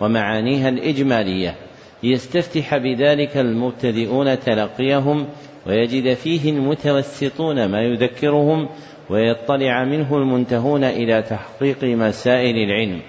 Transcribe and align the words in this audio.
ومعانيها 0.00 0.68
الإجمالية. 0.68 1.54
ليستفتح 2.02 2.76
بذلك 2.76 3.36
المبتدئون 3.36 4.40
تلقيهم 4.40 5.26
ويجد 5.66 6.14
فيه 6.14 6.50
المتوسطون 6.50 7.66
ما 7.66 7.82
يذكرهم 7.82 8.68
ويطلع 9.10 9.84
منه 9.84 10.16
المنتهون 10.16 10.84
إلى 10.84 11.22
تحقيق 11.22 11.84
مسائل 11.84 12.56
العلم. 12.56 13.00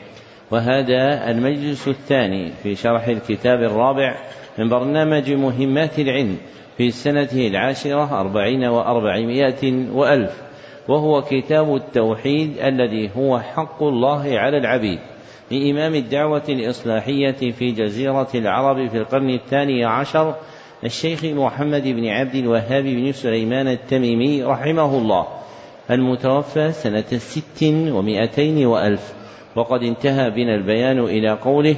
وهذا 0.52 1.32
المجلس 1.32 1.88
الثاني 1.88 2.52
في 2.64 2.76
شرح 2.76 3.08
الكتاب 3.08 3.64
الرابع 3.64 4.16
من 4.58 4.70
برنامج 4.70 5.32
مهمات 5.32 6.00
العلم 6.00 6.38
في 6.78 6.92
سنته 6.92 7.48
العاشرة 7.48 8.20
أربعين 8.20 8.64
وأربعمائة 8.64 9.90
وألف 9.94 10.42
وهو 10.88 11.22
كتاب 11.22 11.76
التوحيد 11.76 12.58
الذي 12.58 13.10
هو 13.18 13.40
حق 13.40 13.84
الله 13.84 14.40
على 14.40 14.58
العبيد. 14.58 15.00
لإمام 15.52 15.96
الدعوة 15.96 16.44
الإصلاحية 16.50 17.52
في 17.52 17.72
جزيرة 17.72 18.30
العرب 18.36 18.90
في 18.90 18.98
القرن 18.98 19.30
الثاني 19.30 19.86
عشر 19.86 20.36
الشيخ 20.84 21.24
محمد 21.24 21.84
بن 21.84 22.08
عبد 22.08 22.36
الوهاب 22.36 22.84
بن 22.84 23.12
سليمان 23.12 23.68
التميمي 23.68 24.44
رحمه 24.44 24.98
الله 24.98 25.28
المتوفى 25.92 26.72
سنة 26.72 27.18
ست 27.18 27.64
ومائتين 27.64 28.66
وألف. 28.66 29.14
وقد 29.56 29.84
انتهى 29.84 30.30
بنا 30.30 30.56
البيان 30.56 31.00
إلى 31.00 31.30
قوله 31.32 31.76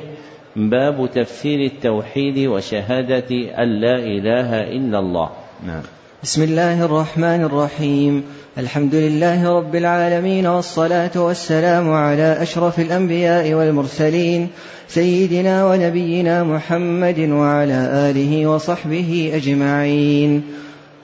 باب 0.56 1.10
تفسير 1.14 1.66
التوحيد 1.66 2.48
وشهادة 2.48 3.30
أن 3.64 3.82
لا 3.82 3.96
إله 3.96 4.62
إلا 4.62 5.00
الله. 5.00 5.30
نعم 5.68 5.82
بسم 6.24 6.44
الله 6.44 6.86
الرحمن 6.86 7.44
الرحيم. 7.44 8.24
الحمد 8.58 8.96
لله 8.96 9.58
رب 9.58 9.76
العالمين 9.76 10.48
والصلاة 10.48 11.12
والسلام 11.16 11.92
على 11.92 12.38
أشرف 12.42 12.80
الأنبياء 12.80 13.54
والمرسلين 13.54 14.48
سيدنا 14.88 15.66
ونبينا 15.66 16.44
محمد 16.44 17.20
وعلى 17.20 18.10
آله 18.12 18.48
وصحبه 18.48 19.32
أجمعين. 19.34 20.44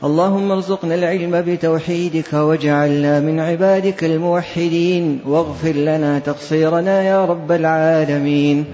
اللهم 0.03 0.51
ارزقنا 0.51 0.95
العلم 0.95 1.41
بتوحيدك 1.41 2.33
واجعلنا 2.33 3.19
من 3.19 3.39
عبادك 3.39 4.03
الموحدين 4.03 5.19
واغفر 5.25 5.71
لنا 5.71 6.19
تقصيرنا 6.19 7.01
يا 7.01 7.25
رب 7.25 7.51
العالمين. 7.51 8.65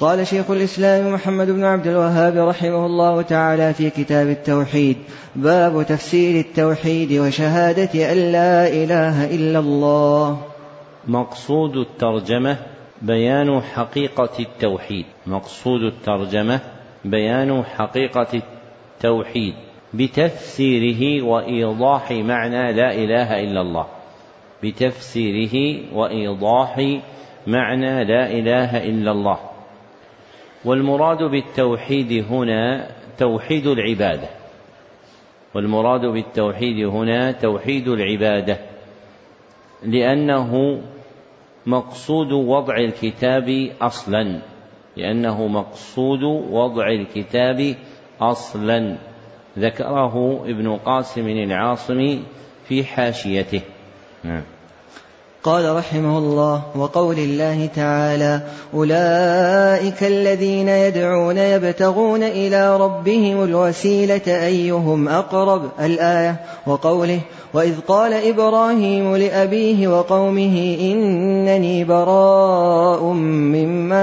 قال 0.00 0.26
شيخ 0.26 0.50
الإسلام 0.50 1.14
محمد 1.14 1.50
بن 1.50 1.64
عبد 1.64 1.86
الوهاب 1.86 2.48
رحمه 2.48 2.86
الله 2.86 3.22
تعالى 3.22 3.74
في 3.74 3.90
كتاب 3.90 4.28
التوحيد 4.28 4.96
باب 5.36 5.82
تفسير 5.82 6.40
التوحيد 6.40 7.12
وشهادة 7.12 8.12
أن 8.12 8.32
لا 8.32 8.68
إله 8.68 9.34
إلا 9.34 9.58
الله. 9.58 10.38
مقصود 11.08 11.76
الترجمة 11.76 12.56
بيان 13.02 13.60
حقيقة 13.60 14.30
التوحيد. 14.40 15.04
مقصود 15.26 15.82
الترجمة 15.82 16.60
بيان 17.04 17.64
حقيقة 17.64 18.42
التوحيد 18.94 19.54
بتفسيره 19.94 21.24
وإيضاح 21.24 22.12
معنى 22.12 22.72
لا 22.72 22.94
إله 22.94 23.40
إلا 23.40 23.60
الله. 23.60 23.86
بتفسيره 24.62 25.80
وإيضاح 25.94 26.98
معنى 27.46 28.04
لا 28.04 28.30
إله 28.30 28.84
إلا 28.84 29.10
الله. 29.12 29.55
والمراد 30.64 31.22
بالتوحيد 31.22 32.24
هنا 32.30 32.90
توحيد 33.18 33.66
العبادة. 33.66 34.28
والمراد 35.54 36.00
بالتوحيد 36.00 36.86
هنا 36.86 37.32
توحيد 37.32 37.88
العبادة. 37.88 38.58
لأنه 39.82 40.80
مقصود 41.66 42.32
وضع 42.32 42.76
الكتاب 42.76 43.70
أصلا. 43.80 44.40
لأنه 44.96 45.46
مقصود 45.46 46.22
وضع 46.50 46.88
الكتاب 46.88 47.74
أصلا. 48.20 48.96
ذكره 49.58 50.44
ابن 50.44 50.76
قاسم 50.76 51.28
العاصمي 51.28 52.22
في 52.64 52.84
حاشيته. 52.84 53.60
نعم. 54.24 54.55
قال 55.46 55.76
رحمه 55.76 56.18
الله 56.18 56.62
وقول 56.76 57.18
الله 57.18 57.68
تعالى 57.76 58.40
أولئك 58.74 60.02
الذين 60.02 60.68
يدعون 60.68 61.38
يبتغون 61.38 62.22
إلى 62.22 62.76
ربهم 62.76 63.44
الوسيلة 63.44 64.22
أيهم 64.26 65.08
أقرب؟ 65.08 65.62
الآية 65.80 66.40
وقوله 66.66 67.20
وإذ 67.54 67.80
قال 67.88 68.12
إبراهيم 68.12 69.16
لأبيه 69.16 69.88
وقومه 69.88 70.76
إنني 70.80 71.84
براء 71.84 73.12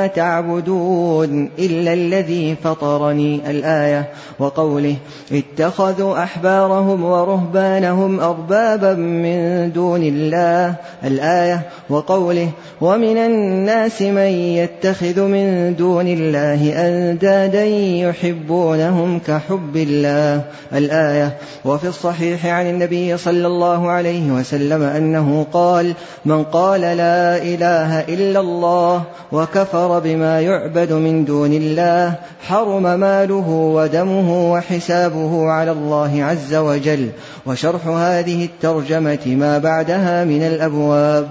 تعبدون 0.08 1.50
إلا 1.60 1.94
الذي 1.94 2.56
فطرني 2.64 3.50
الآية 3.50 4.10
وقوله 4.40 4.96
اتخذوا 5.32 6.24
أحبارهم 6.24 7.04
ورهبانهم 7.04 8.20
أربابا 8.20 8.94
من 8.94 9.72
دون 9.72 10.04
الله 10.04 10.76
الآية 11.04 11.62
وقوله 11.90 12.50
ومن 12.82 13.18
الناس 13.18 14.02
من 14.02 14.32
يتخذ 14.58 15.22
من 15.22 15.76
دون 15.76 16.08
الله 16.08 16.88
أندادا 16.88 17.66
يحبونهم 17.66 19.20
كحب 19.20 19.76
الله 19.76 20.42
الآية 20.74 21.38
وفي 21.66 21.88
الصحيح 21.88 22.46
عن 22.46 22.70
النبي 22.70 23.18
صلى 23.18 23.48
الله 23.48 23.90
عليه 23.90 24.32
وسلم 24.32 24.84
أنه 24.84 25.46
قال 25.54 25.94
من 26.26 26.44
قال 26.44 26.82
لا 26.82 27.38
إله 27.38 28.00
إلا 28.00 28.40
الله 28.40 29.04
وكفر 29.32 29.93
بما 30.00 30.42
يعبد 30.42 30.94
من 30.94 31.26
دون 31.26 31.54
الله 31.54 32.16
حرم 32.48 33.00
ماله 33.00 33.50
ودمه 33.50 34.52
وحسابه 34.54 35.48
على 35.48 35.72
الله 35.72 36.24
عز 36.24 36.56
وجل. 36.56 37.10
وشرح 37.46 37.88
هذه 37.88 38.46
الترجمة 38.46 39.26
ما 39.28 39.58
بعدها 39.58 40.26
من 40.26 40.42
الأبواب. 40.42 41.28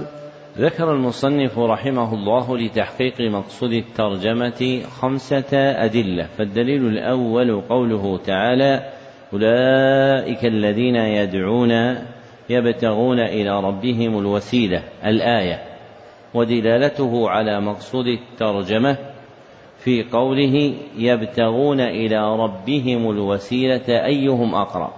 ذكر 0.58 0.92
المصنف 0.92 1.58
رحمه 1.58 2.14
الله 2.14 2.58
لتحقيق 2.58 3.20
مقصود 3.20 3.72
الترجمة 3.72 4.80
خمسة 5.00 5.58
أدلة. 5.84 6.26
فالدليل 6.38 6.86
الأول 6.86 7.60
قوله 7.60 8.18
تعالى 8.26 8.80
أولئك 9.32 10.44
الذين 10.44 10.96
يدعون 10.96 11.96
يبتغون 12.50 13.18
إلى 13.18 13.60
ربهم 13.60 14.18
الوسيلة 14.18 14.82
الآية. 15.04 15.71
ودلالته 16.34 17.30
على 17.30 17.60
مقصود 17.60 18.06
الترجمة 18.06 18.96
في 19.78 20.02
قوله 20.02 20.74
يبتغون 20.98 21.80
إلى 21.80 22.36
ربهم 22.36 23.10
الوسيلة 23.10 23.88
أيهم 23.88 24.54
أقرب. 24.54 24.92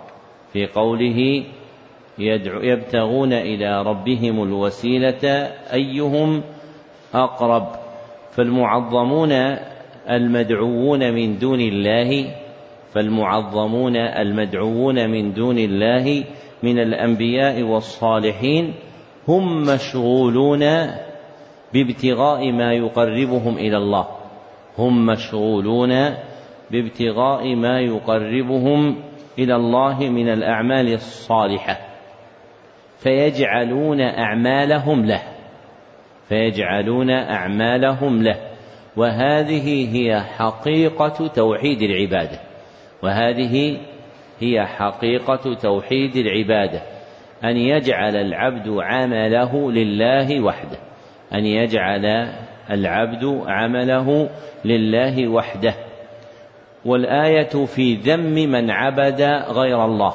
في 0.53 0.67
قوله 0.67 1.45
يدعو 2.19 2.61
يبتغون 2.61 3.33
إلى 3.33 3.83
ربهم 3.83 4.43
الوسيلة 4.43 5.25
أيهم 5.73 6.43
أقرب. 7.15 7.67
فالمعظمون 8.31 9.33
المدعوون 10.11 11.13
من 11.15 11.39
دون 11.39 11.61
الله 11.61 12.35
فالمعظمون 12.95 13.97
المدعوون 13.97 15.11
من 15.11 15.33
دون 15.33 15.59
الله 15.59 16.25
من 16.63 16.79
الأنبياء 16.79 17.63
والصالحين 17.63 18.75
هم 19.29 19.63
مشغولون 19.63 20.63
بابتغاء 21.75 22.53
ما 22.53 22.73
يقربهم 22.73 23.59
إلى 23.59 23.77
الله. 23.77 24.09
هم 24.79 25.07
مشغولون 25.07 26.15
بابتغاء 26.71 27.55
ما 27.55 27.81
يقربهم 27.81 28.97
إلى 29.39 29.57
الله 29.57 29.99
من 29.99 30.29
الأعمال 30.29 30.93
الصالحة. 30.93 31.79
فيجعلون 32.99 34.01
أعمالهم 34.01 35.05
له. 35.05 35.23
فيجعلون 36.29 37.11
أعمالهم 37.11 38.23
له. 38.23 38.37
وهذه 38.97 39.97
هي 39.97 40.21
حقيقة 40.21 41.27
توحيد 41.27 41.83
العبادة. 41.83 42.41
وهذه 43.03 43.79
هي 44.41 44.67
حقيقة 44.67 45.55
توحيد 45.55 46.17
العبادة. 46.17 46.83
أن 47.45 47.57
يجعل 47.57 48.17
العبد 48.17 48.69
عمله 48.69 49.73
لله 49.73 50.41
وحده. 50.41 50.94
أن 51.35 51.47
يجعل 51.47 52.33
العبد 52.71 53.43
عمله 53.47 54.31
لله 54.65 55.29
وحده. 55.29 55.75
والآية 56.85 57.65
في 57.67 57.95
ذم 57.95 58.35
من 58.51 58.71
عبد 58.71 59.23
غير 59.49 59.85
الله. 59.85 60.15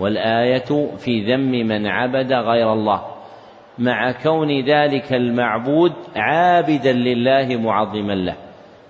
والآية 0.00 0.96
في 0.98 1.34
ذم 1.34 1.50
من 1.50 1.86
عبد 1.86 2.32
غير 2.32 2.72
الله. 2.72 3.02
مع 3.78 4.12
كون 4.12 4.64
ذلك 4.64 5.12
المعبود 5.12 5.92
عابدا 6.16 6.92
لله 6.92 7.56
معظما 7.56 8.12
له. 8.12 8.34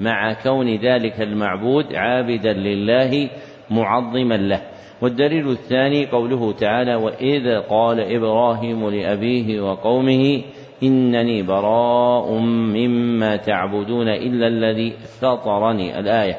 مع 0.01 0.33
كون 0.33 0.77
ذلك 0.77 1.21
المعبود 1.21 1.95
عابدا 1.95 2.53
لله 2.53 3.31
معظما 3.71 4.35
له. 4.35 4.61
والدليل 5.03 5.51
الثاني 5.51 6.07
قوله 6.07 6.53
تعالى 6.53 6.95
وإذ 6.95 7.61
قال 7.61 8.01
إبراهيم 8.01 8.91
لأبيه 8.91 9.61
وقومه 9.61 10.43
إنني 10.83 11.43
براء 11.43 12.33
مما 12.39 13.37
تعبدون 13.37 14.09
إلا 14.09 14.47
الذي 14.47 14.93
فطرني. 15.21 15.99
الآية 15.99 16.39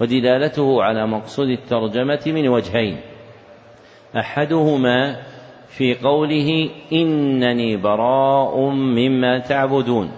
ودلالته 0.00 0.82
على 0.82 1.06
مقصود 1.06 1.48
الترجمة 1.48 2.22
من 2.26 2.48
وجهين 2.48 2.96
أحدهما 4.16 5.16
في 5.68 5.94
قوله 5.94 6.70
إنني 6.92 7.76
براء 7.76 8.60
مما 8.70 9.38
تعبدون 9.38 10.10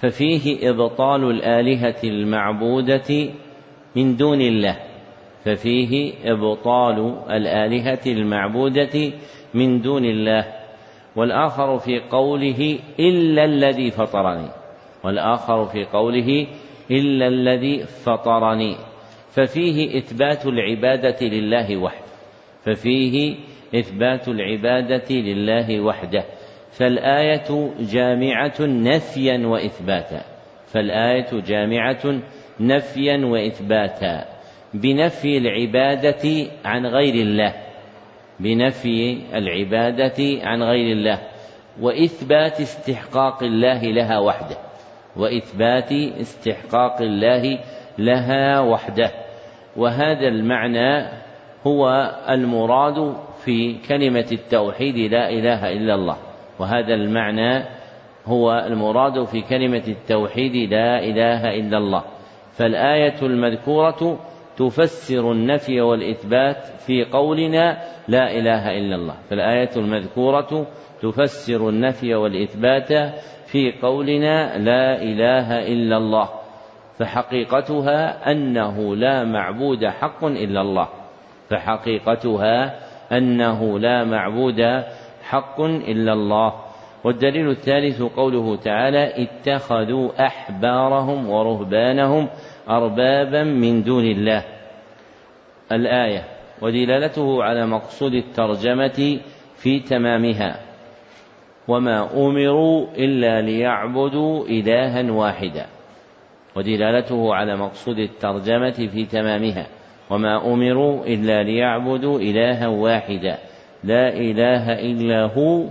ففيه 0.00 0.70
إبطال 0.70 1.30
الآلهة 1.30 1.96
المعبودة 2.04 3.28
من 3.96 4.16
دون 4.16 4.40
الله 4.40 4.76
ففيه 5.44 6.12
إبطال 6.24 7.14
الآلهة 7.30 8.00
المعبودة 8.06 9.12
من 9.54 9.80
دون 9.80 10.04
الله 10.04 10.63
والآخر 11.16 11.78
في 11.78 12.00
قوله 12.00 12.78
إلا 13.00 13.44
الذي 13.44 13.90
فطرني. 13.90 14.48
والآخر 15.04 15.64
في 15.64 15.84
قوله 15.84 16.46
إلا 16.90 17.26
الذي 17.26 17.78
فطرني. 17.78 18.76
ففيه 19.30 19.98
إثبات 19.98 20.46
العبادة 20.46 21.26
لله 21.26 21.76
وحده. 21.76 22.04
ففيه 22.64 23.36
إثبات 23.74 24.28
العبادة 24.28 25.14
لله 25.14 25.80
وحده. 25.80 26.24
فالآية 26.72 27.70
جامعة 27.80 28.60
نفيا 28.60 29.46
وإثباتا. 29.46 30.22
فالآية 30.66 31.40
جامعة 31.40 32.20
نفيا 32.60 33.26
وإثباتا. 33.26 34.24
بنفي 34.74 35.38
العبادة 35.38 36.46
عن 36.64 36.86
غير 36.86 37.14
الله. 37.14 37.63
بنفي 38.40 39.18
العبادة 39.34 40.40
عن 40.42 40.62
غير 40.62 40.92
الله 40.92 41.18
وإثبات 41.80 42.60
استحقاق 42.60 43.42
الله 43.42 43.82
لها 43.82 44.18
وحده 44.18 44.56
وإثبات 45.16 45.92
استحقاق 45.92 47.02
الله 47.02 47.58
لها 47.98 48.60
وحده. 48.60 49.10
وهذا 49.76 50.28
المعنى 50.28 51.08
هو 51.66 52.14
المراد 52.28 53.16
في 53.44 53.78
كلمة 53.88 54.26
التوحيد 54.32 55.12
لا 55.12 55.30
إله 55.30 55.72
إلا 55.72 55.94
الله. 55.94 56.16
وهذا 56.58 56.94
المعنى 56.94 57.64
هو 58.26 58.64
المراد 58.66 59.24
في 59.24 59.40
كلمة 59.40 59.82
التوحيد 59.88 60.72
لا 60.72 60.98
إله 60.98 61.54
إلا 61.54 61.78
الله. 61.78 62.04
فالآية 62.52 63.22
المذكورة 63.22 64.18
تفسر 64.56 65.32
النفي 65.32 65.80
والإثبات 65.80 66.66
في 66.86 67.04
قولنا 67.04 67.78
لا 68.08 68.30
إله 68.30 68.78
إلا 68.78 68.96
الله. 68.96 69.14
فالآية 69.30 69.70
المذكورة 69.76 70.66
تفسر 71.02 71.68
النفي 71.68 72.14
والإثبات 72.14 72.92
في 73.46 73.72
قولنا 73.82 74.58
لا 74.58 75.02
إله 75.02 75.66
إلا 75.72 75.96
الله 75.96 76.28
فحقيقتها 76.98 78.30
أنه 78.32 78.96
لا 78.96 79.24
معبود 79.24 79.86
حق 79.86 80.24
إلا 80.24 80.60
الله 80.60 80.88
فحقيقتها 81.50 82.74
أنه 83.12 83.78
لا 83.78 84.04
معبود 84.04 84.82
حق 85.22 85.60
إلا 85.60 86.12
الله. 86.12 86.52
والدليل 87.04 87.50
الثالث 87.50 88.02
قوله 88.02 88.56
تعالى 88.56 89.22
اتخذوا 89.22 90.26
أحبارهم 90.26 91.30
ورهبانهم 91.30 92.28
أربابا 92.68 93.42
من 93.42 93.82
دون 93.82 94.04
الله. 94.04 94.44
الآية 95.72 96.33
ودلالته 96.62 97.42
على 97.44 97.66
مقصود 97.66 98.14
الترجمة 98.14 99.20
في 99.56 99.80
تمامها. 99.80 100.60
وما 101.68 102.26
أمروا 102.26 102.86
إلا 102.96 103.40
ليعبدوا 103.40 104.46
إلها 104.46 105.10
واحدا. 105.12 105.66
ودلالته 106.56 107.34
على 107.34 107.56
مقصود 107.56 107.98
الترجمة 107.98 108.70
في 108.70 109.04
تمامها. 109.04 109.66
وما 110.10 110.54
أمروا 110.54 111.06
إلا 111.06 111.42
ليعبدوا 111.42 112.18
إلها 112.20 112.66
واحدا. 112.66 113.38
لا 113.84 114.08
إله 114.08 114.72
إلا 114.72 115.24
هو 115.26 115.64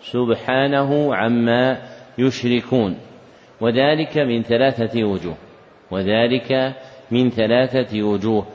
سبحانه 0.00 1.14
عما 1.14 1.78
يشركون. 2.18 2.96
وذلك 3.60 4.18
من 4.18 4.42
ثلاثة 4.42 5.04
وجوه. 5.04 5.36
وذلك 5.90 6.74
من 7.10 7.30
ثلاثة 7.30 8.02
وجوه. 8.02 8.46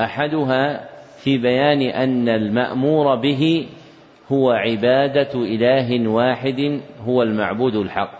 أحدها 0.00 0.88
في 1.24 1.38
بيان 1.38 1.82
أن 1.82 2.28
المأمور 2.28 3.14
به 3.14 3.66
هو 4.32 4.50
عبادة 4.50 5.30
إله 5.34 6.08
واحد 6.08 6.80
هو 7.06 7.22
المعبود 7.22 7.74
الحق. 7.74 8.10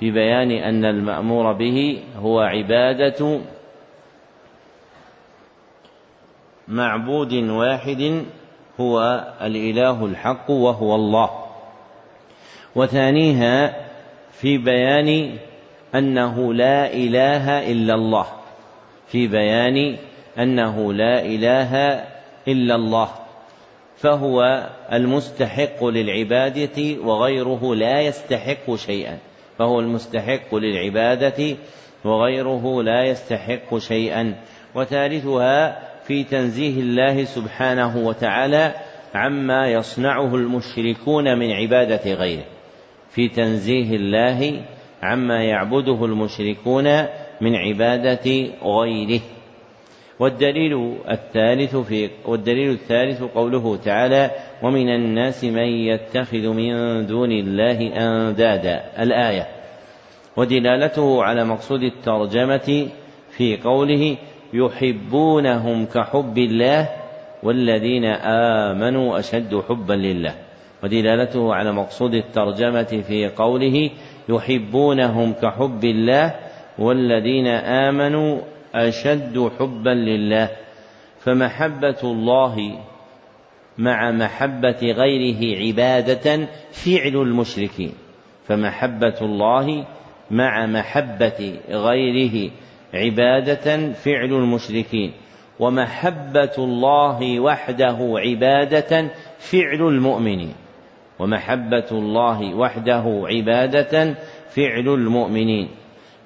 في 0.00 0.10
بيان 0.10 0.50
أن 0.50 0.84
المأمور 0.84 1.52
به 1.52 2.02
هو 2.18 2.40
عبادة 2.40 3.40
معبود 6.68 7.32
واحد 7.32 8.24
هو 8.80 9.24
الإله 9.42 10.04
الحق 10.06 10.50
وهو 10.50 10.94
الله. 10.94 11.30
وثانيها 12.74 13.74
في 14.30 14.58
بيان 14.58 15.38
أنه 15.94 16.54
لا 16.54 16.92
إله 16.92 17.72
إلا 17.72 17.94
الله. 17.94 18.26
في 19.06 19.26
بيان 19.26 19.96
أنه 20.38 20.92
لا 20.92 21.24
إله 21.24 22.04
إلا 22.48 22.74
الله 22.74 23.08
فهو 23.96 24.68
المستحق 24.92 25.84
للعبادة 25.84 26.96
وغيره 27.04 27.74
لا 27.74 28.00
يستحق 28.00 28.74
شيئا 28.74 29.18
فهو 29.58 29.80
المستحق 29.80 30.54
للعبادة 30.54 31.56
وغيره 32.04 32.82
لا 32.82 33.04
يستحق 33.04 33.78
شيئا. 33.78 34.34
وثالثها 34.74 35.82
في 36.02 36.24
تنزيه 36.24 36.80
الله 36.80 37.24
سبحانه 37.24 37.96
وتعالى 37.96 38.74
عما 39.14 39.68
يصنعه 39.68 40.34
المشركون 40.34 41.38
من 41.38 41.52
عبادة 41.52 42.14
غيره. 42.14 42.44
في 43.10 43.28
تنزيه 43.28 43.96
الله 43.96 44.62
عما 45.02 45.44
يعبده 45.44 46.04
المشركون 46.04 46.84
من 47.40 47.54
عبادة 47.54 48.48
غيره. 48.62 49.20
والدليل 50.20 50.96
الثالث 51.10 51.76
في 51.76 52.10
والدليل 52.24 52.70
الثالث 52.70 53.22
قوله 53.22 53.76
تعالى 53.76 54.30
ومن 54.62 54.88
الناس 54.88 55.44
من 55.44 55.68
يتخذ 55.68 56.48
من 56.48 57.06
دون 57.06 57.32
الله 57.32 57.78
اندادا. 57.96 58.84
الآية. 58.98 59.46
ودلالته 60.36 61.22
على 61.22 61.44
مقصود 61.44 61.82
الترجمة 61.82 62.88
في 63.30 63.56
قوله 63.56 64.16
يحبونهم 64.52 65.86
كحب 65.86 66.38
الله 66.38 66.88
والذين 67.42 68.04
آمنوا 68.04 69.18
أشد 69.18 69.62
حبا 69.68 69.94
لله. 69.94 70.34
ودلالته 70.82 71.54
على 71.54 71.72
مقصود 71.72 72.14
الترجمة 72.14 73.02
في 73.08 73.28
قوله 73.28 73.90
يحبونهم 74.28 75.32
كحب 75.32 75.84
الله 75.84 76.34
والذين 76.78 77.46
آمنوا 77.46 78.38
أشد 78.76 79.50
حبا 79.58 79.90
لله 79.90 80.50
فمحبة 81.20 81.96
الله 82.04 82.78
مع 83.78 84.10
محبة 84.10 84.80
غيره 84.82 85.66
عبادة 85.66 86.48
فعل 86.72 87.16
المشركين 87.16 87.92
فمحبة 88.48 89.14
الله 89.22 89.86
مع 90.30 90.66
محبة 90.66 91.58
غيره 91.68 92.50
عبادة 92.94 93.92
فعل 93.92 94.32
المشركين 94.32 95.12
ومحبة 95.60 96.54
الله 96.58 97.40
وحده 97.40 97.98
عبادة 98.00 99.08
فعل 99.38 99.88
المؤمنين 99.88 100.54
ومحبة 101.18 101.86
الله 101.92 102.54
وحده 102.54 103.22
عبادة 103.26 104.14
فعل 104.48 104.88
المؤمنين. 104.88 105.68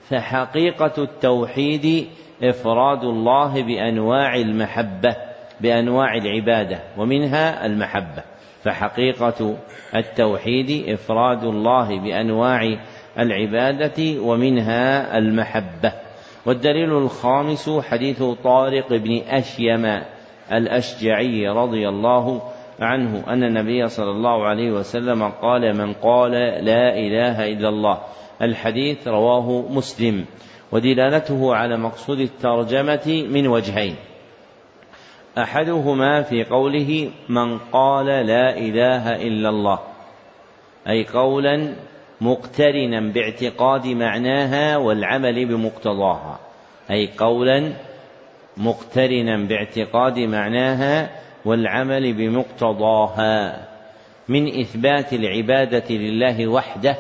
فحقيقة 0.09 1.02
التوحيد 1.02 2.07
إفراد 2.43 3.05
الله 3.05 3.63
بأنواع 3.63 4.35
المحبة 4.37 5.17
بأنواع 5.61 6.15
العبادة 6.15 6.79
ومنها 6.99 7.67
المحبة. 7.67 8.23
فحقيقة 8.63 9.57
التوحيد 9.95 10.89
إفراد 10.89 11.45
الله 11.45 12.01
بأنواع 12.01 12.77
العبادة 13.19 14.21
ومنها 14.23 15.19
المحبة. 15.19 15.93
والدليل 16.47 16.93
الخامس 16.93 17.71
حديث 17.71 18.23
طارق 18.23 18.89
بن 18.93 19.21
أشيم 19.29 20.03
الأشجعي 20.53 21.49
رضي 21.49 21.89
الله 21.89 22.43
عنه 22.81 23.25
أن 23.29 23.45
النبي 23.45 23.89
صلى 23.89 24.11
الله 24.11 24.47
عليه 24.47 24.73
وسلم 24.73 25.29
قال 25.29 25.77
من 25.77 25.93
قال 25.93 26.33
لا 26.65 26.99
إله 26.99 27.47
إلا 27.47 27.69
الله. 27.69 27.99
الحديث 28.43 29.09
رواه 29.09 29.65
مسلم. 29.71 30.25
ودلالته 30.73 31.55
على 31.55 31.77
مقصود 31.77 32.21
الترجمة 32.21 33.27
من 33.31 33.47
وجهين. 33.47 33.97
أحدهما 35.39 36.23
في 36.23 36.45
قوله 36.45 37.11
من 37.29 37.59
قال 37.59 38.07
لا 38.07 38.59
إله 38.59 39.17
إلا 39.17 39.49
الله 39.49 39.79
أي 40.89 41.05
قولا 41.05 41.75
مقترنا 42.21 43.00
باعتقاد 43.12 43.87
معناها 43.87 44.77
والعمل 44.77 45.47
بمقتضاها 45.47 46.39
أي 46.91 47.09
قولا 47.19 47.73
مقترنا 48.57 49.37
باعتقاد 49.37 50.19
معناها 50.19 51.11
والعمل 51.45 52.12
بمقتضاها 52.12 53.69
من 54.29 54.61
إثبات 54.61 55.12
العبادة 55.12 55.95
لله 55.95 56.49
وحده 56.49 56.97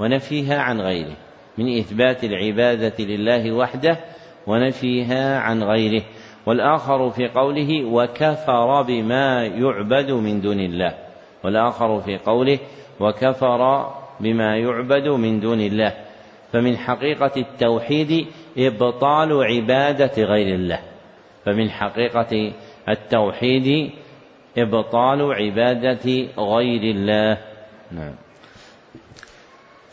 ونفيها 0.00 0.58
عن 0.58 0.80
غيره. 0.80 1.16
من 1.58 1.78
إثبات 1.78 2.24
العبادة 2.24 3.04
لله 3.04 3.52
وحده 3.52 3.98
ونفيها 4.46 5.38
عن 5.38 5.62
غيره 5.62 6.02
والآخر 6.46 7.10
في 7.10 7.28
قوله 7.28 7.84
وكفر 7.84 8.82
بما 8.82 9.46
يعبد 9.46 10.10
من 10.10 10.40
دون 10.40 10.60
الله 10.60 10.94
والآخر 11.44 12.00
في 12.00 12.18
قوله 12.18 12.58
وكفر 13.00 13.90
بما 14.20 14.56
يعبد 14.56 15.08
من 15.08 15.40
دون 15.40 15.60
الله 15.60 15.92
فمن 16.52 16.76
حقيقة 16.76 17.32
التوحيد 17.36 18.26
إبطال 18.58 19.44
عبادة 19.44 20.24
غير 20.24 20.54
الله 20.54 20.78
فمن 21.44 21.70
حقيقة 21.70 22.52
التوحيد 22.88 23.90
إبطال 24.58 25.32
عبادة 25.32 26.28
غير 26.38 26.82
الله. 26.94 27.38
نعم. 27.92 28.14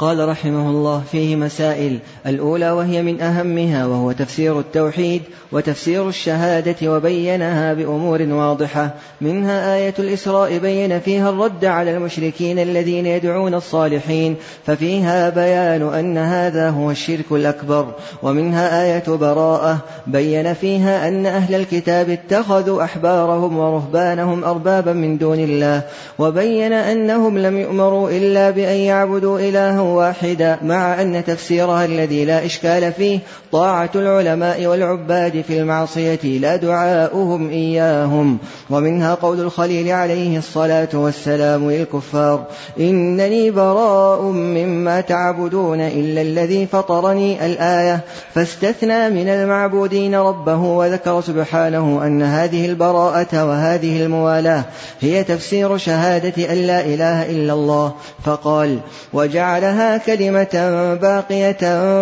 قال 0.01 0.29
رحمه 0.29 0.69
الله 0.69 1.03
فيه 1.11 1.35
مسائل. 1.35 1.99
الأولى 2.25 2.71
وهي 2.71 3.01
من 3.01 3.21
أهمها 3.21 3.85
وهو 3.85 4.11
تفسير 4.11 4.59
التوحيد 4.59 5.21
وتفسير 5.51 6.09
الشهادة 6.09 6.91
وبينها 6.91 7.73
بأمور 7.73 8.21
واضحة. 8.21 8.93
منها 9.21 9.75
آية 9.75 9.93
الإسراء 9.99 10.57
بين 10.57 10.99
فيها 10.99 11.29
الرد 11.29 11.65
على 11.65 11.97
المشركين 11.97 12.59
الذين 12.59 13.05
يدعون 13.05 13.53
الصالحين 13.53 14.35
ففيها 14.65 15.29
بيان 15.29 15.93
أن 15.93 16.17
هذا 16.17 16.69
هو 16.69 16.91
الشرك 16.91 17.31
الأكبر. 17.31 17.87
ومنها 18.23 18.83
آية 18.83 19.15
براءة 19.15 19.77
بين 20.07 20.53
فيها 20.53 21.07
أن 21.07 21.25
أهل 21.25 21.55
الكتاب 21.55 22.09
اتخذوا 22.09 22.83
أحبارهم 22.83 23.57
ورهبانهم 23.57 24.43
أربابا 24.43 24.93
من 24.93 25.17
دون 25.17 25.39
الله. 25.39 25.81
وبين 26.19 26.73
أنهم 26.73 27.37
لم 27.37 27.57
يؤمروا 27.57 28.09
إلا 28.09 28.49
بأن 28.49 28.77
يعبدوا 28.77 29.39
إلها 29.39 29.90
واحدا 29.91 30.57
مع 30.63 31.01
أن 31.01 31.23
تفسيرها 31.25 31.85
الذي 31.85 32.25
لا 32.25 32.45
إشكال 32.45 32.93
فيه 32.93 33.19
طاعة 33.51 33.89
العلماء 33.95 34.65
والعباد 34.65 35.43
في 35.47 35.59
المعصية 35.59 36.19
لا 36.23 36.55
دعاؤهم 36.55 37.49
إياهم. 37.49 38.37
ومنها 38.69 39.15
قول 39.15 39.39
الخليل 39.39 39.91
عليه 39.91 40.37
الصلاة 40.37 40.89
والسلام 40.93 41.71
للكفار 41.71 42.45
إنني 42.79 43.51
براء 43.51 44.21
مما 44.21 45.01
تعبدون 45.01 45.81
إلا 45.81 46.21
الذي 46.21 46.65
فطرني 46.65 47.45
الآية 47.45 47.99
فاستثنى 48.35 49.09
من 49.09 49.29
المعبودين 49.29 50.15
ربه 50.15 50.57
وذكر 50.57 51.21
سبحانه 51.21 52.01
أن 52.05 52.21
هذه 52.21 52.65
البراءة 52.65 53.45
وهذه 53.45 54.03
الموالاة 54.05 54.63
هي 55.01 55.23
تفسير 55.23 55.77
شهادة 55.77 56.53
أن 56.53 56.57
لا 56.57 56.85
إله 56.85 57.29
إلا 57.29 57.53
الله. 57.53 57.93
فقال 58.25 58.79
وجعلها 59.13 59.80
كلمة 60.05 60.95
باقية 61.01 61.61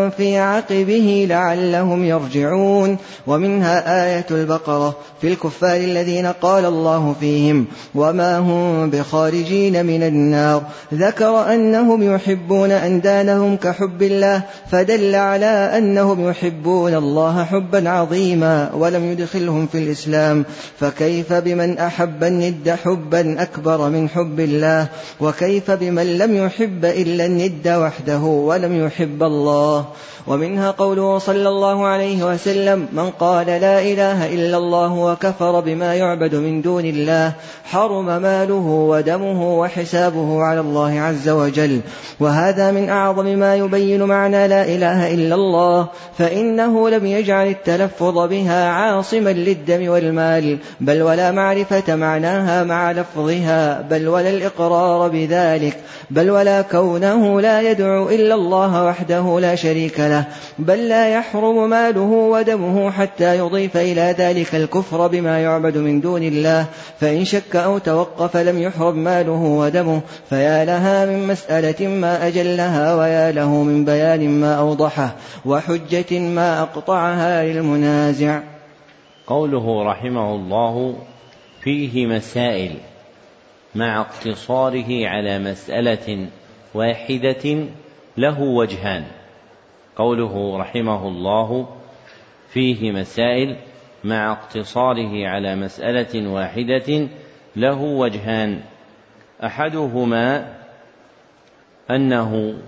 في 0.09 0.37
عقبه 0.37 1.25
لعلهم 1.29 2.05
يرجعون. 2.05 2.97
ومنها 3.27 4.05
آية 4.05 4.25
البقرة 4.31 4.95
في 5.21 5.27
الكفار 5.27 5.77
الذين 5.77 6.25
قال 6.25 6.65
الله 6.65 7.15
فيهم 7.19 7.65
وما 7.95 8.37
هم 8.37 8.89
بخارجين 8.89 9.85
من 9.85 10.03
النار. 10.03 10.63
ذكر 10.93 11.53
أنهم 11.53 12.15
يحبون 12.15 12.71
أندانهم 12.71 13.57
كحب 13.57 14.03
الله 14.03 14.41
فدل 14.71 15.15
على 15.15 15.71
أنهم 15.77 16.29
يحبون 16.29 16.95
الله 16.95 17.43
حبا 17.43 17.89
عظيما 17.89 18.69
ولم 18.73 19.11
يدخلهم 19.11 19.67
في 19.67 19.77
الإسلام. 19.77 20.45
فكيف 20.79 21.33
بمن 21.33 21.77
أحب 21.77 22.23
الند 22.23 22.75
حبا 22.83 23.41
أكبر 23.41 23.89
من 23.89 24.09
حب 24.09 24.39
الله؟ 24.39 24.87
وكيف 25.19 25.71
بمن 25.71 26.17
لم 26.17 26.35
يحب 26.45 26.85
إلا 26.85 27.25
الند 27.25 27.67
وحده 27.77 28.19
ولم 28.19 28.85
يحب 28.85 29.23
الله. 29.23 29.85
ومنها 30.27 30.71
قوله 30.71 31.17
صلى 31.17 31.49
الله 31.49 31.85
عليه 31.85 32.33
وسلم 32.33 32.87
من 32.93 33.09
قال 33.09 33.47
لا 33.47 33.81
إله 33.81 34.33
إلا 34.33 34.57
الله 34.57 34.93
وكفر 34.93 35.59
بما 35.59 35.95
يعبد 35.95 36.35
من 36.35 36.61
دون 36.61 36.85
الله 36.85 37.33
حرم 37.65 38.21
ماله 38.21 38.67
ودمه 38.89 39.59
وحسابه 39.59 40.41
على 40.43 40.59
الله 40.59 40.99
عز 40.99 41.29
وجل. 41.29 41.81
وهذا 42.19 42.71
من 42.71 42.89
أعظم 42.89 43.25
ما 43.25 43.55
يبين 43.55 44.03
معنى 44.03 44.47
لا 44.47 44.63
إله 44.63 45.13
إلا 45.13 45.35
الله. 45.35 45.87
فإنه 46.17 46.89
لم 46.89 47.05
يجعل 47.05 47.47
التلفظ 47.47 48.17
بها 48.17 48.69
عاصما 48.69 49.29
للدم 49.29 49.89
والمال 49.89 50.57
بل 50.81 51.01
ولا 51.01 51.31
معرفة 51.31 51.95
معناها 51.95 52.63
مع 52.63 52.91
لفظها 52.91 53.81
بل 53.81 54.07
ولا 54.07 54.29
الإقرار 54.29 55.09
بذلك 55.09 55.77
بل 56.11 56.29
ولا 56.29 56.61
كونه 56.61 57.41
لا 57.41 57.48
يدعو 57.57 58.09
إلا 58.09 58.35
الله 58.35 58.85
وحده 58.85 59.39
لا 59.39 59.55
شريك 59.55 59.99
له 59.99 60.25
بل 60.59 60.87
لا 60.87 61.09
يحرم 61.09 61.69
ماله 61.69 62.11
ودمه 62.33 62.91
حتى 62.91 63.37
يضيف 63.37 63.77
إلى 63.77 64.15
ذلك 64.17 64.55
الكفر 64.55 65.07
بما 65.07 65.39
يعبد 65.39 65.77
من 65.77 66.01
دون 66.01 66.23
الله. 66.23 66.65
فإن 66.99 67.25
شك 67.25 67.55
أو 67.55 67.77
توقف 67.77 68.37
لم 68.37 68.61
يحرم 68.61 68.95
ماله 68.95 69.41
ودمه 69.43 70.01
فيا 70.29 70.65
لها 70.65 71.05
من 71.05 71.27
مسألة 71.27 71.87
ما 71.87 72.27
أجلها 72.27 72.95
ويا 72.95 73.31
له 73.31 73.63
من 73.63 73.85
بيان 73.85 74.29
ما 74.29 74.55
أوضحه 74.55 75.15
وحجة 75.45 76.19
ما 76.19 76.61
أقطعها 76.61 77.43
للمنازع. 77.43 78.39
قوله 79.27 79.83
رحمه 79.83 80.35
الله 80.35 80.95
فيه 81.61 82.05
مسائل 82.05 82.71
مع 83.75 84.01
اقتصاره 84.01 85.07
على 85.07 85.39
مسألة 85.39 86.27
واحدة 86.73 87.67
له 88.17 88.41
وجهان. 88.41 89.05
قوله 89.95 90.57
رحمه 90.57 91.07
الله 91.07 91.67
فيه 92.49 92.91
مسائل 92.91 93.55
مع 94.03 94.31
اقتصاره 94.31 95.27
على 95.27 95.55
مسألة 95.55 96.29
واحدة 96.29 97.07
له 97.55 97.81
وجهان. 97.81 98.61
أحدهما 99.43 100.53
أنه 101.91 102.59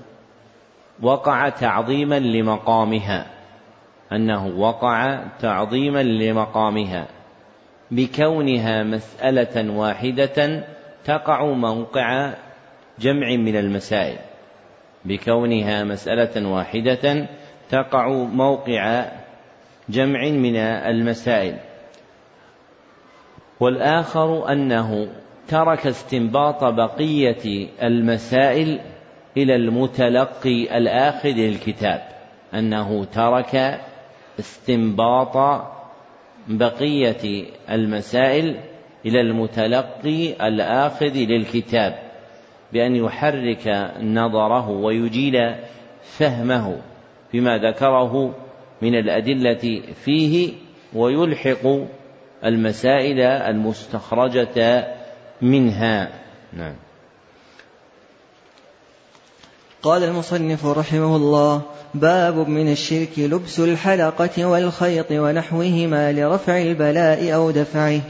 وقع 1.01 1.49
تعظيما 1.49 2.19
لمقامها. 2.19 3.25
أنه 4.11 4.47
وقع 4.47 5.23
تعظيما 5.39 6.03
لمقامها. 6.03 7.07
بكونها 7.91 8.83
مسألة 8.83 9.77
واحدة 9.77 10.63
تقع 11.05 11.45
موقع 11.45 12.33
جمع 12.99 13.35
من 13.35 13.55
المسائل 13.55 14.17
بكونها 15.05 15.83
مسألة 15.83 16.47
واحدة 16.47 17.27
تقع 17.69 18.07
موقع 18.09 19.05
جمع 19.89 20.29
من 20.29 20.55
المسائل. 20.55 21.55
والآخر 23.59 24.51
أنه 24.51 25.07
ترك 25.47 25.87
استنباط 25.87 26.63
بقية 26.63 27.67
المسائل 27.83 28.79
إلى 29.37 29.55
المتلقي 29.55 30.77
الآخذ 30.77 31.29
للكتاب 31.29 32.01
أنه 32.53 33.05
ترك 33.05 33.81
استنباط 34.39 35.63
بقية 36.47 37.45
المسائل 37.69 38.57
إلى 39.05 39.21
المتلقي 39.21 40.47
الآخذ 40.47 41.13
للكتاب. 41.13 42.10
بأن 42.73 42.95
يحرك 42.95 43.93
نظره 44.01 44.69
ويجيل 44.69 45.55
فهمه 46.03 46.81
بما 47.33 47.57
ذكره 47.57 48.35
من 48.81 48.95
الأدلة 48.95 49.81
فيه 50.05 50.53
ويلحق 50.93 51.67
المسائل 52.45 53.19
المستخرجة 53.21 54.87
منها. 55.41 56.09
نعم. 56.53 56.75
قال 59.83 60.03
المصنف 60.03 60.65
رحمه 60.65 61.15
الله 61.15 61.61
باب 61.93 62.49
من 62.49 62.71
الشرك 62.71 63.19
لبس 63.19 63.59
الحلقة 63.59 64.45
والخيط 64.45 65.11
ونحوهما 65.11 66.11
لرفع 66.11 66.61
البلاء 66.61 67.35
أو 67.35 67.51
دفعه. 67.51 68.01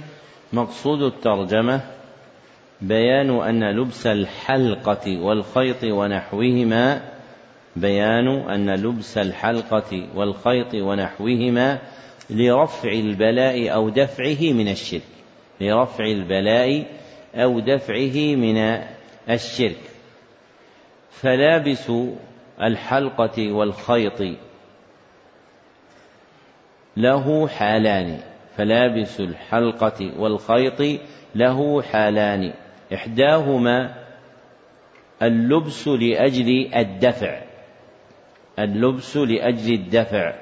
مقصود 0.53 1.01
الترجمة 1.01 1.81
بيان 2.81 3.29
أن 3.29 3.63
لبس 3.63 4.07
الحلقة 4.07 5.21
والخيط 5.21 5.83
ونحوهما 5.83 7.01
بيان 7.75 8.27
أن 8.27 8.69
لبس 8.69 9.17
الحلقة 9.17 10.07
والخيط 10.15 10.73
ونحوهما 10.73 11.79
لرفع 12.29 12.89
البلاء 12.91 13.73
أو 13.73 13.89
دفعه 13.89 14.53
من 14.53 14.67
الشرك. 14.67 15.01
لرفع 15.61 16.05
البلاء 16.05 16.85
أو 17.35 17.59
دفعه 17.59 18.35
من 18.35 18.57
الشرك. 19.29 19.81
فلابس 21.11 21.91
الحلقة 22.61 23.51
والخيط 23.51 24.37
له 26.97 27.47
حالان. 27.47 28.19
فلابس 28.57 29.19
الحلقة 29.19 30.11
والخيط 30.19 30.99
له 31.35 31.81
حالان. 31.81 32.53
إحداهما 32.93 33.93
اللبس 35.21 35.87
لأجل 35.87 36.69
الدفع 36.75 37.41
اللبس 38.59 39.17
لأجل 39.17 39.73
الدفع 39.73 40.33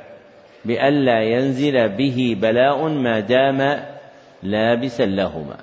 بألا 0.65 1.21
ينزل 1.21 1.89
به 1.89 2.37
بلاء 2.41 2.87
ما 2.87 3.19
دام 3.19 3.83
لابسا 4.43 5.03
لهما 5.05 5.57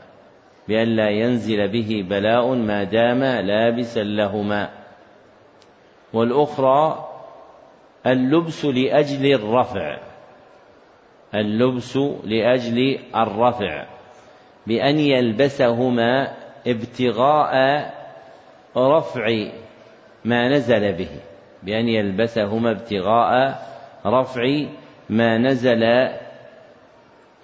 بألا 0.69 1.11
ينزل 1.11 1.69
به 1.69 2.05
بلاء 2.09 2.55
ما 2.55 2.85
دام 2.85 3.25
لابسا 3.25 4.01
لهما. 4.01 4.71
والأخرى 6.13 7.09
اللبس 8.07 8.65
لأجل 8.65 9.35
الرفع 9.35 9.99
اللبس 11.35 11.97
لأجل 12.25 12.99
الرفع 13.17 13.87
بأن 14.67 14.99
يلبسهما 14.99 16.35
ابتغاء 16.67 17.55
رفع 18.77 19.49
ما 20.25 20.49
نزل 20.49 20.93
به 20.93 21.09
بأن 21.63 21.89
يلبسهما 21.89 22.71
ابتغاء 22.71 23.63
رفع 24.07 24.67
ما 25.11 25.39
نزل 25.39 26.09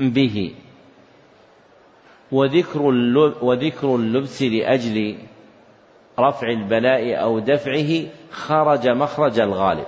به. 0.00 0.54
وذكر 2.32 2.82
وذكر 3.42 3.96
اللبس 3.96 4.42
لأجل 4.42 5.16
رفع 6.18 6.48
البلاء 6.48 7.22
أو 7.22 7.38
دفعه 7.38 8.06
خرج 8.30 8.88
مخرج 8.88 9.40
الغالب. 9.40 9.86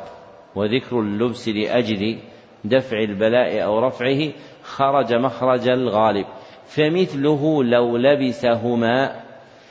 وذكر 0.55 1.01
اللبس 1.01 1.49
لأجل 1.49 2.19
دفع 2.65 2.99
البلاء 2.99 3.65
أو 3.65 3.79
رفعه 3.79 4.33
خرج 4.63 5.15
مخرج 5.15 5.69
الغالب. 5.69 6.27
فمثله 6.67 7.65
لو 7.65 7.97
لبسهما 7.97 9.24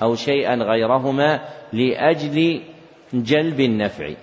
أو 0.04 0.16
شيئا 0.16 0.56
غيرهما 0.56 1.40
لأجل 1.74 2.62
جلب 3.14 3.60
النفع 3.60 4.14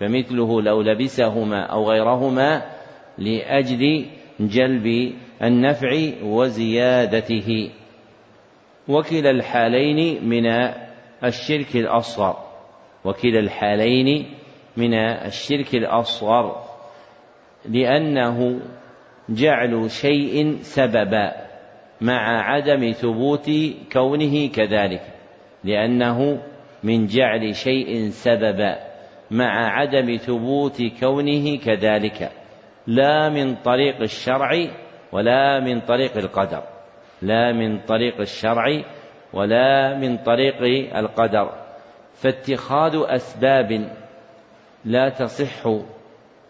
فمثله 0.00 0.62
لو 0.62 0.82
لبسهما 0.82 1.62
أو 1.62 1.90
غيرهما 1.90 2.62
لأجل 3.18 4.06
جلب 4.40 5.12
النفع 5.42 6.10
وزيادته. 6.22 7.70
وكلا 8.88 9.30
الحالين 9.30 10.28
من 10.28 10.46
الشرك 11.24 11.76
الأصغر 11.76 12.36
وكلا 13.04 13.38
الحالين 13.38 14.26
من 14.76 14.94
الشرك 14.94 15.74
الأصغر 15.74 16.64
لأنه 17.68 18.60
جعل 19.28 19.90
شيء 19.90 20.56
سببا 20.60 21.32
مع 22.00 22.42
عدم 22.42 22.92
ثبوت 22.92 23.50
كونه 23.92 24.48
كذلك. 24.48 25.13
لأنه 25.64 26.42
من 26.82 27.06
جعل 27.06 27.54
شيء 27.54 28.08
سببا 28.08 28.76
مع 29.30 29.80
عدم 29.80 30.16
ثبوت 30.16 30.82
كونه 31.00 31.56
كذلك. 31.56 32.30
لا 32.86 33.28
من 33.28 33.54
طريق 33.54 34.00
الشرع 34.00 34.50
ولا 35.12 35.60
من 35.60 35.80
طريق 35.80 36.16
القدر. 36.16 36.62
لا 37.22 37.52
من 37.52 37.78
طريق 37.78 38.20
الشرع 38.20 38.82
ولا 39.32 39.98
من 39.98 40.16
طريق 40.16 40.62
القدر. 40.96 41.50
فاتخاذ 42.14 42.92
أسباب 42.94 43.90
لا 44.84 45.08
تصح 45.08 45.68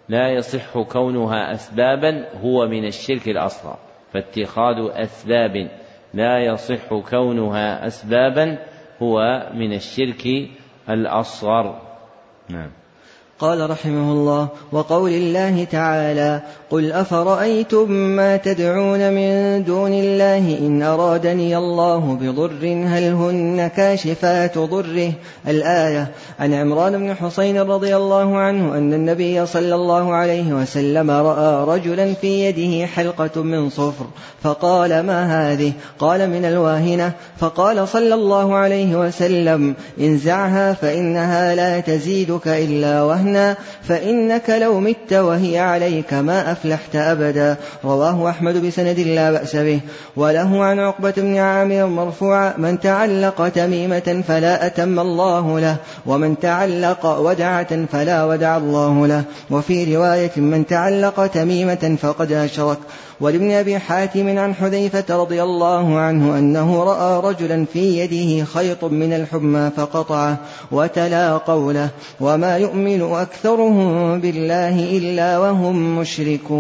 لا 0.09 0.29
يصح 0.29 0.79
كونها 0.93 1.53
أسبابا 1.53 2.27
هو 2.45 2.67
من 2.67 2.85
الشرك 2.85 3.29
الأصغر. 3.29 3.79
فاتخاذ 4.13 4.91
أسباب 4.91 5.71
لا 6.15 6.39
يصح 6.39 6.89
كونها 7.11 7.87
أسبابا 7.87 8.59
هو 9.03 9.47
من 9.55 9.73
الشرك 9.73 10.51
الأصغر. 10.89 11.81
نعم. 12.49 12.71
قال 13.39 13.71
رحمه 13.71 14.13
الله 14.13 14.49
وقول 14.73 15.11
الله 15.11 15.65
تعالى 15.65 16.43
قل 16.75 16.93
أفرأيتم 16.93 17.91
ما 17.91 18.37
تدعون 18.37 19.13
من 19.13 19.65
دون 19.65 19.93
الله 19.95 20.59
إن 20.59 20.83
أرادني 20.83 21.57
الله 21.57 22.19
بضر 22.21 22.85
هل 22.87 23.05
هن 23.05 23.71
كاشفات 23.77 24.59
ضره؟ 24.59 25.13
الآية 25.49 26.09
عن 26.41 26.55
عمران 26.55 26.99
بن 26.99 27.15
حسين 27.15 27.59
رضي 27.59 27.97
الله 27.97 28.39
عنه 28.39 28.79
أن 28.79 28.95
النبي 28.95 29.47
صلى 29.47 29.75
الله 29.75 30.15
عليه 30.15 30.53
وسلم 30.53 31.11
رأى 31.11 31.65
رجلا 31.65 32.15
في 32.15 32.45
يده 32.45 32.87
حلقة 32.87 33.43
من 33.43 33.71
صفر 33.71 34.07
فقال 34.43 35.01
ما 35.01 35.53
هذه؟ 35.53 35.73
قال 35.99 36.31
من 36.31 36.45
الواهنة. 36.45 37.13
فقال 37.39 37.89
صلى 37.89 38.15
الله 38.15 38.55
عليه 38.55 38.97
وسلم 38.97 39.75
انزعها 40.01 40.73
فإنها 40.73 41.55
لا 41.55 41.81
تزيدك 41.81 42.49
إلا 42.49 43.03
وهنا 43.03 43.57
فإنك 43.83 44.51
لو 44.51 44.81
مت 44.81 45.13
وهي 45.13 45.59
عليك 45.59 46.15
ما 46.15 46.51
أفلحت 46.65 46.97
أبدا. 46.97 47.57
رواه 47.85 48.31
أحمد 48.31 48.67
بسند 48.67 48.99
لا 48.99 49.31
بأس 49.31 49.57
به. 49.57 49.81
وله 50.17 50.65
عن 50.65 50.79
عقبة 50.79 51.15
بن 51.17 51.37
عامر 51.37 51.87
مرفوعا 51.87 52.55
من 52.59 52.81
تعلق 52.81 53.49
تميمة 53.49 54.23
فلا 54.29 54.67
أتم 54.67 55.01
الله 55.01 55.61
له 55.61 55.77
ومن 56.07 56.39
تعلق 56.39 57.07
ودعة 57.07 57.87
فلا 57.93 58.25
ودع 58.25 58.57
الله 58.57 59.07
له. 59.07 59.25
وفي 59.51 59.97
رواية 59.97 60.33
من 60.37 60.67
تعلق 60.67 61.27
تميمة 61.27 61.97
فقد 62.03 62.33
أشرك. 62.33 62.79
ولابن 63.21 63.51
أبي 63.51 63.79
حاتم 63.79 64.39
عن 64.39 64.55
حذيفة 64.55 65.17
رضي 65.17 65.43
الله 65.43 65.99
عنه 65.99 66.39
أنه 66.39 66.85
رأى 66.85 67.31
رجلا 67.31 67.65
في 67.73 67.99
يده 67.99 68.45
خيط 68.45 68.85
من 68.85 69.13
الحمى 69.13 69.71
فقطعه 69.77 70.37
وتلا 70.73 71.37
قوله 71.37 71.89
وما 72.21 72.57
يؤمن 72.57 73.03
أكثرهم 73.03 74.21
بالله 74.21 74.99
إلا 74.99 75.39
وهم 75.39 75.99
مشركون. 75.99 76.54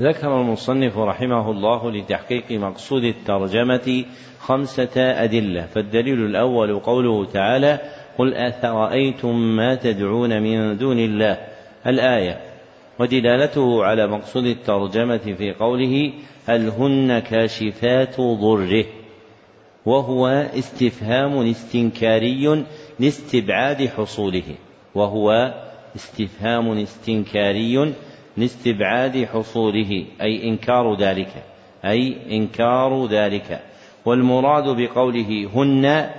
ذكر 0.00 0.40
المصنف 0.40 0.98
رحمه 0.98 1.50
الله 1.50 1.90
لتحقيق 1.90 2.50
مقصود 2.50 3.04
الترجمة 3.04 4.04
خمسة 4.40 4.90
أدلة 4.96 5.66
فالدليل 5.66 6.24
الأول 6.24 6.78
قوله 6.78 7.24
تعالى 7.24 7.78
قل 8.18 8.34
أفرأيتم 8.34 9.36
ما 9.56 9.74
تدعون 9.74 10.42
من 10.42 10.76
دون 10.76 10.98
الله؟ 10.98 11.38
الآية. 11.86 12.40
ودلالته 12.98 13.84
على 13.84 14.06
مقصود 14.06 14.44
الترجمة 14.44 15.34
في 15.38 15.52
قوله 15.52 16.12
هل 16.46 16.68
هن 16.68 17.18
كاشفات 17.18 18.20
ضره؟ 18.20 18.84
وهو 19.86 20.26
استفهام 20.58 21.50
استنكاري 21.50 22.64
لاستبعاد 23.00 23.86
حصوله 23.86 24.54
وهو 24.94 25.54
استفهام 25.96 26.78
استنكاري 26.78 27.94
لاستبعاد 28.38 29.24
حصوله 29.24 30.04
أي 30.22 30.48
إنكار 30.48 30.94
ذلك 30.94 31.32
أي 31.84 32.16
إنكار 32.30 33.06
ذلك. 33.06 33.60
والمراد 34.04 34.64
بقوله 34.64 35.48
هن 35.54 36.10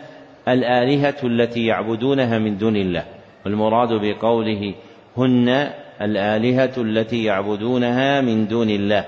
الآلهة 0.48 1.16
التي 1.24 1.66
يعبدونها 1.66 2.40
من 2.40 2.58
دون 2.58 2.76
الله. 2.76 3.06
والمراد 3.46 3.94
بقوله 3.94 4.74
هن 5.18 5.70
الآلهة 6.02 6.74
التي 6.78 7.24
يعبدونها 7.24 8.22
من 8.22 8.48
دون 8.48 8.70
الله. 8.70 9.06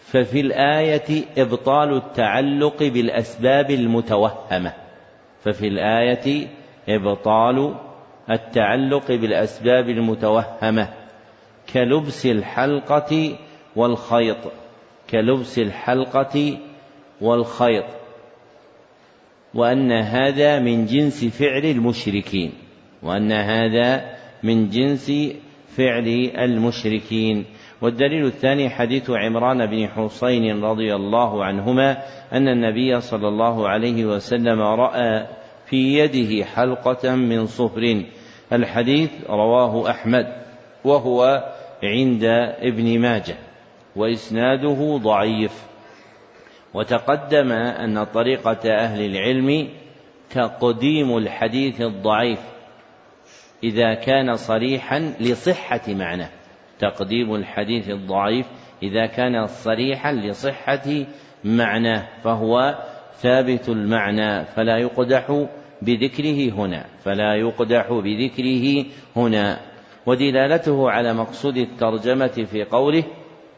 ففي 0.00 0.40
الآية 0.40 1.24
إبطال 1.38 1.96
التعلق 1.96 2.82
بالأسباب 2.82 3.70
المتوهمة. 3.70 4.72
ففي 5.44 5.68
الآية 5.68 6.46
إبطال 6.88 7.74
التعلق 8.30 9.08
بالأسباب 9.08 9.88
المتوهمة. 9.88 11.01
كلبس 11.72 12.26
الحلقة 12.26 13.38
والخيط. 13.76 14.52
كلبس 15.10 15.58
الحلقة 15.58 16.58
والخيط. 17.20 17.84
وأن 19.54 19.92
هذا 19.92 20.58
من 20.58 20.86
جنس 20.86 21.24
فعل 21.24 21.64
المشركين. 21.64 22.52
وأن 23.02 23.32
هذا 23.32 24.16
من 24.42 24.68
جنس 24.68 25.12
فعل 25.76 26.30
المشركين. 26.38 27.44
والدليل 27.82 28.26
الثاني 28.26 28.70
حديث 28.70 29.10
عمران 29.10 29.66
بن 29.66 29.88
حسين 29.88 30.64
رضي 30.64 30.94
الله 30.94 31.44
عنهما 31.44 32.02
أن 32.32 32.48
النبي 32.48 33.00
صلى 33.00 33.28
الله 33.28 33.68
عليه 33.68 34.04
وسلم 34.04 34.60
رأى 34.60 35.26
في 35.66 35.98
يده 35.98 36.44
حلقة 36.44 37.14
من 37.14 37.46
صفر. 37.46 38.04
الحديث 38.52 39.10
رواه 39.30 39.90
أحمد. 39.90 40.42
وهو 40.84 41.44
عند 41.82 42.24
ابن 42.60 42.98
ماجه 42.98 43.36
وإسناده 43.96 44.96
ضعيف. 44.96 45.62
وتقدم 46.74 47.52
أن 47.52 48.04
طريقة 48.04 48.74
أهل 48.74 49.06
العلم 49.06 49.68
تقديم 50.30 51.16
الحديث 51.16 51.80
الضعيف 51.80 52.40
إذا 53.64 53.94
كان 53.94 54.36
صريحا 54.36 55.14
لصحة 55.20 55.80
معناه. 55.88 56.30
تقديم 56.78 57.34
الحديث 57.34 57.90
الضعيف 57.90 58.46
إذا 58.82 59.06
كان 59.06 59.46
صريحا 59.46 60.12
لصحة 60.12 61.04
معناه 61.44 62.08
فهو 62.24 62.78
ثابت 63.14 63.68
المعنى 63.68 64.44
فلا 64.44 64.78
يقدح 64.78 65.46
بذكره 65.82 66.52
هنا 66.52 66.86
فلا 67.04 67.34
يقدح 67.34 67.92
بذكره 67.92 68.84
هنا. 69.16 69.71
ودلالته 70.06 70.90
على 70.90 71.12
مقصود 71.14 71.56
الترجمة 71.56 72.26
في 72.26 72.64
قوله 72.64 73.04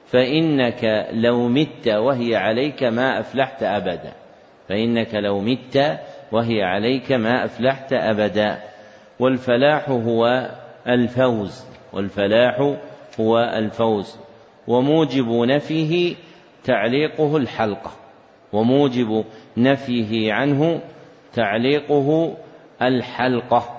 فإنك 0.06 1.08
لو 1.12 1.48
مت 1.48 1.88
وهي 1.88 2.36
عليك 2.36 2.82
ما 2.82 3.20
أفلحت 3.20 3.62
أبدا. 3.62 4.12
فإنك 4.68 5.14
لو 5.14 5.40
مت 5.40 5.98
وهي 6.32 6.62
عليك 6.62 7.12
ما 7.12 7.44
أفلحت 7.44 7.92
أبدا. 7.92 8.58
والفلاح 9.20 9.88
هو 9.88 10.50
الفوز. 10.88 11.64
والفلاح 11.92 12.76
هو 13.20 13.38
الفوز. 13.38 14.18
وموجب 14.68 15.28
نفيه 15.30 16.14
تعليقه 16.64 17.36
الحلقة. 17.36 17.90
وموجب 18.52 19.24
نفيه 19.56 20.32
عنه 20.32 20.80
تعليقه 21.32 22.36
الحلقة. 22.82 23.73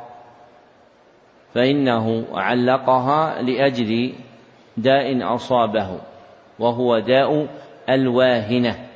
فإنه 1.55 2.25
علقها 2.33 3.41
لأجل 3.41 4.13
داء 4.77 5.35
أصابه 5.35 5.99
وهو 6.59 6.99
داء 6.99 7.47
الواهنة. 7.89 8.89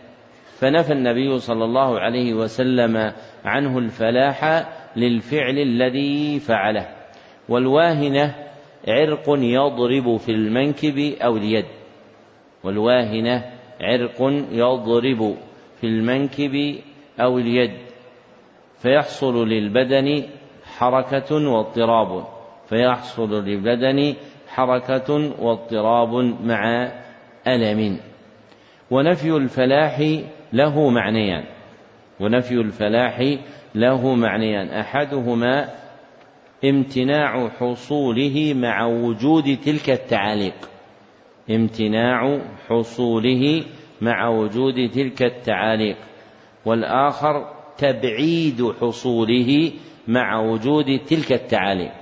فنفى 0.60 0.94
النبي 0.94 1.40
صلى 1.40 1.66
الله 1.66 2.00
عليه 2.00 2.34
وسلم 2.34 3.14
عنه 3.46 3.78
الفلاح 3.78 4.68
للفعل 4.96 5.58
الذي 5.58 6.40
فعله. 6.40 6.88
والواهنة 7.50 8.36
عرق 8.88 9.26
يضرب 9.30 10.18
في 10.18 10.32
المنكب 10.32 11.14
أو 11.22 11.38
اليد. 11.38 11.66
والواهنة 12.64 13.46
عرق 13.82 14.22
يضرب 14.52 15.36
في 15.82 15.88
المنكب 15.88 16.76
أو 17.20 17.38
اليد. 17.38 17.78
فيحصل 18.78 19.48
للبدن 19.48 20.24
حركة 20.78 21.50
واضطراب. 21.50 22.39
فيحصل 22.70 23.46
للبدن 23.46 24.14
حركة 24.48 25.32
واضطراب 25.44 26.14
مع 26.44 26.92
ألم. 27.48 28.00
ونفي 28.92 29.38
الفلاح 29.38 30.20
له 30.54 30.90
معنيان. 30.90 31.44
ونفي 32.20 32.54
الفلاح 32.54 33.36
له 33.76 34.16
معنيان. 34.16 34.68
أحدهما 34.68 35.70
امتناع 36.66 37.50
حصوله 37.50 38.54
مع 38.56 38.86
وجود 38.86 39.58
تلك 39.66 39.90
التعاليق. 39.90 40.70
امتناع 41.50 42.40
حصوله 42.70 43.64
مع 44.02 44.28
وجود 44.28 44.90
تلك 44.90 45.22
التعاليق. 45.22 45.98
والآخر 46.66 47.54
تبعيد 47.78 48.72
حصوله 48.82 49.72
مع 50.08 50.40
وجود 50.40 51.00
تلك 51.00 51.32
التعاليق. 51.32 51.99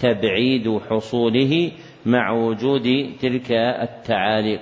تبعيد 0.00 0.78
حصوله 0.90 1.72
مع 2.06 2.32
وجود 2.32 3.10
تلك 3.20 3.52
التعاليق. 3.52 4.60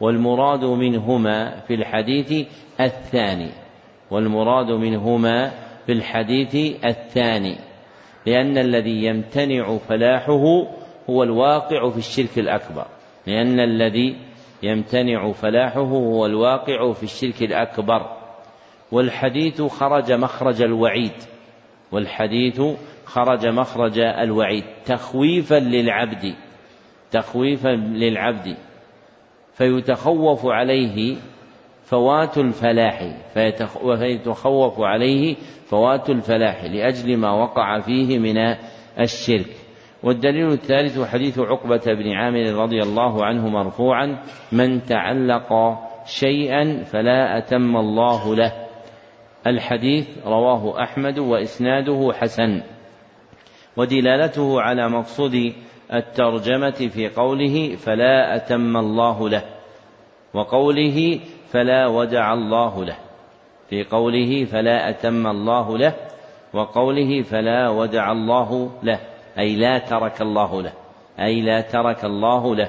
والمراد 0.00 0.64
منهما 0.64 1.60
في 1.60 1.74
الحديث 1.74 2.46
الثاني. 2.80 3.50
والمراد 4.10 4.70
منهما 4.70 5.50
في 5.86 5.92
الحديث 5.92 6.84
الثاني. 6.84 7.56
لأن 8.26 8.58
الذي 8.58 9.04
يمتنع 9.04 9.76
فلاحه 9.76 10.66
هو 11.10 11.22
الواقع 11.22 11.90
في 11.90 11.98
الشرك 11.98 12.38
الأكبر. 12.38 12.86
لأن 13.26 13.60
الذي 13.60 14.16
يمتنع 14.62 15.32
فلاحه 15.32 15.80
هو 15.80 16.26
الواقع 16.26 16.92
في 16.92 17.02
الشرك 17.02 17.42
الأكبر. 17.42 18.16
والحديث 18.92 19.62
خرج 19.62 20.12
مخرج 20.12 20.62
الوعيد. 20.62 21.12
والحديث 21.92 22.60
خرج 23.08 23.46
مخرج 23.46 23.98
الوعيد 23.98 24.64
تخويفا 24.84 25.54
للعبد 25.54 26.34
تخويفا 27.10 27.68
للعبد. 27.68 28.56
فيتخوف 29.52 30.46
عليه 30.46 31.16
فوات 31.82 32.38
الفلاح 32.38 33.16
فيتخوف 33.98 34.80
عليه 34.80 35.36
فوات 35.66 36.10
الفلاح 36.10 36.64
لأجل 36.64 37.16
ما 37.16 37.30
وقع 37.30 37.80
فيه 37.80 38.18
من 38.18 38.38
الشرك. 39.00 39.56
والدليل 40.02 40.52
الثالث 40.52 41.00
حديث 41.00 41.38
عقبة 41.38 41.82
بن 41.86 42.12
عامر 42.12 42.62
رضي 42.62 42.82
الله 42.82 43.24
عنه 43.24 43.48
مرفوعا 43.48 44.22
من 44.52 44.82
تعلق 44.82 45.78
شيئا 46.06 46.84
فلا 46.84 47.38
أتم 47.38 47.76
الله 47.76 48.36
له. 48.36 48.52
الحديث 49.46 50.26
رواه 50.26 50.82
أحمد 50.82 51.18
وإسناده 51.18 52.12
حسن. 52.14 52.62
ودلالته 53.78 54.60
على 54.62 54.88
مقصود 54.88 55.52
الترجمة 55.92 56.70
في 56.70 57.08
قوله 57.08 57.76
فلا 57.76 58.36
أتم 58.36 58.76
الله 58.76 59.28
له 59.28 59.42
وقوله 60.34 61.20
فلا 61.52 61.86
ودع 61.86 62.32
الله 62.32 62.84
له 62.84 62.96
في 63.70 63.84
قوله 63.84 64.44
فلا 64.44 64.90
أتم 64.90 65.26
الله 65.26 65.78
له 65.78 65.94
وقوله 66.52 67.22
فلا 67.22 67.68
ودع 67.68 68.12
الله 68.12 68.70
له 68.82 69.00
أي 69.38 69.56
لا 69.56 69.78
ترك 69.78 70.20
الله 70.22 70.62
له 70.62 70.72
أي 71.20 71.40
لا 71.40 71.60
ترك 71.60 72.04
الله 72.04 72.56
له 72.56 72.68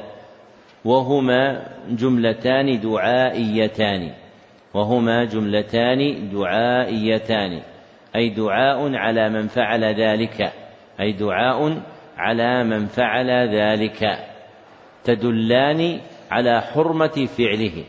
وهما 0.85 1.67
جملتان 1.89 2.79
دعائيتان 2.79 4.11
وهما 4.73 5.25
جملتان 5.25 6.29
دعائيتان 6.33 7.61
أي 8.15 8.29
دعاء 8.29 8.95
على 8.95 9.29
من 9.29 9.47
فعل 9.47 9.83
ذلك. 9.83 10.51
أي 10.99 11.11
دعاء 11.11 11.81
على 12.17 12.63
من 12.63 12.85
فعل 12.85 13.29
ذلك. 13.55 14.19
تدلان 15.03 15.99
على 16.31 16.61
حرمة 16.61 17.27
فعله. 17.37 17.83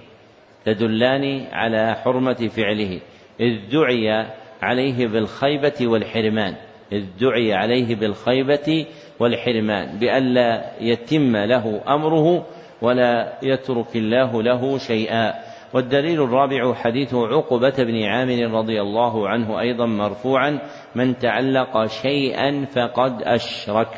تدلان 0.64 1.46
على 1.53 1.94
حرمة 1.94 2.49
فعله. 2.57 3.01
إذ 3.40 3.70
دعي 3.73 4.27
عليه 4.62 5.07
بالخيبة 5.07 5.75
والحرمان. 5.81 6.55
إذ 6.92 7.05
دعي 7.20 7.55
عليه 7.55 7.94
بالخيبة 7.94 8.87
والحرمان. 9.20 9.99
بألا 9.99 10.70
يتم 10.81 11.37
له 11.37 11.81
أمره 11.88 12.46
ولا 12.83 13.33
يترك 13.42 13.96
الله 13.96 14.42
له 14.42 14.79
شيئا. 14.79 15.50
والدليل 15.74 16.22
الرابع 16.22 16.74
حديث 16.74 17.14
عقبة 17.14 17.74
بن 17.78 18.02
عامر 18.02 18.59
رضي 18.59 18.80
الله 18.80 19.28
عنه 19.28 19.61
أيضا 19.61 19.87
مرفوعا 19.87 20.59
من 20.94 21.18
تعلق 21.18 21.87
شيئا 21.87 22.64
فقد 22.64 23.22
أشرك 23.22 23.88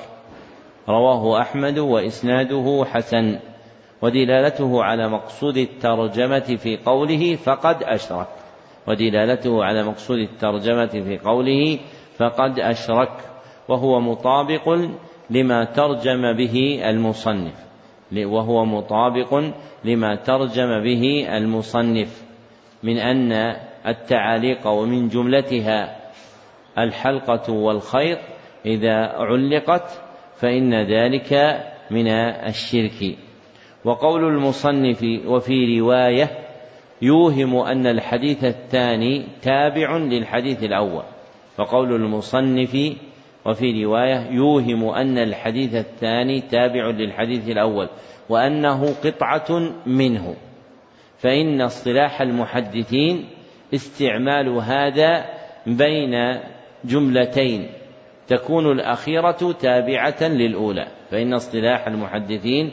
رواه 0.88 1.40
أحمد 1.40 1.78
وإسناده 1.78 2.84
حسن 2.84 3.38
ودلالته 4.02 4.82
على 4.84 5.08
مقصود 5.08 5.56
الترجمة 5.56 6.56
في 6.56 6.76
قوله 6.76 7.36
فقد 7.36 7.82
أشرك 7.82 8.28
ودلالته 8.88 9.64
على 9.64 9.82
مقصود 9.82 10.18
الترجمة 10.18 10.86
في 10.86 11.18
قوله 11.18 11.78
فقد 12.18 12.58
أشرك 12.58 13.12
وهو 13.68 14.00
مطابق 14.00 14.78
لما 15.30 15.64
ترجم 15.64 16.32
به 16.32 16.82
المصنف. 16.84 17.71
وهو 18.16 18.64
مطابق 18.64 19.52
لما 19.84 20.14
ترجم 20.14 20.82
به 20.82 21.26
المصنف 21.36 22.22
من 22.82 22.98
أن 22.98 23.32
التعاليق 23.86 24.66
ومن 24.66 25.08
جملتها 25.08 25.96
الحلقة 26.78 27.52
والخيط 27.52 28.18
إذا 28.66 28.96
علقت 28.96 30.00
فإن 30.36 30.74
ذلك 30.74 31.60
من 31.90 32.08
الشرك. 32.48 33.16
وقول 33.84 34.24
المصنف 34.24 35.04
وفي 35.26 35.80
رواية 35.80 36.30
يوهم 37.02 37.56
أن 37.56 37.86
الحديث 37.86 38.44
الثاني 38.44 39.26
تابع 39.42 39.96
للحديث 39.96 40.64
الأول 40.64 41.02
فقول 41.56 41.94
المصنف 41.94 42.96
وفي 43.46 43.84
رواية 43.84 44.30
يوهم 44.30 44.88
أن 44.88 45.18
الحديث 45.18 45.74
الثاني 45.74 46.40
تابع 46.40 46.86
للحديث 46.86 47.48
الأول 47.48 47.88
وأنه 48.28 48.94
قطعة 49.04 49.72
منه 49.86 50.36
فإن 51.18 51.60
اصطلاح 51.60 52.20
المحدثين 52.20 53.28
استعمال 53.74 54.48
هذا 54.48 55.24
بين 55.66 56.40
جملتين 56.84 57.70
تكون 58.28 58.72
الأخيرة 58.72 59.52
تابعة 59.60 60.22
للأولى 60.22 60.86
فإن 61.10 61.34
اصطلاح 61.34 61.86
المحدثين 61.86 62.72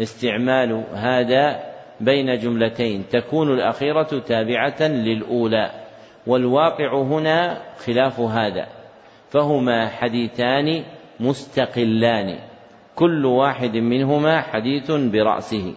استعمال 0.00 0.84
هذا 0.94 1.60
بين 2.00 2.38
جملتين 2.38 3.04
تكون 3.08 3.54
الأخيرة 3.54 4.22
تابعة 4.26 4.82
للأولى 4.82 5.70
والواقع 6.26 7.02
هنا 7.02 7.62
خلاف 7.76 8.20
هذا. 8.20 8.79
فهما 9.30 9.88
حديثان 9.88 10.84
مستقلان. 11.20 12.38
كل 12.94 13.26
واحد 13.26 13.76
منهما 13.76 14.40
حديث 14.40 14.90
برأسه. 14.90 15.74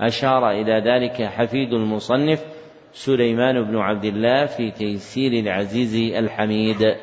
أشار 0.00 0.50
إلى 0.50 0.72
ذلك 0.72 1.22
حفيد 1.22 1.72
المصنف 1.72 2.44
سليمان 2.92 3.62
بن 3.64 3.76
عبد 3.76 4.04
الله 4.04 4.46
في 4.46 4.70
تيسير 4.70 5.32
العزيز 5.32 6.14
الحميد. 6.16 6.94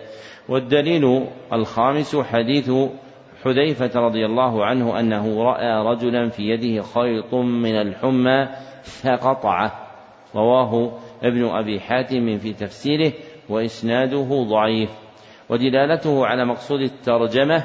والدليل 0.49 1.27
الخامس 1.53 2.15
حديث 2.15 2.71
حذيفة 3.43 3.99
رضي 3.99 4.25
الله 4.25 4.65
عنه 4.65 4.99
أنه 4.99 5.43
رأى 5.43 5.85
رجلا 5.85 6.29
في 6.29 6.43
يده 6.43 6.83
خيط 6.83 7.33
من 7.33 7.75
الحمى 7.75 8.47
فقطعه. 8.83 9.87
رواه 10.35 10.99
ابن 11.23 11.45
أبي 11.45 11.79
حاتم 11.79 12.37
في 12.37 12.53
تفسيره 12.53 13.13
وإسناده 13.49 14.45
ضعيف. 14.49 14.89
ودلالته 15.51 16.25
على 16.25 16.45
مقصود 16.45 16.81
الترجمة 16.81 17.63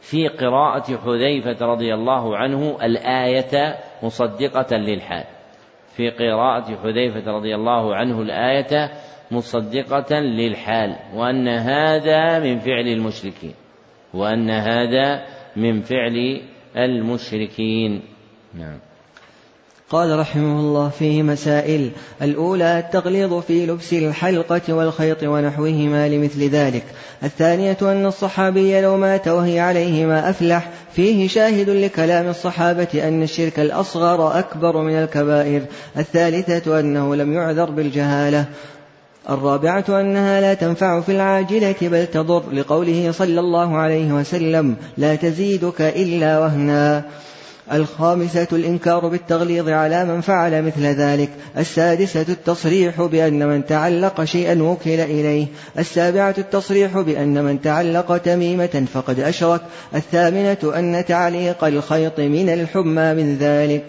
في 0.00 0.28
قراءة 0.28 0.96
حذيفة 0.96 1.66
رضي 1.66 1.94
الله 1.94 2.36
عنه 2.36 2.78
الآية 2.82 3.78
مصدقة 4.02 4.76
للحال. 4.76 5.24
في 5.96 6.10
قراءة 6.10 6.76
حذيفة 6.82 7.32
رضي 7.32 7.54
الله 7.54 7.94
عنه 7.94 8.22
الآية 8.22 8.90
مصدقة 9.30 10.20
للحال 10.20 10.96
وأن 11.14 11.48
هذا 11.48 12.38
من 12.38 12.58
فعل 12.58 12.88
المشركين 12.88 13.54
وأن 14.14 14.50
هذا 14.50 15.26
من 15.56 15.80
فعل 15.80 16.40
المشركين. 16.76 18.02
نعم. 18.54 18.89
قال 19.90 20.18
رحمه 20.18 20.60
الله 20.60 20.88
فيه 20.88 21.22
مسائل 21.22 21.90
الأولى 22.22 22.78
التغليظ 22.78 23.34
في 23.34 23.66
لبس 23.66 23.92
الحلقة 23.92 24.74
والخيط 24.74 25.22
ونحوهما 25.22 26.08
لمثل 26.08 26.48
ذلك. 26.48 26.84
الثانية 27.22 27.76
أن 27.82 28.06
الصحابي 28.06 28.80
لو 28.80 28.96
مات 28.96 29.28
وهي 29.28 29.60
عليه 29.60 30.06
ما 30.06 30.30
أفلح 30.30 30.70
فيه 30.92 31.28
شاهد 31.28 31.70
لكلام 31.70 32.28
الصحابة 32.28 33.08
أن 33.08 33.22
الشرك 33.22 33.60
الأصغر 33.60 34.38
أكبر 34.38 34.82
من 34.82 34.94
الكبائر. 34.94 35.62
الثالثة 35.96 36.80
أنه 36.80 37.14
لم 37.16 37.32
يعذر 37.32 37.70
بالجهالة. 37.70 38.44
الرابعة 39.30 39.84
أنها 39.88 40.40
لا 40.40 40.54
تنفع 40.54 41.00
في 41.00 41.12
العاجلة 41.12 41.74
بل 41.82 42.06
تضر 42.06 42.42
لقوله 42.52 43.12
صلى 43.12 43.40
الله 43.40 43.76
عليه 43.76 44.12
وسلم 44.12 44.76
لا 44.98 45.14
تزيدك 45.14 45.80
إلا 45.80 46.38
وهنا 46.38 47.04
الخامسة 47.72 48.46
الإنكار 48.52 49.08
بالتغليظ 49.08 49.68
على 49.68 50.04
من 50.04 50.20
فعل 50.20 50.62
مثل 50.62 50.82
ذلك. 50.82 51.28
السادسة 51.58 52.26
التصريح 52.28 53.02
بأن 53.02 53.48
من 53.48 53.66
تعلق 53.66 54.24
شيئا 54.24 54.62
وكل 54.62 55.00
إليه. 55.00 55.46
السابعة 55.78 56.34
التصريح 56.38 56.98
بأن 56.98 57.44
من 57.44 57.60
تعلق 57.60 58.16
تميمة 58.16 58.84
فقد 58.94 59.20
أشرك. 59.20 59.60
الثامنة 59.94 60.72
أن 60.78 61.04
تعليق 61.04 61.64
الخيط 61.64 62.20
من 62.20 62.48
الحمى 62.48 63.14
من 63.14 63.36
ذلك. 63.40 63.84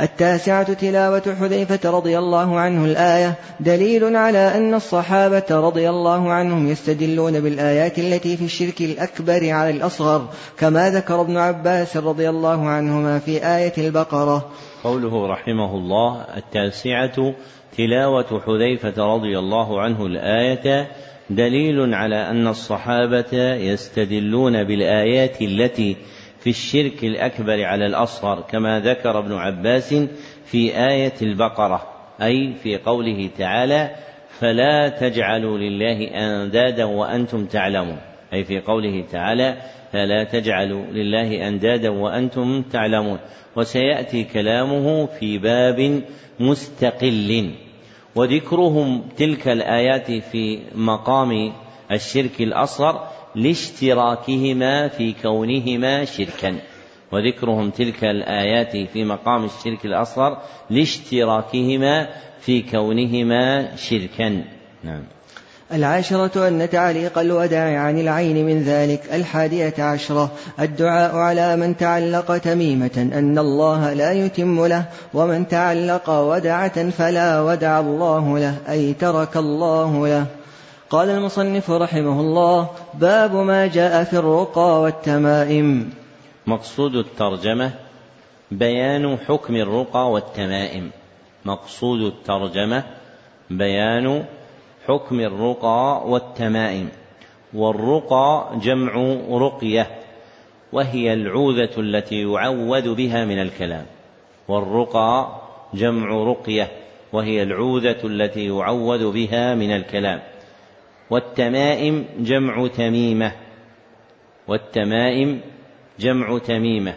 التاسعة 0.00 0.72
تلاوة 0.72 1.36
حذيفة 1.40 1.90
رضي 1.90 2.18
الله 2.18 2.58
عنه 2.58 2.84
الآية 2.84 3.34
دليل 3.60 4.16
على 4.16 4.38
أن 4.38 4.74
الصحابة 4.74 5.44
رضي 5.50 5.90
الله 5.90 6.32
عنهم 6.32 6.68
يستدلون 6.68 7.40
بالآيات 7.40 7.98
التي 7.98 8.36
في 8.36 8.44
الشرك 8.44 8.80
الأكبر 8.80 9.50
على 9.50 9.70
الأصغر 9.70 10.28
كما 10.58 10.90
ذكر 10.90 11.20
ابن 11.20 11.36
عباس 11.36 11.96
رضي 11.96 12.28
الله 12.28 12.68
عنهما 12.68 13.18
في 13.18 13.46
آية 13.46 13.72
البقرة. 13.78 14.50
قوله 14.84 15.26
رحمه 15.26 15.74
الله 15.74 16.24
التاسعة 16.36 17.34
تلاوة 17.76 18.40
حذيفة 18.46 19.14
رضي 19.14 19.38
الله 19.38 19.80
عنه 19.80 20.06
الآية 20.06 20.88
دليل 21.30 21.94
على 21.94 22.30
أن 22.30 22.48
الصحابة 22.48 23.54
يستدلون 23.54 24.64
بالآيات 24.64 25.42
التي 25.42 25.96
في 26.40 26.50
الشرك 26.50 27.04
الأكبر 27.04 27.64
على 27.64 27.86
الأصغر 27.86 28.40
كما 28.40 28.80
ذكر 28.80 29.18
ابن 29.18 29.32
عباس 29.32 29.94
في 30.44 30.76
آية 30.88 31.14
البقرة 31.22 31.86
أي 32.22 32.54
في 32.62 32.76
قوله 32.76 33.30
تعالى 33.38 33.90
فلا 34.40 34.88
تجعلوا 34.88 35.58
لله 35.58 36.04
أندادا 36.04 36.84
وأنتم 36.84 37.46
تعلمون 37.46 37.98
أي 38.32 38.44
في 38.44 38.60
قوله 38.60 39.04
تعالى 39.12 39.56
فلا 39.92 40.24
تجعلوا 40.24 40.84
لله 40.86 41.48
أندادا 41.48 41.90
وأنتم 41.90 42.62
تعلمون 42.62 43.18
وسيأتي 43.56 44.24
كلامه 44.24 45.06
في 45.06 45.38
باب 45.38 46.02
مستقل. 46.40 47.50
وذكرهم 48.14 49.08
تلك 49.16 49.48
الآيات 49.48 50.10
في 50.10 50.58
مقام 50.74 51.52
الشرك 51.92 52.40
الأصغر 52.40 53.08
لاشتراكهما 53.34 54.88
في 54.88 55.14
كونهما 55.22 56.04
شركا. 56.04 56.58
وذكرهم 57.12 57.70
تلك 57.70 58.04
الآيات 58.04 58.76
في 58.92 59.04
مقام 59.04 59.44
الشرك 59.44 59.84
الأصغر 59.84 60.38
لاشتراكهما 60.70 62.08
في 62.40 62.62
كونهما 62.62 63.76
شركا. 63.76 64.44
نعم. 64.84 65.02
العاشرة 65.72 66.48
أن 66.48 66.70
تعليق 66.70 67.18
الوداع 67.18 67.80
عن 67.80 67.98
العين 67.98 68.46
من 68.46 68.62
ذلك 68.62 69.00
الحادية 69.12 69.74
عشرة 69.78 70.30
الدعاء 70.60 71.16
على 71.16 71.56
من 71.56 71.76
تعلق 71.76 72.38
تميمة 72.38 73.10
أن 73.14 73.38
الله 73.38 73.92
لا 73.92 74.12
يتم 74.12 74.66
له 74.66 74.84
ومن 75.14 75.48
تعلق 75.48 76.10
ودعة 76.10 76.90
فلا 76.90 77.40
ودع 77.40 77.80
الله 77.80 78.38
له 78.38 78.54
أي 78.68 78.92
ترك 78.94 79.36
الله 79.36 80.08
له. 80.08 80.26
قال 80.90 81.10
المصنف 81.10 81.70
رحمه 81.70 82.20
الله 82.20 82.70
باب 82.94 83.36
ما 83.36 83.66
جاء 83.66 84.04
في 84.04 84.16
الرقى 84.16 84.80
والتمائم. 84.80 85.90
مقصود 86.46 86.94
الترجمة 86.94 87.70
بيان 88.50 89.18
حكم 89.18 89.56
الرقى 89.56 90.10
والتمائم. 90.10 90.90
مقصود 91.44 92.00
الترجمة 92.00 92.84
بيان 93.50 94.24
حكم 94.86 95.20
الرقى 95.20 96.02
والتمائم. 96.06 96.88
والرقى 97.54 98.50
جمع 98.62 98.92
رقية 99.30 99.86
وهي 100.72 101.12
العوذة 101.12 101.70
التي 101.78 102.22
يعوذ 102.22 102.94
بها 102.94 103.24
من 103.24 103.38
الكلام. 103.42 103.86
والرقى 104.48 105.28
جمع 105.74 106.30
رقية 106.30 106.70
وهي 107.12 107.42
العوذة 107.42 108.00
التي 108.04 108.46
يعوذ 108.46 109.12
بها 109.12 109.54
من 109.54 109.70
الكلام. 109.70 110.20
والتمائم 111.10 112.04
جمع 112.18 112.66
تميمة. 112.66 113.32
والتمائم 114.48 115.40
جمع 116.00 116.38
تميمة. 116.38 116.94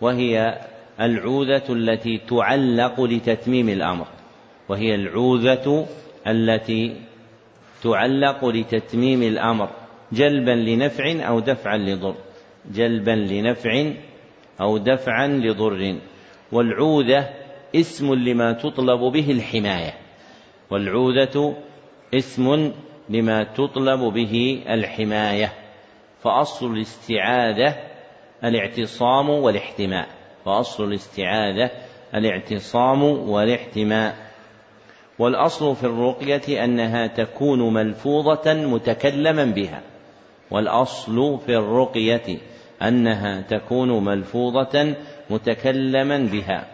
وهي 0.00 0.58
العوذة 1.00 1.64
التي 1.70 2.18
تعلق 2.18 3.00
لتتميم 3.00 3.68
الأمر. 3.68 4.06
وهي 4.68 4.94
العوذة 4.94 5.86
التي 6.26 6.96
تعلق 7.82 8.44
لتتميم 8.44 9.22
الأمر. 9.22 9.68
جلبا 10.12 10.50
لنفع 10.50 11.28
أو 11.28 11.40
دفعا 11.40 11.76
لضر. 11.76 12.14
جلبا 12.72 13.10
لنفع 13.10 13.92
أو 14.60 14.78
دفعا 14.78 15.28
لضر. 15.28 15.96
والعوذة 16.52 17.30
اسم 17.76 18.14
لما 18.14 18.52
تطلب 18.52 19.00
به 19.00 19.30
الحماية. 19.30 19.94
والعوذة 20.70 21.56
اسم 22.14 22.72
لما 23.08 23.44
تطلب 23.44 24.00
به 24.00 24.62
الحماية 24.68 25.52
فأصل 26.22 26.66
الاستعاذة 26.66 27.76
الاعتصام 28.44 29.30
والاحتماء 29.30 30.08
فأصل 30.44 30.84
الاستعاذة 30.84 31.70
الاعتصام 32.14 33.02
والاحتماء. 33.02 34.16
والأصل 35.18 35.76
في 35.76 35.84
الرقية 35.84 36.64
أنها 36.64 37.06
تكون 37.06 37.72
ملفوظة 37.74 38.54
متكلما 38.54 39.44
بها. 39.44 39.82
والأصل 40.50 41.38
في 41.46 41.56
الرقية 41.56 42.38
أنها 42.82 43.40
تكون 43.40 44.04
ملفوظة 44.04 44.94
متكلما 45.30 46.18
بها. 46.18 46.66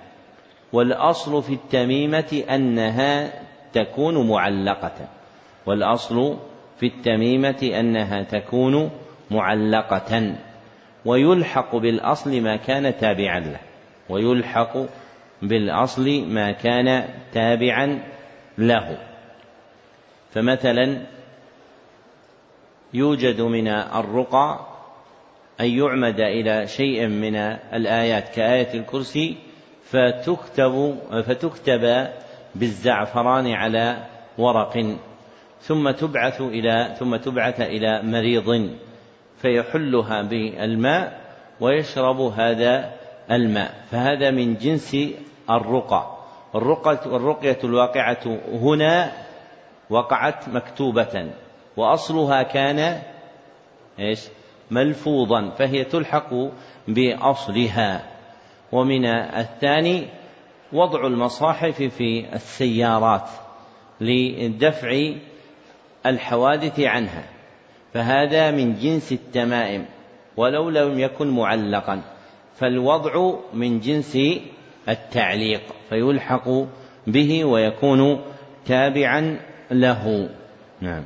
والأصل 0.72 1.42
في 1.42 1.52
التميمة 1.52 2.42
أنها 2.50 3.32
تكون 3.72 4.28
معلقة. 4.28 5.08
والأصل 5.70 6.36
في 6.80 6.86
التميمة 6.86 7.70
أنها 7.80 8.22
تكون 8.22 8.90
معلقة 9.30 10.34
ويلحق 11.04 11.76
بالأصل 11.76 12.40
ما 12.40 12.56
كان 12.56 12.98
تابعا 12.98 13.40
له 13.40 13.60
ويلحق 14.08 14.76
بالأصل 15.42 16.26
ما 16.28 16.52
كان 16.52 17.04
تابعا 17.32 18.02
له. 18.58 18.98
فمثلا 20.34 21.06
يوجد 22.94 23.40
من 23.40 23.68
الرقى 23.68 24.66
أن 25.60 25.66
يعمد 25.66 26.20
إلى 26.20 26.66
شيء 26.66 27.06
من 27.06 27.36
الآيات 27.74 28.28
كآية 28.28 28.74
الكرسي 28.74 29.36
فتكتب 29.84 30.98
فتكتب 31.10 32.08
بالزعفران 32.54 33.52
على 33.52 34.06
ورق. 34.38 34.96
ثم 35.60 35.90
تبعث 35.90 36.40
إلى 36.40 36.94
ثم 36.98 37.16
تبعث 37.16 37.60
إلى 37.60 38.02
مريض 38.02 38.70
فيحلها 39.36 40.22
بالماء 40.22 41.20
ويشرب 41.60 42.20
هذا 42.20 42.92
الماء. 43.30 43.74
فهذا 43.90 44.30
من 44.30 44.54
جنس 44.54 44.96
الرقى. 45.50 46.16
الرقية, 46.54 47.16
الرقية 47.16 47.58
الواقعة 47.64 48.38
هنا 48.52 49.12
وقعت 49.90 50.48
مكتوبة. 50.48 51.30
وأصلها 51.76 52.42
كان 52.42 53.02
إيش؟ 53.98 54.28
ملفوظا. 54.70 55.50
فهي 55.50 55.84
تلحق 55.84 56.30
بأصلها. 56.88 58.06
ومن 58.72 59.06
الثاني 59.06 60.08
وضع 60.72 61.06
المصاحف 61.06 61.82
في 61.82 62.34
السيارات 62.34 63.28
لدفع 64.00 65.12
الحوادث 66.06 66.80
عنها 66.80 67.24
فهذا 67.94 68.50
من 68.50 68.74
جنس 68.74 69.12
التمائم 69.12 69.84
ولو 70.36 70.70
لم 70.70 70.98
يكن 70.98 71.30
معلقا 71.30 72.02
فالوضع 72.56 73.34
من 73.54 73.80
جنس 73.80 74.18
التعليق 74.88 75.62
فيلحق 75.88 76.48
به 77.06 77.44
ويكون 77.44 78.20
تابعا 78.66 79.36
له. 79.70 80.28
نعم. 80.80 81.04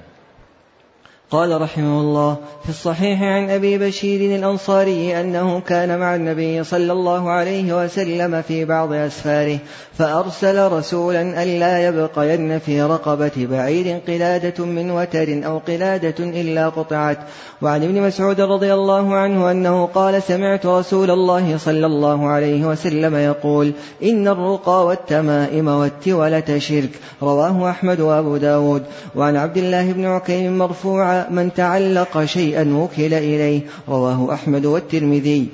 قال 1.34 1.60
رحمه 1.60 2.00
الله 2.00 2.36
في 2.62 2.68
الصحيح 2.68 3.22
عن 3.22 3.50
أبي 3.50 3.78
بشير 3.78 4.36
الأنصاري 4.36 5.20
أنه 5.20 5.60
كان 5.60 5.98
مع 5.98 6.14
النبي 6.14 6.64
صلى 6.64 6.92
الله 6.92 7.30
عليه 7.30 7.84
وسلم 7.84 8.42
في 8.42 8.64
بعض 8.64 8.92
أسفاره 8.92 9.58
فأرسل 9.98 10.72
رسولا 10.72 11.42
ألا 11.42 11.88
يبقين 11.88 12.58
في 12.58 12.82
رقبة 12.82 13.30
بعير 13.36 14.00
قلادة 14.08 14.64
من 14.64 14.90
وتر 14.90 15.40
أو 15.46 15.58
قلادة 15.58 16.14
إلا 16.18 16.68
قطعت. 16.68 17.18
وعن 17.62 17.82
ابن 17.82 18.02
مسعود 18.02 18.40
رضي 18.40 18.74
الله 18.74 19.14
عنه 19.14 19.50
أنه 19.50 19.86
قال 19.86 20.22
سمعت 20.22 20.66
رسول 20.66 21.10
الله 21.10 21.56
صلى 21.58 21.86
الله 21.86 22.28
عليه 22.28 22.64
وسلم 22.64 23.16
يقول 23.16 23.72
إن 24.02 24.28
الرقى 24.28 24.86
والتمائم 24.86 25.68
والتولة 25.68 26.58
شرك. 26.58 26.90
رواه 27.22 27.70
أحمد 27.70 28.00
وأبو 28.00 28.36
داود. 28.36 28.82
وعن 29.16 29.36
عبد 29.36 29.56
الله 29.56 29.92
بن 29.92 30.04
عكيم 30.04 30.58
مرفوعا 30.58 31.23
من 31.30 31.52
تعلق 31.52 32.24
شيئا 32.24 32.74
وكل 32.74 33.14
إليه 33.14 33.60
رواه 33.88 34.34
أحمد 34.34 34.66
والترمذي. 34.66 35.48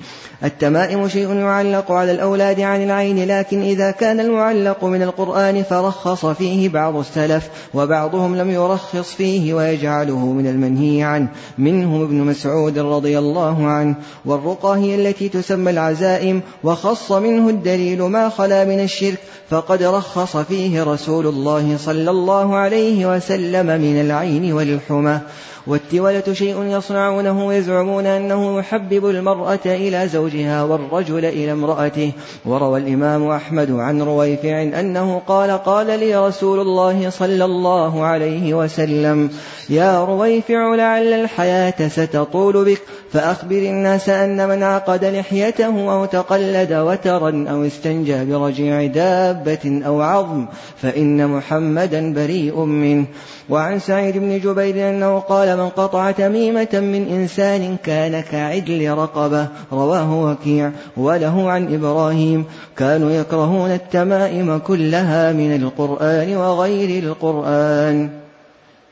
التمائم 0.45 1.09
شيء 1.09 1.35
يعلق 1.35 1.93
على 1.93 2.13
الأولاد 2.13 2.61
عن 2.61 2.85
العين 2.85 3.29
لكن 3.29 3.63
إذا 3.63 3.91
كان 3.91 4.21
المعلق 4.21 4.85
من 4.85 5.03
القرآن 5.03 5.63
فرخص 5.63 6.27
فيه 6.27 6.69
بعض 6.69 6.97
السلف 6.97 7.49
وبعضهم 7.75 8.37
لم 8.37 8.51
يرخص 8.51 9.15
فيه 9.15 9.55
ويجعله 9.55 10.19
من 10.19 10.47
المنهي 10.47 11.03
عنه. 11.03 11.29
منهم 11.59 12.03
ابن 12.03 12.17
مسعود 12.17 12.79
رضي 12.79 13.19
الله 13.19 13.67
عنه 13.67 13.95
والرقى 14.25 14.79
هي 14.79 14.95
التي 14.95 15.29
تسمى 15.29 15.71
العزائم 15.71 16.41
وخص 16.65 17.13
منه 17.13 17.49
الدليل 17.49 18.03
ما 18.03 18.29
خلا 18.29 18.65
من 18.65 18.81
الشرك 18.81 19.19
فقد 19.51 19.83
رخص 19.83 20.37
فيه 20.37 20.83
رسول 20.83 21.27
الله 21.27 21.77
صلى 21.77 22.11
الله 22.11 22.57
عليه 22.57 23.17
وسلم 23.17 23.67
من 23.67 24.01
العين 24.01 24.53
والحمى. 24.53 25.21
والتولة 25.67 26.33
شيء 26.33 26.63
يصنعونه 26.63 27.47
ويزعمون 27.47 28.07
أنه 28.07 28.59
يحبب 28.59 29.07
المرأة 29.07 29.61
إلى 29.67 30.09
زوجها 30.09 30.63
والرجل 30.63 31.25
إلى 31.25 31.53
امرأته. 31.53 32.13
وروى 32.45 32.81
الإمام 32.81 33.31
أحمد 33.31 33.71
عن 33.71 34.03
رويفع 34.03 34.63
أنه 34.63 35.23
قال 35.27 35.51
قال 35.51 35.87
لي 35.87 36.27
رسول 36.27 36.61
الله 36.61 37.11
صلى 37.11 37.45
الله 37.45 38.05
عليه 38.05 38.55
وسلم 38.55 39.31
يا 39.71 40.05
رويفع 40.05 40.75
لعل 40.75 41.13
الحياة 41.13 41.89
ستطول 41.89 42.65
بك 42.65 42.83
فأخبر 43.13 43.57
الناس 43.57 44.09
أن 44.09 44.49
من 44.49 44.63
عقد 44.63 45.05
لحيته 45.05 45.93
أو 45.93 46.05
تقلد 46.05 46.73
وترا 46.73 47.47
أو 47.51 47.65
استنجى 47.65 48.25
برجيع 48.25 48.87
دابة 48.87 49.83
أو 49.87 50.01
عظم 50.01 50.47
فإن 50.77 51.29
محمدا 51.29 52.15
بريء 52.15 52.61
منه. 52.61 53.07
وعن 53.51 53.79
سعيد 53.79 54.19
بن 54.19 54.39
جبير 54.39 54.89
أنه 54.89 55.19
قال 55.19 55.57
من 55.57 55.69
قطع 55.69 56.11
تميمة 56.11 56.69
من 56.73 57.09
إنسان 57.09 57.77
كان 57.77 58.21
كعدل 58.21 58.91
رقبة 58.91 59.49
رواه 59.73 60.25
وكيع. 60.25 60.73
وله 60.97 61.51
عن 61.51 61.75
إبراهيم 61.75 62.45
كانوا 62.77 63.11
يكرهون 63.11 63.71
التمائم 63.71 64.59
كلها 64.59 65.33
من 65.33 65.63
القرآن 65.63 66.37
وغير 66.37 67.03
القرآن. 67.03 68.11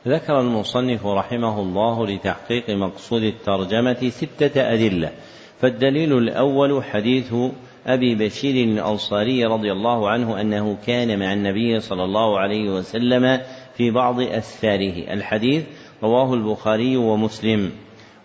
ذكر 0.09 0.41
المصنف 0.41 1.07
رحمه 1.07 1.61
الله 1.61 2.07
لتحقيق 2.07 2.71
مقصود 2.71 3.23
الترجمة 3.23 4.11
ستة 4.11 4.73
أدلة 4.73 5.11
فالدليل 5.61 6.19
الأول 6.19 6.85
حديث 6.85 7.35
أبي 7.87 8.15
بشير 8.15 8.69
الأنصاري 8.69 9.45
رضي 9.45 9.73
الله 9.73 10.11
عنه 10.11 10.41
أنه 10.41 10.77
كان 10.87 11.19
مع 11.19 11.33
النبي 11.33 11.81
صلى 11.81 12.05
الله 12.05 12.39
عليه 12.39 12.71
وسلم 12.71 13.41
في 13.79 13.91
بعض 13.91 14.21
أسفاره 14.21 15.13
الحديث 15.13 15.65
رواه 16.03 16.35
البخاري 16.35 16.97
ومسلم 16.97 17.73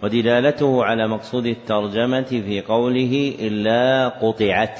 ودلالته 0.03 0.85
على 0.85 1.07
مقصود 1.07 1.45
الترجمة 1.45 2.21
في 2.21 2.61
قوله 2.61 3.35
إلا 3.39 4.07
قطعت 4.09 4.79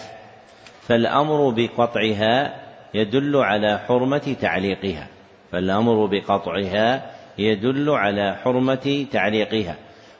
فالأمر 0.82 1.50
بقطعها 1.50 2.56
يدل 2.94 3.38
على 3.38 3.80
حرمة 3.88 4.36
تعليقها 4.42 5.08
فالأمر 5.52 6.06
بقطعها 6.06 7.12
يدل 7.38 7.90
على 7.90 8.36
حرمة 8.44 9.06
تعليقها 9.12 9.76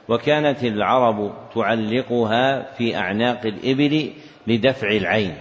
وكانت 0.08 0.64
العرب 0.64 1.32
تعلقها 1.54 2.72
في 2.72 2.96
أعناق 2.96 3.46
الإبل 3.46 4.10
لدفع 4.46 4.88
العين 4.88 5.34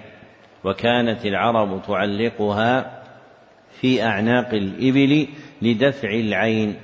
وكانت 0.64 1.26
العرب 1.26 1.82
تعلقها 1.88 3.03
في 3.82 4.04
أعناق 4.04 4.54
الإبل 4.54 5.28
لدفع 5.62 6.10
العين 6.10 6.76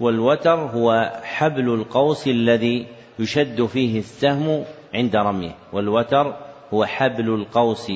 والوتر 0.00 0.54
هو 0.54 1.20
حبل 1.22 1.74
القوس 1.74 2.28
الذي 2.28 2.86
يشد 3.18 3.66
فيه 3.66 3.98
السهم 3.98 4.64
عند 4.94 5.16
رميه 5.16 5.54
والوتر 5.72 6.36
هو 6.74 6.84
حبل 6.84 7.34
القوس 7.34 7.92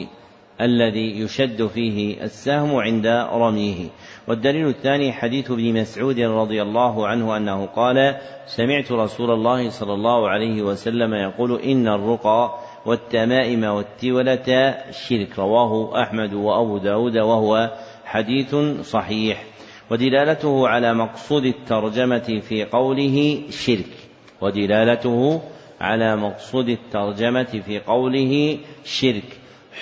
الذي 0.60 1.20
يشد 1.20 1.66
فيه 1.66 2.22
السهم 2.22 2.76
عند 2.76 3.06
رميه. 3.32 3.88
والدليل 4.28 4.68
الثاني 4.68 5.12
حديث 5.12 5.50
ابن 5.50 5.80
مسعود 5.80 6.20
رضي 6.20 6.62
الله 6.62 7.06
عنه 7.06 7.36
أنه 7.36 7.66
قال 7.66 8.16
سمعت 8.46 8.92
رسول 8.92 9.30
الله 9.30 9.70
صلى 9.70 9.94
الله 9.94 10.28
عليه 10.28 10.62
وسلم 10.62 11.14
يقول 11.14 11.60
إن 11.60 11.88
الرقى 11.88 12.58
والتمائم 12.86 13.64
والتولة 13.64 14.74
شرك 14.90 15.38
رواه 15.38 16.02
أحمد 16.02 16.34
وأبو 16.34 16.78
داود 16.78 17.18
وهو 17.18 17.70
حديث 18.12 18.54
صحيح 18.82 19.44
ودلالته 19.90 20.68
على 20.68 20.94
مقصود 20.94 21.44
الترجمة 21.44 22.40
في 22.48 22.64
قوله 22.64 23.42
شرك 23.50 23.92
ودلالته 24.40 25.42
على 25.80 26.16
مقصود 26.16 26.68
الترجمة 26.68 27.62
في 27.66 27.78
قوله 27.78 28.58
شرك 28.84 29.38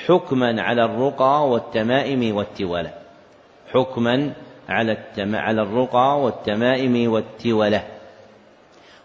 حكما 0.06 0.62
على 0.62 0.84
الرقى 0.84 1.48
والتمائم 1.48 2.36
والتولة 2.36 2.92
حكما 3.72 4.32
على 4.68 4.92
التم... 4.92 5.36
على 5.36 5.62
الرقى 5.62 6.20
والتمائم 6.20 7.12
والتولة 7.12 7.84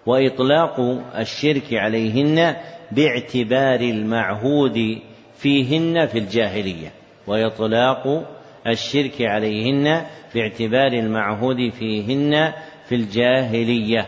وإطلاق 0.06 0.80
الشرك 1.18 1.74
عليهن 1.74 2.56
باعتبار 2.92 3.80
المعهود 3.80 5.00
فيهن 5.38 6.06
في 6.06 6.18
الجاهلية 6.18 6.92
وإطلاق 7.28 8.35
الشرك 8.68 9.22
عليهن 9.22 10.06
باعتبار 10.36 10.94
المعهود 10.94 11.70
فيهن 11.70 12.54
في 12.90 12.96
الجاهلية. 12.96 14.08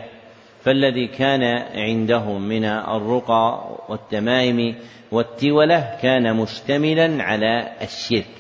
فالذي 0.61 1.07
كان 1.07 1.43
عندهم 1.75 2.41
من 2.41 2.65
الرقى 2.65 3.77
والتمائم 3.89 4.75
والتولة 5.11 5.97
كان 6.01 6.35
مشتملا 6.35 7.23
على 7.23 7.71
الشرك. 7.81 8.31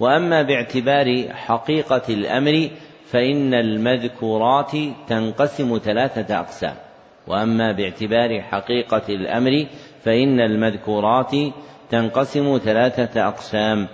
وأما 0.00 0.42
باعتبار 0.42 1.32
حقيقة 1.34 2.02
الأمر 2.08 2.70
فإن 3.06 3.54
المذكورات 3.54 4.72
تنقسم 5.08 5.78
ثلاثة 5.84 6.38
أقسام. 6.38 6.74
وأما 7.26 7.72
باعتبار 7.72 8.42
حقيقة 8.42 9.02
الأمر 9.08 9.66
فإن 10.04 10.40
المذكورات 10.40 11.32
تنقسم 11.90 12.60
ثلاثة 12.64 13.28
أقسام. 13.28 13.88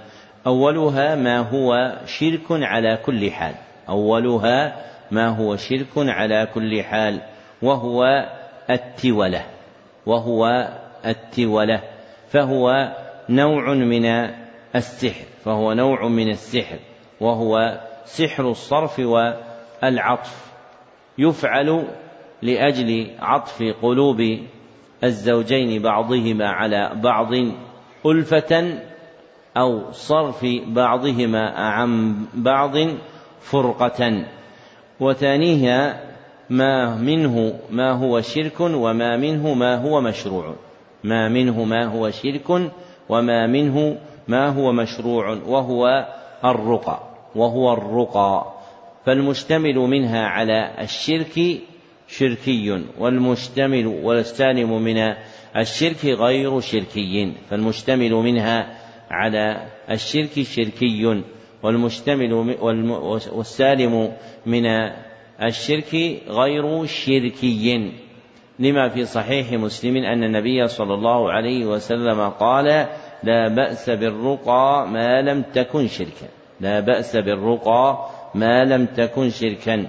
أولها 0.46 1.14
ما 1.14 1.38
هو 1.38 1.96
شرك 2.06 2.46
على 2.50 2.96
كل 2.96 3.30
حال. 3.30 3.54
أولها 3.88 4.76
ما 5.10 5.28
هو 5.28 5.56
شرك 5.56 5.92
على 5.96 6.48
كل 6.54 6.82
حال 6.82 7.20
وهو 7.62 8.28
التولة 8.70 9.44
وهو 10.06 10.68
التولة 11.06 11.82
فهو 12.28 12.96
نوع 13.28 13.74
من 13.74 14.06
السحر 14.76 15.24
فهو 15.44 15.72
نوع 15.72 16.08
من 16.08 16.28
السحر 16.28 16.78
وهو 17.20 17.80
سحر 18.04 18.50
الصرف 18.50 18.98
والعطف 18.98 20.52
يفعل 21.18 21.84
لأجل 22.42 23.10
عطف 23.18 23.62
قلوب 23.82 24.38
الزوجين 25.04 25.82
بعضهما 25.82 26.48
على 26.48 26.92
بعض 26.94 27.30
ألفة 28.06 28.78
أو 29.56 29.92
صرف 29.92 30.46
بعضهما 30.66 31.50
عن 31.50 32.16
بعض 32.34 32.74
فرقة. 33.40 34.24
وثانيها 35.00 36.00
ما 36.50 36.96
منه 36.96 37.54
ما 37.70 37.92
هو 37.92 38.20
شرك 38.20 38.60
وما 38.60 39.16
منه 39.16 39.54
ما 39.54 39.76
هو 39.76 40.00
مشروع. 40.00 40.54
ما 41.04 41.28
منه 41.28 41.64
ما 41.64 41.84
هو 41.84 42.10
شرك 42.10 42.70
وما 43.08 43.46
منه 43.46 43.98
ما 44.28 44.48
هو 44.48 44.72
مشروع 44.72 45.38
وهو 45.46 46.06
الرقى 46.44 47.00
وهو 47.34 47.72
الرقى. 47.72 48.52
فالمشتمل 49.06 49.74
منها 49.74 50.26
على 50.26 50.70
الشرك 50.80 51.60
شركي 52.08 52.84
والمشتمل 52.98 53.86
والسالم 53.86 54.82
من 54.82 55.14
الشرك 55.56 56.04
غير 56.04 56.60
شركي. 56.60 57.32
فالمشتمل 57.50 58.12
منها 58.12 58.81
على 59.12 59.66
الشرك 59.90 60.42
شركي 60.42 61.22
والمشتمل 61.62 62.32
والسالم 63.32 64.12
من 64.46 64.66
الشرك 65.42 66.22
غير 66.28 66.86
شركي. 66.86 67.92
لما 68.58 68.88
في 68.88 69.04
صحيح 69.04 69.52
مسلم 69.52 69.96
أن 69.96 70.24
النبي 70.24 70.68
صلى 70.68 70.94
الله 70.94 71.32
عليه 71.32 71.66
وسلم 71.66 72.28
قال 72.28 72.86
لا 73.22 73.48
بأس 73.48 73.90
بالرقى 73.90 74.88
ما 74.90 75.22
لم 75.22 75.42
تكن 75.54 75.86
شركا. 75.86 76.28
لا 76.60 76.80
بأس 76.80 77.16
بالرقى 77.16 78.08
ما 78.34 78.64
لم 78.64 78.86
تكن 78.86 79.30
شركا. 79.30 79.86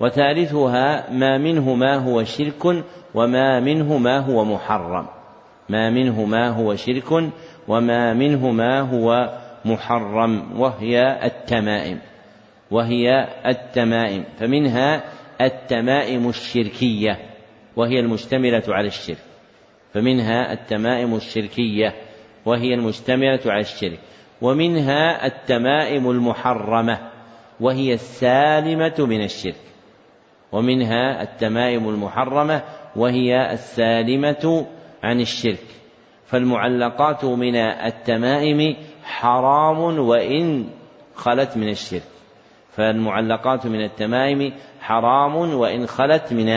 وثالثها 0.00 1.10
ما 1.10 1.38
منه 1.38 1.74
ما 1.74 1.96
هو 1.96 2.24
شرك 2.24 2.84
وما 3.14 3.60
منه 3.60 3.98
ما 3.98 4.18
هو 4.18 4.44
محرم. 4.44 5.06
ما 5.68 5.90
منه 5.90 6.24
ما 6.24 6.48
هو 6.48 6.74
شرك 6.76 7.30
وما 7.68 8.14
منه 8.14 8.50
ما 8.50 8.80
هو 8.80 9.38
محرم 9.64 10.60
وهي 10.60 11.26
التمائم 11.26 11.98
وهي 12.70 13.28
التمائم. 13.46 14.24
فمنها 14.38 15.04
التمائم 15.40 16.28
الشركية 16.28 17.18
وهي 17.76 18.00
المشتملة 18.00 18.62
على 18.68 18.86
الشرك. 18.86 19.18
فمنها 19.94 20.52
التمائم 20.52 21.14
الشركية 21.14 21.94
وهي 22.46 22.74
المشتملة 22.74 23.40
على 23.46 23.60
الشرك. 23.60 23.98
ومنها 24.42 25.26
التمائم 25.26 26.10
المحرمة 26.10 26.98
وهي 27.60 27.94
السالمة 27.94 28.94
من 28.98 29.24
الشرك. 29.24 29.60
ومنها 30.52 31.22
التمائم 31.22 31.88
المحرمة 31.88 32.62
وهي 32.96 33.52
السالمة 33.52 34.66
عن 35.02 35.20
الشرك. 35.20 35.71
فالمعلقات 36.32 37.24
من 37.24 37.56
التمائم 37.56 38.76
حرام 39.04 39.98
وإن 39.98 40.66
خلت 41.14 41.56
من 41.56 41.68
الشرك. 41.68 42.02
فالمعلقات 42.70 43.66
من 43.66 43.84
التمائم 43.84 44.52
حرام 44.80 45.36
وإن 45.36 45.86
خلت 45.86 46.32
من 46.32 46.48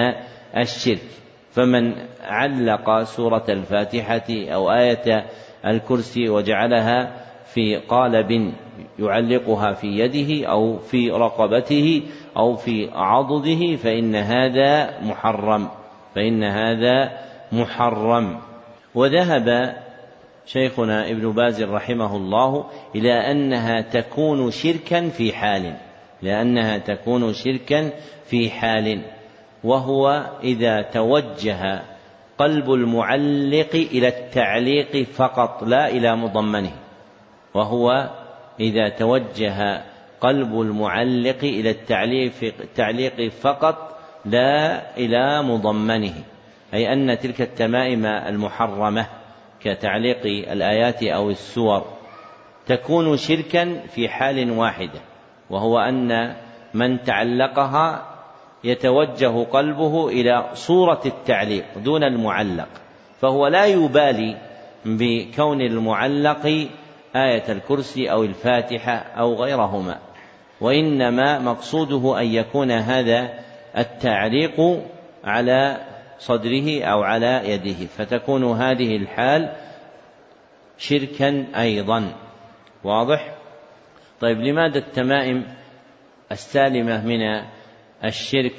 الشرك. 0.58 1.08
فمن 1.52 1.94
علق 2.24 3.04
سورة 3.04 3.46
الفاتحة 3.50 4.30
أو 4.30 4.72
آية 4.72 5.26
الكرسي 5.66 6.30
وجعلها 6.30 7.26
في 7.46 7.76
قالب 7.76 8.54
يعلقها 9.00 9.72
في 9.74 9.88
يده 9.88 10.48
أو 10.48 10.78
في 10.78 11.12
رقبته 11.12 12.04
أو 12.38 12.56
في 12.56 12.90
عضده 12.94 13.76
فإن 13.76 14.16
هذا 14.16 15.00
محرم. 15.02 15.68
فإن 16.16 16.44
هذا 16.44 17.12
محرم. 17.52 18.55
وذهب 18.96 19.76
شيخنا 20.46 21.10
ابن 21.10 21.32
باز 21.32 21.64
رحمه 21.64 22.16
الله 22.16 22.66
إلى 22.96 23.32
أنها 23.32 23.82
تكون 23.82 24.52
شركا 24.52 25.10
في 25.10 25.34
حال 25.34 25.74
لأنها 26.22 26.78
تكون 26.78 27.34
شركا 27.34 27.92
في 28.26 28.50
حال 28.50 29.02
وهو 29.64 30.26
إذا 30.44 30.82
توجه 30.82 31.82
قلب 32.38 32.74
المعلق 32.74 33.70
إلى 33.74 34.08
التعليق 34.08 35.04
فقط 35.04 35.64
لا 35.64 35.90
إلى 35.90 36.16
مضمنه 36.16 36.72
وهو 37.54 38.10
إذا 38.60 38.90
توجه 38.90 39.82
قلب 40.22 40.62
المعلق 40.62 41.44
إلى 41.44 41.70
التعليق 41.70 43.32
فقط 43.32 44.00
لا 44.26 44.82
إلى 44.98 45.44
مضمنه. 45.44 46.14
أي 46.76 46.94
أن 46.94 47.20
تلك 47.20 47.42
التمائم 47.42 48.06
المحرمة 48.06 49.08
كتعليق 49.62 50.26
الآيات 50.52 51.04
أو 51.04 51.30
السور 51.30 51.86
تكون 52.66 53.18
شركا 53.18 53.80
في 53.88 54.10
حال 54.10 54.52
واحدة 54.52 55.00
وهو 55.50 55.80
أن 55.80 56.36
من 56.74 57.04
تعلقها 57.04 58.06
يتوجه 58.64 59.44
قلبه 59.44 60.10
إلى 60.10 60.50
صورة 60.54 61.02
التعليق 61.06 61.66
دون 61.78 62.04
المعلق 62.04 62.68
فهو 63.22 63.48
لا 63.48 63.66
يبالي 63.66 64.38
بكون 64.86 65.62
المعلق 65.62 66.46
آية 67.16 67.44
الكرسي 67.50 68.12
أو 68.12 68.24
الفاتحة 68.24 68.92
أو 68.92 69.34
غيرهما 69.34 70.00
وإنما 70.62 71.40
مقصوده 71.40 72.20
أن 72.20 72.26
يكون 72.26 72.72
هذا 72.72 73.30
التعليق 73.78 74.82
على 75.24 75.78
صدره 76.20 76.84
أو 76.84 77.04
على 77.04 77.42
يده. 77.46 77.86
فتكون 77.86 78.44
هذه 78.44 78.96
الحال 78.96 79.56
شركا 80.78 81.46
أيضا. 81.56 82.14
واضح؟ 82.84 83.36
طيب 84.22 84.38
لماذا 84.38 84.78
التمائم 84.78 85.46
السالمة 86.32 87.06
من 87.06 87.46
الشرك 88.06 88.56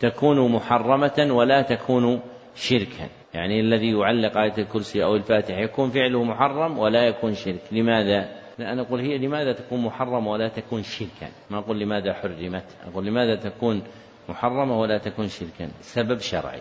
تكون 0.00 0.52
محرمة 0.52 1.28
ولا 1.30 1.62
تكون 1.62 2.20
شركا؟ 2.54 3.08
يعني 3.34 3.60
الذي 3.60 3.90
يعلق 3.90 4.38
آية 4.38 4.58
الكرسي 4.58 5.04
أو 5.04 5.16
الفاتحة 5.16 5.58
يكون 5.58 5.90
فعله 5.90 6.24
محرم 6.24 6.78
ولا 6.78 7.02
يكون 7.06 7.34
شرك. 7.34 7.62
لماذا؟ 7.72 8.40
لا 8.58 8.72
أنا 8.72 8.82
أقول 8.82 9.00
هي 9.00 9.18
لماذا 9.18 9.52
تكون 9.52 9.80
محرمة 9.80 10.30
ولا 10.30 10.48
تكون 10.48 10.82
شركا؟ 10.82 11.28
ما 11.50 11.58
أقول 11.58 11.80
لماذا 11.80 12.12
حرمت 12.12 12.64
أقول 12.86 13.06
لماذا 13.06 13.36
تكون 13.36 13.82
محرمة 14.28 14.80
ولا 14.80 14.98
تكون 14.98 15.28
شركا؟ 15.28 15.70
سبب 15.80 16.18
شرعي. 16.18 16.60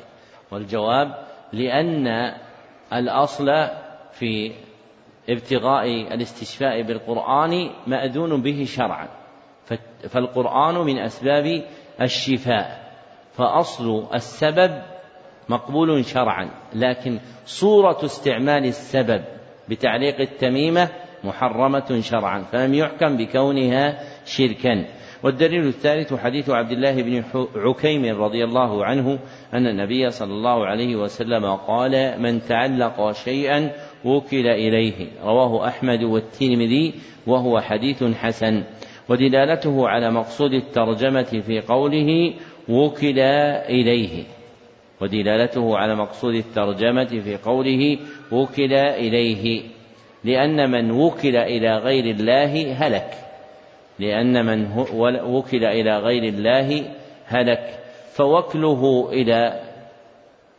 والجواب 0.51 1.27
لأن 1.53 2.07
الأصل 2.93 3.45
في 4.11 4.51
ابتغاء 5.29 6.13
الاستشفاء 6.13 6.81
بالقرآن 6.81 7.69
مأذون 7.87 8.41
به 8.41 8.63
شرعا. 8.67 9.07
فالقرآن 10.09 10.75
من 10.75 10.99
أسباب 10.99 11.63
الشفاء. 12.01 12.89
فأصل 13.33 14.07
السبب 14.13 14.81
مقبول 15.49 16.05
شرعا 16.05 16.49
لكن 16.73 17.19
صورة 17.45 18.05
استعمال 18.05 18.65
السبب 18.65 19.23
بتعليق 19.69 20.21
التميمة 20.21 20.89
محرمة 21.23 21.99
شرعا 22.01 22.41
فلم 22.41 22.73
يحكم 22.73 23.17
بكونها 23.17 23.99
شركا. 24.25 24.85
والدليل 25.23 25.67
الثالث 25.67 26.13
حديث 26.13 26.49
عبد 26.49 26.71
الله 26.71 27.01
بن 27.01 27.23
عكيم 27.55 28.21
رضي 28.21 28.43
الله 28.43 28.85
عنه 28.85 29.19
أن 29.53 29.67
النبي 29.67 30.09
صلى 30.09 30.33
الله 30.33 30.65
عليه 30.65 30.95
وسلم 30.95 31.45
قال 31.45 32.21
من 32.21 32.41
تعلق 32.41 33.11
شيئا 33.11 33.71
وكل 34.05 34.47
إليه. 34.47 35.07
رواه 35.23 35.67
أحمد 35.67 36.03
والترمذي 36.03 36.93
وهو 37.27 37.59
حديث 37.59 38.03
حسن. 38.03 38.63
ودلالته 39.09 39.89
على 39.89 40.11
مقصود 40.11 40.53
الترجمة 40.53 41.41
في 41.47 41.61
قوله 41.61 42.33
وكل 42.69 43.19
إليه. 43.69 44.23
ودلالته 45.01 45.77
على 45.77 45.95
مقصود 45.95 46.35
الترجمة 46.35 47.05
في 47.23 47.37
قوله 47.37 47.97
وكل 48.31 48.73
إليه. 48.73 49.61
لأن 50.23 50.71
من 50.71 50.91
وكل 50.91 51.35
إلى 51.35 51.77
غير 51.77 52.05
الله 52.05 52.73
هلك. 52.73 53.28
لأن 53.99 54.45
من 54.45 54.85
وكل 55.25 55.65
إلى 55.65 55.97
غير 55.97 56.23
الله 56.23 56.83
هلك. 57.25 57.79
فوكله 58.13 59.09
إلى 59.11 59.61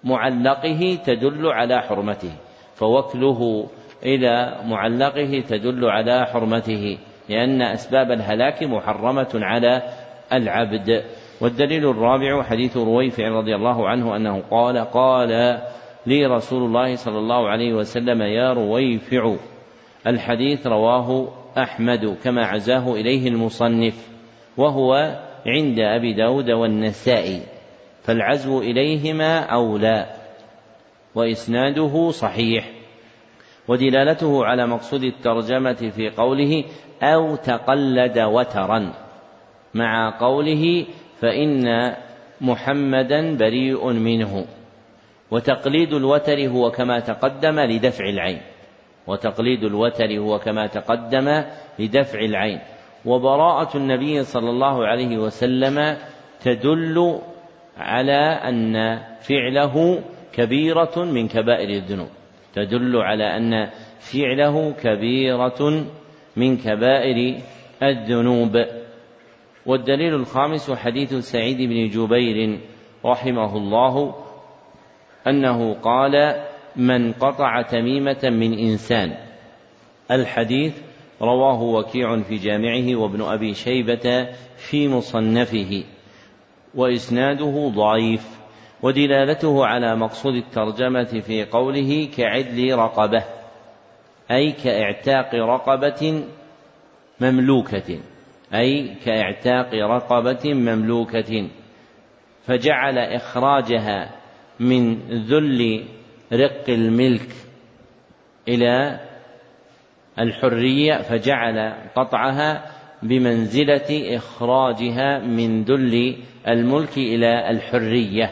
معلقه 0.05 0.99
تدل 1.07 1.47
على 1.47 1.83
حرمته. 1.83 2.33
فوكله 2.75 3.67
إلى 4.03 4.57
معلقه 4.65 5.43
تدل 5.49 5.85
على 5.85 6.27
حرمته. 6.27 6.99
لأن 7.29 7.63
أسباب 7.63 8.13
الهلاك 8.13 8.63
محرمة 8.63 9.31
على 9.35 9.83
العبد. 10.33 11.05
والدليل 11.41 11.91
الرابع 11.91 12.43
حديث 12.43 12.77
رويفع 12.77 13.29
رضي 13.29 13.55
الله 13.55 13.89
عنه 13.89 14.17
أنه 14.17 14.43
قال 14.51 14.79
قال 14.79 15.61
لي 16.07 16.27
رسول 16.27 16.63
الله 16.63 16.95
صلى 16.95 17.19
الله 17.19 17.49
عليه 17.49 17.75
وسلم 17.75 18.23
يا 18.23 18.53
رويفع 18.53 19.37
الحديث 20.07 20.67
رواه 20.67 21.29
أحمد 21.59 22.17
كما 22.25 22.47
عزاه 22.47 22.95
إليه 22.95 23.29
المصنف 23.29 24.09
وهو 24.57 25.19
عند 25.47 25.81
أبي 25.81 26.13
داود 26.13 26.51
والنسائي 26.51 27.43
فالعزو 28.03 28.61
إليهما 28.61 29.39
أولى 29.39 30.07
وإسناده 31.15 32.11
صحيح 32.11 32.71
ودلالته 33.69 34.45
على 34.45 34.67
مقصود 34.67 35.03
الترجمة 35.05 35.91
في 35.97 36.11
قوله 36.11 36.65
أو 37.03 37.37
تقلد 37.37 38.19
وترا 38.19 38.93
مع 39.75 40.19
قوله 40.21 40.87
فإن 41.21 41.95
محمدا 42.41 43.37
بريء 43.37 43.93
منه 43.93 44.47
وتقليد 45.31 45.93
الوتر 45.93 46.49
هو 46.49 46.71
كما 46.71 47.01
تقدم 47.01 47.61
لدفع 47.61 48.05
العين. 48.09 48.41
وتقليد 49.07 49.65
الوتر 49.65 50.19
هو 50.19 50.39
كما 50.39 50.67
تقدم 50.67 51.45
لدفع 51.79 52.19
العين. 52.19 52.61
وبراءة 53.05 53.77
النبي 53.77 54.25
صلى 54.25 54.51
الله 54.51 54.87
عليه 54.87 55.19
وسلم 55.19 55.97
تدل 56.41 57.19
على 57.77 58.21
أن 58.49 58.99
فعله 59.21 60.03
كبيرة 60.33 60.99
من 60.99 61.29
كبائر 61.29 61.69
الذنوب. 61.69 62.09
تدل 62.55 62.97
على 62.97 63.37
أن 63.37 63.71
فعله 63.99 64.73
كبيرة 64.73 65.85
من 66.37 66.57
كبائر 66.57 67.41
الذنوب. 67.83 68.65
والدليل 69.67 70.15
الخامس 70.15 70.71
حديث 70.71 71.15
سعيد 71.15 71.57
بن 71.57 71.89
جبير 71.89 72.61
رحمه 73.05 73.57
الله 73.57 74.15
أنه 75.27 75.75
قال 75.75 76.45
من 76.77 77.13
قطع 77.13 77.63
تميمة 77.63 78.21
من 78.25 78.59
إنسان. 78.59 79.15
الحديث 80.11 80.75
رواه 81.23 81.63
وكيع 81.63 82.23
في 82.23 82.37
جامعه 82.37 82.97
وابن 82.97 83.23
أبي 83.23 83.55
شيبة 83.55 84.29
في 84.57 84.89
مصنفه 84.89 85.85
وإسناده 86.75 87.73
ضعيف 87.77 88.41
ودلالته 88.83 89.67
على 89.67 89.97
مقصود 89.97 90.35
الترجمة 90.35 91.21
في 91.21 91.45
قوله 91.45 92.09
كعدل 92.17 92.75
رقبة 92.75 93.25
أي 94.31 94.53
كإعتاق 94.53 95.35
رقبة 95.35 96.25
مملوكة 97.21 97.99
أي 98.55 98.95
كإعتاق 99.05 99.75
رقبة 99.75 100.55
مملوكة 100.55 101.49
فجعل 102.47 102.99
إخراجها 102.99 104.11
من 104.61 104.95
ذل 105.11 105.85
رق 106.33 106.65
الملك 106.69 107.29
إلى 108.49 109.01
الحرية 110.19 111.03
فجعل 111.03 111.75
قطعها 111.97 112.65
بمنزلة 113.03 114.17
إخراجها 114.17 115.19
من 115.19 115.65
ذل 115.65 116.17
الملك 116.49 116.99
إلى 116.99 117.51
الحرية 117.51 118.31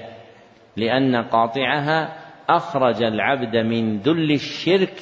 لأن 0.76 1.16
قاطعها 1.16 2.16
أخرج 2.48 3.02
العبد 3.02 3.56
من 3.56 3.98
ذل 3.98 4.30
الشرك 4.32 4.94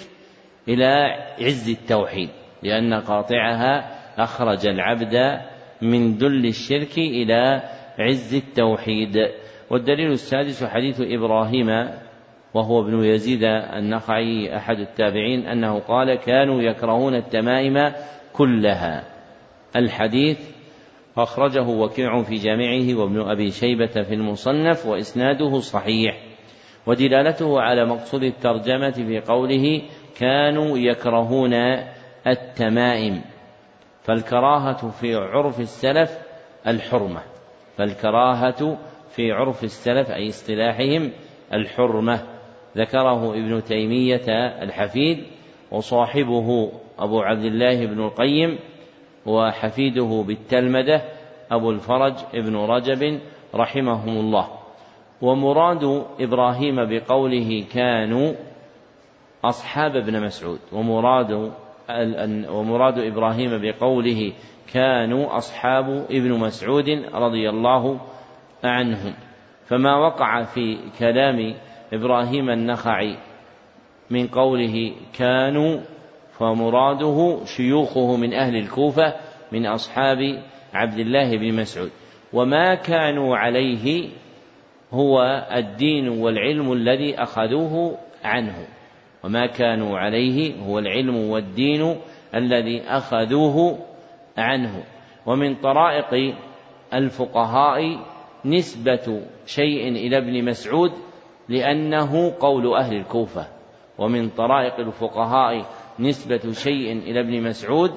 إلى 0.69 1.17
عز 1.41 1.71
التوحيد 1.71 2.29
لأن 2.63 2.95
قاطعها 2.95 3.97
أخرج 4.19 4.67
العبد 4.67 5.41
من 5.83 6.13
ذل 6.13 6.47
الشرك 6.47 6.99
إلى 6.99 7.63
عز 7.99 8.35
التوحيد. 8.35 9.17
والدليل 9.71 10.11
السادس 10.11 10.65
حديث 10.65 11.01
إبراهيم 11.01 11.69
وهو 12.57 12.81
ابن 12.81 13.05
يزيد 13.05 13.45
النخعي 13.77 14.57
أحد 14.57 14.79
التابعين 14.79 15.47
أنه 15.47 15.79
قال 15.79 16.15
كانوا 16.15 16.63
يكرهون 16.63 17.15
التمائم 17.15 17.93
كلها. 18.33 19.05
الحديث 19.77 20.51
أخرجه 21.17 21.69
وكيع 21.69 22.23
في 22.23 22.35
جامعه 22.35 23.01
وابن 23.01 23.21
أبي 23.21 23.51
شيبة 23.51 23.87
في 24.03 24.15
المصنف 24.15 24.87
وإسناده 24.87 25.59
صحيح. 25.59 26.23
ودلالته 26.87 27.61
على 27.61 27.85
مقصود 27.85 28.23
الترجمة 28.23 28.91
في 28.91 29.21
قوله 29.21 29.83
كانوا 30.21 30.79
يكرهون 30.79 31.55
التمائم. 32.27 33.21
فالكراهة 34.03 34.91
في 34.91 35.15
عرف 35.15 35.61
السلف 35.61 36.19
الحرمة. 36.67 37.23
فالكراهة 37.77 38.79
في 39.09 39.33
عرف 39.33 39.65
السلف 39.65 40.11
أي 40.11 40.29
اصطلاحهم 40.29 41.13
الحرمة. 41.53 42.36
ذكره 42.77 43.31
ابن 43.35 43.63
تيمية 43.63 44.29
الحفيد 44.63 45.25
وصاحبه 45.71 46.73
أبو 46.99 47.21
عبد 47.21 47.45
الله 47.45 47.87
بن 47.87 48.05
القيم 48.05 48.59
وحفيده 49.27 50.25
بالتلمذة 50.27 51.03
أبو 51.51 51.71
الفرج 51.71 52.15
ابن 52.35 52.57
رجب 52.57 53.21
رحمهم 53.55 54.19
الله. 54.19 54.49
ومراد 55.23 56.05
إبراهيم 56.21 56.77
بقوله 56.77 57.65
كانوا 57.75 58.33
أصحاب 59.45 59.97
ابن 59.97 60.23
مسعود. 60.23 60.59
ومراد 60.73 61.53
ومراد 62.51 62.99
إبراهيم 62.99 63.51
بقوله 63.63 64.33
كانوا 64.73 65.37
أصحاب 65.37 66.07
ابن 66.11 66.39
مسعود 66.39 66.89
رضي 67.15 67.51
الله 67.51 68.01
عنهم. 68.65 69.15
فما 69.65 69.97
وقع 69.97 70.43
في 70.43 70.79
كلام 70.99 71.55
إبراهيم 71.93 72.51
النخعي 72.51 73.17
من 74.11 74.27
قوله 74.27 74.93
كانوا 75.19 75.81
فمراده 76.39 77.45
شيوخه 77.45 78.17
من 78.17 78.35
أهل 78.35 78.57
الكوفة 78.57 79.15
من 79.53 79.67
أصحاب 79.67 80.43
عبد 80.75 80.99
الله 80.99 81.37
بن 81.37 81.55
مسعود. 81.55 81.91
وما 82.33 82.75
كانوا 82.75 83.37
عليه 83.37 84.09
هو 84.93 85.47
الدين 85.57 86.09
والعلم 86.09 86.73
الذي 86.73 87.23
أخذوه 87.23 87.99
عنه. 88.25 88.67
وما 89.25 89.47
كانوا 89.47 89.99
عليه 89.99 90.55
هو 90.63 90.79
العلم 90.79 91.17
والدين 91.17 91.97
الذي 92.35 92.83
أخذوه 92.83 93.79
عنه. 94.39 94.85
ومن 95.27 95.55
طرائق 95.55 96.35
الفقهاء 96.95 97.99
نسبة 98.45 99.23
شيء 99.47 99.89
إلى 99.89 100.19
ابن 100.19 100.45
مسعود 100.45 100.93
لأنه 101.49 102.35
قول 102.41 102.75
أهل 102.75 102.97
الكوفة 102.97 103.47
ومن 103.99 104.29
طرائق 104.29 104.81
الفقهاء 104.81 105.67
نسبة 105.99 106.53
شيء 106.53 106.93
إلى 106.93 107.21
ابن 107.21 107.43
مسعود 107.43 107.91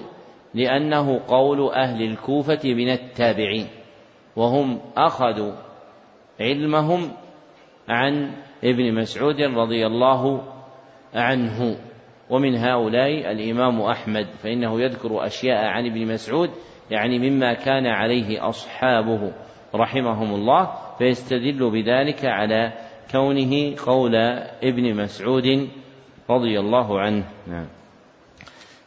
لأنه 0.54 1.20
قول 1.28 1.70
أهل 1.70 2.02
الكوفة 2.02 2.60
من 2.66 2.90
التابعين 2.90 3.68
وهم 4.36 4.80
أخذوا 4.98 5.54
علمهم 6.40 7.12
عن 7.90 8.32
ابن 8.64 8.94
مسعود 8.94 9.42
رضي 9.42 9.86
الله 9.86 10.44
عنه 11.14 11.78
ومن 12.30 12.56
هؤلاء 12.56 13.32
الإمام 13.32 13.82
أحمد 13.82 14.26
فإنه 14.26 14.82
يذكر 14.82 15.26
أشياء 15.26 15.66
عن 15.66 15.86
ابن 15.86 16.14
مسعود 16.14 16.50
يعني 16.92 17.30
مما 17.30 17.54
كان 17.54 17.88
عليه 17.88 18.50
أصحابه 18.50 19.32
رحمهم 19.76 20.34
الله 20.34 20.72
فيستدل 20.98 21.72
بذلك 21.72 22.26
على 22.26 22.74
كونه 23.12 23.76
قول 23.86 24.16
ابن 24.64 24.96
مسعود 24.96 25.68
رضي 26.30 26.60
الله 26.60 27.00
عنه. 27.00 27.24
نعم. 27.48 27.66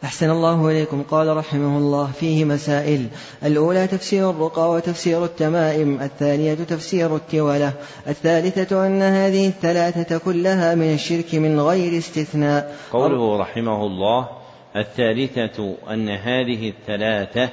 أحسن 0.05 0.31
الله 0.31 0.70
إليكم. 0.70 1.03
قال 1.03 1.37
رحمه 1.37 1.79
الله 1.79 2.07
فيه 2.07 2.45
مسائل. 2.45 3.07
الأولى 3.45 3.87
تفسير 3.87 4.31
الرقى 4.31 4.70
وتفسير 4.70 5.25
التمائم. 5.25 6.01
الثانية 6.01 6.55
تفسير 6.55 7.16
التولة. 7.16 7.73
الثالثة 8.09 8.87
أن 8.87 9.03
هذه 9.03 9.49
الثلاثة 9.49 10.18
كلها 10.18 10.75
من 10.75 10.95
الشرك 10.95 11.35
من 11.35 11.61
غير 11.61 11.99
استثناء. 11.99 12.77
قوله 12.93 13.37
رحمه 13.37 13.87
الله 13.87 14.29
الثالثة 14.77 15.75
أن 15.91 16.09
هذه 16.09 16.68
الثلاثة 16.68 17.49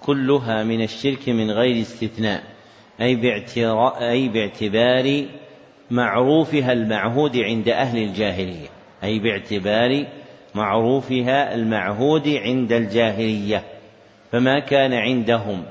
كلها 0.00 0.64
من 0.64 0.82
الشرك 0.82 1.28
من 1.28 1.50
غير 1.50 1.82
استثناء. 1.82 2.42
أي, 3.00 3.44
أي 4.10 4.28
باعتبار 4.28 5.26
معروفها 5.92 6.72
المعهود 6.72 7.36
عند 7.36 7.68
أهل 7.68 8.02
الجاهلية 8.02 8.68
أي 9.04 9.18
باعتبار 9.18 10.06
معروفها 10.54 11.54
المعهود 11.54 12.28
عند 12.28 12.72
الجاهلية 12.72 13.64
فما 14.30 14.58
كان 14.58 14.92
عندهم 14.92 15.64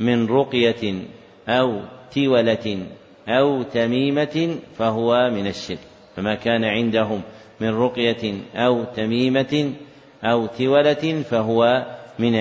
من 0.00 0.26
رقية 0.26 0.94
أو 1.48 1.80
تولة 2.14 2.86
أو 3.28 3.62
تميمة 3.62 4.56
فهو 4.78 5.30
من 5.30 5.46
الشرك 5.46 5.78
فما 6.16 6.34
كان 6.34 6.64
عندهم 6.64 7.22
من 7.60 7.74
رقية 7.74 8.34
أو 8.54 8.84
تميمة 8.84 9.72
أو 10.24 10.46
تولة 10.46 11.22
فهو 11.30 11.86
من 12.18 12.34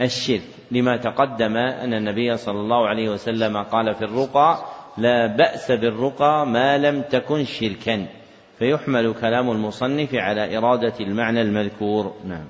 الشرك 0.00 0.42
لما 0.70 0.96
تقدم 0.96 1.56
أن 1.56 1.94
النبي 1.94 2.36
صلى 2.36 2.60
الله 2.60 2.88
عليه 2.88 3.08
وسلم 3.08 3.56
قال 3.56 3.94
في 3.94 4.04
الرقى 4.04 4.58
لا 4.98 5.26
بأس 5.26 5.70
بالرقى 5.70 6.46
ما 6.46 6.78
لم 6.78 7.02
تكن 7.02 7.44
شركا. 7.44 8.06
فيحمل 8.58 9.14
كلام 9.20 9.50
المصنف 9.50 10.14
على 10.14 10.58
إرادة 10.58 10.94
المعنى 11.00 11.42
المذكور. 11.42 12.14
نعم. 12.28 12.46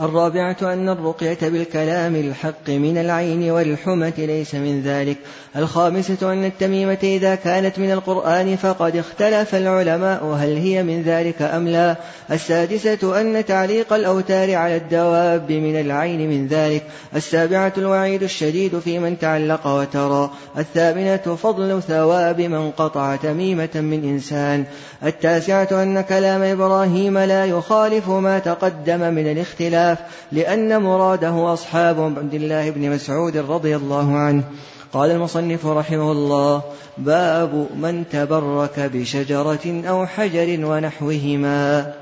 الرابعة 0.00 0.56
أن 0.62 0.88
الرقية 0.88 1.38
بالكلام 1.42 2.16
الحق 2.16 2.68
من 2.68 2.98
العين 2.98 3.50
والحمة 3.50 4.12
ليس 4.18 4.54
من 4.54 4.82
ذلك. 4.82 5.16
الخامسة 5.56 6.32
أن 6.32 6.44
التميمة 6.44 6.98
إذا 7.02 7.34
كانت 7.34 7.78
من 7.78 7.92
القرآن 7.92 8.56
فقد 8.56 8.96
اختلف 8.96 9.54
العلماء 9.54 10.24
هل 10.24 10.56
هي 10.56 10.82
من 10.82 11.02
ذلك 11.02 11.42
أم 11.42 11.68
لا. 11.68 11.96
السادسة 12.30 13.20
أن 13.20 13.44
تعليق 13.44 13.92
الأوتار 13.92 14.54
على 14.54 14.76
الدواب 14.76 15.52
من 15.52 15.80
العين 15.80 16.30
من 16.30 16.46
ذلك. 16.46 16.82
السابعة 17.16 17.72
الوعيد 17.78 18.22
الشديد 18.22 18.78
في 18.78 18.98
من 18.98 19.18
تعلق 19.18 19.66
وترى. 19.66 20.30
الثامنة 20.58 21.36
فضل 21.42 21.82
ثواب 21.82 22.40
من 22.40 22.70
قطع 22.70 23.16
تميمة 23.16 23.70
من 23.74 24.04
إنسان. 24.04 24.64
التاسعة 25.04 25.68
أن 25.82 26.00
كلام 26.00 26.42
إبراهيم 26.42 27.18
لا 27.18 27.44
يخالف 27.44 28.08
ما 28.08 28.38
تقدم 28.38 29.14
من 29.14 29.32
الاختلاف. 29.32 29.91
لأن 30.32 30.82
مراده 30.82 31.52
أصحاب 31.52 32.00
عبد 32.00 32.34
الله 32.34 32.70
بن 32.70 32.90
مسعود 32.90 33.36
رضي 33.36 33.76
الله 33.76 34.16
عنه. 34.16 34.44
قال 34.92 35.10
المصنف 35.10 35.66
رحمه 35.66 36.12
الله 36.12 36.62
باب 36.98 37.68
من 37.76 38.08
تبرك 38.08 38.80
بشجرة 38.80 39.88
أو 39.88 40.06
حجر 40.06 40.66
ونحوهما. 40.66 41.92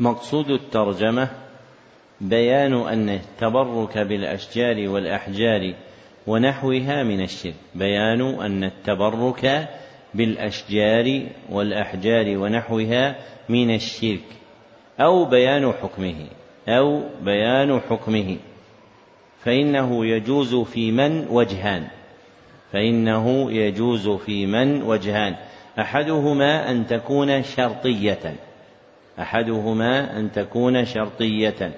مقصود 0.00 0.50
الترجمة 0.50 1.28
بيان 2.20 2.72
أن 2.72 3.08
التبرك 3.08 3.98
بالأشجار 3.98 4.88
والأحجار 4.88 5.74
ونحوها 6.26 7.02
من 7.02 7.22
الشرك. 7.22 7.54
بيان 7.74 8.20
أن 8.20 8.64
التبرك 8.64 9.68
بالأشجار 10.14 11.26
والأحجار 11.50 12.38
ونحوها 12.38 13.16
من 13.48 13.74
الشرك. 13.74 14.24
أو 15.00 15.24
بيان 15.24 15.72
حكمه. 15.72 16.26
أو 16.70 17.02
بيان 17.22 17.80
حكمه. 17.90 18.36
فإنه 19.44 20.06
يجوز 20.06 20.54
في 20.54 20.90
من 20.92 21.26
وجهان. 21.30 21.86
فإنه 22.72 23.52
يجوز 23.52 24.08
في 24.08 24.46
من 24.46 24.82
وجهان. 24.82 25.36
أحدهما 25.78 26.70
أن 26.70 26.86
تكون 26.86 27.42
شرطية. 27.42 28.34
أحدهما 29.18 30.18
أن 30.18 30.32
تكون 30.32 30.84
شرطية. 30.84 31.72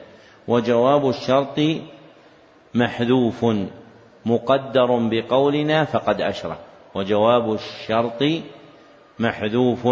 وجواب 0.49 1.09
الشرط 1.09 1.61
محذوف 2.75 3.47
مقدر 4.27 4.97
بقولنا 4.97 5.85
فقد 5.85 6.21
أشرك 6.21 6.59
وجواب 6.95 7.53
الشرط 7.53 8.25
محذوف 9.19 9.89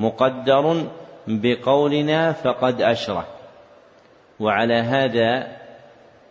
مقدر 0.00 0.84
بقولنا 1.26 2.32
فقد 2.32 2.82
أشرك 2.82 3.26
وعلى 4.40 4.74
هذا 4.74 5.46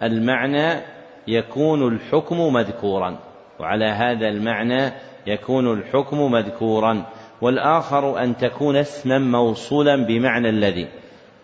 المعنى 0.03 0.81
يكون 1.27 1.87
الحكم 1.87 2.53
مذكورا. 2.53 3.19
وعلى 3.59 3.85
هذا 3.85 4.27
المعنى 4.27 4.91
يكون 5.27 5.73
الحكم 5.73 6.31
مذكورا. 6.31 7.05
والآخر 7.41 8.23
أن 8.23 8.37
تكون 8.37 8.75
اسما 8.75 9.19
موصولا 9.19 9.95
بمعنى 9.95 10.49
الذي. 10.49 10.87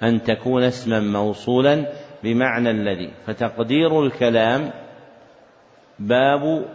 أن 0.03 0.23
تكون 0.23 0.63
اسما 0.63 0.99
موصولا 0.99 1.85
بمعنى 2.23 2.69
الذي. 2.71 3.09
فتقدير 3.25 4.03
الكلام 4.03 4.71
باب 5.99 6.65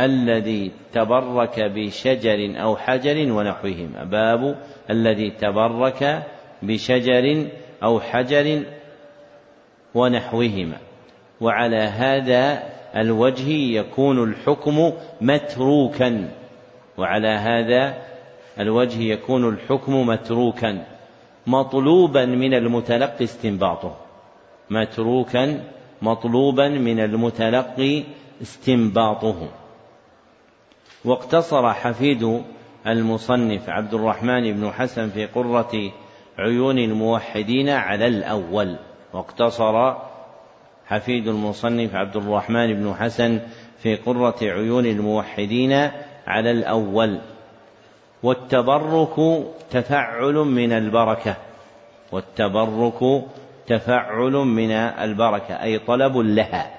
الذي 0.00 0.72
تبرك 0.92 1.60
بشجر 1.60 2.62
أو 2.62 2.76
حجر 2.76 3.32
ونحوهما. 3.32 4.04
باب 4.04 4.56
الذي 4.90 5.30
تبرك 5.30 6.22
بشجر 6.62 7.46
أو 7.82 8.00
حجر 8.00 8.62
ونحوهما. 9.96 10.78
وعلى 11.40 11.76
هذا 11.76 12.62
الوجه 12.96 13.48
يكون 13.50 14.22
الحكم 14.22 14.92
متروكا. 15.20 16.28
وعلى 16.98 17.28
هذا 17.28 17.94
الوجه 18.60 19.02
يكون 19.02 19.48
الحكم 19.48 20.06
متروكا. 20.06 20.84
مطلوبا 21.46 22.24
من 22.24 22.54
المتلقي 22.54 23.24
استنباطه. 23.24 23.96
متروكا 24.70 25.64
مطلوبا 26.02 26.68
من 26.68 27.00
المتلقي 27.00 28.02
استنباطه. 28.42 29.48
واقتصر 31.04 31.72
حفيد 31.72 32.42
المصنف 32.86 33.70
عبد 33.70 33.94
الرحمن 33.94 34.52
بن 34.52 34.70
حسن 34.70 35.08
في 35.08 35.26
قرة 35.26 35.92
عيون 36.38 36.78
الموحدين 36.78 37.68
على 37.68 38.06
الأول. 38.06 38.76
واقتصر 39.12 39.94
حفيد 40.86 41.28
المصنف 41.28 41.94
عبد 41.94 42.16
الرحمن 42.16 42.74
بن 42.74 42.94
حسن 42.94 43.40
في 43.78 43.96
قرة 43.96 44.36
عيون 44.42 44.86
الموحدين 44.86 45.90
على 46.26 46.50
الأول. 46.50 47.18
والتبرك 48.22 49.44
تفعل 49.70 50.34
من 50.34 50.72
البركة. 50.72 51.36
والتبرك 52.12 53.24
تفعل 53.66 54.32
من 54.32 54.70
البركة. 54.70 55.62
أي 55.62 55.78
طلب 55.78 56.16
لها. 56.16 56.70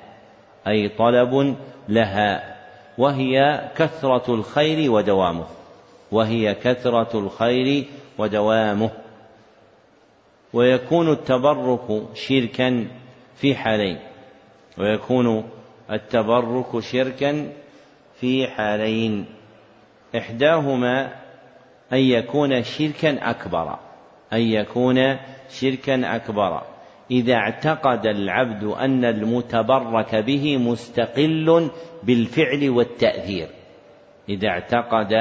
أي 0.68 0.90
طلب 0.90 1.56
لها. 1.90 2.56
وهي 2.98 3.62
كثرة 3.76 4.34
الخير 4.34 4.92
ودوامه. 4.92 5.46
وهي 6.12 6.56
كثرة 6.56 7.20
الخير 7.20 7.86
ودوامه. 8.18 8.90
ويكون 10.54 11.12
التبرك 11.12 12.04
شركا 12.14 12.88
في 13.36 13.56
حالين. 13.56 14.00
ويكون 14.78 15.50
التبرك 15.92 16.80
شركا 16.80 17.50
في 18.20 18.48
حالين. 18.48 19.26
إحداهما 20.18 21.14
أن 21.94 21.98
يكون 21.98 22.64
شركا 22.64 23.30
أكبر. 23.30 23.80
أن 24.34 24.42
يكون 24.42 25.18
شركا 25.50 26.16
أكبر. 26.16 26.62
إذا 27.12 27.34
اعتقد 27.34 28.06
العبد 28.06 28.64
أن 28.64 29.06
المتبرك 29.06 30.16
به 30.16 30.58
مستقل 30.58 31.70
بالفعل 32.04 32.70
والتأثير. 32.70 33.48
إذا 34.30 34.48
اعتقد 34.48 35.14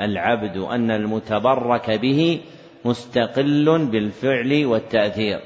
العبد 0.00 0.56
أن 0.56 0.90
المتبرك 0.90 1.90
به 1.90 2.40
مستقل 2.86 3.86
بالفعل 3.86 4.66
والتأثير. 4.66 5.40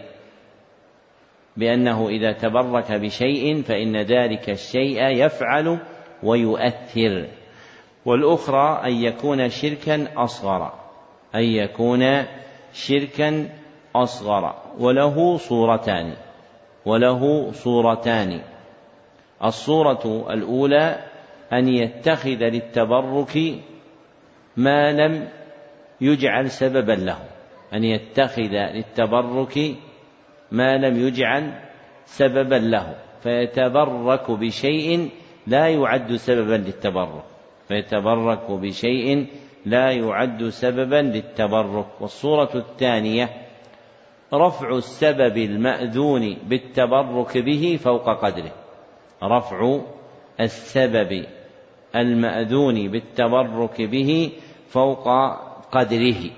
بأنه 1.57 2.09
إذا 2.09 2.33
تبرك 2.33 2.93
بشيء 2.93 3.63
فإن 3.63 3.97
ذلك 3.97 4.51
الشيء 4.51 5.03
يفعل 5.03 5.79
ويؤثر. 6.23 7.27
والأخرى 8.05 8.81
أن 8.85 8.93
يكون 8.93 9.49
شركا 9.49 10.09
أصغر. 10.17 10.73
أن 11.35 11.43
يكون 11.43 12.25
شركا 12.73 13.49
أصغر. 13.97 14.55
وله 14.79 15.37
صورتان. 15.37 16.15
وله 16.87 17.53
صورتان. 17.53 18.41
الصورة 19.45 20.27
الأولى 20.31 20.99
أن 21.53 21.69
يتخذ 21.69 22.29
للتبرك 22.29 23.55
ما 24.57 24.93
لم 24.93 25.29
يجعل 26.01 26.51
سببا 26.51 26.93
له. 26.93 27.30
أن 27.75 27.85
يتخذ 27.85 28.53
للتبرك 28.53 29.77
ما 30.53 30.77
لم 30.79 31.07
يجعل 31.07 31.53
سببا 32.05 32.55
له 32.55 32.97
فيتبرك 33.23 34.31
بشيء 34.31 35.11
لا 35.47 35.69
يعد 35.69 36.15
سببا 36.15 36.55
للتبرك 36.55 37.25
فيتبرك 37.69 38.51
بشيء 38.51 39.27
لا 39.67 39.91
يعد 39.91 40.49
سببا 40.49 40.97
للتبرك. 40.97 41.87
والصورة 42.01 42.51
الثانية 42.55 43.29
رفع 44.35 44.77
السبب 44.77 45.37
المأذون 45.37 46.37
بالتبرك 46.49 47.39
به 47.39 47.79
فوق 47.83 48.25
قدره. 48.25 48.53
رفع 49.23 49.81
السبب 50.41 51.27
المأذون 51.97 52.89
بالتبرك 52.89 53.83
به 53.83 54.33
فوق 54.69 55.09
قدره. 55.73 56.31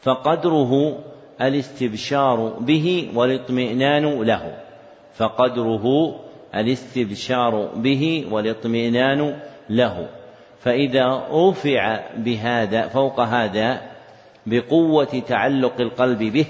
فقدره 0.00 0.98
الاستبشار 1.40 2.50
به 2.60 3.10
والاطمئنان 3.14 4.22
له. 4.22 4.56
فقدره 5.14 6.14
الاستبشار 6.54 7.66
به 7.76 8.26
والاطمئنان 8.30 9.40
له. 9.70 10.08
فإذا 10.58 11.28
رفع 11.30 12.00
بهذا 12.16 12.88
فوق 12.88 13.20
هذا 13.20 13.80
بقوة 14.46 15.22
تعلق 15.28 15.80
القلب 15.80 16.18
به 16.18 16.46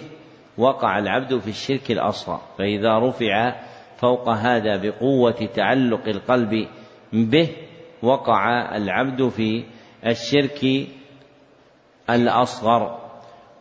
وقع 0.59 0.99
العبد 0.99 1.39
في 1.39 1.49
الشرك 1.49 1.91
الأصغر. 1.91 2.41
فإذا 2.59 2.99
رفع 2.99 3.55
فوق 3.97 4.29
هذا 4.29 4.77
بقوة 4.77 5.49
تعلق 5.55 6.09
القلب 6.09 6.69
به 7.13 7.49
وقع 8.03 8.77
العبد 8.77 9.29
في 9.29 9.65
الشرك 10.07 10.87
الأصغر. 12.11 13.08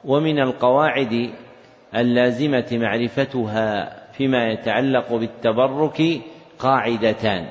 ومن 0.05 0.39
القواعد 0.39 1.29
اللازمة 1.95 2.67
معرفتها 2.71 3.97
فيما 4.11 4.47
يتعلق 4.47 5.13
بالتبرك 5.13 6.21
قاعدتان. 6.59 7.47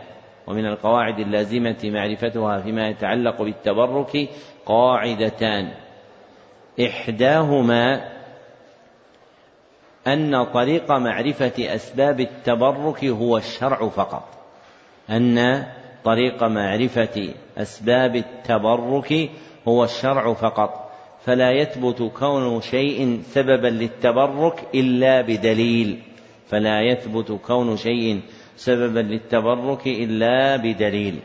ومن 0.46 0.66
القواعد 0.66 1.18
اللازمة 1.18 1.76
معرفتها 1.84 2.60
فيما 2.60 2.88
يتعلق 2.88 3.42
بالتبرك 3.42 4.28
قاعدتان. 4.66 5.72
إحداهما 6.86 8.12
أن 10.06 10.44
طريق 10.44 10.92
معرفة 10.92 11.74
أسباب 11.74 12.20
التبرك 12.20 13.04
هو 13.04 13.36
الشرع 13.36 13.88
فقط. 13.88 14.28
أن 15.10 15.66
طريق 16.04 16.44
معرفة 16.44 17.34
أسباب 17.58 18.16
التبرك 18.16 19.30
هو 19.68 19.84
الشرع 19.84 20.32
فقط. 20.32 20.85
فلا 21.26 21.50
يثبت 21.50 22.02
كون 22.02 22.60
شيء 22.60 23.20
سببا 23.22 23.66
للتبرك 23.66 24.68
إلا 24.74 25.20
بدليل. 25.20 26.02
فلا 26.46 26.80
يثبت 26.80 27.32
كون 27.32 27.76
شيء 27.76 28.20
سببا 28.56 29.00
للتبرك 29.00 29.86
إلا 29.86 30.56
بدليل. 30.56 31.18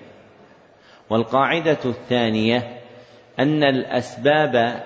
والقاعدة 1.10 1.78
الثانية 1.86 2.82
أن 3.40 3.64
الأسباب 3.64 4.84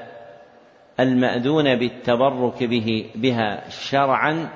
المأذون 0.99 1.75
بالتبرك 1.75 2.63
به 2.63 3.05
بها 3.15 3.69
شرعا 3.69 4.49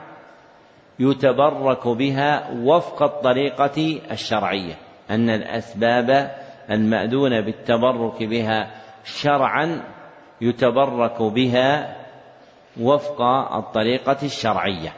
يتبرك 1.00 1.88
بها 1.88 2.50
وفق 2.64 3.04
الطريقة 3.04 4.02
الشرعية. 4.12 4.76
أن 5.10 5.30
الأسباب 5.30 6.32
المأذون 6.72 7.42
بالتبرك 7.42 8.24
بها 8.24 8.72
شرعا 9.04 9.82
يتبرك 10.42 11.22
بها 11.22 11.96
وفق 12.80 13.22
الطريقة 13.56 14.18
الشرعية. 14.24 14.94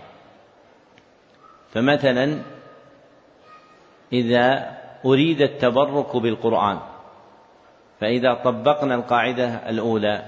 فمثلا 1.73 2.41
إذا 4.13 4.77
أريد 5.05 5.41
التبرك 5.41 6.15
بالقرآن 6.15 6.79
فإذا 7.99 8.33
طبقنا 8.33 8.95
القاعدة 8.95 9.69
الأولى 9.69 10.25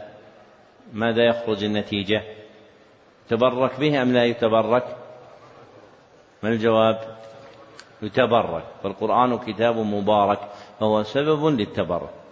ماذا 0.94 1.24
يخرج 1.24 1.64
النتيجة؟ 1.64 2.22
تبرك 3.30 3.80
به 3.80 4.02
أم 4.02 4.14
لا 4.14 4.26
يتبرك؟ 4.26 4.98
ما 6.44 6.50
الجواب؟ 6.50 7.18
يتبرك. 8.02 8.64
فالقرآن 8.84 9.38
كتاب 9.38 9.78
مبارك 9.78 10.40
فهو 10.80 11.04
سبب 11.04 11.46
للتبرك. 11.46 12.23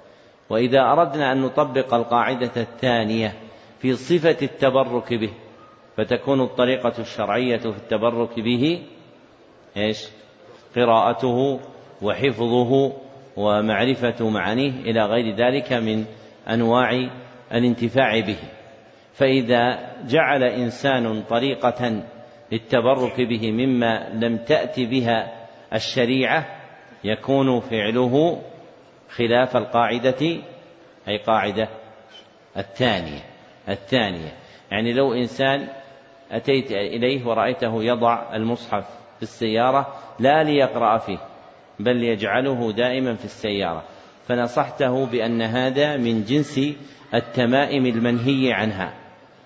وإذا 0.50 0.82
أردنا 0.82 1.32
أن 1.32 1.42
نطبق 1.42 1.94
القاعدة 1.94 2.52
الثانية 2.58 3.34
في 3.80 3.96
صفة 3.96 4.38
التبرك 4.42 5.14
به 5.14 5.32
فتكون 5.98 6.42
الطريقة 6.42 6.94
الشرعية 7.00 7.58
في 7.58 7.78
التبرك 7.78 8.39
به 8.39 8.84
إيش؟ 9.78 10.08
قراءته 10.76 11.60
وحفظه 12.02 12.94
ومعرفة 13.38 14.30
معانيه 14.30 14.70
إلى 14.70 15.06
غير 15.06 15.36
ذلك 15.36 15.74
من 15.74 16.06
أنواع 16.50 17.10
الانتفاع 17.54 18.20
به 18.20 18.38
فإذا 19.14 19.92
جعل 20.08 20.44
إنسان 20.44 21.22
طريقة 21.22 22.04
للتبرك 22.52 23.22
به 23.22 23.52
مما 23.52 24.10
لم 24.14 24.38
تأت 24.38 24.80
بها 24.80 25.48
الشريعة 25.74 26.46
يكون 27.04 27.60
فعله 27.60 28.42
خلاف 29.16 29.57
القاعدة 29.57 30.41
أي 31.07 31.18
قاعدة 31.18 31.70
الثانية 32.57 33.24
الثانية. 33.70 34.34
يعني 34.72 34.93
لو 34.93 35.14
إنسان 35.14 35.68
أتيت 36.32 36.72
إليه 36.72 37.26
ورأيته 37.26 37.84
يضع 37.84 38.36
المصحف 38.36 38.86
في 39.18 39.24
السيارة 39.24 39.93
لا 40.20 40.43
ليقرأ 40.43 40.97
فيه 40.97 41.18
بل 41.80 42.03
يجعله 42.03 42.72
دائما 42.72 43.16
في 43.16 43.26
السيارة. 43.26 43.84
فنصحته 44.28 45.05
بأن 45.05 45.41
هذا 45.41 45.97
من 45.97 46.24
جنس 46.24 46.59
التمائم 47.14 47.86
المنهي 47.86 48.53
عنها. 48.53 48.93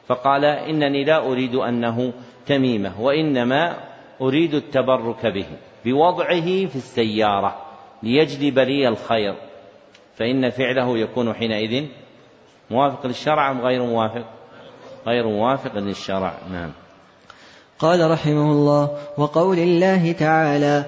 فقال 0.08 0.46
إنني 0.46 1.04
لا 1.04 1.28
أريد 1.28 1.56
أنه 1.56 2.14
تميمة 2.46 3.02
وإنما 3.02 3.76
أريد 4.22 4.54
التبرك 4.54 5.26
به 5.26 5.48
بوضعه 5.86 6.66
في 6.66 6.76
السيارة 6.76 7.66
ليجلب 8.04 8.60
لي 8.60 8.88
الخير. 8.88 9.36
فإن 10.18 10.50
فعله 10.50 10.98
يكون 10.98 11.34
حينئذ 11.34 11.86
موافق 12.72 13.06
للشرع 13.06 13.52
أم 13.52 13.62
غير 13.62 13.82
موافق؟ 13.84 14.26
غير 15.08 15.28
موافق 15.28 15.78
للشرع 15.78 16.34
نعم. 16.52 16.72
قال 17.80 18.12
رحمه 18.12 18.52
الله 18.52 18.98
وقول 19.18 19.60
الله 19.60 20.12
تعالى 20.12 20.86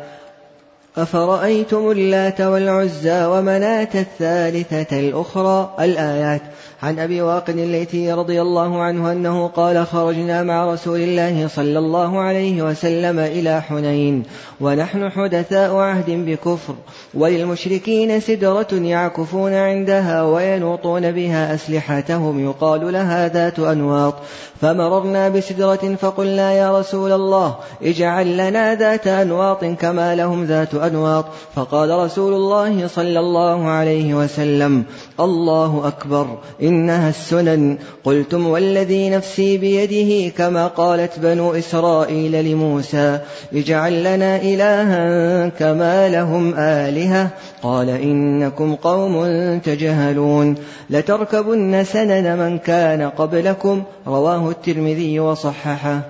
أفرأيتم 0.97 1.91
اللات 1.91 2.41
والعزى 2.41 3.25
ومناة 3.25 3.89
الثالثة 3.95 4.99
الأخرى؟ 4.99 5.75
الآيات. 5.79 6.41
عن 6.83 6.99
أبي 6.99 7.21
واقد 7.21 7.57
الليثي 7.57 8.13
رضي 8.13 8.41
الله 8.41 8.81
عنه 8.81 9.11
أنه 9.11 9.47
قال 9.47 9.87
خرجنا 9.87 10.43
مع 10.43 10.73
رسول 10.73 10.99
الله 10.99 11.47
صلى 11.47 11.79
الله 11.79 12.19
عليه 12.19 12.61
وسلم 12.61 13.19
إلى 13.19 13.61
حنين 13.61 14.23
ونحن 14.61 15.09
حدثاء 15.09 15.75
عهد 15.75 16.09
بكفر 16.09 16.75
وللمشركين 17.17 18.19
سدرة 18.19 18.67
يعكفون 18.71 19.53
عندها 19.53 20.23
وينوطون 20.23 21.11
بها 21.11 21.53
أسلحتهم. 21.55 22.45
يقال 22.45 22.93
لها 22.93 23.27
ذات 23.27 23.59
أنواط. 23.59 24.13
فمررنا 24.61 25.29
بسدرة 25.29 25.95
فقلنا 26.01 26.53
يا 26.53 26.79
رسول 26.79 27.11
الله 27.11 27.55
اجعل 27.83 28.37
لنا 28.37 28.75
ذات 28.75 29.07
أنواط 29.07 29.65
كما 29.65 30.15
لهم 30.15 30.45
ذات 30.45 30.75
أنواط. 30.75 31.25
فقال 31.55 31.89
رسول 31.89 32.33
الله 32.33 32.87
صلى 32.87 33.19
الله 33.19 33.67
عليه 33.67 34.13
وسلم 34.13 34.83
الله 35.19 35.87
أكبر 35.87 36.37
إنها 36.61 37.09
السنن. 37.09 37.77
قلتم 38.03 38.47
والذي 38.47 39.09
نفسي 39.09 39.57
بيده 39.57 40.35
كما 40.37 40.67
قالت 40.67 41.19
بنو 41.19 41.51
إسرائيل 41.51 42.45
لموسى 42.45 43.19
اجعل 43.53 43.99
لنا 44.03 44.41
إلها 44.41 45.49
كما 45.49 46.09
لهم 46.09 46.53
آلهة. 46.53 47.29
قال 47.63 47.89
إنكم 47.89 48.75
قوم 48.75 49.25
تجهلون. 49.59 50.55
لتركبن 50.89 51.83
سنن 51.83 52.37
من 52.37 52.57
كان 52.57 53.09
قبلكم 53.09 53.83
رواه 54.07 54.49
الترمذي 54.49 55.19
وصححه. 55.19 56.01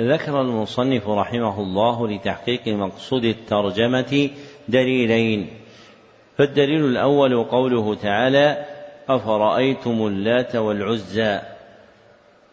ذكر 0.00 0.40
المصنف 0.40 1.08
رحمه 1.08 1.60
الله 1.60 2.08
لتحقيق 2.08 2.68
مقصود 2.68 3.24
الترجمة 3.24 4.30
دليلين. 4.68 5.46
فالدليل 6.38 6.84
الأول 6.84 7.44
قوله 7.44 7.94
تعالى 7.94 8.64
أفرأيتم 9.08 10.06
اللات 10.06 10.56
والعزى 10.56 11.40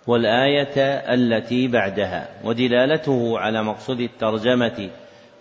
والآية 0.08 0.78
التي 1.14 1.68
بعدها 1.68 2.30
ودلالته 2.44 3.40
على 3.40 3.64
مقصود 3.64 4.00
الترجمة 4.00 4.90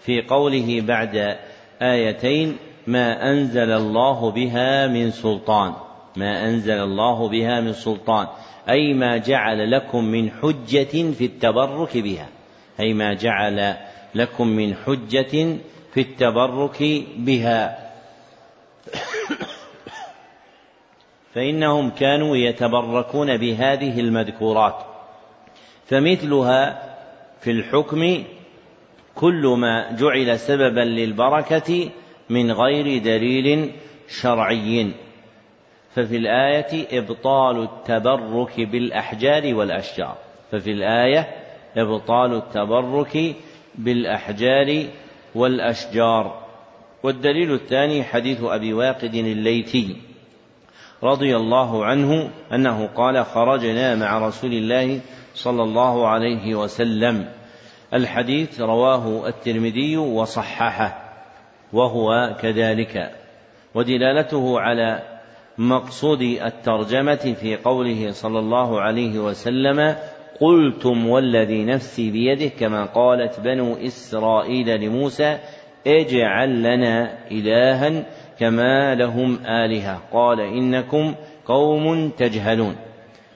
في 0.00 0.22
قوله 0.22 0.80
بعد 0.80 1.36
آيتين 1.82 2.56
ما 2.86 3.30
أنزل 3.30 3.70
الله 3.70 4.30
بها 4.30 4.86
من 4.86 5.10
سلطان 5.10 5.72
ما 6.16 6.48
أنزل 6.48 6.78
الله 6.78 7.28
بها 7.28 7.60
من 7.60 7.72
سلطان 7.72 8.26
أي 8.68 8.94
ما 8.94 9.16
جعل 9.16 9.70
لكم 9.70 10.04
من 10.04 10.30
حجة 10.30 11.12
في 11.12 11.24
التبرك 11.24 11.98
بها 11.98 12.28
أي 12.80 12.92
ما 12.92 13.14
جعل 13.14 13.74
لكم 14.14 14.46
من 14.46 14.74
حجة 14.74 15.56
في 15.94 16.00
التبرك 16.00 17.04
بها. 17.16 17.83
فإنهم 21.34 21.90
كانوا 21.90 22.36
يتبركون 22.36 23.36
بهذه 23.36 24.00
المذكورات. 24.00 24.76
فمثلها 25.86 26.82
في 27.40 27.50
الحكم 27.50 28.24
كل 29.14 29.46
ما 29.58 29.92
جعل 29.92 30.38
سببا 30.38 30.80
للبركة 30.80 31.90
من 32.30 32.52
غير 32.52 33.02
دليل 33.02 33.72
شرعي. 34.08 34.90
ففي 35.94 36.16
الآية 36.16 36.98
إبطال 36.98 37.62
التبرك 37.62 38.60
بالأحجار 38.60 39.54
والأشجار. 39.54 40.16
ففي 40.52 40.70
الآية 40.70 41.28
إبطال 41.76 42.34
التبرك 42.34 43.34
بالأحجار 43.74 44.84
والأشجار. 45.34 46.43
والدليل 47.04 47.54
الثاني 47.54 48.02
حديث 48.04 48.42
أبي 48.42 48.72
واقد 48.72 49.14
الليثي 49.14 49.96
رضي 51.02 51.36
الله 51.36 51.84
عنه 51.84 52.30
أنه 52.52 52.86
قال 52.86 53.24
خرجنا 53.24 53.94
مع 53.94 54.26
رسول 54.28 54.52
الله 54.52 55.00
صلى 55.34 55.62
الله 55.62 56.08
عليه 56.08 56.54
وسلم. 56.54 57.28
الحديث 57.94 58.60
رواه 58.60 59.28
الترمذي 59.28 59.96
وصححه 59.96 61.14
وهو 61.72 62.36
كذلك. 62.42 63.10
ودلالته 63.74 64.60
على 64.60 65.02
مقصود 65.58 66.22
الترجمة 66.22 67.34
في 67.40 67.56
قوله 67.56 68.10
صلى 68.10 68.38
الله 68.38 68.80
عليه 68.80 69.18
وسلم 69.18 69.96
قلتم 70.40 71.08
والذي 71.08 71.64
نفسي 71.64 72.10
بيده 72.10 72.48
كما 72.48 72.84
قالت 72.84 73.40
بنو 73.40 73.74
إسرائيل 73.74 74.80
لموسى 74.80 75.38
اجعل 75.86 76.62
لنا 76.62 77.18
إلها 77.30 78.04
كما 78.40 78.94
لهم 78.94 79.38
آلهة. 79.46 80.02
قال 80.12 80.40
إنكم 80.40 81.14
قوم 81.46 82.10
تجهلون. 82.10 82.76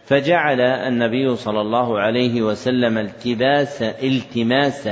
فجعل 0.05 0.61
النبي 0.61 1.37
صلى 1.37 1.61
الله 1.61 2.01
عليه 2.01 2.43
وسلم 2.43 2.99
التباس 2.99 3.83
التماس 3.83 4.89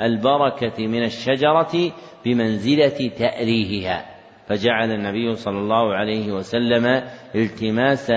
البركة 0.00 0.86
من 0.86 1.04
الشجرة 1.04 1.92
بمنزلة 2.24 3.10
تأليهها 3.18 4.04
فجعل 4.48 4.90
النبي 4.92 5.34
صلى 5.34 5.58
الله 5.58 5.94
عليه 5.94 6.32
وسلم 6.32 7.02
التماس 7.34 8.10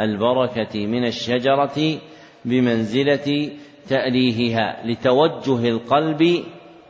البركة 0.00 0.86
من 0.86 1.06
الشجرة 1.06 1.98
بمنزلة 2.44 3.50
تأليهها 3.88 4.86
لتوجه 4.86 5.68
القلب 5.68 6.44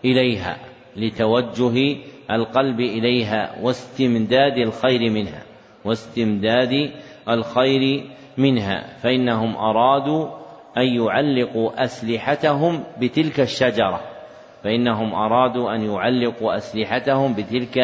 إليها. 0.04 0.56
لتوجه 0.96 1.96
القلب 2.30 2.80
إليها 2.80 3.54
واستمداد 3.62 4.58
الخير 4.58 5.10
منها 5.10 5.42
واستمداد 5.84 6.90
الخير 7.28 8.04
منها 8.38 8.96
فإنهم 9.02 9.56
أرادوا 9.56 10.28
أن 10.76 10.86
يعلقوا 10.86 11.84
أسلحتهم 11.84 12.84
بتلك 13.00 13.40
الشجرة 13.40 14.00
فإنهم 14.64 15.14
أرادوا 15.14 15.74
أن 15.74 15.82
يعلقوا 15.90 16.56
أسلحتهم 16.56 17.34
بتلك 17.34 17.78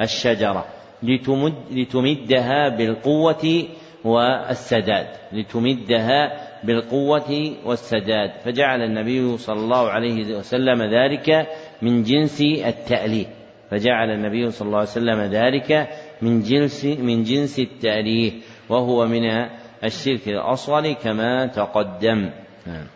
الشجرة 0.00 0.64
لتمد 1.02 1.54
لتمدها 1.70 2.68
بالقوة 2.68 3.64
والسداد 4.04 5.06
لتمدها 5.32 6.32
بالقوة 6.64 7.52
والسداد 7.64 8.30
فجعل 8.44 8.82
النبي 8.82 9.36
صلى 9.36 9.60
الله 9.60 9.90
عليه 9.90 10.36
وسلم 10.36 10.82
ذلك 10.82 11.48
من 11.82 12.02
جنس 12.02 12.40
التأليه 12.40 13.26
فجعل 13.70 14.10
النبي 14.10 14.50
صلى 14.50 14.66
الله 14.66 14.78
عليه 14.78 14.88
وسلم 14.88 15.20
ذلك 15.20 15.88
من 16.22 16.42
جنس 16.42 16.84
من 16.84 17.24
جنس 17.24 17.58
التأليه 17.58 18.32
وهو 18.68 19.06
من 19.06 19.48
الشرك 19.84 20.28
الأصغر 20.28 20.92
كما 20.92 21.46
تقدم 21.46 22.30
نعم. 22.66 22.86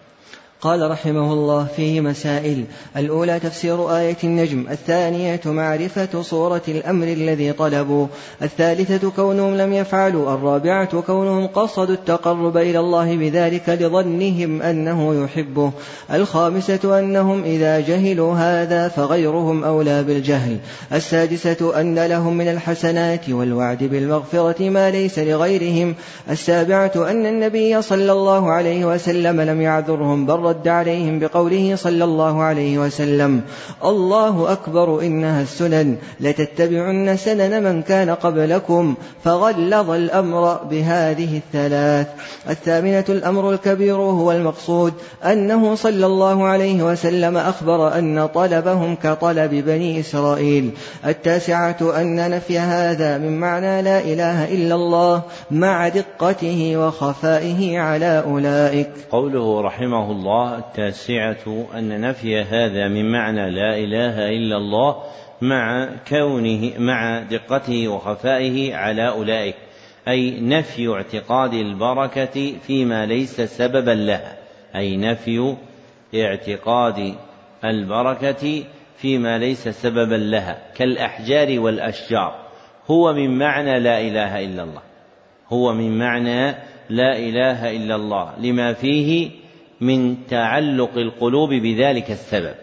قال 0.60 0.90
رحمه 0.90 1.32
الله 1.32 1.66
فيه 1.76 2.00
مسائل. 2.00 2.64
الأولى 2.96 3.40
تفسير 3.40 3.96
آية 3.96 4.16
النجم 4.24 4.66
الثانية 4.70 5.40
معرفة 5.44 6.22
صورة 6.22 6.62
الأمر 6.68 7.06
الذي 7.06 7.52
طلبوا 7.52 8.06
الثالثة 8.42 9.10
كونهم 9.10 9.56
لم 9.56 9.72
يفعلوا 9.72 10.34
الرابعة 10.34 11.00
كونهم 11.00 11.46
قصدوا 11.46 11.94
التقرب 11.94 12.56
إلى 12.56 12.78
الله 12.78 13.16
بذلك 13.16 13.68
لظنهم 13.68 14.62
أنه 14.62 15.24
يحبه 15.24 15.72
الخامسة 16.12 16.98
أنهم 16.98 17.44
إذا 17.44 17.80
جهلوا 17.80 18.34
هذا 18.34 18.88
فغيرهم 18.88 19.64
أولى 19.64 20.02
بالجهل 20.02 20.58
السادسة 20.92 21.80
أن 21.80 22.06
لهم 22.06 22.36
من 22.36 22.48
الحسنات 22.48 23.30
والوعد 23.30 23.84
بالمغفرة 23.84 24.68
ما 24.68 24.90
ليس 24.90 25.18
لغيرهم 25.18 25.94
السابعة 26.30 26.92
أن 26.96 27.26
النبي 27.26 27.82
صلى 27.82 28.12
الله 28.12 28.50
عليه 28.50 28.84
وسلم 28.84 29.40
لم 29.40 29.60
يعذرهم 29.60 30.26
بل 30.26 30.45
رد 30.48 30.68
عليهم 30.68 31.18
بقوله 31.18 31.76
صلى 31.76 32.04
الله 32.04 32.42
عليه 32.42 32.78
وسلم 32.78 33.40
الله 33.84 34.52
أكبر 34.52 35.00
إنها 35.00 35.42
السنن 35.42 35.96
لتتبعن 36.20 37.16
سنن 37.16 37.62
من 37.62 37.82
كان 37.82 38.10
قبلكم 38.10 38.94
فغلظ 39.24 39.90
الأمر 39.90 40.54
بهذه 40.70 41.36
الثلاث. 41.36 42.06
الثامنة 42.50 43.04
الأمر 43.08 43.50
الكبير 43.50 43.96
هو 43.96 44.32
المقصود 44.32 44.92
أنه 45.24 45.74
صلى 45.74 46.06
الله 46.06 46.44
عليه 46.44 46.82
وسلم 46.82 47.36
أخبر 47.36 47.98
أن 47.98 48.26
طلبهم 48.26 48.96
كطلب 49.02 49.50
بني 49.50 50.00
إسرائيل. 50.00 50.70
التاسعة 51.06 52.00
أن 52.00 52.30
نفي 52.30 52.58
هذا 52.58 53.18
من 53.18 53.40
معنى 53.40 53.82
لا 53.82 53.98
إله 54.00 54.54
إلا 54.54 54.74
الله 54.74 55.22
مع 55.50 55.88
دقته 55.88 56.76
وخفائه 56.76 57.78
على 57.78 58.22
أولئك. 58.26 58.90
قوله 59.10 59.60
رحمه 59.60 60.10
الله 60.10 60.35
التاسعة 60.44 61.66
أن 61.74 62.00
نفي 62.00 62.40
هذا 62.40 62.88
من 62.88 63.12
معنى 63.12 63.50
لا 63.50 63.78
إله 63.78 64.28
إلا 64.28 64.56
الله 64.56 65.02
مع 65.42 65.88
كونه 66.08 66.72
مع 66.78 67.22
دقته 67.22 67.88
وخفائه 67.88 68.74
على 68.74 69.08
أولئك 69.08 69.54
أي 70.08 70.40
نفي 70.40 70.88
اعتقاد 70.88 71.54
البركة 71.54 72.52
فيما 72.66 73.06
ليس 73.06 73.40
سببا 73.40 73.90
لها 73.90 74.36
أي 74.76 74.96
نفي 74.96 75.56
اعتقاد 76.14 77.14
البركة 77.64 78.64
فيما 78.96 79.38
ليس 79.38 79.68
سببا 79.68 80.14
لها 80.14 80.58
كالأحجار 80.74 81.60
والأشجار 81.60 82.46
هو 82.90 83.12
من 83.12 83.38
معنى 83.38 83.80
لا 83.80 84.00
إله 84.00 84.44
إلا 84.44 84.62
الله 84.62 84.82
هو 85.48 85.72
من 85.72 85.98
معنى 85.98 86.54
لا 86.90 87.18
إله 87.18 87.76
إلا 87.76 87.94
الله 87.94 88.32
لما 88.38 88.72
فيه 88.72 89.30
من 89.80 90.26
تعلق 90.26 90.98
القلوب 90.98 91.54
بذلك 91.54 92.10
السبب 92.10 92.54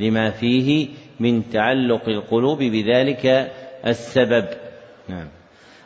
لما 0.00 0.30
فيه 0.30 0.88
من 1.20 1.50
تعلق 1.50 2.08
القلوب 2.08 2.58
بذلك 2.58 3.52
السبب. 3.86 4.48
نعم. 5.08 5.28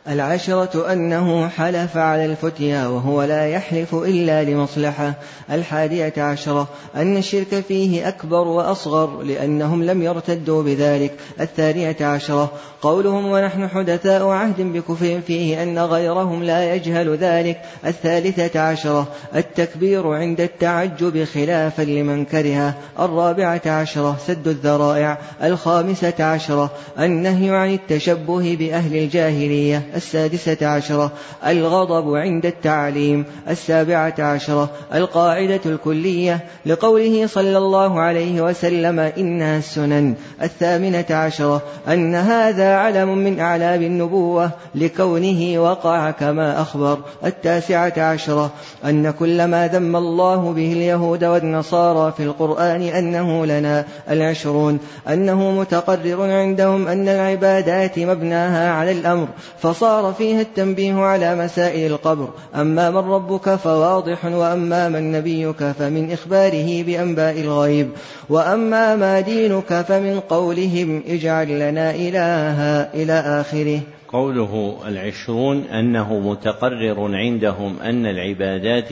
العشرة 0.09 0.93
أنه 0.93 1.47
حلف 1.47 1.97
على 1.97 2.25
الفتيا 2.25 2.87
وهو 2.87 3.23
لا 3.23 3.47
يحلف 3.47 3.95
إلا 3.95 4.43
لمصلحة. 4.43 5.13
الحادية 5.51 6.13
عشرة 6.17 6.67
أن 6.95 7.17
الشرك 7.17 7.63
فيه 7.67 8.07
أكبر 8.07 8.47
وأصغر 8.47 9.21
لأنهم 9.21 9.83
لم 9.83 10.03
يرتدوا 10.03 10.63
بذلك. 10.63 11.13
الثانية 11.39 11.95
عشرة 12.01 12.51
قولهم 12.81 13.25
ونحن 13.25 13.67
حدثاء 13.67 14.27
عهد 14.27 14.61
بكفر 14.61 15.21
فيه 15.27 15.63
أن 15.63 15.79
غيرهم 15.79 16.43
لا 16.43 16.75
يجهل 16.75 17.17
ذلك. 17.17 17.61
الثالثة 17.85 18.59
عشرة 18.59 19.07
التكبير 19.35 20.07
عند 20.07 20.41
التعجب 20.41 21.23
خلافا 21.23 21.81
لمن 21.81 22.25
كره. 22.25 22.73
الرابعة 22.99 23.61
عشرة 23.65 24.17
سد 24.27 24.47
الذرائع. 24.47 25.17
الخامسة 25.43 26.23
عشرة 26.23 26.71
النهي 26.99 27.49
عن 27.49 27.73
التشبه 27.73 28.55
بأهل 28.59 28.95
الجاهلية. 28.95 29.94
السادسة 29.95 30.67
عشرة 30.67 31.11
الغضب 31.47 32.15
عند 32.15 32.45
التعليم 32.45 33.25
السابعة 33.49 34.13
عشرة 34.19 34.69
القاعدة 34.93 35.59
الكلية 35.65 36.39
لقوله 36.65 37.27
صلى 37.27 37.57
الله 37.57 37.99
عليه 37.99 38.41
وسلم 38.41 38.99
إنها 38.99 39.57
السنن 39.57 40.15
الثامنة 40.43 41.05
عشرة 41.09 41.61
أن 41.87 42.15
هذا 42.15 42.75
علم 42.75 43.17
من 43.17 43.39
أعلام 43.39 43.81
النبوة 43.81 44.51
لكونه 44.75 45.59
وقع 45.59 46.11
كما 46.11 46.61
أخبر 46.61 46.97
التاسعة 47.25 47.93
عشرة 47.97 48.51
أن 48.85 49.11
كل 49.11 49.45
ما 49.45 49.67
ذم 49.67 49.95
الله 49.95 50.53
به 50.53 50.73
اليهود 50.73 51.23
والنصارى 51.23 52.13
في 52.17 52.23
القرآن 52.23 52.81
أنه 52.81 53.45
لنا 53.45 53.85
العشرون 54.09 54.79
أنه 55.09 55.51
متقرر 55.51 56.31
عندهم 56.31 56.87
أن 56.87 57.09
العبادات 57.09 57.99
مبناها 57.99 58.71
على 58.71 58.91
الأمر 58.91 59.27
فصار 59.59 59.84
فيها 60.13 60.41
التنبيه 60.41 60.93
على 60.93 61.35
مسائل 61.35 61.91
القبر. 61.91 62.29
أما 62.55 62.89
من 62.89 62.97
ربك 62.97 63.55
فواضح 63.55 64.25
وأما 64.25 64.89
من 64.89 65.11
نبيك 65.11 65.63
فمن 65.63 66.11
إخباره 66.11 66.83
بأنباء 66.83 67.41
الغيب. 67.41 67.89
وأما 68.29 68.95
ما 68.95 69.19
دينك 69.19 69.81
فمن 69.81 70.19
قولهم 70.19 71.03
اجعل 71.07 71.59
لنا 71.59 71.91
إلها 71.95 72.93
إلى 72.93 73.13
آخره. 73.13 73.79
قوله 74.07 74.77
العشرون 74.87 75.63
أنه 75.63 76.19
متقرر 76.19 77.15
عندهم 77.15 77.79
أن 77.79 78.05
العبادات 78.05 78.89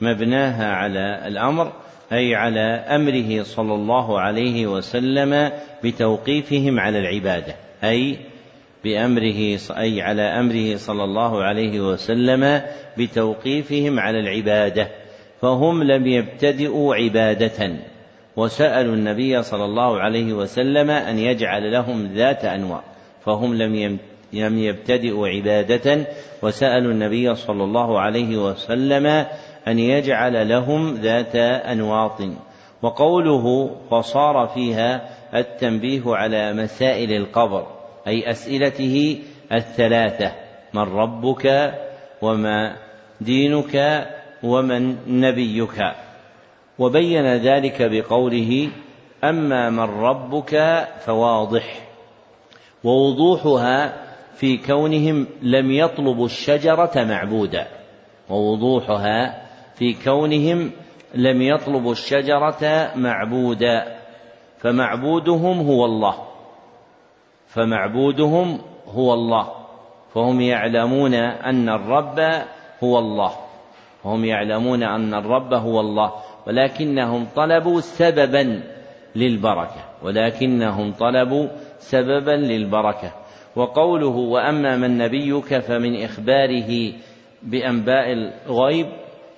مبناها 0.00 0.72
على 0.72 1.22
الأمر 1.26 1.72
أي 2.12 2.34
على 2.34 2.60
أمره 2.88 3.42
صلى 3.42 3.74
الله 3.74 4.20
عليه 4.20 4.66
وسلم 4.66 5.52
بتوقيفهم 5.84 6.80
على 6.80 6.98
العبادة 6.98 7.54
أي 7.84 8.16
بأمره 8.86 9.58
أي 9.70 10.02
على 10.02 10.22
أمره 10.22 10.76
صلى 10.76 11.04
الله 11.04 11.42
عليه 11.42 11.80
وسلم 11.80 12.62
بتوقيفهم 12.98 14.00
على 14.00 14.20
العبادة 14.20 14.88
فهم 15.42 15.82
لم 15.82 16.06
يبتدئوا 16.06 16.94
عبادة 16.94 17.76
وسألوا 18.36 18.94
النبي 18.94 19.42
صلى 19.42 19.64
الله 19.64 20.00
عليه 20.00 20.32
وسلم 20.32 20.90
أن 20.90 21.18
يجعل 21.18 21.72
لهم 21.72 22.06
ذات 22.14 22.44
أنواع 22.44 22.82
فهم 23.24 23.54
لم 23.54 23.98
لم 24.32 24.58
يبتدئوا 24.58 25.28
عبادة 25.28 26.06
وسألوا 26.42 26.92
النبي 26.92 27.34
صلى 27.34 27.64
الله 27.64 28.00
عليه 28.00 28.36
وسلم 28.36 29.06
أن 29.68 29.78
يجعل 29.78 30.48
لهم 30.48 30.94
ذات 30.94 31.36
أنواط 31.66 32.22
وقوله 32.82 33.70
فصار 33.90 34.46
فيها 34.54 35.08
التنبيه 35.34 36.02
على 36.06 36.52
مسائل 36.52 37.12
القبر. 37.12 37.75
أي 38.06 38.30
أسئلته 38.30 39.18
الثلاثة 39.52 40.32
من 40.74 40.82
ربك 40.82 41.74
وما 42.22 42.76
دينك 43.20 44.06
ومن 44.42 44.96
نبيك. 45.20 45.82
وبين 46.78 47.26
ذلك 47.26 47.82
بقوله 47.82 48.70
أما 49.24 49.70
من 49.70 50.00
ربك 50.00 50.84
فواضح. 50.98 51.88
ووضوحها 52.84 53.92
في 54.34 54.56
كونهم 54.56 55.26
لم 55.42 55.70
يطلبوا 55.70 56.26
الشجرة 56.26 56.92
معبودا. 56.96 57.66
ووضوحها 58.30 59.46
في 59.74 59.94
كونهم 60.04 60.70
لم 61.14 61.42
يطلبوا 61.42 61.92
الشجرة 61.92 62.92
معبودا. 62.96 63.98
فمعبودهم 64.58 65.66
هو 65.66 65.84
الله. 65.84 66.35
فمعبودهم 67.56 68.58
هو 68.88 69.14
الله. 69.14 69.48
فهم 70.14 70.40
يعلمون 70.40 71.14
أن 71.14 71.68
الرب 71.68 72.18
هو 72.84 72.98
الله. 72.98 73.32
وهم 74.04 74.24
يعلمون 74.24 74.82
أن 74.82 75.14
الرب 75.14 75.54
هو 75.54 75.80
الله. 75.80 76.12
ولكنهم 76.46 77.26
طلبوا 77.36 77.80
سببا 77.80 78.62
للبركة. 79.16 79.84
ولكنهم 80.02 80.92
طلبوا 80.92 81.48
سببا 81.78 82.30
للبركة. 82.30 83.12
وقوله 83.56 84.16
وأما 84.16 84.76
من 84.76 84.98
نبيك 84.98 85.58
فمن 85.58 86.02
إخباره 86.04 86.92
بأنباء 87.42 88.12
الغيب 88.12 88.86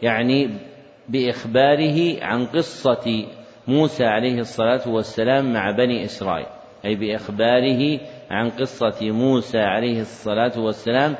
يعني 0.02 0.50
بإخباره 1.08 2.24
عن 2.24 2.46
قصة 2.46 3.26
موسى 3.68 4.04
عليه 4.04 4.38
الصلاة 4.38 4.88
والسلام 4.88 5.52
مع 5.52 5.70
بني 5.70 6.04
إسرائيل. 6.04 6.57
أي 6.84 6.94
بإخباره 6.94 8.00
عن 8.30 8.50
قصة 8.50 9.10
موسى 9.10 9.58
عليه 9.58 10.00
الصلاة 10.00 10.60
والسلام 10.60 11.16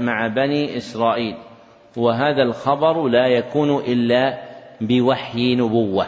مع 0.00 0.26
بني 0.26 0.76
إسرائيل. 0.76 1.34
وهذا 1.96 2.42
الخبر 2.42 3.08
لا 3.08 3.26
يكون 3.26 3.76
إلا 3.78 4.38
بوحي 4.80 5.54
نبوة. 5.54 6.06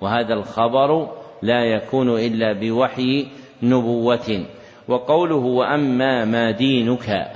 وهذا 0.00 0.34
الخبر 0.34 1.10
لا 1.42 1.64
يكون 1.64 2.18
إلا 2.18 2.52
بوحي 2.52 3.26
نبوة. 3.62 4.46
وقوله 4.88 5.36
وأما 5.36 6.24
ما 6.24 6.50
دينك 6.50 7.26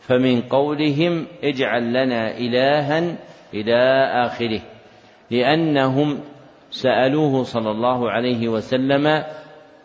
فمن 0.00 0.40
قولهم 0.40 1.26
اجعل 1.44 1.92
لنا 1.92 2.38
إلها 2.38 3.16
إلى 3.54 4.04
آخره. 4.26 4.60
لأنهم 5.30 6.20
سألوه 6.70 7.42
صلى 7.42 7.70
الله 7.70 8.10
عليه 8.10 8.48
وسلم 8.48 9.24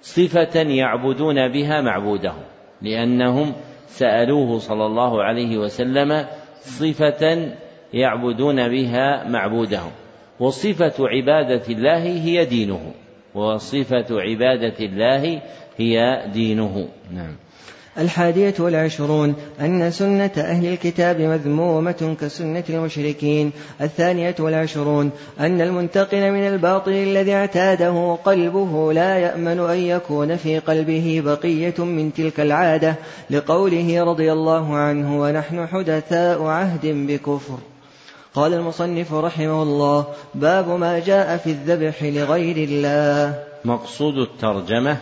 صفة 0.04 0.60
يعبدون 0.62 1.48
بها 1.48 1.82
معبودهم 1.82 2.44
لأنهم 2.82 3.54
سألوه 3.88 4.60
صلى 4.60 4.86
الله 4.86 5.24
عليه 5.24 5.58
وسلم 5.58 6.26
صفة 6.62 7.52
يعبدون 7.94 8.68
بها 8.68 9.30
معبودهم 9.30 9.92
وصفة 10.40 10.94
عبادة 11.00 11.64
الله 11.70 12.04
هي 12.04 12.46
دينه 12.46 12.94
وصفة 13.36 14.22
عبادة 14.22 14.86
الله 14.86 15.42
هي 15.78 16.24
دينه. 16.34 16.88
نعم. 17.14 17.36
الحادية 17.98 18.54
والعشرون 18.60 19.36
أن 19.62 19.92
سنة 19.92 20.32
أهل 20.38 20.66
الكتاب 20.66 21.22
مذمومة 21.22 22.16
كسنة 22.22 22.64
المشركين. 22.70 23.52
الثانية 23.82 24.36
والعشرون 24.40 25.12
أن 25.40 25.62
المنتقل 25.62 26.32
من 26.32 26.48
الباطل 26.48 26.92
الذي 26.92 27.34
اعتاده 27.34 28.18
قلبه 28.26 28.94
لا 28.94 29.18
يأمن 29.18 29.60
أن 29.60 29.78
يكون 29.78 30.36
في 30.36 30.60
قلبه 30.60 31.22
بقية 31.26 31.84
من 31.84 32.14
تلك 32.14 32.40
العادة 32.40 32.96
لقوله 33.30 34.04
رضي 34.04 34.32
الله 34.32 34.76
عنه 34.76 35.22
ونحن 35.22 35.68
حدثاء 35.68 36.44
عهد 36.44 36.86
بكفر 36.86 37.58
قال 38.34 38.54
المصنف 38.54 39.14
رحمه 39.14 39.64
الله 39.64 40.06
باب 40.36 40.70
ما 40.70 41.00
جاء 41.00 41.38
في 41.38 41.50
الذبح 41.50 42.04
لغير 42.04 42.58
الله 42.70 43.44
مقصود 43.66 44.18
الترجمة 44.18 44.98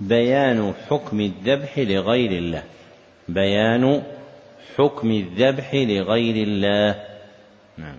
بيان 0.00 0.74
حكم 0.88 1.20
الذبح 1.20 1.78
لغير 1.78 2.30
الله. 2.30 2.62
بيان 3.28 4.02
حكم 4.76 5.10
الذبح 5.10 5.74
لغير 5.74 6.46
الله. 6.46 7.04
نعم. 7.78 7.98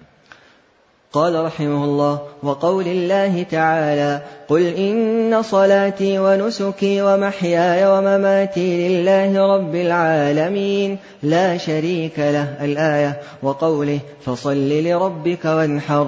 قال 1.12 1.45
رحمه 1.45 1.84
الله 1.84 2.30
وقول 2.43 2.87
الله 2.87 3.43
تعالى 3.43 4.21
قل 4.49 4.67
إن 4.67 5.41
صلاتي 5.41 6.19
ونسكي 6.19 7.01
ومحياي 7.01 7.85
ومماتي 7.87 8.87
لله 8.87 9.55
رب 9.55 9.75
العالمين 9.75 10.97
لا 11.23 11.57
شريك 11.57 12.19
له 12.19 12.47
الآية 12.61 13.19
وقوله 13.43 13.99
فصل 14.25 14.69
لربك 14.69 15.45
وانحر. 15.45 16.07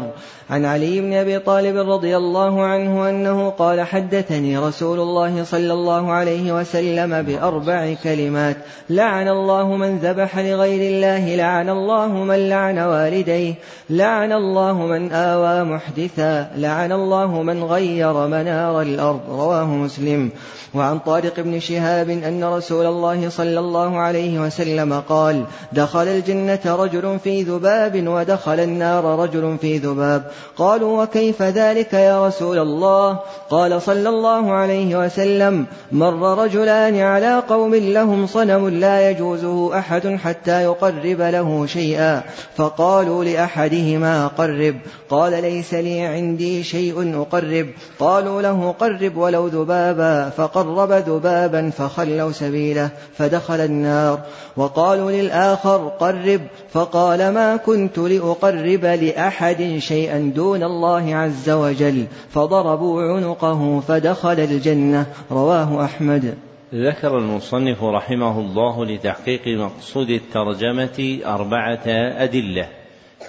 عن 0.49 0.65
علي 0.65 1.01
بن 1.01 1.13
أبي 1.13 1.39
طالب 1.39 1.89
رضي 1.89 2.17
الله 2.17 2.61
عنه 2.61 3.09
أنه 3.09 3.49
قال 3.49 3.81
حدثني 3.81 4.57
رسول 4.57 4.99
الله 4.99 5.43
صلى 5.43 5.73
الله 5.73 6.11
عليه 6.11 6.59
وسلم 6.59 7.21
بأربع 7.21 7.93
كلمات. 8.03 8.57
لعن 8.89 9.27
الله 9.27 9.75
من 9.75 9.97
ذبح 9.97 10.39
لغير 10.39 10.81
الله 10.91 11.35
لعن 11.35 11.69
الله 11.69 12.07
من 12.07 12.49
لعن 12.49 12.79
والديه 12.79 13.53
لعن 13.89 14.31
الله 14.31 14.73
من 14.73 15.11
آوى 15.11 15.63
محدثا 15.63 16.22
لعن 16.55 16.91
الله 16.91 17.41
من 17.43 17.63
غير 17.63 18.07
ومنار 18.07 18.81
الأرض. 18.81 19.21
رواه 19.29 19.65
مسلم. 19.65 20.31
وعن 20.73 20.99
طارق 20.99 21.39
بن 21.39 21.59
شهاب 21.59 22.09
أن 22.09 22.43
رسول 22.43 22.85
الله 22.85 23.29
صلى 23.29 23.59
الله 23.59 23.97
عليه 23.97 24.39
وسلم 24.39 25.03
قال 25.09 25.45
دخل 25.73 26.07
الجنة 26.07 26.59
رجل 26.65 27.19
في 27.23 27.43
ذباب 27.43 28.07
ودخل 28.07 28.59
النار 28.59 29.19
رجل 29.19 29.57
في 29.61 29.77
ذباب 29.77 30.31
قالوا 30.57 31.03
وكيف 31.03 31.41
ذلك 31.41 31.93
يا 31.93 32.27
رسول 32.27 32.59
الله؟ 32.59 33.19
قال 33.49 33.81
صلى 33.81 34.09
الله 34.09 34.51
عليه 34.51 35.05
وسلم 35.05 35.65
مر 35.91 36.43
رجلان 36.43 36.99
على 36.99 37.43
قوم 37.49 37.75
لهم 37.75 38.27
صنم 38.27 38.69
لا 38.69 39.09
يجوزه 39.09 39.79
أحد 39.79 40.17
حتى 40.23 40.63
يقرب 40.63 41.21
له 41.21 41.65
شيئا 41.65 42.21
فقالوا 42.55 43.23
لأحدهما 43.23 44.27
قرب 44.27 44.75
قال 45.09 45.41
ليس 45.41 45.73
لي 45.73 46.12
عندي 46.13 46.63
شيء 46.63 47.21
أقرب. 47.21 47.67
قالوا 47.99 48.41
له 48.41 48.71
قرب 48.71 49.17
ولو 49.17 49.47
ذبابا. 49.47 50.29
فقرب 50.29 50.91
ذبابا 50.91 51.69
فخلوا 51.69 52.31
سبيله 52.31 52.89
فدخل 53.17 53.59
النار. 53.59 54.19
وقالوا 54.57 55.11
للآخر 55.11 55.87
قرب. 55.87 56.41
فقال 56.71 57.33
ما 57.33 57.55
كنت 57.55 57.99
لأقرب 57.99 58.85
لأحد 58.85 59.77
شيئا 59.77 60.31
دون 60.35 60.63
الله 60.63 61.15
عز 61.15 61.49
وجل. 61.49 62.05
فضربوا 62.29 63.01
عنقه 63.01 63.79
فدخل 63.87 64.39
الجنة. 64.39 65.05
رواه 65.31 65.85
أحمد. 65.85 66.33
ذكر 66.73 67.17
المصنف 67.17 67.83
رحمه 67.83 68.39
الله 68.39 68.85
لتحقيق 68.85 69.47
مقصود 69.47 70.09
الترجمة 70.09 71.19
أربعة 71.25 71.87
أدلة. 72.23 72.82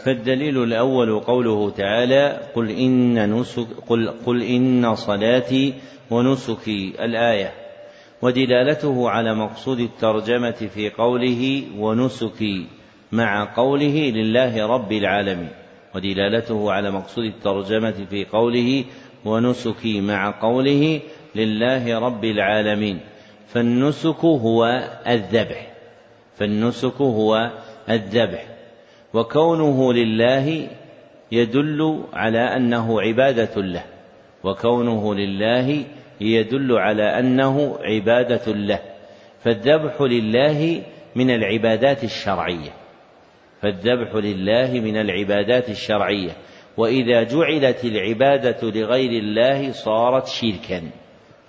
فالدليل 0.04 0.62
الأول 0.62 1.20
قوله 1.20 1.70
تعالى 1.70 2.40
قل 2.54 2.70
إن 2.70 3.34
نسك 3.40 3.66
قل, 3.86 4.10
قل 4.26 4.42
إن 4.42 4.94
صلاتي 4.94 5.74
ونسكي 6.10 6.92
الآية 7.04 7.52
ودلالته 8.22 9.10
على 9.10 9.34
مقصود 9.34 9.80
الترجمة 9.80 10.50
في 10.74 10.90
قوله 10.90 11.62
ونسكي 11.78 12.66
مع 13.12 13.54
قوله 13.56 14.10
لله 14.10 14.66
رب 14.66 14.92
العالمين 14.92 15.48
ودلالته 15.94 16.72
على 16.72 16.90
مقصود 16.90 17.24
الترجمة 17.24 18.06
في 18.10 18.24
قوله 18.24 18.84
ونسكي 19.24 20.00
مع 20.00 20.40
قوله 20.40 21.00
لله 21.34 21.98
رب 21.98 22.24
العالمين 22.24 23.00
فالنسك 23.48 24.24
هو 24.24 24.88
الذبح 25.06 25.72
فالنسك 26.36 27.00
هو 27.00 27.50
الذبح 27.90 28.53
وكونه 29.14 29.92
لله 29.92 30.68
يدل 31.32 32.04
على 32.12 32.38
أنه 32.38 33.00
عبادة 33.00 33.62
له. 33.62 33.84
وكونه 34.44 35.14
لله 35.14 35.84
يدل 36.20 36.72
على 36.72 37.18
أنه 37.18 37.78
عبادة 37.82 38.52
له. 38.52 38.80
فالذبح 39.40 40.02
لله 40.02 40.82
من 41.16 41.30
العبادات 41.30 42.04
الشرعية. 42.04 42.70
فالذبح 43.60 44.14
لله 44.14 44.80
من 44.80 44.96
العبادات 44.96 45.70
الشرعية. 45.70 46.30
وإذا 46.76 47.22
جعلت 47.22 47.84
العبادة 47.84 48.70
لغير 48.70 49.22
الله 49.22 49.72
صارت 49.72 50.26
شركا. 50.26 50.82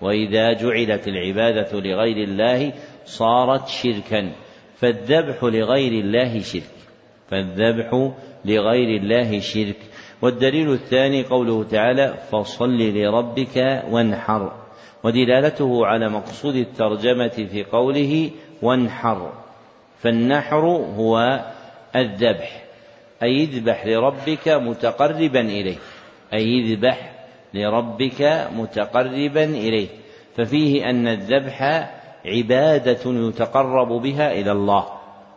وإذا 0.02 0.54
جعلت 0.54 1.08
العبادة 1.08 1.80
لغير 1.80 2.28
الله 2.28 2.74
صارت 3.06 3.68
شركا. 3.68 4.32
فالذبح 4.76 5.44
لغير 5.44 5.92
الله 5.92 6.40
شرك. 6.40 6.75
فالذبح 7.30 8.12
لغير 8.46 9.02
الله 9.02 9.40
شرك. 9.40 9.78
والدليل 10.22 10.72
الثاني 10.72 11.24
قوله 11.24 11.64
تعالى 11.64 12.14
فصل 12.32 12.78
لربك 12.78 13.84
وانحر. 13.90 14.52
ودلالته 15.04 15.86
على 15.86 16.10
مقصود 16.10 16.56
الترجمة 16.56 17.48
في 17.52 17.64
قوله 17.64 18.32
وانحر. 18.62 19.34
فالنحر 20.00 20.66
هو 20.98 21.46
الذبح. 21.96 22.64
أي 23.24 23.44
اذبح 23.44 23.86
لربك 23.86 24.48
متقربا 24.48 25.42
إليه. 25.42 25.78
أي 26.34 26.60
اذبح 26.60 27.12
لربك 27.54 28.48
متقربا 28.58 29.44
إليه. 29.44 29.88
ففيه 30.36 30.90
أن 30.90 31.08
الذبح 31.08 31.90
عبادة 32.26 33.28
يتقرب 33.28 34.02
بها 34.02 34.32
إلى 34.32 34.52
الله. 34.52 34.86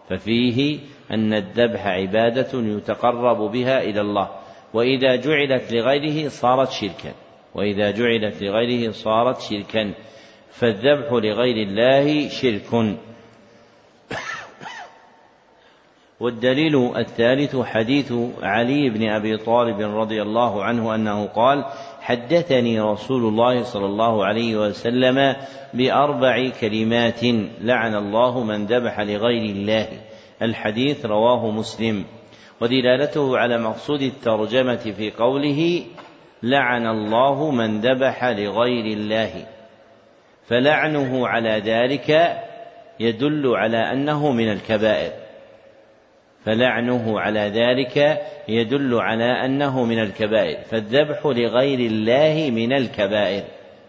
ففيه 0.09 0.79
أن 1.11 1.35
الذبح 1.35 1.87
عبادة 1.87 2.49
يتقرب 2.55 3.53
بها 3.53 3.83
إلى 3.83 4.01
الله 4.01 4.29
وإذا 4.75 5.17
جعلت 5.17 5.73
لغيره 5.73 6.29
صارت 6.29 6.71
شركا. 6.71 7.13
وإذا 7.55 7.91
جعلت 7.91 8.43
لغيره 8.43 8.93
صارت 8.93 9.41
شركا. 9.41 9.95
فالذبح 10.51 11.13
لغير 11.13 11.69
الله 11.69 12.29
شرك. 12.29 12.73
والدليل 16.21 16.97
الثالث 16.97 17.57
حديث 17.57 18.13
علي 18.43 18.91
بن 18.91 19.09
أبي 19.09 19.37
طالب 19.37 19.81
رضي 19.81 20.23
الله 20.23 20.65
عنه 20.65 20.95
أنه 20.95 21.27
قال 21.27 21.65
حدثني 22.01 22.81
رسول 22.81 23.25
الله 23.25 23.63
صلى 23.63 23.87
الله 23.87 24.25
عليه 24.25 24.57
وسلم 24.57 25.37
بأربع 25.75 26.49
كلمات 26.61 27.25
لعن 27.61 27.95
الله 27.95 28.45
من 28.45 28.67
ذبح 28.67 29.01
لغير 29.01 29.51
الله. 29.57 29.89
الحديث 30.43 31.07
رواه 31.07 31.51
مسلم. 31.51 32.05
ودلالته 32.61 33.39
على 33.39 33.59
مقصود 33.59 34.03
الترجمة 34.03 34.77
في 34.77 35.11
قوله 35.11 35.83
لعن 36.43 36.87
الله 36.87 37.51
من 37.51 37.81
ذبح 37.81 38.25
لغير 38.25 38.85
الله. 38.97 39.47
فلعنه 40.47 41.29
على 41.29 41.63
ذلك 41.65 42.39
يدل 43.01 43.57
على 43.57 43.93
أنه 43.93 44.33
من 44.33 44.53
الكبائر. 44.53 45.13
فلعنه 46.45 47.21
على 47.21 47.41
ذلك 47.41 48.19
يدل 48.49 48.95
على 48.95 49.45
أنه 49.45 49.85
من 49.85 49.99
الكبائر. 49.99 50.59
فالذبح 50.59 51.27
لغير 51.27 51.79
الله 51.79 52.51
من 52.51 52.73
الكبائر. 52.73 53.43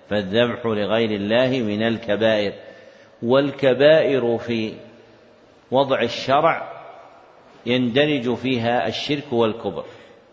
فالذبح 0.09 0.65
لغير 0.65 1.11
الله 1.11 1.59
من 1.59 1.83
الكبائر. 1.83 2.53
والكبائر 3.23 4.37
في 4.37 4.73
وضع 5.71 6.01
الشرع 6.01 6.79
يندرج 7.65 8.35
فيها 8.35 8.87
الشرك 8.87 9.33
والكبر 9.33 9.85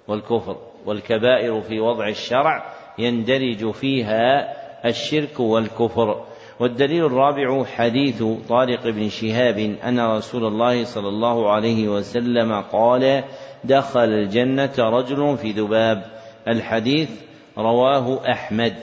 والكفر 0.09 0.57
والكبائر 0.87 1.61
في 1.61 1.81
وضع 1.81 2.09
الشرع 2.09 2.75
يندرج 2.99 3.71
فيها 3.71 4.55
الشرك 4.89 5.41
والكفر. 5.41 6.25
والدليل 6.61 7.05
الرابع 7.05 7.65
حديث 7.65 8.23
طارق 8.49 8.89
بن 8.89 9.09
شهاب 9.09 9.59
أن 9.59 10.01
رسول 10.01 10.45
الله 10.45 10.85
صلى 10.85 11.09
الله 11.09 11.53
عليه 11.53 11.89
وسلم 11.89 12.61
قال 12.61 13.25
دخل 13.65 14.09
الجنة 14.09 14.75
رجل 14.79 15.37
في 15.37 15.53
ذباب. 15.53 16.05
الحديث 16.49 17.11
رواه 17.59 18.31
أحمد. 18.31 18.75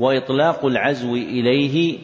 وإطلاق 0.00 0.64
العزو 0.64 1.14
إليه 1.14 1.98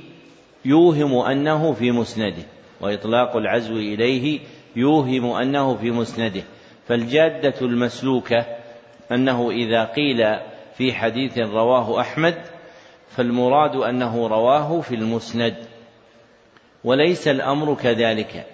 يوهم 0.65 1.15
أنه 1.15 1.73
في 1.73 1.91
مسنده. 1.91 2.56
وإطلاق 2.81 3.37
العزو 3.37 3.77
إليه 3.77 4.41
يوهم 4.77 5.33
أنه 5.33 5.77
في 5.77 5.91
مسنده. 5.91 6.43
فالجادة 6.89 7.55
المسلوكة 7.63 8.47
أنه 9.13 9.51
إذا 9.51 9.85
قيل 9.85 10.37
في 10.75 10.93
حديث 10.93 11.39
رواه 11.39 12.01
أحمد 12.01 12.35
فالمراد 13.09 13.77
أنه 13.77 14.27
رواه 14.27 14.81
في 14.81 14.95
المسند. 14.95 15.57
وليس 16.85 17.29
الأمر 17.29 17.75
كذلك 17.75 18.47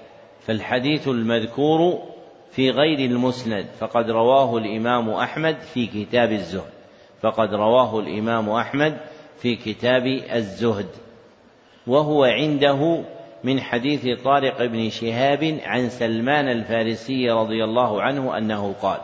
فالحديث 0.46 1.08
المذكور 1.08 2.02
في 2.50 2.70
غير 2.70 2.98
المسند 3.10 3.66
فقد 3.80 4.10
رواه 4.10 4.56
الإمام 4.56 5.10
أحمد 5.10 5.56
في 5.60 5.86
كتاب 5.86 6.32
الزهد. 6.32 6.72
فقد 7.22 7.54
رواه 7.54 7.98
الإمام 7.98 8.50
أحمد 8.50 9.00
في 9.38 9.56
كتاب 9.56 10.06
الزهد. 10.06 10.88
وهو 11.86 12.24
عنده 12.24 13.04
من 13.44 13.60
حديث 13.60 14.22
طارق 14.24 14.64
بن 14.64 14.90
شهاب 14.90 15.58
عن 15.64 15.88
سلمان 15.88 16.48
الفارسي 16.48 17.30
رضي 17.30 17.64
الله 17.64 18.02
عنه 18.02 18.38
أنه 18.38 18.72
قال 18.72 19.00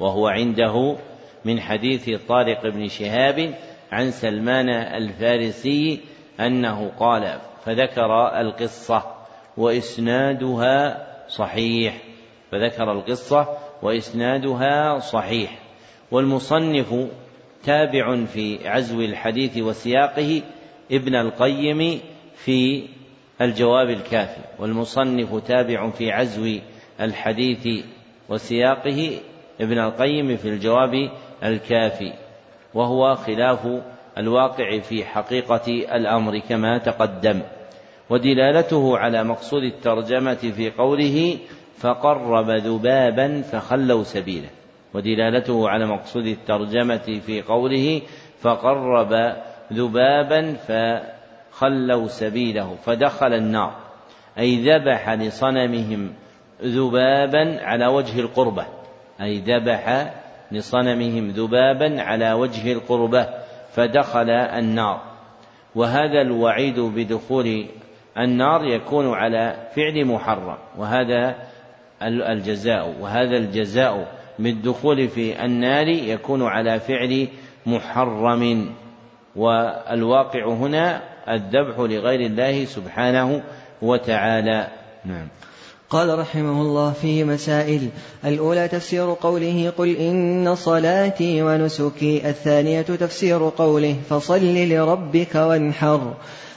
وهو 0.00 0.28
عنده 0.28 0.96
من 1.44 1.60
حديث 1.60 2.10
طارق 2.28 2.66
بن 2.66 2.88
شهاب 2.88 3.54
عن 3.92 4.10
سلمان 4.10 4.68
الفارسي 4.68 6.00
أنه 6.40 6.92
قال 6.98 7.38
فذكر 7.64 8.40
القصة 8.40 9.02
وإسنادها 9.56 11.06
صحيح 11.28 11.96
فذكر 12.52 12.92
القصة 12.92 13.48
وإسنادها 13.82 14.98
صحيح 14.98 15.58
والمصنف 16.10 16.94
تابع 17.64 18.24
في 18.24 18.68
عزو 18.68 19.00
الحديث 19.00 19.58
وسياقه 19.58 20.42
ابن 20.92 21.14
القيم 21.14 22.00
في 22.34 22.84
الجواب 23.40 23.90
الكافي. 23.90 24.40
والمصنف 24.58 25.34
تابع 25.46 25.90
في 25.90 26.12
عزو 26.12 26.58
الحديث 27.00 27.84
وسياقه 28.28 29.20
ابن 29.60 29.78
القيم 29.78 30.36
في 30.36 30.48
الجواب 30.48 31.10
الكافي 31.44 32.12
وهو 32.74 33.14
خلاف 33.14 33.68
الواقع 34.18 34.78
في 34.78 35.04
حقيقة 35.04 35.72
الأمر 35.96 36.38
كما 36.38 36.78
تقدم. 36.78 37.40
ودلالته 38.10 38.98
على 38.98 39.24
مقصود 39.24 39.62
الترجمة 39.62 40.34
في 40.34 40.70
قوله 40.70 41.38
فقرب 41.76 42.50
ذبابا 42.50 43.42
فخلوا 43.42 44.02
سبيله. 44.02 44.48
ودلالته 44.94 45.68
على 45.68 45.86
مقصود 45.86 46.26
الترجمة 46.26 47.20
في 47.26 47.42
قوله 47.42 48.02
فقرب 48.40 49.36
ذبابا 49.72 50.52
فخلوا 51.58 52.08
سبيله 52.08 52.76
فدخل 52.84 53.34
النار 53.34 53.74
أي 54.38 54.56
ذبح 54.56 55.10
لصنمهم 55.10 56.12
ذبابا 56.62 57.58
على 57.62 57.86
وجه 57.86 58.20
القربة 58.20 58.66
أي 59.20 59.38
ذبح 59.38 60.12
لصنمهم 60.52 61.28
ذبابا 61.28 62.02
على 62.02 62.32
وجه 62.32 62.72
القربة 62.72 63.28
فدخل 63.72 64.30
النار. 64.30 65.02
وهذا 65.74 66.20
الوعيد 66.20 66.80
بدخول 66.80 67.66
النار 68.18 68.64
يكون 68.64 69.14
على 69.14 69.68
فعل 69.76 70.04
محرم 70.04 70.58
وهذا 70.76 71.34
الجزاء 72.02 72.94
وهذا 73.00 73.36
الجزاء 73.36 74.18
بالدخول 74.38 75.08
في 75.08 75.44
النار 75.44 75.88
يكون 75.88 76.42
على 76.42 76.80
فعل 76.80 77.28
محرم. 77.66 78.74
والواقع 79.36 80.46
هنا 80.46 81.02
الذبح 81.34 81.78
لغير 81.78 82.20
الله 82.20 82.64
سبحانه 82.64 83.42
وتعالى. 83.82 84.68
نعم. 85.04 85.28
قال 85.90 86.18
رحمه 86.18 86.62
الله 86.62 86.92
فيه 86.92 87.24
مسائل 87.24 87.88
الأولى 88.24 88.68
تفسير 88.68 89.14
قوله 89.14 89.72
قل 89.78 89.96
إن 89.96 90.54
صلاتي 90.54 91.42
ونسكي 91.42 92.28
الثانية 92.28 92.82
تفسير 92.82 93.48
قوله 93.48 93.96
فصل 94.10 94.54
لربك 94.54 95.34
وانحر. 95.34 96.14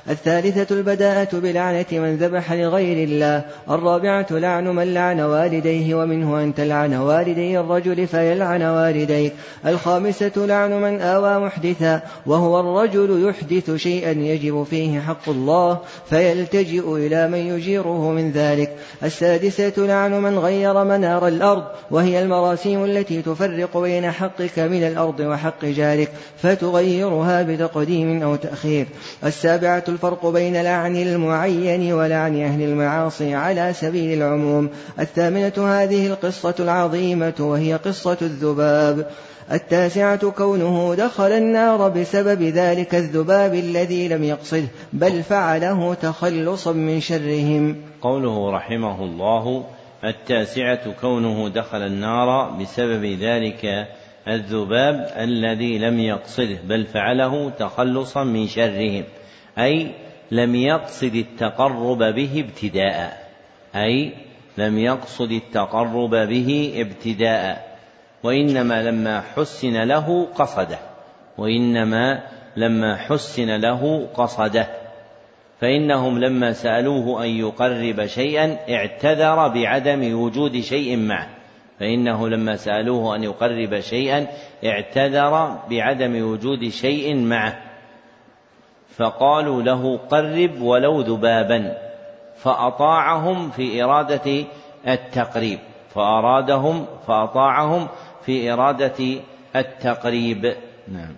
الثالثة 0.10 0.76
البداءة 0.76 1.30
بلعنة 1.34 1.86
من 1.92 2.18
ذبح 2.18 2.54
لغير 2.54 3.08
الله 3.08 3.46
الرابعة 3.70 4.28
لعن 4.32 4.68
من 4.68 4.94
لعن 4.94 5.22
والديه 5.22 5.96
ومنه 5.96 6.44
أن 6.44 6.54
تلعن 6.54 6.94
والدي 6.94 7.60
الرجل 7.60 8.08
فيلعن 8.08 8.62
والديك 8.62 9.34
الخامسة 9.66 10.32
لعن 10.36 10.82
من 10.82 11.02
آوى 11.02 11.46
محدثا 11.46 12.02
وهو 12.26 12.60
الرجل 12.60 13.30
يحدث 13.30 13.76
شيئا 13.76 14.12
يجب 14.12 14.64
فيه 14.64 15.00
حق 15.00 15.30
الله 15.30 15.80
فيلتجئ 16.10 16.96
إلى 16.96 17.28
من 17.28 17.38
يجيره 17.38 18.12
من 18.12 18.32
ذلك 18.32 18.76
السادسة 19.04 19.74
لعن 19.78 20.22
من 20.22 20.40
غير 20.40 20.84
منار 20.84 21.28
الأرض 21.28 21.64
وهي 21.92 22.24
المراسيم 22.24 22.84
التي 22.86 23.22
تفرق 23.22 23.78
بين 23.78 24.12
حقك 24.12 24.60
من 24.60 24.84
الأرض 24.84 25.20
وحق 25.20 25.66
جارك 25.66 26.12
فتغيرها 26.38 27.44
بتقديم 27.44 28.24
أو 28.24 28.36
تأخير 28.36 28.88
السابعة 29.26 29.84
الفرق 29.92 30.26
بين 30.26 30.62
لعن 30.62 30.96
المعين 30.96 31.94
ولعن 31.94 32.44
أهل 32.44 32.62
المعاصي 32.62 33.36
على 33.36 33.74
سبيل 33.74 34.18
العموم. 34.22 34.70
الثامنة 35.00 35.54
هذه 35.58 36.08
القصة 36.08 36.56
العظيمة 36.60 37.34
وهي 37.40 37.74
قصة 37.74 38.18
الذباب. 38.22 39.08
التاسعة 39.52 40.32
كونه 40.32 40.96
دخل 40.96 41.32
النار 41.32 41.90
بسبب 41.90 42.42
ذلك 42.42 42.96
الذباب 42.96 43.54
الذي 43.54 44.08
لم 44.08 44.24
يقصده 44.24 44.68
بل 44.94 45.24
فعله 45.24 45.94
تخلصا 45.94 46.72
من 46.72 47.00
شرهم. 47.00 47.76
قوله 48.02 48.52
رحمه 48.52 49.04
الله 49.04 49.64
التاسعة 50.04 50.92
كونه 51.02 51.50
دخل 51.50 51.82
النار 51.82 52.52
بسبب 52.52 53.06
ذلك 53.06 53.88
الذباب 54.28 55.12
الذي 55.18 55.78
لم 55.78 56.00
يقصده 56.00 56.58
بل 56.68 56.86
فعله 56.86 57.50
تخلصا 57.50 58.24
من 58.24 58.48
شرهم. 58.48 59.04
أي 59.60 59.92
لم 60.32 60.56
يقصد 60.56 61.16
التقرب 61.16 61.98
به 61.98 62.46
ابتداء. 62.48 63.32
أي 63.76 64.14
لم 64.58 64.78
يقصد 64.78 65.32
التقرب 65.32 66.10
به 66.10 66.74
ابتداء. 66.76 67.78
وإنما 68.24 68.84
لما 68.84 69.22
حسن 69.22 69.84
له 69.84 70.28
قصده. 70.36 70.80
وإنما 71.38 72.24
لما 72.58 72.98
حسن 72.98 73.56
له 73.56 74.08
قصده. 74.14 74.68
فإنهم 75.62 76.20
لما 76.20 76.54
سألوه 76.54 77.24
أن 77.26 77.30
يقرب 77.30 78.06
شيئا 78.06 78.58
اعتذر 78.70 79.48
بعدم 79.48 80.22
وجود 80.22 80.60
شيء 80.60 80.98
معه. 80.98 81.30
فإنه 81.80 82.30
لما 82.30 82.56
سألوه 82.56 83.16
أن 83.16 83.24
يقرب 83.24 83.80
شيئا 83.80 84.28
اعتذر 84.66 85.60
بعدم 85.70 86.32
وجود 86.32 86.70
شيء 86.70 87.16
معه. 87.16 87.71
فقالوا 89.02 89.64
له 89.64 89.98
قرب 89.98 90.62
ولو 90.62 91.02
ذبابا 91.02 91.78
فأطاعهم 92.38 93.50
في 93.50 93.84
إرادة 93.84 94.46
التقريب 94.88 95.60
فأرادهم 95.94 96.86
فأطاعهم 97.08 97.88
في 98.26 98.54
إرادة 98.54 99.22
التقريب. 99.56 100.56
نعم. 100.88 101.16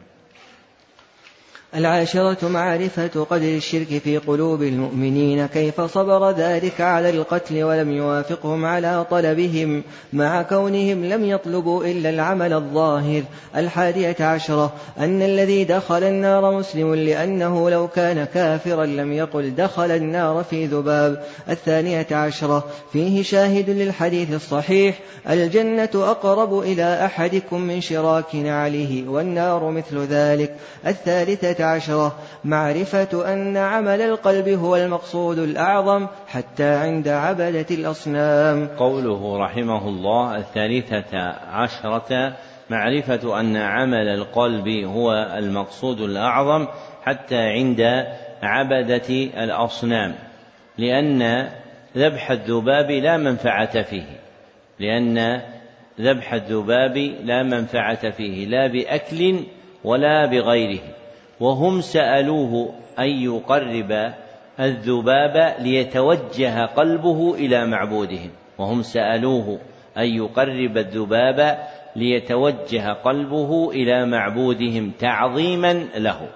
العاشرة 1.76 2.48
معرفة 2.48 3.24
قدر 3.30 3.48
الشرك 3.48 3.98
في 4.04 4.18
قلوب 4.18 4.64
المؤمنين 4.64 5.45
كيف 5.45 5.82
صبر 5.82 6.32
ذلك 6.32 6.82
على 6.82 7.10
القتل 7.10 7.64
ولم 7.64 7.91
يوافقهم 7.91 8.66
على 8.66 9.06
طلبهم؟ 9.12 9.84
مع 10.14 10.41
كونهم 10.41 11.06
لم 11.06 11.26
يطلبوا 11.26 11.86
إلا 11.86 12.10
العمل 12.10 12.54
الظاهر. 12.54 13.24
الحادية 13.56 14.16
عشرة 14.20 14.74
أن 15.00 15.22
الذي 15.22 15.64
دخل 15.64 16.04
النار 16.04 16.58
مسلم 16.58 16.95
لأنه 16.95 17.70
لو 17.70 17.88
كان 17.88 18.24
كافرا 18.24 18.86
لم 18.86 19.14
يقل 19.14 19.56
دخل 19.56 19.91
النار 19.91 20.44
في 20.50 20.66
ذباب. 20.66 21.24
الثانية 21.50 22.08
عشرة 22.12 22.64
فيه 22.91 23.24
شاهد 23.24 23.70
للحديث 23.70 24.34
الصحيح 24.34 25.00
الجنة 25.30 25.90
أقرب 25.95 26.60
إلى 26.60 27.06
أحدكم 27.06 27.62
من 27.62 27.82
شراك 27.82 28.36
نعله 28.36 29.04
والنار 29.08 29.72
مثل 29.72 29.98
ذلك. 30.10 30.56
الثالثة 30.88 31.62
عشرة. 31.64 32.15
معرفة 32.45 33.34
أن 33.34 33.57
عمل 33.57 34.02
القلب 34.02 34.48
هو 34.48 34.76
المقصود 34.76 35.40
الأعظم 35.40 36.07
حتى 36.27 36.73
عند 36.76 37.07
عبدة 37.07 37.65
الأصنام. 37.72 38.68
قوله 38.77 39.38
رحمه 39.38 39.88
الله 39.88 40.38
الثالثة 40.38 41.19
عشرة 41.52 42.34
معرفة 42.69 43.40
أن 43.40 43.57
عمل 43.57 44.07
القلب 44.07 44.68
هو 44.68 45.14
المقصود 45.38 46.02
الأعظم 46.02 46.68
حتى 47.03 47.38
عند 47.38 48.06
عبدة 48.44 49.10
الأصنام 49.44 50.15
لأن 50.77 51.49
ذبح 51.98 52.31
الذباب 52.31 52.91
لا 52.91 53.18
منفعة 53.18 53.81
فيه 53.81 54.06
لأن 54.80 55.41
ذبح 56.02 56.34
الذباب 56.34 56.98
لا 57.23 57.44
منفعة 57.44 58.10
فيه 58.10 58.45
لا 58.45 58.68
بأكل 58.68 59.40
ولا 59.84 60.26
بغيره. 60.26 60.80
وهم 61.44 61.82
سألوه 61.82 62.74
أن 62.99 63.10
يقرب 63.10 64.14
الذباب 64.60 65.56
ليتوجه 65.60 66.65
قلبه 66.65 67.36
إلى 67.36 67.65
معبودهم. 67.65 68.30
وهم 68.57 68.84
سألوه 68.84 69.60
أن 69.98 70.06
يقرب 70.06 70.78
الذباب 70.78 71.57
ليتوجه 71.95 72.94
قلبه 72.94 73.72
إلى 73.72 74.06
معبودهم 74.06 74.91
تعظيما 74.99 75.74
له. 75.98 76.28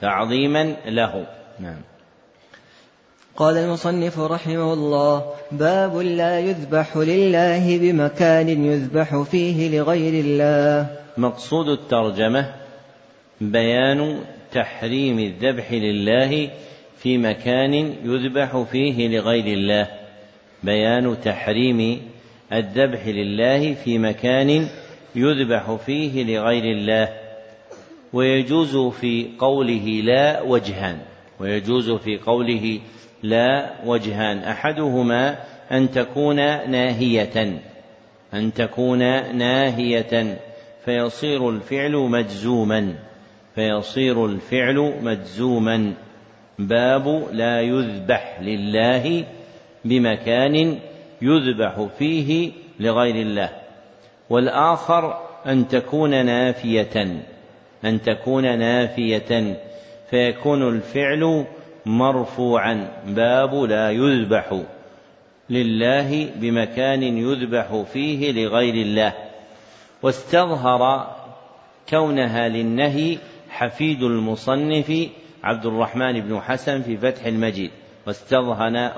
تعظيما 0.00 0.74
له. 0.86 1.26
نعم. 1.60 1.80
قال 3.36 3.56
المصنف 3.56 4.18
رحمه 4.18 4.72
الله 4.72 5.24
باب 5.52 5.96
لا 5.96 6.40
يذبح 6.40 6.96
لله 6.96 7.78
بمكان 7.78 8.48
يذبح 8.64 9.22
فيه 9.22 9.78
لغير 9.78 10.24
الله. 10.24 10.86
مقصود 11.16 11.68
الترجمة 11.68 12.52
بيان 13.40 14.18
تحريم 14.52 15.18
الذبح 15.18 15.72
لله 15.72 16.50
في 16.98 17.18
مكان 17.18 17.74
يذبح 18.04 18.62
فيه 18.72 19.08
لغير 19.08 19.46
الله. 19.46 19.86
بيان 20.62 21.16
تحريم 21.24 22.02
الذبح 22.52 23.06
لله 23.06 23.74
في 23.74 23.98
مكان 23.98 24.68
يذبح 25.14 25.74
فيه 25.86 26.24
لغير 26.24 26.64
الله. 26.64 27.08
ويجوز 28.12 28.76
في 28.76 29.26
قوله 29.38 30.00
لا 30.04 30.42
وجهان. 30.42 30.98
ويجوز 31.40 31.90
في 31.90 32.18
قوله 32.18 32.80
لا 33.22 33.70
وجهان. 33.84 34.38
أحدهما 34.38 35.38
أن 35.72 35.90
تكون 35.90 36.36
ناهية. 36.70 37.60
أن 38.34 38.52
تكون 38.54 38.98
ناهية. 39.36 40.38
فيصير 40.84 41.50
الفعل 41.50 41.92
مجزوما. 41.92 42.94
فيصير 43.56 44.26
الفعل 44.26 44.94
مجزوما. 45.02 45.92
باب 46.58 47.28
لا 47.32 47.60
يذبح 47.60 48.40
لله 48.42 49.24
بمكان 49.84 50.78
يذبح 51.22 51.86
فيه 51.98 52.52
لغير 52.80 53.14
الله. 53.14 53.50
والآخر 54.30 55.20
أن 55.46 55.68
تكون 55.68 56.26
نافية 56.26 57.22
أن 57.84 58.02
تكون 58.02 58.58
نافية 58.58 59.56
فيكون 60.10 60.68
الفعل 60.68 61.44
مرفوعا. 61.86 62.88
باب 63.06 63.54
لا 63.54 63.90
يذبح 63.90 64.60
لله 65.50 66.28
بمكان 66.36 67.02
يذبح 67.02 67.82
فيه 67.92 68.32
لغير 68.32 68.74
الله. 68.74 69.12
واستظهر 70.02 71.10
كونها 71.88 72.48
للنهي 72.48 73.18
حفيد 73.56 74.02
المصنف 74.02 75.08
عبد 75.44 75.66
الرحمن 75.66 76.20
بن 76.20 76.40
حسن 76.40 76.82
في 76.82 76.96
فتح 76.96 77.26
المجيد 77.26 77.70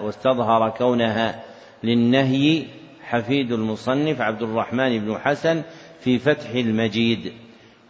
واستظهر 0.03 0.71
كونها 0.71 1.43
للنهي 1.85 2.65
حفيد 3.03 3.53
المصنف 3.53 4.21
عبد 4.21 4.43
الرحمن 4.43 4.99
بن 4.99 5.19
حسن 5.19 5.63
في 6.01 6.19
فتح 6.19 6.51
المجيد. 6.51 7.33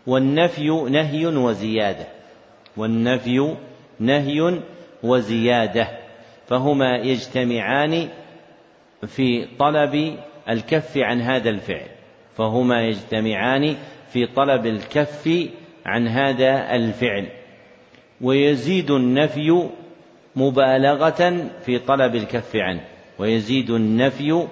والنفي 0.06 0.68
نهي 0.90 1.26
وزيادة. 1.26 2.06
والنفي 2.76 3.54
نهي 4.00 4.60
وزيادة. 5.02 5.88
فهما 6.46 6.96
يجتمعان 6.96 8.08
في 9.06 9.46
طلب 9.58 10.16
الكف 10.48 10.96
عن 10.96 11.20
هذا 11.20 11.50
الفعل. 11.50 11.88
فهما 12.36 12.82
يجتمعان 12.82 13.76
في 14.12 14.26
طلب 14.26 14.66
الكف 14.66 15.48
عن 15.88 16.08
هذا 16.08 16.74
الفعل. 16.74 17.28
ويزيد 18.20 18.90
النفي 18.90 19.68
مبالغة 20.36 21.50
في 21.64 21.78
طلب 21.78 22.14
الكف 22.14 22.56
عنه. 22.56 22.80
ويزيد 23.18 23.70
النفي 23.70 24.46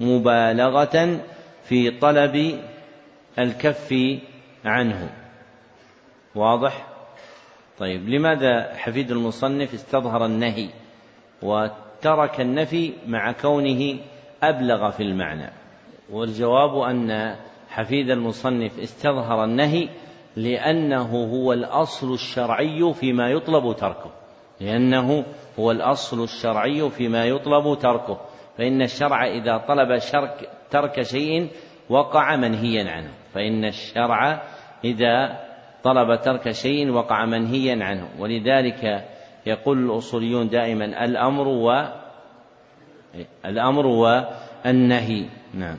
مبالغة 0.00 1.20
في 1.64 1.90
طلب 1.90 2.60
الكف 3.38 3.94
عنه. 4.64 5.10
واضح؟ 6.34 6.86
طيب 7.78 8.08
لماذا 8.08 8.74
حفيد 8.76 9.10
المصنف 9.10 9.74
استظهر 9.74 10.26
النهي 10.26 10.68
وترك 11.42 12.40
النفي 12.40 12.92
مع 13.06 13.32
كونه 13.32 13.96
أبلغ 14.42 14.90
في 14.90 15.02
المعنى؟ 15.02 15.50
والجواب 16.10 16.78
أن 16.78 17.36
حفيد 17.70 18.10
المصنف 18.10 18.78
استظهر 18.78 19.44
النهي 19.44 19.88
لأنه 20.36 21.24
هو 21.24 21.52
الأصل 21.52 22.12
الشرعي 22.12 22.92
فيما 22.94 23.30
يطلب 23.30 23.76
تركه. 23.76 24.10
لأنه 24.60 25.24
هو 25.58 25.70
الأصل 25.70 26.22
الشرعي 26.22 26.90
فيما 26.90 27.24
يطلب 27.24 27.78
تركه. 27.78 28.20
فإن 28.58 28.82
الشرع 28.82 29.26
إذا 29.26 29.56
طلب 29.56 29.98
شرك 29.98 30.50
ترك 30.70 31.02
شيء 31.02 31.48
وقع 31.88 32.36
منهيا 32.36 32.90
عنه. 32.90 33.10
فإن 33.34 33.64
الشرع 33.64 34.42
إذا 34.84 35.40
طلب 35.82 36.20
ترك 36.20 36.50
شيء 36.50 36.90
وقع 36.90 37.24
منهيا 37.24 37.84
عنه. 37.84 38.08
ولذلك 38.18 39.04
يقول 39.46 39.78
الأصوليون 39.78 40.48
دائما 40.48 41.04
الأمر 41.04 41.48
و 41.48 41.84
الأمر 43.44 43.86
والنهي 43.86 45.28
نعم. 45.54 45.78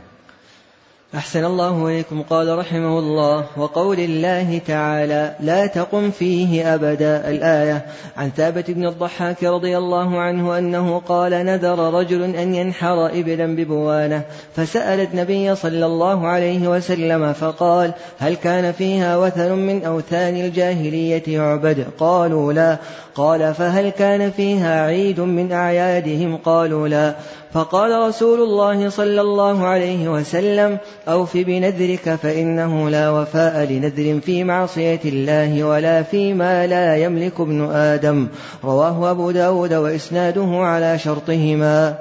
أحسن 1.15 1.45
الله 1.45 1.87
إليكم. 1.87 2.21
قال 2.29 2.57
رحمه 2.57 2.99
الله 2.99 3.45
وقول 3.57 3.99
الله 3.99 4.61
تعالى 4.67 5.35
لا 5.39 5.67
تقم 5.67 6.11
فيه 6.11 6.73
أبدا. 6.73 7.29
الآية 7.29 7.85
عن 8.17 8.29
ثابت 8.29 8.71
بن 8.71 8.85
الضحاك 8.85 9.43
رضي 9.43 9.77
الله 9.77 10.19
عنه 10.19 10.57
أنه 10.57 10.99
قال 10.99 11.31
نذر 11.31 11.93
رجل 11.93 12.35
أن 12.35 12.55
ينحر 12.55 13.05
إبلا 13.05 13.55
ببوانة. 13.55 14.21
فسأل 14.55 14.99
النبي 14.99 15.55
صلى 15.55 15.85
الله 15.85 16.27
عليه 16.27 16.67
وسلم 16.67 17.33
فقال 17.33 17.93
هل 18.19 18.35
كان 18.35 18.71
فيها 18.71 19.17
وثن 19.17 19.51
من 19.51 19.85
أوثان 19.85 20.35
الجاهلية 20.35 21.23
يعبد؟ 21.27 21.85
قالوا 21.99 22.53
لا. 22.53 22.77
قال 23.15 23.53
فهل 23.53 23.89
كان 23.89 24.31
فيها 24.31 24.85
عيد 24.85 25.19
من 25.19 25.51
أعيادهم؟ 25.51 26.37
قالوا 26.37 26.87
لا. 26.87 27.15
فقال 27.53 28.07
رسول 28.07 28.39
الله 28.39 28.89
صلى 28.89 29.21
الله 29.21 29.65
عليه 29.65 30.09
وسلم 30.09 30.77
أوف 31.07 31.37
بنذرك 31.37 32.15
فإنه 32.15 32.89
لا 32.89 33.09
وفاء 33.09 33.65
لنذر 33.65 34.19
في 34.19 34.43
معصية 34.43 34.99
الله 35.05 35.63
ولا 35.63 36.03
فيما 36.03 36.67
لا 36.67 36.97
يملك 36.97 37.39
ابن 37.39 37.65
آدم. 37.71 38.27
رواه 38.63 39.11
أبو 39.11 39.31
داود 39.31 39.73
وإسناده 39.73 40.47
على 40.47 40.99
شرطهما. 40.99 41.95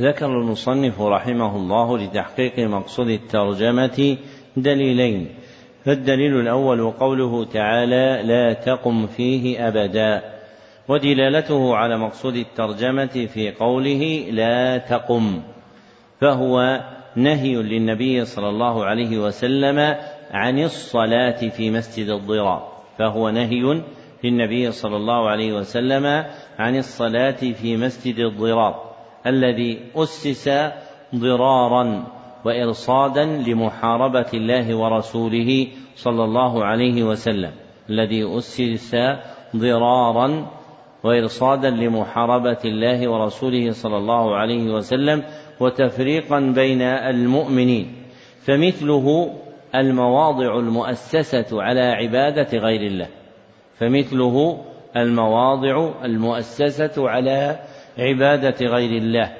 ذكر 0.00 0.26
المصنف 0.26 1.00
رحمه 1.00 1.56
الله 1.56 1.98
لتحقيق 1.98 2.58
مقصود 2.58 3.08
الترجمة 3.08 4.16
دليلين. 4.56 5.28
فالدليل 5.84 6.40
الأول 6.40 6.90
قوله 6.90 7.44
تعالى 7.44 8.22
لا 8.24 8.52
تقم 8.52 9.06
فيه 9.06 9.68
أبدا. 9.68 10.31
ودلالته 10.92 11.76
على 11.76 11.98
مقصود 11.98 12.36
الترجمة 12.36 13.26
في 13.34 13.50
قوله 13.50 14.26
لا 14.30 14.78
تقم 14.78 15.42
فهو 16.20 16.80
نهي 17.16 17.54
للنبي 17.54 18.24
صلى 18.24 18.48
الله 18.48 18.84
عليه 18.84 19.18
وسلم 19.18 19.96
عن 20.30 20.58
الصلاة 20.58 21.48
في 21.48 21.70
مسجد 21.70 22.08
الضرار 22.08 22.68
فهو 22.98 23.30
نهي 23.30 23.82
للنبي 24.24 24.70
صلى 24.70 24.96
الله 24.96 25.28
عليه 25.28 25.52
وسلم 25.52 26.24
عن 26.58 26.76
الصلاة 26.76 27.40
في 27.62 27.76
مسجد 27.76 28.18
الضرار 28.18 28.92
الذي 29.26 29.80
أسس 29.96 30.50
ضرارا 31.14 32.06
وإرصادا 32.44 33.24
لمحاربة 33.24 34.30
الله 34.34 34.74
ورسوله 34.74 35.68
صلى 35.96 36.24
الله 36.24 36.64
عليه 36.64 37.02
وسلم 37.02 37.50
الذي 37.90 38.38
أسس 38.38 38.96
ضرارا 39.56 40.61
وإرصادا 41.04 41.70
لمحاربة 41.70 42.58
الله 42.64 43.08
ورسوله 43.08 43.70
صلى 43.70 43.96
الله 43.96 44.36
عليه 44.36 44.70
وسلم 44.70 45.22
وتفريقا 45.60 46.40
بين 46.40 46.82
المؤمنين 46.82 47.92
فمثله 48.42 49.34
المواضع 49.74 50.58
المؤسسة 50.58 51.62
على 51.62 51.80
عبادة 51.80 52.58
غير 52.58 52.80
الله 52.80 53.08
فمثله 53.78 54.64
المواضع 54.96 55.90
المؤسسة 56.04 57.08
على 57.08 57.58
عبادة 57.98 58.66
غير 58.66 59.02
الله 59.02 59.32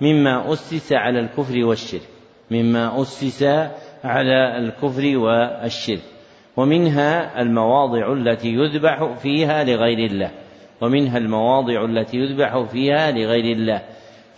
مما 0.00 0.52
أسس 0.52 0.92
على 0.92 1.20
الكفر 1.20 1.64
والشرك 1.64 2.08
مما 2.50 3.02
أسس 3.02 3.42
على 4.04 4.58
الكفر 4.58 5.18
والشرك 5.18 6.02
ومنها 6.56 7.42
المواضع 7.42 8.12
التي 8.12 8.48
يذبح 8.48 9.04
فيها 9.04 9.64
لغير 9.64 10.10
الله. 10.10 10.30
ومنها 10.80 11.18
المواضع 11.18 11.84
التي 11.84 12.16
يذبح 12.16 12.62
فيها 12.62 13.10
لغير 13.10 13.56
الله 13.56 13.82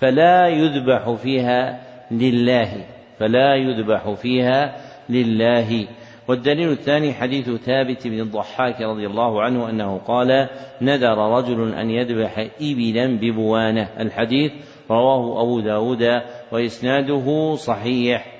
فلا 0.00 0.48
يذبح 0.48 1.14
فيها 1.14 1.80
لله 2.10 2.86
فلا 3.18 3.54
يذبح 3.54 4.10
فيها 4.10 4.76
لله. 5.08 5.86
والدليل 6.28 6.70
الثاني 6.70 7.12
حديث 7.12 7.50
ثابت 7.50 8.06
بن 8.06 8.20
الضحاك 8.20 8.80
رضي 8.80 9.06
الله 9.06 9.42
عنه 9.42 9.70
أنه 9.70 9.98
قال 9.98 10.48
نذر 10.82 11.18
رجل 11.18 11.74
أن 11.74 11.90
يذبح 11.90 12.48
ابلا 12.60 13.18
ببوانة. 13.20 13.88
الحديث 14.00 14.52
رواه 14.90 15.42
أبو 15.42 15.60
داود 15.60 16.22
وإسناده 16.52 17.54
صحيح. 17.54 18.39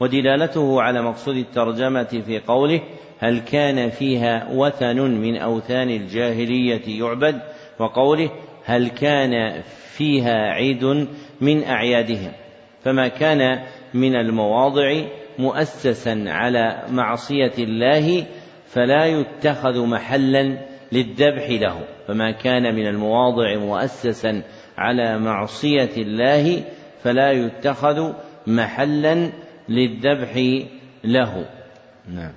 ودلالته 0.00 0.82
على 0.82 1.02
مقصود 1.02 1.36
الترجمة 1.36 2.22
في 2.26 2.38
قوله 2.38 2.80
هل 3.18 3.38
كان 3.38 3.90
فيها 3.90 4.48
وثن 4.52 4.96
من 4.96 5.36
أوثان 5.36 5.90
الجاهلية 5.90 7.00
يعبد 7.00 7.40
وقوله 7.78 8.30
هل 8.64 8.88
كان 8.88 9.62
فيها 9.96 10.52
عيد 10.52 11.08
من 11.40 11.64
أعيادهم. 11.64 12.32
فما 12.84 13.08
كان 13.08 13.62
من 13.94 14.16
المواضع 14.16 15.02
مؤسسا 15.38 16.24
على 16.26 16.82
معصية 16.90 17.52
الله 17.58 18.26
فلا 18.66 19.06
يتخذ 19.06 19.86
محلا 19.86 20.58
للذبح 20.92 21.50
له. 21.50 21.80
فما 22.08 22.30
كان 22.30 22.74
من 22.74 22.86
المواضع 22.86 23.56
مؤسسا 23.56 24.42
على 24.78 25.18
معصية 25.18 25.90
الله 25.96 26.62
فلا 27.02 27.32
يتخذ 27.32 28.12
محلا 28.46 29.32
للذبح 29.68 30.62
له. 31.04 31.48
نعم. 32.08 32.32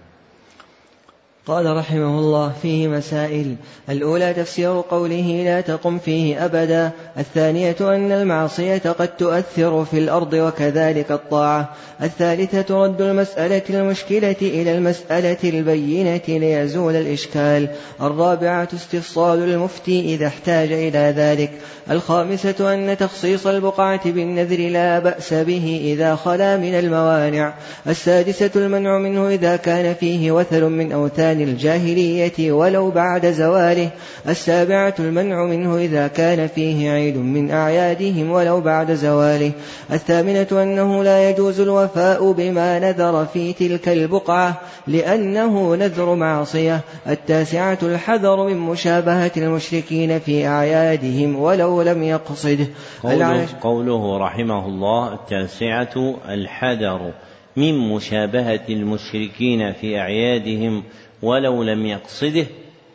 قال 1.50 1.78
رحمه 1.78 2.20
الله 2.20 2.52
فيه 2.62 2.88
مسائل. 2.88 3.56
الأولى 3.90 4.34
تفسير 4.34 4.82
قوله 4.82 5.42
لا 5.46 5.62
تقم 5.62 6.00
فيه 6.00 6.46
أبدا. 6.46 6.92
الثانية 7.18 7.76
أن 7.82 8.12
المعصية 8.12 8.82
قد 9.00 9.08
تؤثر 9.08 9.86
في 9.86 9.98
الأرض 9.98 10.34
وكذلك 10.34 11.12
الطاعة. 11.12 11.76
الثالثة 12.04 12.84
رد 12.84 13.02
المسألة 13.02 13.62
المشكلة 13.70 14.36
إلى 14.42 14.78
المسألة 14.78 15.38
البينة 15.44 16.22
ليزول 16.28 16.96
الإشكال. 16.96 17.68
الرابعة 18.02 18.68
استفصال 18.74 19.40
المفتي 19.40 20.16
إذا 20.16 20.28
احتاج 20.28 20.72
إلى 20.72 21.14
ذلك. 21.18 21.52
الخامسة 21.92 22.74
أن 22.74 22.98
تخصيص 22.98 23.48
البقعة 23.48 24.12
بالنذر 24.12 24.70
لا 24.70 25.00
بأس 25.00 25.34
به 25.34 25.82
إذا 25.84 26.16
خلا 26.16 26.58
من 26.58 26.74
الموانع. 26.74 27.54
السادسة 27.88 28.52
المنع 28.56 28.98
منه 28.98 29.28
إذا 29.28 29.56
كان 29.56 29.94
فيه 29.94 30.32
وثل 30.32 30.64
من 30.64 30.92
أوثان 30.92 31.39
الجاهلية 31.42 32.52
ولو 32.52 32.92
بعد 32.92 33.26
زواله. 33.26 33.90
السابعة 34.28 34.96
المنع 35.00 35.46
منه 35.46 35.78
إذا 35.78 36.08
كان 36.08 36.48
فيه 36.48 36.92
عيد 36.92 37.18
من 37.18 37.52
أعيادهم 37.52 38.32
ولو 38.32 38.62
بعد 38.62 38.94
زواله. 38.94 39.52
الثامنة 39.92 40.48
أنه 40.52 41.04
لا 41.04 41.30
يجوز 41.30 41.60
الوفاء 41.60 42.32
بما 42.32 42.80
نذر 42.80 43.26
في 43.26 43.54
تلك 43.54 43.90
البقعة 43.90 44.62
لأنه 44.88 45.76
نذر 45.76 46.16
معصية. 46.16 46.82
التاسعة 47.08 47.80
الحذر 47.84 48.48
من 48.48 48.58
مشابهة 48.58 49.32
المشركين 49.38 50.20
في 50.20 50.48
أعيادهم 50.48 51.40
ولو 51.40 51.82
لم 51.82 52.04
يقصده 52.04 52.68
قوله, 53.04 53.48
قوله 53.62 54.18
رحمه 54.18 54.66
الله 54.66 55.14
التاسعة 55.14 56.16
الحذر 56.30 57.12
من 57.56 57.78
مشابهة 57.78 58.62
المشركين 58.70 59.74
في 59.74 60.00
أعيادهم 60.00 60.84
ولو 61.22 61.64
لم 61.64 61.86
يقصده 61.86 62.46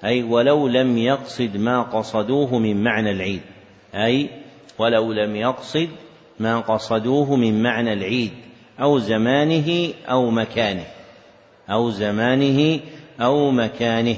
أي 0.05 0.23
ولو 0.23 0.69
لم 0.69 0.99
يقصد 0.99 1.57
ما 1.57 1.83
قصدوه 1.83 2.59
من 2.59 2.85
معنى 2.85 3.11
العيد. 3.11 3.41
أي 3.95 4.31
ولو 4.79 5.13
لم 5.13 5.37
يقصد 5.37 5.89
ما 6.41 6.61
قصدوه 6.61 7.37
من 7.37 7.63
معنى 7.63 7.93
العيد 7.93 8.33
أو 8.81 8.99
زمانه 8.99 9.93
أو 10.09 10.31
مكانه. 10.31 10.87
أو 11.71 11.91
زمانه 11.91 12.81
أو 13.21 13.51
مكانه. 13.51 14.17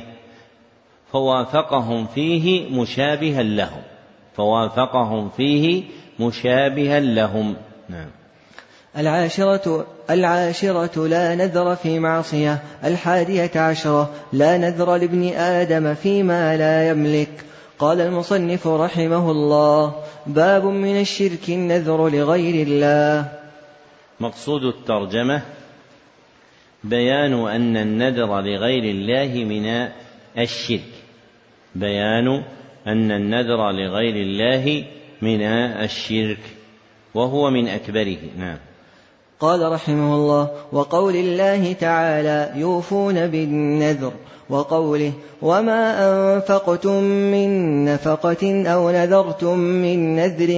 فوافقهم 1.12 2.07
فيه 2.07 2.70
مشابها 2.70 3.43
لهم. 3.43 3.83
فوافقهم 4.35 5.28
فيه 5.28 5.83
مشابها 6.20 7.01
لهم. 7.01 7.57
نعم. 7.89 8.16
العاشرة 8.97 9.86
العاشرة 10.10 11.06
لا 11.06 11.35
نذر 11.35 11.77
في 11.77 11.98
معصية 11.98 12.62
الحادية 12.85 13.51
عشرة 13.56 14.10
لا 14.32 14.59
نذر 14.59 14.97
لابن 14.97 15.28
آدم 15.28 15.94
فيما 15.94 16.56
لا 16.56 16.89
يملك. 16.89 17.28
قال 17.78 18.01
المصنف 18.01 18.66
رحمه 18.66 19.31
الله 19.31 20.02
باب 20.27 20.64
من 20.64 21.01
الشرك 21.01 21.48
النذر 21.48 22.09
لغير 22.09 22.66
الله. 22.66 23.28
مقصود 24.20 24.64
الترجمة 24.64 25.43
بيان 26.85 27.48
أن 27.48 27.77
النذر 27.77 28.40
لغير 28.40 28.85
الله 28.85 29.44
من 29.44 29.89
الشرك. 30.39 30.93
بيان 31.74 32.43
أن 32.86 33.12
النذر 33.12 33.70
لغير 33.70 34.16
الله 34.16 34.85
من 35.23 35.43
الشرك 35.43 36.40
وهو 37.14 37.51
من 37.51 37.68
أكبره. 37.68 38.18
نعم. 38.39 38.56
قال 39.41 39.73
رحمه 39.73 40.15
الله 40.15 40.49
وقول 40.73 41.17
الله 41.17 41.73
تعالى 41.73 42.51
يوفون 42.55 43.27
بالنذر 43.27 44.13
وقوله 44.51 45.13
وما 45.43 45.83
أنفقتم 46.09 47.03
من 47.05 47.85
نفقة 47.85 48.67
أو 48.67 48.91
نذرتم 48.91 49.59
من 49.59 50.17
نذر 50.17 50.49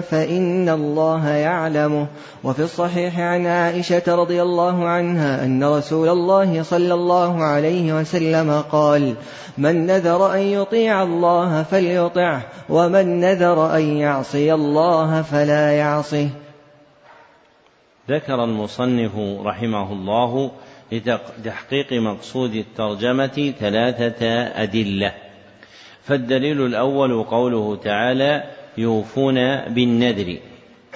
فإن 0.00 0.68
الله 0.68 1.28
يعلمه. 1.28 2.06
وفي 2.44 2.62
الصحيح 2.62 3.20
عن 3.20 3.46
عائشة 3.46 4.02
رضي 4.14 4.42
الله 4.42 4.88
عنها 4.88 5.44
أن 5.44 5.64
رسول 5.64 6.08
الله 6.08 6.62
صلى 6.62 6.94
الله 6.94 7.42
عليه 7.42 8.00
وسلم 8.00 8.62
قال 8.72 9.14
من 9.58 9.86
نذر 9.86 10.34
أن 10.34 10.40
يطيع 10.40 11.02
الله 11.02 11.62
فليطعه 11.62 12.42
ومن 12.68 13.20
نذر 13.20 13.76
أن 13.76 13.96
يعصي 13.96 14.54
الله 14.54 15.22
فلا 15.22 15.72
يعصه 15.72 16.28
ذكر 18.10 18.44
المصنف 18.44 19.18
رحمه 19.42 19.92
الله 19.92 20.50
لتحقيق 20.92 21.92
مقصود 21.92 22.54
الترجمة 22.54 23.52
ثلاثة 23.58 24.26
أدلة. 24.62 25.14
فالدليل 26.02 26.66
الأول 26.66 27.22
قوله 27.22 27.76
تعالى 27.76 28.44
يوفون 28.78 29.56
بالنذر. 29.56 30.38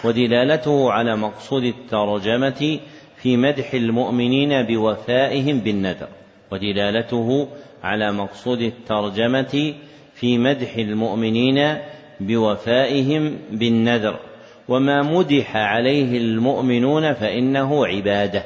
ودلالته 0.05 0.93
على 0.93 1.17
مقصود 1.17 1.65
الترجمة 1.65 2.79
في 3.17 3.37
مدح 3.37 3.75
المؤمنين 3.75 4.63
بوفائهم 4.63 5.59
بالنذر. 5.59 6.09
ودلالته 6.53 7.49
على 7.83 8.13
مقصود 8.13 8.61
الترجمة 8.61 9.75
في 10.15 10.39
مدح 10.39 10.77
المؤمنين 10.77 11.79
بوفائهم 12.21 13.39
بالنذر. 13.51 14.28
وما 14.69 15.03
مدح 15.03 15.57
عليه 15.57 16.19
المؤمنون 16.19 17.15
فإنه 17.15 17.87
عبادة. 17.87 18.45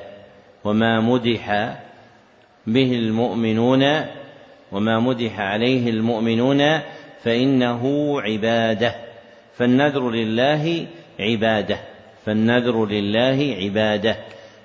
وما 0.65 1.01
مدح 1.01 1.77
به 2.67 2.93
المؤمنون 2.93 3.85
وما 4.73 5.01
مدح 5.01 5.41
عليه 5.41 5.91
المؤمنون 5.91 6.81
فإنه 7.23 7.83
عبادة. 8.21 8.95
فالنذر 9.55 10.11
لله 10.11 10.87
عبادة. 11.21 11.79
فالنذر 12.27 12.87
لله 12.87 13.57
عبادة. 13.61 14.17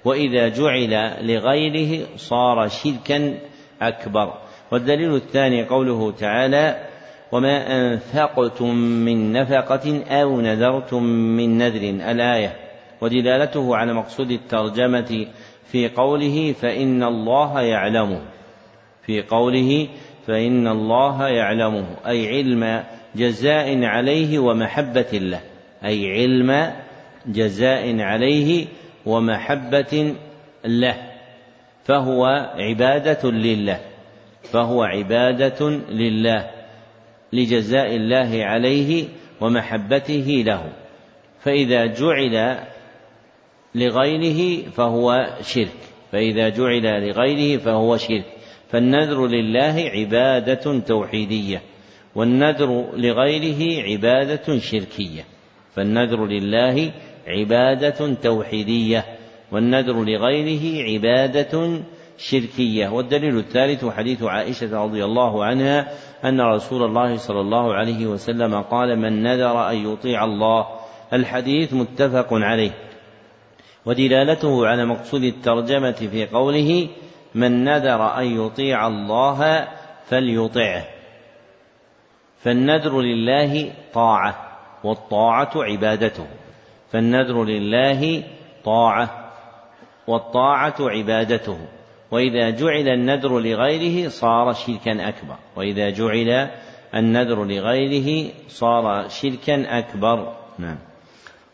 وإذا 0.06 0.48
جعل 0.48 1.14
لغيره 1.22 2.06
صار 2.16 2.68
شركا 2.68 3.38
أكبر. 3.82 4.34
والدليل 4.72 5.16
الثاني 5.16 5.64
قوله 5.64 6.12
تعالى 6.12 6.88
وما 7.32 7.78
أنفقتم 7.78 8.76
من 8.76 9.34
نفقة 9.34 10.04
أو 10.06 10.42
نذرتم 10.42 11.04
من 11.04 11.58
نذر. 11.58 12.12
الآية. 12.12 12.56
ودلالته 13.02 13.76
على 13.76 13.94
مقصود 13.94 14.32
الترجمة 14.32 15.28
في 15.72 15.90
قوله 15.90 16.54
فإن 16.62 17.04
الله 17.04 17.62
يعلمه 17.62 18.22
في 19.06 19.22
قوله 19.22 19.88
فإن 20.28 20.68
الله 20.68 21.28
يعلمه 21.28 21.86
أي 22.08 22.28
علم 22.28 22.84
جزاء 23.16 23.84
عليه 23.84 24.40
ومحبة 24.40 25.12
له. 25.14 25.42
أي 25.86 26.12
علم 26.12 26.74
جزاء 27.26 28.00
عليه 28.00 28.66
ومحبة 29.06 30.14
له. 30.66 30.96
فهو 31.84 32.26
عبادة 32.56 33.32
لله. 33.32 33.80
فهو 34.44 34.84
عبادة 34.84 35.70
لله. 35.90 36.57
لجزاء 37.34 37.96
الله 37.96 38.46
عليه 38.46 39.06
ومحبته 39.42 40.44
له. 40.46 40.74
فإذا 41.40 41.86
جعل 41.86 42.58
لغيره 43.76 44.70
فهو 44.70 45.38
شرك. 45.42 45.78
فإذا 46.12 46.50
جعل 46.50 47.08
لغيره 47.10 47.60
فهو 47.60 47.98
شرك. 47.98 48.26
فالنذر 48.70 49.28
لله 49.28 49.92
عبادة 49.94 50.80
توحيدية 50.80 51.62
والنذر 52.16 52.86
لغيره 52.98 53.84
عبادة 53.84 54.60
شركية. 54.60 55.26
فالنذر 55.76 56.26
لله 56.26 56.92
عبادة 57.28 58.14
توحيدية 58.14 59.06
والنذر 59.52 60.04
لغيره 60.04 60.84
عبادة 60.84 61.80
شركية. 62.18 62.88
والدليل 62.88 63.38
الثالث 63.38 63.86
حديث 63.86 64.24
عائشة 64.24 64.84
رضي 64.84 65.06
الله 65.06 65.46
عنها 65.46 65.92
أن 66.26 66.42
رسول 66.42 66.84
الله 66.84 67.18
صلى 67.18 67.40
الله 67.40 67.74
عليه 67.74 68.06
وسلم 68.06 68.62
قال 68.62 69.00
من 69.00 69.24
نذر 69.24 69.70
أن 69.70 69.94
يطيع 69.94 70.24
الله. 70.24 70.68
الحديث 71.14 71.74
متفق 71.74 72.28
عليه. 72.32 72.72
ودلالته 73.86 74.68
على 74.68 74.86
مقصود 74.86 75.24
الترجمة 75.24 75.92
في 75.92 76.26
قوله 76.26 76.88
من 77.36 77.64
نذر 77.64 78.20
أن 78.20 78.46
يطيع 78.46 78.88
الله 78.88 79.68
فليطعه. 80.06 80.86
فالنذر 82.40 83.02
لله 83.02 83.72
طاعة 83.94 84.58
والطاعة 84.84 85.52
عبادته. 85.56 86.28
فالنذر 86.92 87.44
لله 87.44 88.24
طاعة 88.64 89.32
والطاعة 90.08 90.76
عبادته. 90.80 91.58
وإذا 92.12 92.50
جعل 92.50 92.88
النذر 92.90 93.40
لغيره 93.40 94.10
صار 94.10 94.54
شركا 94.54 95.10
أكبر. 95.10 95.36
وإذا 95.56 95.90
جعل 95.90 96.50
النذر 96.96 97.46
لغيره 97.46 98.32
صار 98.50 99.10
شركا 99.10 99.80
أكبر. 99.80 100.34
نعم. 100.60 100.78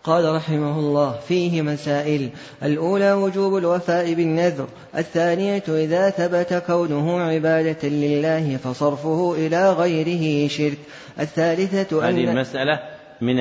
قال 0.04 0.36
رحمه 0.36 0.80
الله 0.80 1.20
فيه 1.28 1.62
مسائل. 1.62 2.30
الأولى 2.64 3.14
وجوب 3.14 3.58
الوفاء 3.58 4.14
بالنذر. 4.14 4.68
الثانية 4.98 5.64
إذا 5.68 6.10
ثبت 6.10 6.64
كونه 6.68 7.22
عبادة 7.22 7.90
لله 7.90 8.58
فصرفه 8.58 9.36
إلى 9.38 9.72
غيره 9.72 10.48
شرك. 10.48 10.78
الثالثة 11.20 12.10
أن 12.10 12.16
هذه 12.16 12.30
المسألة 12.30 12.80
من 13.22 13.40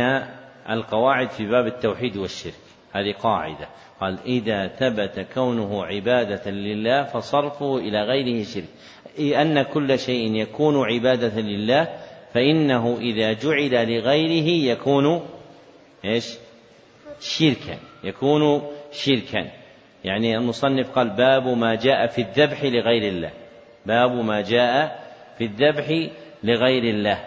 القواعد 0.71 1.31
في 1.31 1.47
باب 1.47 1.67
التوحيد 1.67 2.17
والشرك. 2.17 2.55
هذه 2.93 3.15
قاعدة. 3.23 3.69
قال 4.03 4.19
إذا 4.27 4.69
ثبت 4.69 5.27
كونه 5.35 5.85
عبادة 5.85 6.51
لله 6.51 7.03
فصرفه 7.03 7.79
إلى 7.79 8.03
غيره 8.03 8.45
شرك. 8.45 8.69
أي 9.19 9.43
أن 9.43 9.62
كل 9.62 9.99
شيء 9.99 10.35
يكون 10.35 10.85
عبادة 10.93 11.41
لله 11.41 11.89
فإنه 12.35 12.99
إذا 13.01 13.33
جعل 13.33 13.70
لغيره 13.70 14.73
يكون 14.73 15.23
إيش؟ 16.05 16.39
شركا 17.20 17.79
يكون 18.05 18.62
شركا. 18.93 19.51
يعني 20.05 20.37
المصنف 20.37 20.91
قال 20.91 21.11
باب 21.11 21.49
ما 21.49 21.74
جاء 21.74 22.07
في 22.07 22.20
الذبح 22.23 22.65
لغير 22.65 23.12
الله. 23.12 23.31
باب 23.87 24.12
ما 24.12 24.41
جاء 24.41 25.03
في 25.39 25.45
الذبح 25.45 26.11
لغير 26.45 26.85
الله. 26.85 27.24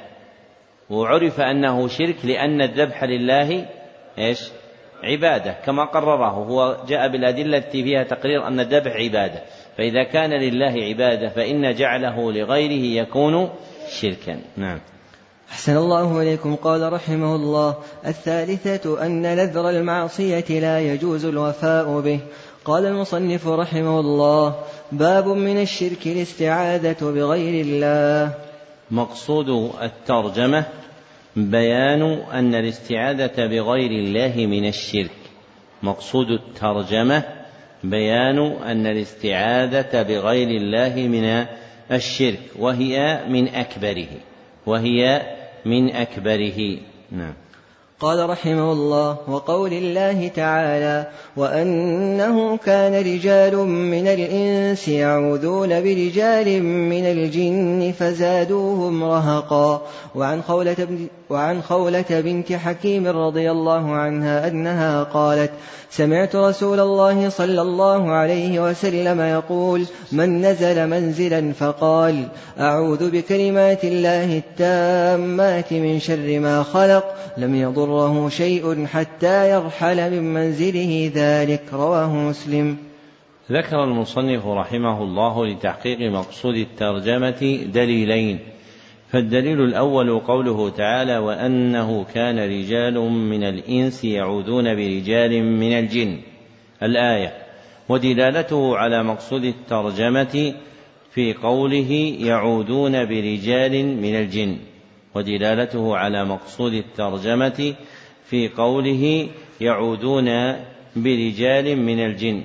وعرف 0.89 1.39
أنه 1.39 1.87
شرك 1.87 2.25
لأن 2.25 2.61
الذبح 2.61 3.03
لله 3.03 3.69
إيش؟ 4.17 4.39
عبادة 5.03 5.55
كما 5.65 5.85
قرره. 5.85 6.29
هو 6.29 6.77
جاء 6.87 7.07
بالأدلة 7.07 7.57
التي 7.57 7.83
فيها 7.83 8.03
تقرير 8.03 8.47
أن 8.47 8.59
الذبح 8.59 8.91
عبادة. 8.91 9.41
فإذا 9.77 10.03
كان 10.03 10.29
لله 10.29 10.83
عبادة 10.83 11.29
فإن 11.29 11.75
جعله 11.75 12.31
لغيره 12.31 13.03
يكون 13.03 13.49
شركا. 13.99 14.39
نعم. 14.57 14.79
أحسن 15.51 15.77
الله 15.77 16.21
إليكم. 16.21 16.55
قال 16.55 16.93
رحمه 16.93 17.35
الله 17.35 17.75
الثالثة 18.05 19.05
أن 19.05 19.21
نذر 19.21 19.69
المعصية 19.69 20.59
لا 20.59 20.79
يجوز 20.79 21.25
الوفاء 21.25 21.99
به. 21.99 22.19
قال 22.65 22.85
المصنف 22.85 23.47
رحمه 23.47 23.99
الله 23.99 24.55
باب 24.91 25.27
من 25.27 25.61
الشرك 25.61 26.07
الاستعاذة 26.07 26.97
بغير 27.01 27.65
الله. 27.65 28.33
مقصود 28.91 29.49
الترجمة 29.81 30.65
بيان 31.35 32.01
أن 32.33 32.55
الاستعاذة 32.55 33.45
بغير 33.47 33.91
الله 33.91 34.45
من 34.45 34.67
الشرك. 34.67 35.11
مقصود 35.83 36.27
الترجمة 36.29 37.23
بيان 37.83 38.37
أن 38.39 38.87
الاستعاذة 38.87 40.01
بغير 40.01 40.47
الله 40.47 40.95
من 40.95 41.45
الشرك 41.91 42.39
وهي 42.59 43.19
من 43.29 43.47
أكبره 43.47 44.07
وهي 44.65 45.21
من 45.65 45.95
أكبره. 45.95 46.77
نعم. 47.11 47.33
قال 47.99 48.29
رحمه 48.29 48.71
الله 48.71 49.17
وقول 49.27 49.73
الله 49.73 50.27
تعالى 50.27 51.07
وأنه 51.37 52.57
كان 52.57 52.93
رجال 52.93 53.57
من 53.67 54.07
الإنس 54.07 54.87
يعوذون 54.87 55.69
برجال 55.69 56.63
من 56.63 57.05
الجن 57.05 57.93
فزادوهم 57.99 59.03
رهقا. 59.03 59.87
وعن 60.15 60.41
خولة, 60.41 60.87
وعن 61.29 61.61
خولة 61.61 62.05
بنت 62.09 62.53
حكيم 62.53 63.07
رضي 63.07 63.51
الله 63.51 63.91
عنها 63.91 64.47
أنها 64.47 65.03
قالت 65.03 65.51
سمعت 65.89 66.35
رسول 66.35 66.79
الله 66.79 67.29
صلى 67.29 67.61
الله 67.61 68.11
عليه 68.11 68.69
وسلم 68.69 69.21
يقول 69.21 69.85
من 70.11 70.41
نزل 70.41 70.87
منزلا 70.87 71.53
فقال 71.53 72.27
أعوذ 72.59 73.11
بكلمات 73.11 73.83
الله 73.83 74.37
التامات 74.37 75.73
من 75.73 75.99
شر 75.99 76.39
ما 76.39 76.63
خلق 76.63 77.15
لم 77.37 77.55
يضره 77.55 78.29
شيء 78.29 78.85
حتى 78.85 79.49
يرحل 79.49 80.11
من 80.11 80.33
منزله 80.33 81.11
ذلك. 81.15 81.61
رواه 81.73 82.13
مسلم. 82.15 82.77
ذكر 83.51 83.83
المصنف 83.83 84.47
رحمه 84.47 85.03
الله 85.03 85.45
لتحقيق 85.45 86.11
مقصود 86.11 86.55
الترجمة 86.55 87.59
دليلين 87.73 88.39
فالدليل 89.09 89.61
الأول 89.61 90.19
قوله 90.19 90.69
تعالى 90.69 91.17
وأنه 91.17 92.05
كان 92.13 92.39
رجال 92.39 92.99
من 92.99 93.43
الإنس 93.43 94.03
يعوذون 94.03 94.75
برجال 94.75 95.43
من 95.43 95.79
الجن. 95.79 96.17
الآية. 96.83 97.33
ودلالته 97.89 98.77
على 98.77 99.03
مقصود 99.03 99.43
الترجمة 99.43 100.53
في 101.11 101.33
قوله 101.33 101.91
يعودون 102.19 103.05
برجال 103.05 103.85
من 103.87 104.15
الجن. 104.15 104.57
ودلالته 105.15 105.97
على 105.97 106.25
مقصود 106.25 106.73
الترجمة 106.73 107.75
في 108.25 108.47
قوله 108.47 109.27
يعودون 109.61 110.55
برجال 110.95 111.77
من 111.77 111.99
الجن. 111.99 112.41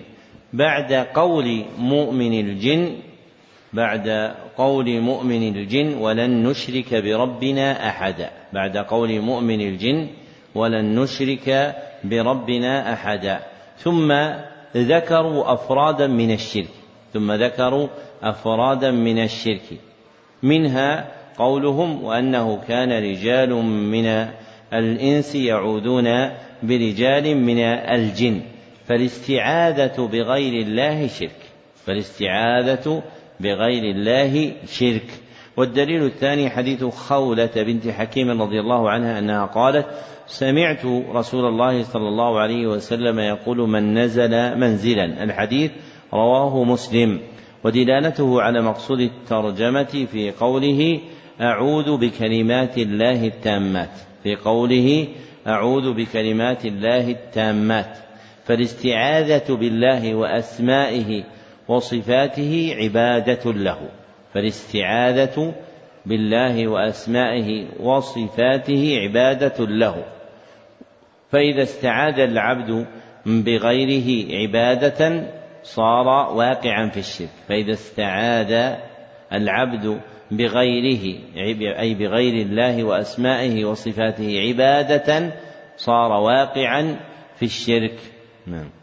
بعد 0.52 0.92
قول 0.92 1.64
مؤمن 1.78 2.40
الجن 2.40 2.92
بعد 3.72 4.34
قول 4.56 5.00
مؤمن 5.00 5.56
الجن 5.56 5.94
ولن 5.94 6.42
نشرك 6.48 6.94
بربنا 6.94 7.88
أحدا. 7.88 8.30
بعد 8.52 8.76
قول 8.76 9.20
مؤمن 9.20 9.60
الجن 9.60 10.08
ولن 10.54 10.98
نشرك 11.00 11.76
بربنا 12.04 12.92
أحدا. 12.92 13.40
ثم 13.78 14.12
ذكروا 14.76 15.52
أفرادا 15.52 16.06
من 16.06 16.30
الشرك. 16.30 16.74
ثم 17.12 17.32
ذكروا 17.32 17.88
أفرادا 18.22 18.90
من 18.90 19.22
الشرك. 19.22 19.78
منها 20.42 21.08
قولهم 21.38 22.04
وأنه 22.04 22.60
كان 22.68 22.92
رجال 22.92 23.54
من 23.64 24.26
الإنس 24.72 25.34
يعودون 25.34 26.30
برجال 26.62 27.36
من 27.36 27.58
الجن. 27.64 28.40
فالاستعاذة 28.86 30.08
بغير 30.12 30.66
الله 30.66 31.06
شرك. 31.06 31.40
فالاستعاذة 31.86 33.02
بغير 33.40 33.94
الله 33.94 34.52
شرك. 34.66 35.06
والدليل 35.56 36.04
الثاني 36.04 36.50
حديث 36.50 36.84
خولة 36.84 37.50
بنت 37.56 37.88
حكيم 37.88 38.42
رضي 38.42 38.60
الله 38.60 38.90
عنها 38.90 39.18
أنها 39.18 39.46
قالت 39.46 39.86
سمعت 40.26 40.84
رسول 41.14 41.44
الله 41.44 41.82
صلى 41.82 42.08
الله 42.08 42.40
عليه 42.40 42.66
وسلم 42.66 43.18
يقول 43.18 43.58
من 43.58 43.98
نزل 43.98 44.58
منزلا. 44.58 45.24
الحديث 45.24 45.70
رواه 46.14 46.64
مسلم. 46.64 47.20
ودلالته 47.64 48.42
على 48.42 48.62
مقصود 48.62 49.00
الترجمة 49.00 50.06
في 50.12 50.30
قوله 50.30 51.00
أعوذ 51.40 51.96
بكلمات 51.96 52.78
الله 52.78 53.26
التامات. 53.26 53.90
في 54.22 54.36
قوله 54.36 55.08
أعوذ 55.46 55.94
بكلمات 55.94 56.64
الله 56.64 57.10
التامات. 57.10 57.98
فالاستعاذة 58.44 59.54
بالله 59.54 60.14
وأسمائه 60.14 61.24
وصفاته 61.70 62.74
عبادة 62.78 63.52
له 63.52 63.88
فالاستعاذة 64.34 65.54
بالله 66.06 66.68
وأسمائه 66.68 67.66
وصفاته 67.80 68.98
عبادة 69.02 69.66
له. 69.66 70.04
فإذا 71.32 71.62
استعاذ 71.62 72.18
العبد 72.18 72.86
بغيره 73.26 74.34
عبادة 74.34 75.30
صار 75.62 76.06
واقعا 76.36 76.88
في 76.88 77.00
الشرك. 77.00 77.28
فإذا 77.48 77.72
استعاذ 77.72 78.76
العبد 79.32 80.00
بغيره 80.30 81.18
أي 81.80 81.94
بغير 81.94 82.46
الله 82.46 82.84
وأسمائه 82.84 83.64
وصفاته 83.64 84.40
عبادة 84.40 85.32
صار 85.76 86.12
واقعا 86.12 86.96
في 87.36 87.44
الشرك. 87.44 87.98
نعم. 88.46 88.79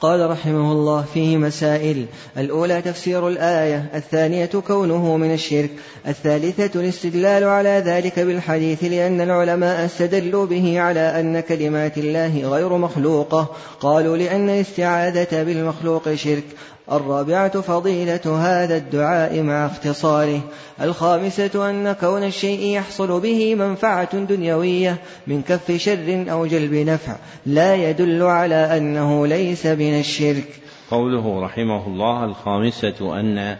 قال 0.00 0.30
رحمه 0.30 0.72
الله 0.72 1.04
فيه 1.14 1.36
مسائل. 1.36 2.06
الأولى 2.38 2.82
تفسير 2.82 3.28
الآية 3.28 3.90
الثانية 3.94 4.46
كونه 4.46 5.16
من 5.16 5.34
الشرك 5.34 5.70
الثالثة 6.08 6.80
الاستدلال 6.80 7.44
على 7.44 7.82
ذلك 7.86 8.20
بالحديث 8.20 8.84
لأن 8.84 9.20
العلماء 9.20 9.84
استدلوا 9.84 10.46
به 10.46 10.80
على 10.80 11.20
أن 11.20 11.40
كلمات 11.40 11.98
الله 11.98 12.40
غير 12.44 12.76
مخلوقة. 12.76 13.46
قالوا 13.80 14.16
لأن 14.16 14.48
الاستعاذة 14.48 15.42
بالمخلوق 15.42 16.14
شرك. 16.14 16.44
الرابعة 16.92 17.60
فضيلة 17.60 18.20
هذا 18.26 18.76
الدعاء 18.76 19.42
مع 19.42 19.66
اختصاره. 19.66 20.40
الخامسة 20.80 21.70
أن 21.70 21.92
كون 21.92 22.24
الشيء 22.24 22.76
يحصل 22.76 23.20
به 23.20 23.54
منفعة 23.54 24.18
دنيوية 24.18 24.98
من 25.26 25.42
كف 25.42 25.72
شر 25.72 26.24
أو 26.30 26.46
جلب 26.46 26.74
نفع 26.74 27.16
لا 27.46 27.74
يدل 27.74 28.22
على 28.22 28.76
أنه 28.76 29.26
ليس 29.26 29.66
من 29.66 29.98
الشرك. 30.00 30.48
قوله 30.90 31.40
رحمه 31.44 31.86
الله 31.86 32.24
الخامسة 32.24 33.20
أن 33.20 33.56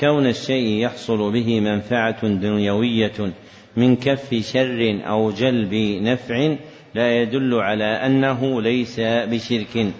كون 0.00 0.26
الشيء 0.26 0.84
يحصل 0.84 1.32
به 1.32 1.60
منفعة 1.60 2.28
دنيوية 2.28 3.32
من 3.76 3.96
كف 3.96 4.34
شر 4.34 5.00
أو 5.06 5.30
جلب 5.30 5.74
نفع 6.02 6.56
لا 6.94 7.22
يدل 7.22 7.54
على 7.54 7.84
أنه 7.84 8.62
ليس 8.62 9.00
بشرك. 9.00 9.92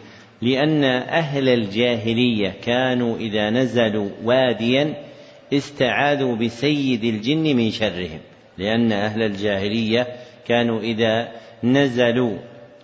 لأن 0.42 0.84
أهل 0.84 1.48
الجاهلية 1.48 2.54
كانوا 2.64 3.16
إذا 3.16 3.50
نزلوا 3.50 4.08
واديا 4.24 4.94
استعاذوا 5.52 6.36
بسيد 6.36 7.04
الجن 7.04 7.56
من 7.56 7.70
شرهم. 7.70 8.20
لأن 8.58 8.92
أهل 8.92 9.22
الجاهلية 9.22 10.06
كانوا 10.48 10.80
إذا 10.80 11.28
نزلوا 11.64 12.36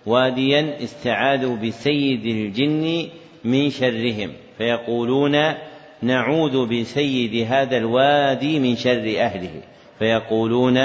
واديا 0.05 0.83
استعاذوا 0.83 1.55
بسيد 1.55 2.25
الجن 2.25 3.07
من 3.43 3.69
شرهم. 3.69 4.31
فيقولون 4.57 5.35
نعوذ 6.01 6.65
بسيد 6.65 7.47
هذا 7.51 7.77
الوادي 7.77 8.59
من 8.59 8.75
شر 8.75 9.15
أهله. 9.17 9.61
فيقولون 9.99 10.79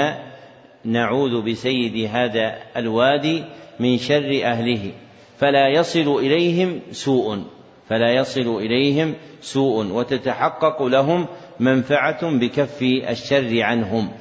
نعوذ 0.85 1.41
بسيد 1.41 2.09
هذا 2.11 2.55
الوادي 2.77 3.43
من 3.79 3.97
شر 3.97 4.41
أهله. 4.43 4.91
فلا 5.37 5.67
يصل 5.67 6.17
إليهم 6.17 6.81
سوء 6.91 7.37
فلا 7.89 8.11
يصل 8.11 8.57
إليهم 8.57 9.15
سوء 9.41 9.85
وتتحقق 9.91 10.83
لهم 10.83 11.27
منفعة 11.59 12.39
بكف 12.39 12.81
الشر 12.81 13.61
عنهم. 13.61 14.11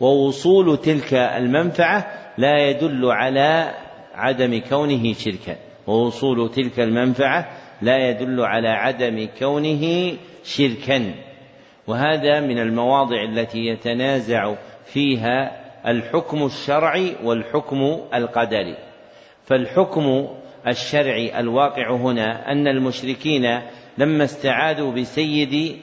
ووصول 0.00 0.76
تلك 0.76 1.14
المنفعة 1.14 2.06
لا 2.38 2.68
يدل 2.68 3.10
على 3.10 3.74
عدم 4.14 4.60
كونه 4.68 5.12
شركا. 5.12 5.56
ووصول 5.86 6.50
تلك 6.50 6.80
المنفعة 6.80 7.50
لا 7.82 8.08
يدل 8.10 8.40
على 8.40 8.68
عدم 8.68 9.28
كونه 9.38 10.12
شركا. 10.44 11.14
وهذا 11.86 12.40
من 12.40 12.58
المواضع 12.58 13.22
التي 13.22 13.58
يتنازع 13.58 14.54
فيها 14.84 15.62
الحكم 15.86 16.46
الشرعي 16.46 17.16
والحكم 17.24 18.00
القدري. 18.14 18.76
فالحكم 19.44 20.28
الشرعي 20.66 21.40
الواقع 21.40 21.96
هنا 21.96 22.52
أن 22.52 22.68
المشركين 22.68 23.60
لما 23.98 24.24
استعاذوا 24.24 24.92
بسيد 24.92 25.76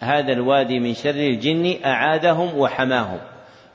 هذا 0.00 0.32
الوادي 0.32 0.80
من 0.80 0.94
شر 0.94 1.10
الجن 1.10 1.76
أعادهم 1.84 2.58
وحماهم 2.58 3.18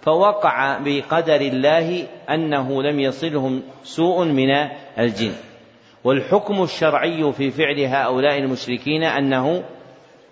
فوقع 0.02 0.77
بقدر 0.77 1.41
الله 1.41 2.07
أنه 2.30 2.84
لم 2.84 2.99
يصلهم 2.99 3.64
سوء 3.84 4.26
من 4.26 4.49
الجن 4.99 5.34
والحكم 6.03 6.64
الشرعي 6.64 7.34
في 7.34 7.52
فعل 7.52 7.80
هؤلاء 7.80 8.38
المشركين 8.38 9.03
أنه 9.03 9.64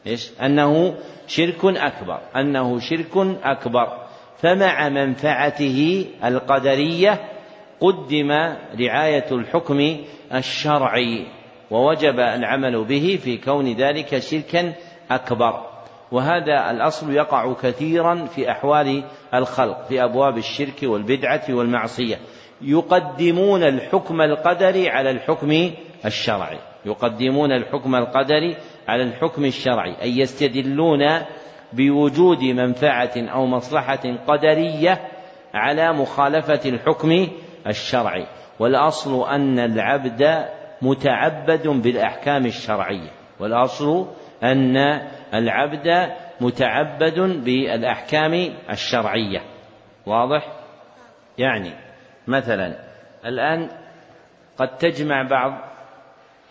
إيش؟ 0.07 0.31
أنه 0.41 0.95
شرك 1.27 1.65
أكبر، 1.65 2.19
أنه 2.35 2.79
شرك 2.79 3.37
أكبر، 3.43 3.97
فمع 4.37 4.89
منفعته 4.89 6.05
القدرية 6.23 7.32
قدم 7.83 8.31
رعاية 8.79 9.25
الحكم 9.31 9.97
الشرعي 10.33 11.25
ووجب 11.71 12.19
العمل 12.19 12.83
به 12.83 13.19
في 13.23 13.37
كون 13.37 13.73
ذلك 13.73 14.19
شركا 14.19 14.73
أكبر. 15.11 15.65
وهذا 16.11 16.71
الأصل 16.71 17.13
يقع 17.13 17.53
كثيرا 17.53 18.25
في 18.25 18.51
أحوال 18.51 19.03
الخلق 19.33 19.85
في 19.87 20.03
أبواب 20.03 20.37
الشرك 20.37 20.83
والبدعة 20.83 21.43
والمعصية. 21.49 22.19
يقدمون 22.61 23.63
الحكم 23.63 24.21
القدري 24.21 24.89
على 24.89 25.11
الحكم 25.11 25.71
الشرعي. 26.05 26.59
يقدمون 26.85 27.51
الحكم 27.51 27.95
القدري 27.95 28.57
على 28.87 29.03
الحكم 29.03 29.45
الشرعي 29.45 30.01
أي 30.01 30.17
يستدلون 30.17 30.99
بوجود 31.73 32.43
منفعة 32.43 33.13
أو 33.17 33.45
مصلحة 33.45 34.17
قدرية 34.27 35.01
على 35.53 35.93
مخالفة 35.93 36.69
الحكم 36.69 37.27
الشرعي. 37.67 38.27
والأصل 38.59 39.29
أن 39.29 39.59
العبد 39.59 40.45
متعبد 40.81 41.67
بالأحكام 41.67 42.45
الشرعية. 42.45 43.09
والأصل 43.39 44.07
أن 44.43 44.77
العبد 45.33 46.11
متعبد 46.41 47.19
بالأحكام 47.19 48.33
الشرعية. 48.69 49.41
واضح؟ 50.05 50.47
يعني 51.37 51.71
مثلا 52.27 52.75
الآن 53.25 53.69
قد 54.57 54.77
تجمع 54.77 55.27
بعض 55.27 55.51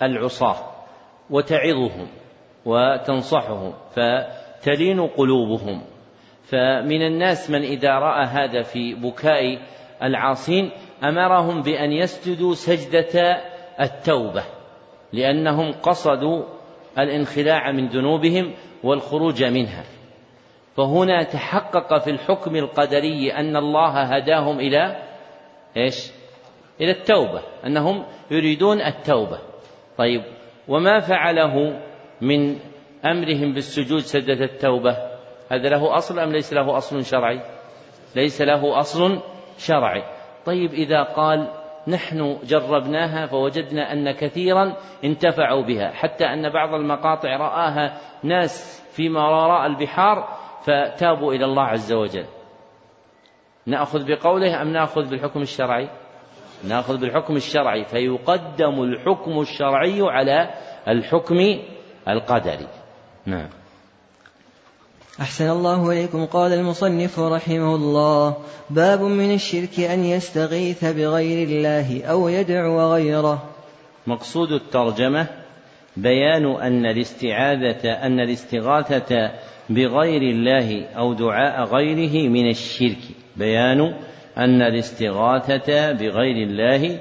العصاة 0.02 0.56
وتعظهم 1.30 2.09
وتنصحهم 2.64 3.74
فتلين 3.94 5.01
قلوبهم. 5.06 5.82
فمن 6.44 7.02
الناس 7.02 7.51
من 7.51 7.62
إذا 7.62 7.90
رأى 7.90 8.24
هذا 8.26 8.62
في 8.62 8.94
بكاء 8.94 9.59
العاصين 10.02 10.70
أمرهم 11.05 11.62
بأن 11.62 11.93
يسجدوا 11.93 12.55
سجدة 12.55 13.41
التوبة 13.81 14.45
لأنهم 15.12 15.73
قصدوا 15.73 16.45
الانخلاع 16.99 17.73
من 17.73 17.89
ذنوبهم 17.89 18.55
والخروج 18.85 19.45
منها. 19.45 19.85
فهنا 20.77 21.23
تحقق 21.23 21.99
في 21.99 22.11
الحكم 22.11 22.57
القدري 22.57 23.33
أن 23.33 23.57
الله 23.57 24.03
هداهم 24.03 24.61
إلى 24.61 25.03
إيش؟ 25.77 26.11
إلى 26.81 26.91
التوبة 26.91 27.43
أنهم 27.66 28.05
يريدون 28.31 28.81
التوبة. 28.81 29.39
طيب 29.99 30.23
وما 30.69 31.01
فعله 31.01 31.81
من 32.20 32.59
أمرهم 33.05 33.55
بالسجود 33.55 34.01
سجدة 34.01 34.45
التوبة؟ 34.45 34.97
هذا 35.53 35.69
له 35.69 35.97
أصل 35.97 36.19
أم 36.19 36.33
ليس 36.33 36.53
له 36.53 36.77
أصل 36.77 37.05
شرعي؟ 37.05 37.41
ليس 38.16 38.43
له 38.43 38.79
أصل 38.79 39.20
شرعي. 39.59 40.22
طيب 40.47 40.73
إذا 40.73 41.02
قال 41.02 41.48
نحن 41.89 42.39
جربناها 42.44 43.27
فوجدنا 43.27 43.93
أن 43.93 44.12
كثيرا 44.12 44.77
انتفعوا 45.05 45.62
بها 45.62 45.90
حتى 45.90 46.24
أن 46.24 46.52
بعض 46.52 46.74
المقاطع 46.74 47.36
رآها 47.36 47.98
ناس 48.23 48.82
فيما 48.93 49.28
وراء 49.28 49.66
البحار 49.66 50.28
فتابوا 50.62 51.35
إلى 51.35 51.44
الله 51.44 51.62
عز 51.62 51.93
وجل. 51.93 52.27
نأخذ 53.66 54.09
بقوله 54.09 54.62
أم 54.62 54.69
نأخذ 54.69 55.10
بالحكم 55.10 55.40
الشرعي؟ 55.40 55.89
نأخذ 56.69 57.01
بالحكم 57.01 57.36
الشرعي 57.36 57.85
فيقدم 57.85 58.82
الحكم 58.82 59.40
الشرعي 59.40 60.02
على 60.02 60.51
الحكم 60.89 61.39
القدري. 62.09 62.69
نعم. 63.27 63.61
أحسن 65.20 65.51
الله 65.51 65.93
إليكم. 65.93 66.26
قال 66.26 66.52
المصنف 66.52 67.20
رحمه 67.20 67.74
الله 67.74 68.36
باب 68.70 69.01
من 69.02 69.34
الشرك 69.34 69.80
أن 69.80 70.05
يستغيث 70.05 70.84
بغير 70.84 71.48
الله 71.48 72.05
أو 72.05 72.28
يدعو 72.28 72.93
غيره. 72.93 73.43
مقصود 74.06 74.52
الترجمة 74.52 75.26
بيان 75.97 76.47
أن 76.47 76.86
الاستعاذة 76.86 77.93
أن 77.93 78.20
الاستغاثة 78.20 79.30
بغير 79.70 80.22
الله 80.22 80.84
أو 80.97 81.12
دعاء 81.14 81.64
غيره 81.64 82.28
من 82.28 82.51
الشرك. 82.51 83.02
بيان 83.36 83.94
أن 84.39 84.62
الاستغاثة 84.62 85.93
بغير 85.93 86.48
الله 86.48 87.01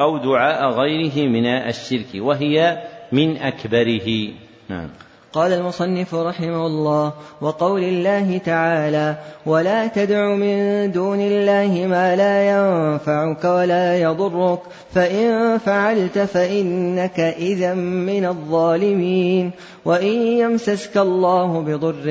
أو 0.00 0.18
دعاء 0.18 0.70
غيره 0.70 1.28
من 1.28 1.46
الشرك 1.46 2.08
وهي 2.14 2.82
من 3.12 3.36
أكبره. 3.36 4.32
نعم. 4.68 4.88
قال 5.34 5.52
المصنف 5.52 6.14
رحمه 6.14 6.66
الله 6.66 7.12
وقول 7.40 7.82
الله 7.82 8.38
تعالى 8.38 9.16
ولا 9.46 9.86
تدع 9.86 10.34
من 10.34 10.92
دون 10.92 11.20
الله 11.20 11.86
ما 11.86 12.16
لا 12.16 12.34
ينفعك 12.50 13.44
ولا 13.44 13.98
يضرك 13.98 14.58
فإن 14.94 15.58
فعلت 15.58 16.18
فإنك 16.18 17.20
إذا 17.20 17.74
من 17.74 18.24
الظالمين. 18.24 19.50
وإن 19.84 20.16
يمسسك 20.38 20.96
الله 20.96 21.60
بضر 21.60 22.06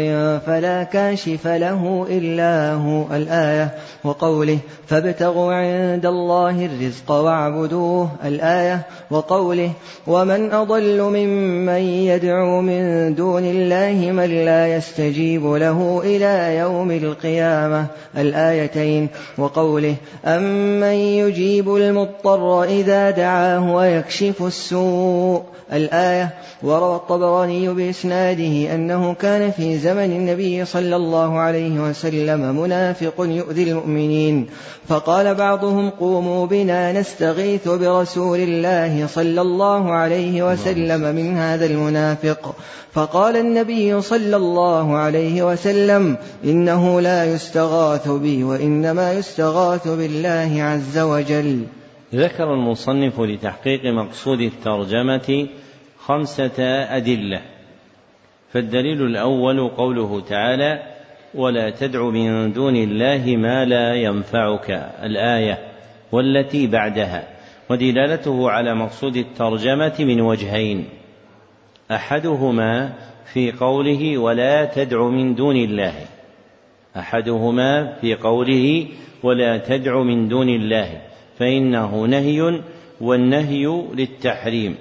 فلا 0.45 0.83
كاشف 0.83 1.47
له 1.47 2.07
إلا 2.09 2.73
هو 2.73 3.05
الآية 3.15 3.71
وقوله 4.03 4.59
فابتغوا 4.88 5.53
عند 5.53 6.05
الله 6.05 6.65
الرزق 6.65 7.11
واعبدوه 7.11 8.10
الآية 8.26 8.81
وقوله 9.11 9.72
ومن 10.07 10.51
أضل 10.51 11.01
ممن 11.01 11.81
يدعو 11.81 12.61
من 12.61 13.15
دون 13.15 13.43
الله 13.45 14.11
من 14.11 14.45
لا 14.45 14.76
يستجيب 14.76 15.45
له 15.45 16.01
إلى 16.05 16.57
يوم 16.57 16.91
القيامة. 16.91 17.85
الآيتين 18.18 19.07
وقوله 19.38 19.95
أمن 20.26 20.93
يجيب 20.93 21.76
المضطر 21.76 22.64
إذا 22.64 23.10
دعاه 23.10 23.73
ويكشف 23.73 24.43
السوء. 24.43 25.43
الآية 25.73 26.30
وروى 26.64 26.95
الطبراني 26.95 27.73
بإسناده 27.73 28.76
أنه 28.76 29.14
كان 29.14 29.51
في 29.51 29.77
زمن 29.77 30.11
النبي 30.11 30.65
صلى 30.65 30.95
الله 30.95 31.39
عليه 31.39 31.80
وسلم 31.80 32.61
منافق 32.61 33.14
يؤذي 33.19 33.64
المؤمنين. 33.64 34.47
فقال 34.88 35.35
بعضهم 35.35 35.89
قوموا 35.89 36.45
بنا 36.47 36.91
نستغيث 36.91 37.68
برسول 37.68 38.39
الله 38.39 39.07
صلى 39.07 39.41
الله 39.41 39.91
عليه 39.91 40.51
وسلم 40.51 41.15
من 41.15 41.38
هذا 41.38 41.65
المنافق. 41.65 42.55
فقال 42.91 43.38
النبي 43.38 44.01
صلى 44.01 44.35
الله 44.35 44.95
عليه 44.95 45.43
وسلم 45.43 46.18
إنه 46.43 47.01
لا 47.01 47.26
يستغاث 47.26 48.10
بي 48.10 48.43
وإنما 48.43 49.14
يستغاث 49.14 49.88
بالله 49.88 50.64
عز 50.64 50.99
وجل. 50.99 51.64
ذكر 52.15 52.53
المصنف 52.53 53.19
لتحقيق 53.19 53.85
مقصود 53.85 54.41
الترجمة 54.41 55.47
خمسة 56.05 56.64
أدلة. 56.97 57.41
فالدليل 58.53 59.01
الأول 59.01 59.69
قوله 59.69 60.22
تعالى 60.30 60.93
ولا 61.35 61.69
تدع 61.69 62.10
من 62.10 62.53
دون 62.53 62.76
الله 62.76 63.35
ما 63.38 63.65
لا 63.65 63.95
ينفعك. 63.95 64.91
الآية 65.03 65.60
والتي 66.11 66.68
بعدها. 66.68 67.27
ودلالته 67.69 68.49
على 68.49 68.76
مقصود 68.76 69.18
الترجمة 69.18 69.93
من 69.99 70.22
وجهين. 70.22 70.85
أحدهما 71.91 72.93
في 73.34 73.51
قوله 73.51 74.18
ولا 74.18 74.65
تدع 74.65 75.07
من 75.07 75.35
دون 75.35 75.55
الله. 75.55 75.93
أحدهما 76.97 77.93
في 78.01 78.15
قوله 78.15 78.88
ولا 79.23 79.57
تدع 79.57 80.03
من 80.03 80.27
دون 80.27 80.49
الله. 80.49 81.01
فإنه 81.39 82.05
نهي 82.05 82.61
والنهي 83.01 83.84
للتحريم. 83.93 84.76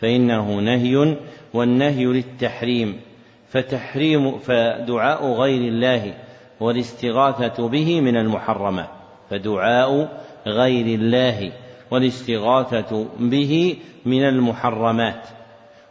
فإنه 0.00 0.60
نهي 0.60 1.16
والنهي 1.54 2.04
للتحريم. 2.04 3.07
فتحريم 3.48 4.38
فدعاء 4.38 5.32
غير 5.32 5.60
الله 5.60 6.14
والاستغاثة 6.60 7.68
به 7.68 8.00
من 8.00 8.16
المحرمات 8.16 8.88
فدعاء 9.30 10.20
غير 10.46 10.86
الله 10.86 11.52
والاستغاثة 11.90 13.06
به 13.18 13.76
من 14.06 14.22
المحرمات. 14.22 15.28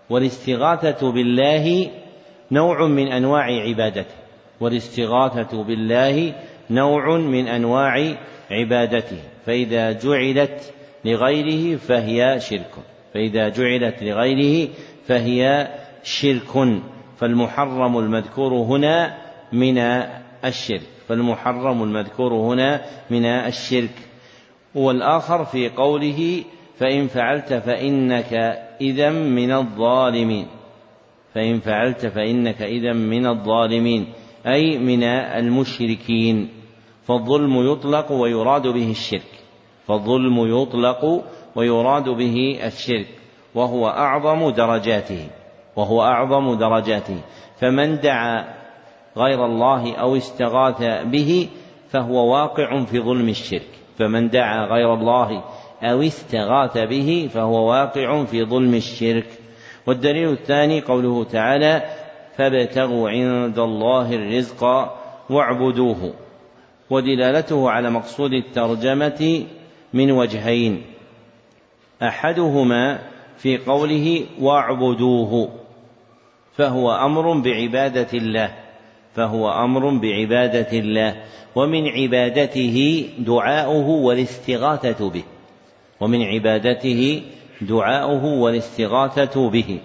والاستغاثة 0.09 1.11
بالله 1.11 1.91
نوع 2.51 2.87
من 2.87 3.07
أنواع 3.07 3.43
عبادته. 3.43 4.15
والاستغاثة 4.59 5.63
بالله 5.63 6.33
نوع 6.69 7.17
من 7.17 7.47
أنواع 7.47 8.15
عبادته. 8.51 9.19
فإذا 9.45 9.91
جعلت 9.91 10.73
لغيره 11.05 11.77
فهي 11.77 12.39
شرك. 12.39 12.73
فإذا 13.13 13.49
جعلت 13.49 14.03
لغيره 14.03 14.69
فهي 15.07 15.67
شرك. 16.03 16.81
فالمحرم 17.17 17.97
المذكور 17.97 18.53
هنا 18.53 19.17
من 19.53 19.77
الشرك 20.45 20.81
فالمحرم 21.07 21.83
المذكور 21.83 22.33
هنا 22.33 22.81
من 23.09 23.25
الشرك. 23.25 23.95
والآخر 24.75 25.45
في 25.45 25.69
قوله 25.69 26.43
فإن 26.77 27.07
فعلت 27.07 27.53
فإنك 27.53 28.33
إذا 28.81 29.09
من 29.09 29.51
الظالمين 29.51 30.47
فإن 31.35 31.59
فعلت 31.59 32.05
فإنك 32.05 32.61
إذا 32.61 32.93
من 32.93 33.27
الظالمين 33.27 34.07
أي 34.47 34.77
من 34.77 35.03
المشركين. 35.03 36.49
فالظلم 37.03 37.71
يطلق 37.71 38.11
ويراد 38.11 38.67
به 38.67 38.91
الشرك 38.91 39.31
فالظلم 39.87 40.61
يطلق 40.61 41.23
ويراد 41.55 42.09
به 42.09 42.59
الشرك 42.63 43.07
وهو 43.55 43.87
أعظم 43.87 44.49
درجاته. 44.49 45.29
وهو 45.77 46.01
أعظم 46.01 46.53
درجاته. 46.53 47.17
فمن 47.59 47.99
دعا 47.99 48.45
غير 49.17 49.45
الله 49.45 49.95
أو 49.95 50.15
استغاث 50.15 51.05
به 51.05 51.49
فهو 51.89 52.33
واقع 52.33 52.83
في 52.83 52.99
ظلم 52.99 53.29
الشرك. 53.29 53.69
فمن 53.97 54.29
دعا 54.29 54.65
غير 54.65 54.93
الله 54.93 55.43
أو 55.83 56.01
استغاث 56.01 56.77
به 56.77 57.29
فهو 57.33 57.69
واقع 57.69 58.23
في 58.23 58.43
ظلم 58.43 58.73
الشرك. 58.73 59.27
والدليل 59.87 60.29
الثاني 60.29 60.81
قوله 60.81 61.23
تعالى 61.23 61.81
فابتغوا 62.37 63.09
عند 63.09 63.59
الله 63.59 64.15
الرزق 64.15 64.63
واعبدوه 65.29 66.13
ودلالته 66.89 67.69
على 67.69 67.89
مقصود 67.89 68.33
الترجمة 68.33 69.45
من 69.93 70.11
وجهين 70.11 70.81
أحدهما 72.03 72.99
في 73.37 73.57
قوله 73.57 74.25
واعبدوه 74.41 75.49
فهو 76.57 76.91
أمر 76.91 77.33
بعبادة 77.39 78.07
الله 78.13 78.51
فهو 79.15 79.49
أمر 79.49 79.89
بعبادة 79.89 80.79
الله 80.79 81.15
ومن 81.55 81.87
عبادته 81.87 83.09
دعاؤه 83.19 83.87
والاستغاثة 83.89 85.09
به 85.09 85.23
ومن 85.99 86.23
عبادته 86.23 87.21
دعاؤه 87.61 88.25
والاستغاثة 88.25 89.49
به 89.49 89.79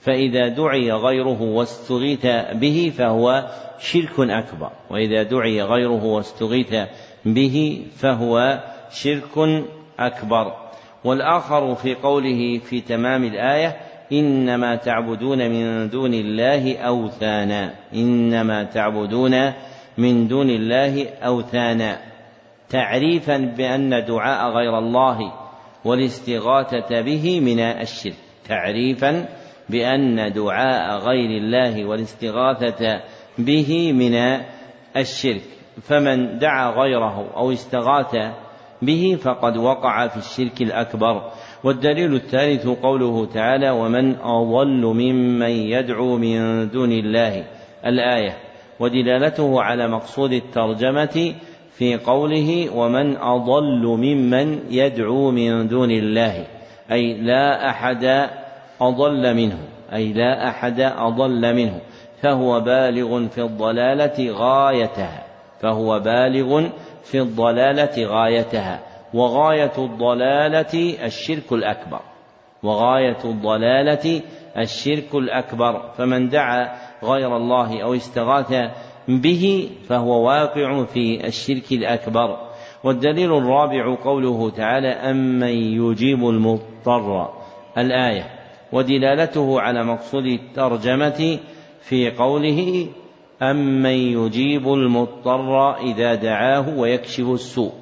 فإذا 0.00 0.48
دعي 0.48 0.92
غيره 0.92 1.42
واستغيث 1.42 2.26
به 2.52 2.92
فهو 2.98 3.48
شرك 3.78 4.20
أكبر 4.20 4.70
وإذا 4.90 5.22
دعي 5.22 5.62
غيره 5.62 6.04
واستغيث 6.04 6.74
به 7.24 7.82
فهو 7.96 8.60
شرك 8.90 9.64
أكبر. 9.98 10.52
والآخر 11.04 11.74
في 11.74 11.94
قوله 11.94 12.58
في 12.58 12.80
تمام 12.80 13.24
الآية 13.24 13.76
إنما 14.12 14.76
تعبدون 14.76 15.38
من 15.50 15.88
دون 15.88 16.14
الله 16.14 16.78
أوثانا. 16.78 17.74
إنما 17.94 18.62
تعبدون 18.64 19.52
من 19.98 20.28
دون 20.28 20.50
الله 20.50 21.08
أوثانا. 21.22 21.98
تعريفا 22.68 23.36
بأن 23.36 24.04
دعاء 24.04 24.50
غير 24.50 24.78
الله 24.78 25.32
والاستغاثة 25.84 27.00
به 27.00 27.40
من 27.40 27.60
الشرك. 27.60 28.14
تعريفا 28.48 29.28
بأن 29.68 30.32
دعاء 30.32 30.98
غير 30.98 31.42
الله 31.42 31.84
والاستغاثة 31.84 33.00
به 33.38 33.92
من 33.92 34.14
الشرك. 34.96 35.42
فمن 35.82 36.38
دعا 36.38 36.70
غيره 36.70 37.30
أو 37.36 37.52
استغاث 37.52 38.16
به 38.82 39.18
فقد 39.22 39.56
وقع 39.56 40.06
في 40.06 40.16
الشرك 40.16 40.62
الأكبر. 40.62 41.30
والدليل 41.64 42.14
الثالث 42.14 42.66
قوله 42.66 43.26
تعالى 43.34 43.70
ومن 43.70 44.16
أضل 44.16 44.86
ممن 44.86 45.50
يدعو 45.50 46.16
من 46.16 46.68
دون 46.70 46.92
الله. 46.92 47.44
الآية 47.86 48.36
ودلالته 48.80 49.62
على 49.62 49.88
مقصود 49.88 50.32
الترجمة 50.32 51.34
في 51.72 51.96
قوله 51.96 52.76
ومن 52.76 53.16
أضل 53.16 53.86
ممن 53.86 54.58
يدعو 54.70 55.30
من 55.30 55.68
دون 55.68 55.90
الله. 55.90 56.46
أي 56.92 57.14
لا 57.14 57.70
أحد 57.70 58.28
أضل 58.80 59.34
منه. 59.34 59.58
أي 59.92 60.12
لا 60.12 60.48
أحد 60.48 60.80
أضل 60.80 61.54
منه. 61.54 61.80
فهو 62.22 62.60
بالغ 62.60 63.28
في 63.28 63.42
الضلالة 63.42 64.30
غايتها. 64.32 65.22
فهو 65.60 66.00
بالغ 66.00 66.68
في 67.04 67.20
الضلالة 67.20 68.06
غايتها. 68.06 68.87
وغاية 69.14 69.72
الضلالة 69.78 71.04
الشرك 71.06 71.52
الأكبر. 71.52 72.00
وغاية 72.62 73.18
الضلالة 73.24 74.22
الشرك 74.58 75.14
الأكبر. 75.14 75.90
فمن 75.98 76.28
دعا 76.28 76.70
غير 77.04 77.36
الله 77.36 77.82
أو 77.82 77.94
استغاث 77.94 78.54
به 79.08 79.70
فهو 79.88 80.26
واقع 80.26 80.84
في 80.84 81.26
الشرك 81.26 81.72
الأكبر. 81.72 82.36
والدليل 82.84 83.36
الرابع 83.36 83.94
قوله 84.04 84.50
تعالى 84.50 84.88
أمن 84.88 85.48
يجيب 85.82 86.28
المضطر. 86.28 87.28
الآية 87.78 88.26
ودلالته 88.72 89.60
على 89.60 89.84
مقصود 89.84 90.24
الترجمة 90.24 91.38
في 91.80 92.10
قوله 92.10 92.86
أمن 93.42 93.90
يجيب 93.90 94.68
المضطر 94.68 95.76
إذا 95.76 96.14
دعاه 96.14 96.78
ويكشف 96.78 97.28
السوء. 97.30 97.72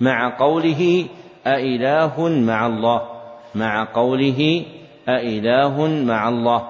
مع 0.00 0.38
قوله 0.38 1.06
أإله 1.46 2.28
مع 2.28 2.66
الله. 2.66 3.02
مع 3.54 3.88
قوله 3.94 4.64
أإله 5.08 5.86
مع 5.86 6.28
الله. 6.28 6.68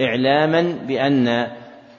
إعلاما 0.00 0.78
بأن 0.86 1.46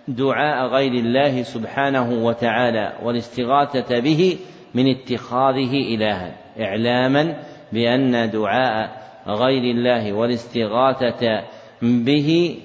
دعاء 0.07 0.67
غير 0.67 0.91
الله 0.91 1.43
سبحانه 1.43 2.25
وتعالى 2.25 2.93
والاستغاثة 3.03 3.99
به 3.99 4.37
من 4.73 4.87
اتخاذه 4.87 5.73
إلها. 5.95 6.35
إعلاما 6.59 7.35
بأن 7.73 8.29
دعاء 8.29 8.89
غير 9.27 9.63
الله 9.75 10.13
والاستغاثة 10.13 11.43
به 11.81 12.57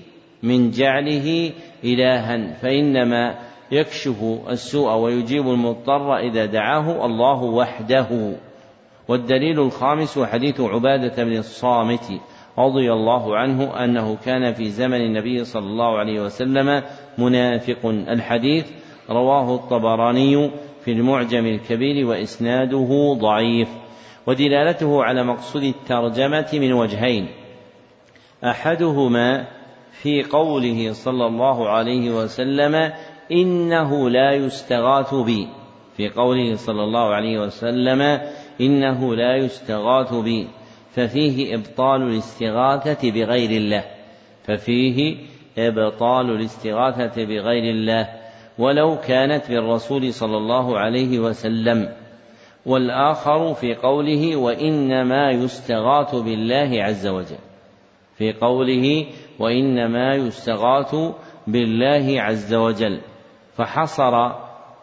من 0.43 0.71
جعله 0.71 1.53
إلها. 1.85 2.55
فإنما 2.63 3.35
يكشف 3.73 4.25
السوء 4.49 4.95
ويجيب 4.95 5.49
المضطر 5.49 6.17
إذا 6.17 6.47
دعاه 6.47 7.07
الله 7.07 7.43
وحده. 7.43 8.37
والدليل 9.09 9.61
الخامس 9.61 10.19
حديث 10.19 10.61
عبادة 10.61 11.25
بن 11.25 11.37
الصامت 11.37 12.21
رضي 12.59 12.93
الله 12.93 13.37
عنه 13.37 13.85
أنه 13.85 14.17
كان 14.25 14.53
في 14.53 14.71
زمن 14.71 15.01
النبي 15.01 15.45
صلى 15.45 15.67
الله 15.67 15.99
عليه 15.99 16.21
وسلم 16.21 16.83
منافق. 17.19 17.87
الحديث 17.87 18.71
رواه 19.11 19.55
الطبراني 19.55 20.51
في 20.85 20.93
المعجم 20.93 21.47
الكبير 21.47 22.07
وإسناده 22.07 23.17
ضعيف. 23.21 23.69
ودلالته 24.27 25.05
على 25.05 25.25
مقصود 25.25 25.63
الترجمة 25.63 26.49
من 26.53 26.73
وجهين. 26.73 27.29
أحدهما 28.45 29.47
في 30.03 30.23
قوله 30.23 30.93
صلى 30.93 31.27
الله 31.27 31.69
عليه 31.69 32.11
وسلم 32.11 32.93
إنه 33.33 34.11
لا 34.11 34.33
يستغاث 34.33 35.15
بي. 35.15 35.49
في 35.97 36.09
قوله 36.09 36.55
صلى 36.55 36.85
الله 36.85 37.15
عليه 37.15 37.39
وسلم 37.39 38.21
إنه 38.61 39.15
لا 39.15 39.37
يستغاث 39.37 40.15
بي. 40.15 40.49
ففيه 40.91 41.55
إبطال 41.55 42.03
الاستغاثة 42.03 43.11
بغير 43.11 43.51
الله. 43.51 43.85
ففيه 44.45 45.17
إبطال 45.59 46.31
الاستغاثة 46.31 47.25
بغير 47.25 47.75
الله. 47.75 48.09
ولو 48.59 48.97
كانت 49.07 49.51
بالرسول 49.51 50.13
صلى 50.13 50.37
الله 50.37 50.79
عليه 50.79 51.19
وسلم. 51.19 51.89
والآخر 52.67 53.55
في 53.55 53.75
قوله 53.75 54.37
وإنما 54.37 55.31
يستغاث 55.31 56.15
بالله 56.15 56.83
عز 56.83 57.07
وجل. 57.07 57.39
في 58.19 58.33
قوله 58.33 59.07
وإنما 59.39 60.15
يستغاث 60.15 60.97
بالله 61.47 62.23
عز 62.23 62.55
وجل. 62.55 63.01
فحصر 63.57 64.33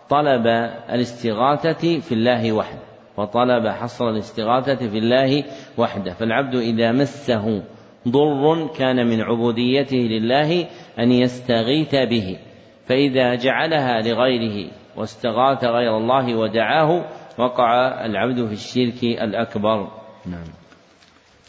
طلب 0.09 0.47
الاستغاثة 0.89 1.99
في 1.99 2.11
الله 2.11 2.51
وحده. 2.51 2.79
وطلب 3.17 3.67
حصر 3.67 4.09
الاستغاثة 4.09 4.89
في 4.89 4.97
الله 4.97 5.43
وحده. 5.77 6.13
فالعبد 6.13 6.55
إذا 6.55 6.91
مسه 6.91 7.63
ضر 8.07 8.67
كان 8.77 9.07
من 9.07 9.21
عبوديته 9.21 9.97
لله 9.97 10.67
أن 10.99 11.11
يستغيث 11.11 11.95
به. 11.95 12.37
فإذا 12.85 13.35
جعلها 13.35 14.01
لغيره 14.01 14.71
واستغاث 14.97 15.63
غير 15.63 15.97
الله 15.97 16.35
ودعاه 16.35 17.05
وقع 17.37 18.05
العبد 18.05 18.45
في 18.45 18.53
الشرك 18.53 19.03
الأكبر. 19.03 19.87
نعم. 20.25 20.60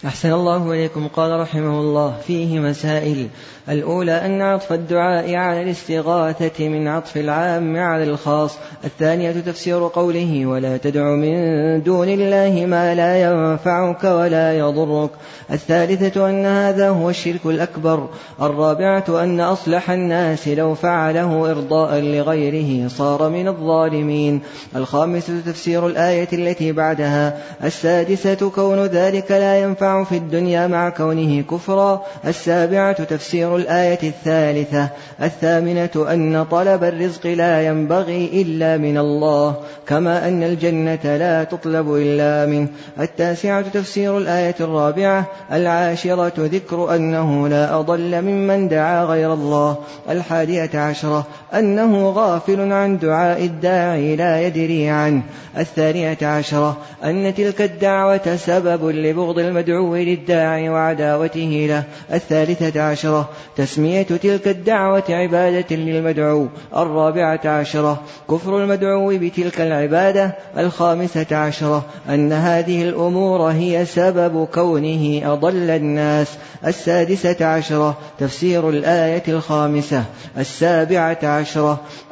أحسن 0.07 0.33
الله 0.33 0.73
إليكم. 0.73 1.09
قال 1.09 1.41
رحمه 1.41 1.81
الله 1.81 2.15
فيه 2.27 2.59
مسائل. 2.59 3.29
الأولى 3.69 4.13
أن 4.13 4.43
عطف 4.43 4.73
الدعاء 4.73 5.35
على 5.35 5.63
الاستغاثة 5.63 6.69
من 6.69 6.89
عطف 6.89 7.17
العام 7.17 7.77
على 7.77 8.05
الخاص. 8.05 8.59
الثانية 8.85 9.33
تفسير 9.33 9.89
قوله 9.89 10.47
ولا 10.47 10.77
تدع 10.77 11.03
من 11.03 11.37
دون 11.83 12.09
الله 12.09 12.67
ما 12.67 12.95
لا 12.95 13.23
ينفعك 13.23 14.05
ولا 14.05 14.59
يضرك. 14.59 15.11
الثالثة 15.51 16.31
أن 16.31 16.47
هذا 16.47 16.89
هو 16.89 17.11
الشرك 17.11 17.47
الأكبر. 17.47 18.09
الرابعة 18.43 19.05
أن 19.25 19.41
أصلح 19.41 19.91
الناس 19.91 20.49
لو 20.49 20.75
فعله 20.75 21.51
إرضاء 21.51 22.01
لغيره 22.01 22.89
صار 22.89 23.29
من 23.29 23.49
الظالمين. 23.49 24.41
الخامسة 24.77 25.41
تفسير 25.47 25.87
الآية 25.87 26.29
التي 26.33 26.73
بعدها. 26.73 27.39
السادسة 27.65 28.51
كون 28.51 28.79
ذلك 28.79 29.31
لا 29.31 29.63
ينفع 29.63 29.92
في 30.05 30.17
الدنيا 30.17 30.67
مع 30.67 30.89
كونه 30.89 31.43
كفرا. 31.43 32.03
السابعة 32.27 33.05
تفسير 33.05 33.57
الآية 33.57 34.03
الثالثة. 34.03 34.89
الثامنة 35.23 35.91
أن 35.97 36.45
طلب 36.51 36.85
الرزق 36.85 37.27
لا 37.27 37.67
ينبغي 37.67 38.43
إلا 38.43 38.77
من 38.77 38.99
الله 38.99 39.57
كما 39.87 40.29
أن 40.29 40.43
الجنة 40.43 41.17
لا 41.17 41.45
تطلب 41.45 41.95
إلا 41.95 42.47
منه. 42.47 42.69
التاسعة 43.01 43.69
تفسير 43.69 44.19
الآية 44.19 44.57
الرابعة. 44.61 45.25
العاشرة 45.53 46.33
ذكر 46.39 46.95
أنه 46.95 47.49
لا 47.49 47.79
أضل 47.79 48.23
ممن 48.23 48.69
دعا 48.69 49.05
غير 49.05 49.33
الله. 49.35 49.77
الحادية 50.11 50.71
عشرة 50.75 51.27
أنه 51.55 52.11
غافل 52.11 52.73
عن 52.73 52.99
دعاء 52.99 53.45
الداعي 53.45 54.17
لا 54.17 54.47
يدري 54.47 54.89
عنه. 54.89 55.23
الثانية 55.59 56.19
عشرة 56.23 56.77
أن 57.05 57.35
تلك 57.35 57.63
الدعوة 57.63 58.37
سبب 58.37 58.89
لبغض 58.89 59.39
المدعو 59.39 59.97
للداعي 59.97 60.69
وعداوته 60.69 61.67
له. 61.69 61.83
الثالثة 62.17 62.83
عشرة 62.83 63.29
تسمية 63.57 64.03
تلك 64.03 64.49
الدعوة 64.49 65.05
عبادة 65.09 65.77
للمدعو. 65.77 66.47
الرابعة 66.77 67.41
عشرة 67.45 68.01
كفر 68.31 68.63
المدعو 68.63 69.19
بتلك 69.19 69.61
العبادة. 69.61 70.35
الخامسة 70.59 71.27
عشرة 71.37 71.85
أن 72.09 72.33
هذه 72.33 72.83
الأمور 72.83 73.43
هي 73.43 73.85
سبب 73.85 74.49
كونه 74.55 75.33
أضل 75.33 75.71
الناس. 75.71 76.29
السادسة 76.67 77.47
عشرة 77.47 77.99
تفسير 78.19 78.69
الآية 78.69 79.23
الخامسة. 79.29 80.05
السابعة 80.39 81.19
عشرة 81.23 81.42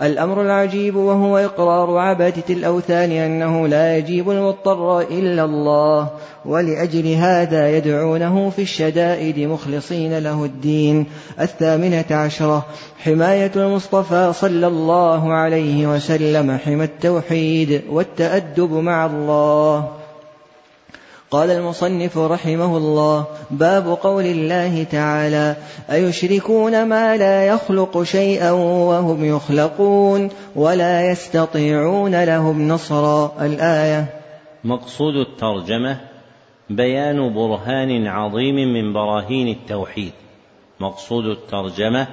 الأمر 0.02 0.42
العجيب 0.42 0.96
وهو 0.96 1.38
إقرار 1.38 1.98
عبدة 1.98 2.44
الأوثان 2.50 3.12
أنه 3.12 3.68
لا 3.68 3.96
يجيب 3.96 4.30
المضطر 4.30 5.00
إلا 5.00 5.44
الله 5.44 6.08
ولأجل 6.44 7.12
هذا 7.12 7.76
يدعونه 7.76 8.50
في 8.50 8.62
الشدائد 8.62 9.38
مخلصين 9.38 10.18
له 10.18 10.44
الدين. 10.44 11.06
الثامنة 11.40 12.04
عشرة. 12.10 12.66
حماية 12.98 13.52
المصطفى 13.56 14.32
صلى 14.32 14.66
الله 14.66 15.32
عليه 15.32 15.86
وسلم 15.86 16.58
حمى 16.64 16.84
التوحيد 16.84 17.82
والتأدب 17.90 18.72
مع 18.72 19.06
الله. 19.06 19.99
قال 21.30 21.50
المصنف 21.50 22.18
رحمه 22.18 22.76
الله 22.76 23.26
باب 23.50 23.98
قول 24.02 24.24
الله 24.24 24.84
تعالى 24.84 25.56
أيشركون 25.90 26.84
ما 26.88 27.16
لا 27.16 27.46
يخلق 27.46 28.02
شيئا 28.02 28.50
وهم 28.50 29.24
يخلقون 29.24 30.28
ولا 30.56 31.10
يستطيعون 31.10 32.24
لهم 32.24 32.68
نصرا؟ 32.68 33.32
الآية. 33.40 34.06
مقصود 34.64 35.14
الترجمة 35.14 36.00
بيان 36.70 37.34
برهان 37.34 38.06
عظيم 38.06 38.54
من 38.54 38.92
براهين 38.92 39.48
التوحيد. 39.48 40.12
مقصود 40.80 41.24
الترجمة 41.24 42.06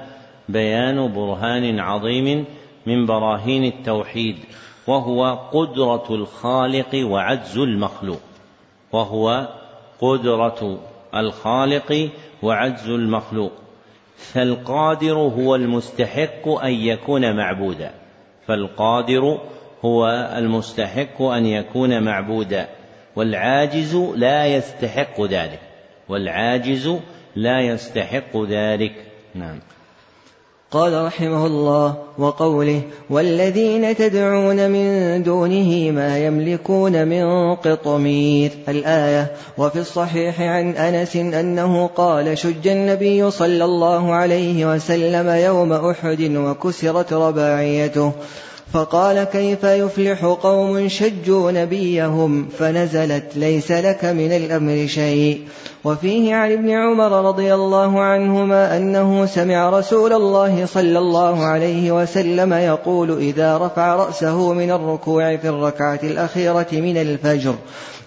بيان 0.48 1.12
برهان 1.12 1.80
عظيم 1.80 2.44
من 2.86 3.06
براهين 3.06 3.64
التوحيد 3.64 4.36
وهو 4.86 5.38
قدرة 5.52 6.06
الخالق 6.10 6.94
وعجز 6.94 7.58
المخلوق. 7.58 8.27
وهو 8.92 9.48
قدرة 10.00 10.78
الخالق 11.14 12.10
وعجز 12.42 12.88
المخلوق 12.88 13.52
فالقادر 14.16 15.14
هو 15.14 15.54
المستحق 15.54 16.48
أن 16.48 16.72
يكون 16.72 17.36
معبودا 17.36 17.90
فالقادر 18.46 19.40
هو 19.84 20.08
المستحق 20.36 21.22
أن 21.22 21.46
يكون 21.46 22.02
معبودا 22.02 22.68
والعاجز 23.16 23.96
لا 23.96 24.46
يستحق 24.46 25.20
ذلك 25.20 25.60
والعاجز 26.08 26.98
لا 27.36 27.60
يستحق 27.60 28.36
ذلك. 28.48 28.92
نعم. 29.34 29.58
قال 30.70 31.04
رحمه 31.04 31.46
الله 31.46 31.94
وقوله 32.18 32.80
والذين 33.10 33.96
تدعون 33.96 34.70
من 34.70 35.22
دونه 35.22 35.90
ما 35.90 36.18
يملكون 36.18 37.08
من 37.08 37.54
قطمير. 37.54 38.50
الآية 38.68 39.32
وفي 39.58 39.78
الصحيح 39.78 40.40
عن 40.40 40.76
أنس 40.76 41.16
أنه 41.16 41.86
قال 41.86 42.38
شج 42.38 42.68
النبي 42.68 43.30
صلى 43.30 43.64
الله 43.64 44.14
عليه 44.14 44.74
وسلم 44.74 45.28
يوم 45.28 45.72
أحد 45.72 46.22
وكسرت 46.22 47.12
رباعيته. 47.12 48.12
فقال 48.72 49.24
كيف 49.24 49.64
يفلح 49.64 50.24
قوم 50.24 50.88
شجوا 50.88 51.50
نبيهم 51.50 52.48
فنزلت 52.58 53.24
ليس 53.36 53.70
لك 53.70 54.04
من 54.04 54.32
الأمر 54.32 54.86
شيء. 54.86 55.40
وفيه 55.84 56.34
عن 56.34 56.52
ابن 56.52 56.70
عمر 56.70 57.28
رضي 57.28 57.54
الله 57.54 58.00
عنهما 58.00 58.76
أنه 58.76 59.26
سمع 59.26 59.70
رسول 59.70 60.12
الله 60.12 60.66
صلى 60.66 60.98
الله 60.98 61.44
عليه 61.44 61.92
وسلم 61.92 62.52
يقول 62.52 63.18
إذا 63.18 63.58
رفع 63.58 63.96
رأسه 63.96 64.52
من 64.52 64.70
الركوع 64.70 65.36
في 65.36 65.48
الركعة 65.48 66.00
الأخيرة 66.02 66.66
من 66.72 66.96
الفجر 66.96 67.54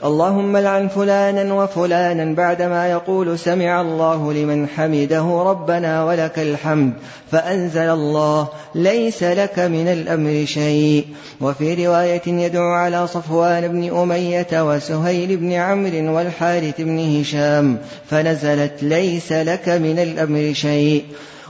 اللهم 0.03 0.57
لعن 0.57 0.87
فلانا 0.87 1.53
وفلانا 1.53 2.35
بعدما 2.35 2.91
يقول 2.91 3.39
سمع 3.39 3.81
الله 3.81 4.33
لمن 4.33 4.67
حمده 4.67 5.43
ربنا 5.45 6.03
ولك 6.03 6.39
الحمد 6.39 6.93
فأنزل 7.31 7.89
الله 7.89 8.47
ليس 8.75 9.23
لك 9.23 9.59
من 9.59 9.87
الأمر 9.87 10.45
شيء. 10.45 11.05
وفي 11.41 11.87
رواية 11.87 12.21
يدعو 12.27 12.71
على 12.71 13.07
صفوان 13.07 13.67
بن 13.67 13.97
أمية 13.97 14.47
وسهيل 14.53 15.37
بن 15.37 15.51
عمرو 15.51 16.17
والحارث 16.17 16.81
بن 16.81 17.19
هشام 17.19 17.77
فنزلت 18.09 18.83
ليس 18.83 19.31
لك 19.31 19.69
من 19.69 19.99
الأمر 19.99 20.53
شيء. 20.53 21.03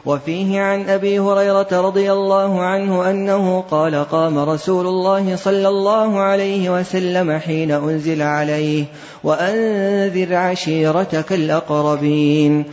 وفيه 0.06 0.61
عن 0.61 0.90
أبي 0.90 1.19
هريرة 1.19 1.68
رضي 1.72 2.11
الله 2.11 2.61
عنه 2.61 3.10
أنه 3.10 3.61
قال 3.72 3.95
قام 3.95 4.40
رسول 4.40 4.88
الله 4.88 5.36
صلى 5.36 5.68
الله 5.68 6.19
عليه 6.19 6.80
وسلم 6.80 7.38
حين 7.38 7.72
أنزل 7.72 8.22
عليه 8.22 8.86
وأنذر 9.23 10.36
عشيرتك 10.36 11.34
الأقربين. 11.34 12.65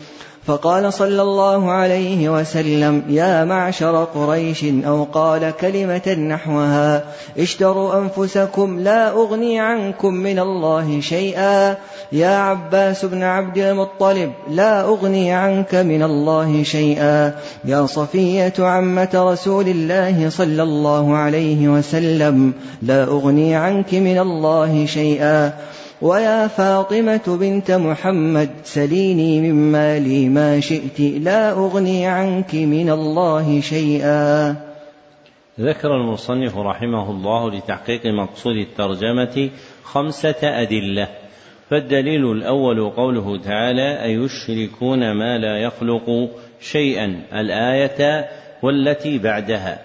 فقال 0.48 0.92
صلى 0.92 1.22
الله 1.22 1.70
عليه 1.70 2.28
وسلم 2.28 3.02
يا 3.08 3.44
معشر 3.44 4.04
قريش 4.04 4.64
أو 4.64 5.04
قال 5.04 5.50
كلمة 5.60 6.14
نحوها 6.14 7.04
اشتروا 7.38 7.98
أنفسكم 7.98 8.80
لا 8.80 9.10
أغني 9.10 9.60
عنكم 9.60 10.14
من 10.14 10.38
الله 10.38 11.00
شيئا. 11.00 11.76
يا 12.12 12.36
عباس 12.36 13.04
بن 13.04 13.22
عبد 13.22 13.58
المطلب 13.58 14.32
لا 14.50 14.80
أغني 14.84 15.32
عنك 15.32 15.74
من 15.74 16.02
الله 16.02 16.62
شيئا. 16.62 17.34
يا 17.64 17.86
صفية 17.86 18.54
عمة 18.58 19.12
رسول 19.14 19.68
الله 19.68 20.30
صلى 20.30 20.62
الله 20.62 21.16
عليه 21.16 21.68
وسلم 21.68 22.52
لا 22.82 23.04
أغني 23.04 23.54
عنك 23.54 23.94
من 23.94 24.18
الله 24.18 24.86
شيئا. 24.86 25.52
ويا 26.02 26.46
فاطمة 26.46 27.38
بنت 27.40 27.70
محمد 27.70 28.50
سليني 28.64 29.40
من 29.40 29.72
مالي 29.72 30.28
ما 30.28 30.60
شئت 30.60 31.00
لا 31.00 31.50
أغني 31.50 32.06
عنك 32.06 32.54
من 32.54 32.90
الله 32.90 33.60
شيئا. 33.60 34.56
ذكر 35.60 35.96
المصنف 35.96 36.58
رحمه 36.58 37.10
الله 37.10 37.50
لتحقيق 37.50 38.06
مقصود 38.06 38.56
الترجمة 38.56 39.50
خمسة 39.82 40.36
أدلة. 40.42 41.08
فالدليل 41.70 42.32
الأول 42.32 42.90
قوله 42.90 43.38
تعالى 43.38 44.02
أيشركون 44.04 45.12
ما 45.12 45.38
لا 45.38 45.56
يخلق 45.56 46.30
شيئا 46.60 47.22
الآية 47.32 48.28
والتي 48.62 49.18
بعدها. 49.18 49.78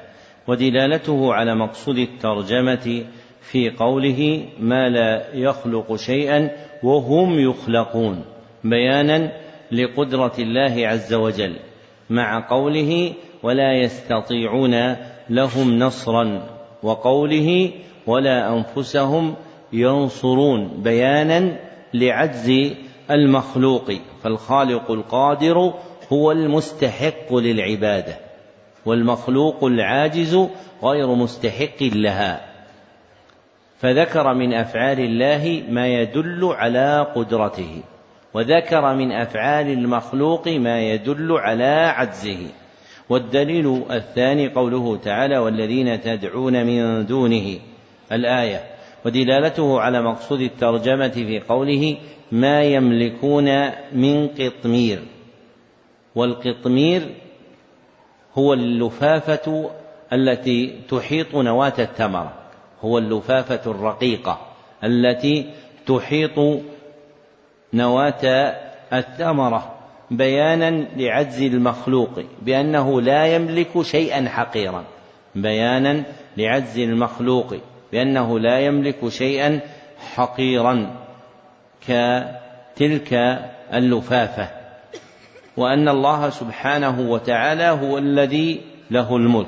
ودلالته 0.48 1.34
على 1.34 1.56
مقصود 1.56 1.98
الترجمة 1.98 3.04
في 3.44 3.70
قوله 3.70 4.46
ما 4.60 4.90
لا 4.90 5.36
يخلق 5.36 5.96
شيئا 5.96 6.50
وهم 6.84 7.40
يخلقون 7.40 8.26
بيانا 8.64 9.32
لقدرة 9.72 10.34
الله 10.40 10.88
عز 10.88 11.14
وجل 11.14 11.56
مع 12.10 12.50
قوله 12.50 13.14
ولا 13.44 13.74
يستطيعون 13.74 14.96
لهم 15.30 15.80
نصرا 15.80 16.50
وقوله 16.84 17.72
ولا 18.08 18.54
أنفسهم 18.54 19.36
ينصرون 19.74 20.82
بيانا 20.84 21.60
لعجز 21.94 22.74
المخلوق 23.12 23.92
فالخالق 24.24 24.92
القادر 24.92 25.74
هو 26.14 26.32
المستحق 26.32 27.36
للعبادة 27.36 28.18
والمخلوق 28.86 29.64
العاجز 29.64 30.48
غير 30.84 31.16
مستحق 31.16 31.84
لها. 31.84 32.53
فذكر 33.84 34.34
من 34.34 34.54
أفعال 34.54 35.00
الله 35.00 35.64
ما 35.70 35.88
يدل 35.88 36.46
على 36.46 37.08
قدرته 37.16 37.82
وذكر 38.34 38.96
من 38.96 39.12
أفعال 39.12 39.68
المخلوق 39.68 40.48
ما 40.48 40.82
يدل 40.82 41.32
على 41.32 41.94
عجزه. 41.96 42.38
والدليل 43.10 43.84
الثاني 43.92 44.48
قوله 44.48 44.98
تعالى 44.98 45.38
والذين 45.38 46.02
تدعون 46.02 46.66
من 46.66 47.06
دونه 47.06 47.60
الآية. 48.12 48.64
ودلالته 49.06 49.80
على 49.80 50.02
مقصود 50.02 50.42
الترجمة 50.42 51.08
في 51.08 51.40
قوله 51.40 51.98
ما 52.32 52.64
يملكون 52.64 53.70
من 53.92 54.28
قطمير 54.28 55.00
والقطمير 56.16 57.02
هو 58.38 58.54
اللفافة 58.54 59.70
التي 60.14 60.80
تحيط 60.90 61.36
نواة 61.36 61.74
التمره 61.80 62.43
هو 62.84 62.98
اللفافة 62.98 63.72
الرقيقة 63.72 64.40
التي 64.84 65.50
تحيط 65.86 66.62
نواة 67.74 68.54
الثمرة 68.94 69.74
بيانا 70.12 70.86
لعجز 70.96 71.42
المخلوق 71.42 72.24
بأنه 72.42 73.02
لا 73.02 73.26
يملك 73.26 73.82
شيئا 73.82 74.30
حقيرا. 74.30 74.84
بيانا 75.36 76.04
لعجز 76.38 76.80
المخلوق 76.80 77.56
بأنه 77.92 78.40
لا 78.40 78.60
يملك 78.60 79.10
شيئا 79.10 79.60
حقيرا 80.16 80.96
كتلك 81.82 83.40
اللفافة. 83.74 84.48
وأن 85.58 85.90
الله 85.90 86.30
سبحانه 86.30 87.12
وتعالى 87.12 87.64
هو 87.64 87.98
الذي 87.98 88.62
له 88.92 89.16
الملك. 89.16 89.48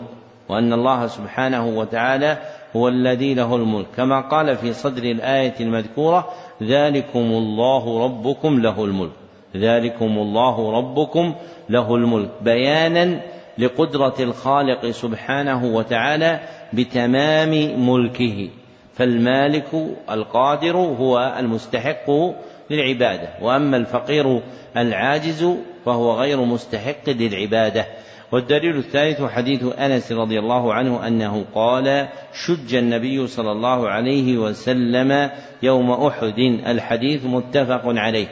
وأن 0.50 0.74
الله 0.74 1.08
سبحانه 1.08 1.68
وتعالى 1.68 2.38
هو 2.76 2.88
الذي 2.88 3.34
له 3.34 3.56
الملك. 3.56 3.86
كما 3.98 4.22
قال 4.22 4.58
في 4.58 4.74
صدر 4.74 5.04
الآية 5.04 5.54
المذكورة 5.60 6.30
ذلكم 6.64 7.20
الله 7.20 8.04
ربكم 8.06 8.60
له 8.60 8.86
الملك. 8.86 9.12
ذلكم 9.56 10.18
الله 10.18 10.72
ربكم 10.72 11.36
له 11.70 11.96
الملك. 11.96 12.30
بيانا 12.42 13.22
لقدرة 13.58 14.16
الخالق 14.20 14.86
سبحانه 14.86 15.66
وتعالى 15.66 16.40
بتمام 16.74 17.80
ملكه. 17.90 18.50
فالمالك 18.94 19.96
القادر 20.12 20.78
هو 20.78 21.36
المستحق 21.40 22.12
للعبادة. 22.70 23.30
وأما 23.42 23.78
الفقير 23.78 24.42
العاجز 24.78 25.48
فهو 25.86 26.14
غير 26.14 26.46
مستحق 26.46 27.10
للعبادة. 27.10 27.86
والدليل 28.32 28.78
الثالث 28.78 29.24
حديث 29.24 29.64
أنس 29.80 30.12
رضي 30.12 30.40
الله 30.40 30.74
عنه 30.74 31.08
أنه 31.08 31.46
قال 31.56 32.08
شج 32.46 32.76
النبي 32.76 33.28
صلى 33.28 33.52
الله 33.52 33.90
عليه 33.90 34.38
وسلم 34.38 35.30
يوم 35.64 35.92
أحد. 35.92 36.40
الحديث 36.68 37.26
متفق 37.26 37.82
عليه. 37.86 38.28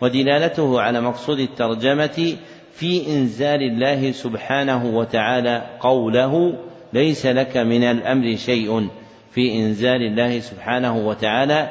ودلالته 0.00 0.80
على 0.80 1.00
مقصود 1.00 1.38
الترجمة 1.38 2.36
في 2.72 3.06
إنزال 3.06 3.62
الله 3.62 4.10
سبحانه 4.10 4.86
وتعالى 4.86 5.66
قوله 5.80 6.54
ليس 6.92 7.26
لك 7.26 7.56
من 7.56 7.84
الأمر 7.84 8.36
شيء. 8.36 8.88
في 9.30 9.56
إنزال 9.56 10.02
الله 10.02 10.40
سبحانه 10.40 10.96
وتعالى 10.96 11.70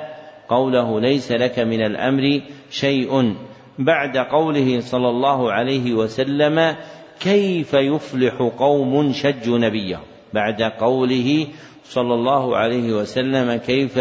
قوله 0.49 0.99
ليس 0.99 1.31
لك 1.31 1.59
من 1.59 1.81
الأمر 1.85 2.41
شيء. 2.71 3.35
بعد 3.79 4.17
قوله 4.17 4.79
صلى 4.79 5.09
الله 5.09 5.51
عليه 5.51 5.93
وسلم 5.93 6.75
كيف 7.19 7.73
يفلح 7.73 8.51
قوم 8.59 9.13
شجوا 9.13 9.57
نبيه؟ 9.57 9.99
بعد 10.33 10.61
قوله 10.61 11.47
صلى 11.83 12.13
الله 12.13 12.57
عليه 12.57 12.93
وسلم 12.93 13.55
كيف 13.55 13.99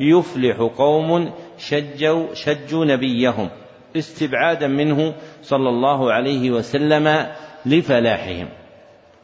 يفلح 0.00 0.56
قوم 0.56 1.30
شجوا 1.58 2.34
شجوا 2.34 2.84
نبيهم 2.84 3.48
استبعادا 3.96 4.68
منه 4.68 5.14
صلى 5.42 5.68
الله 5.68 6.12
عليه 6.12 6.50
وسلم 6.50 7.26
لفلاحهم. 7.66 8.48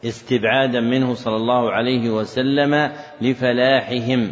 استبعادا 0.05 0.79
منه 0.81 1.13
صلى 1.13 1.35
الله 1.35 1.71
عليه 1.71 2.09
وسلم 2.09 2.91
لفلاحهم. 3.21 4.31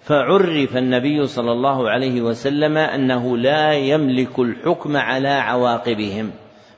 فعرف 0.00 0.76
النبي 0.76 1.26
صلى 1.26 1.52
الله 1.52 1.90
عليه 1.90 2.20
وسلم 2.20 2.76
أنه 2.76 3.36
لا 3.36 3.72
يملك 3.72 4.38
الحكم 4.38 4.96
على 4.96 5.28
عواقبهم. 5.28 6.30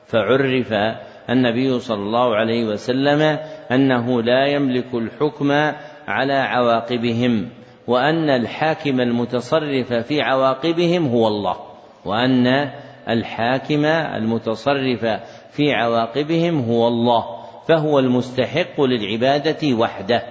فعرف 0.07 0.73
النبي 1.29 1.79
صلى 1.79 2.01
الله 2.01 2.35
عليه 2.35 2.65
وسلم 2.65 3.39
أنه 3.71 4.21
لا 4.21 4.45
يملك 4.45 4.93
الحكم 4.93 5.51
على 6.07 6.33
عواقبهم 6.33 7.49
وأن 7.87 8.29
الحاكم 8.29 9.01
المتصرف 9.01 9.93
في 9.93 10.21
عواقبهم 10.21 11.07
هو 11.07 11.27
الله 11.27 11.55
وأن 12.05 12.71
الحاكم 13.09 13.85
المتصرف 13.85 15.05
في 15.51 15.73
عواقبهم 15.73 16.59
هو 16.59 16.87
الله 16.87 17.25
فهو 17.67 17.99
المستحق 17.99 18.81
للعبادة 18.81 19.73
وحده. 19.73 20.23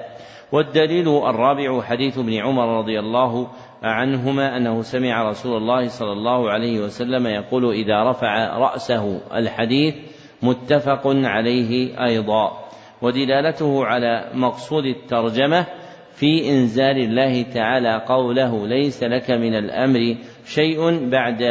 والدليل 0.53 1.09
الرابع 1.09 1.83
حديث 1.83 2.19
ابن 2.19 2.35
عمر 2.35 2.79
رضي 2.79 2.99
الله 2.99 3.49
عنهما 3.83 4.57
أنه 4.57 4.83
سمع 4.83 5.31
رسول 5.31 5.57
الله 5.57 5.89
صلى 5.89 6.13
الله 6.13 6.51
عليه 6.51 6.81
وسلم 6.81 7.27
يقول 7.27 7.73
إذا 7.73 8.11
رفع 8.11 8.59
رأسه 8.59 9.21
الحديث 9.35 9.95
متفق 10.43 11.03
عليه 11.05 12.05
أيضا 12.05 12.69
ودلالته 13.03 13.85
على 13.85 14.31
مقصود 14.35 14.85
الترجمة 14.85 15.67
في 16.13 16.51
إنزال 16.51 16.99
الله 16.99 17.43
تعالى 17.43 18.05
قوله 18.09 18.67
ليس 18.67 19.03
لك 19.03 19.31
من 19.31 19.55
الأمر 19.55 20.17
شيء 20.45 21.09
بعد 21.09 21.43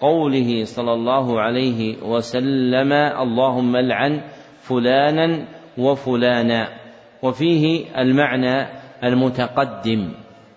قوله 0.00 0.64
صلى 0.64 0.92
الله 0.92 1.40
عليه 1.40 2.02
وسلم 2.02 2.92
اللهم 2.92 3.76
العن 3.76 4.20
فلانا 4.62 5.44
وفلانا 5.78 6.68
وفيه 7.22 7.84
المعنى 7.98 8.66
المتقدم 9.04 10.12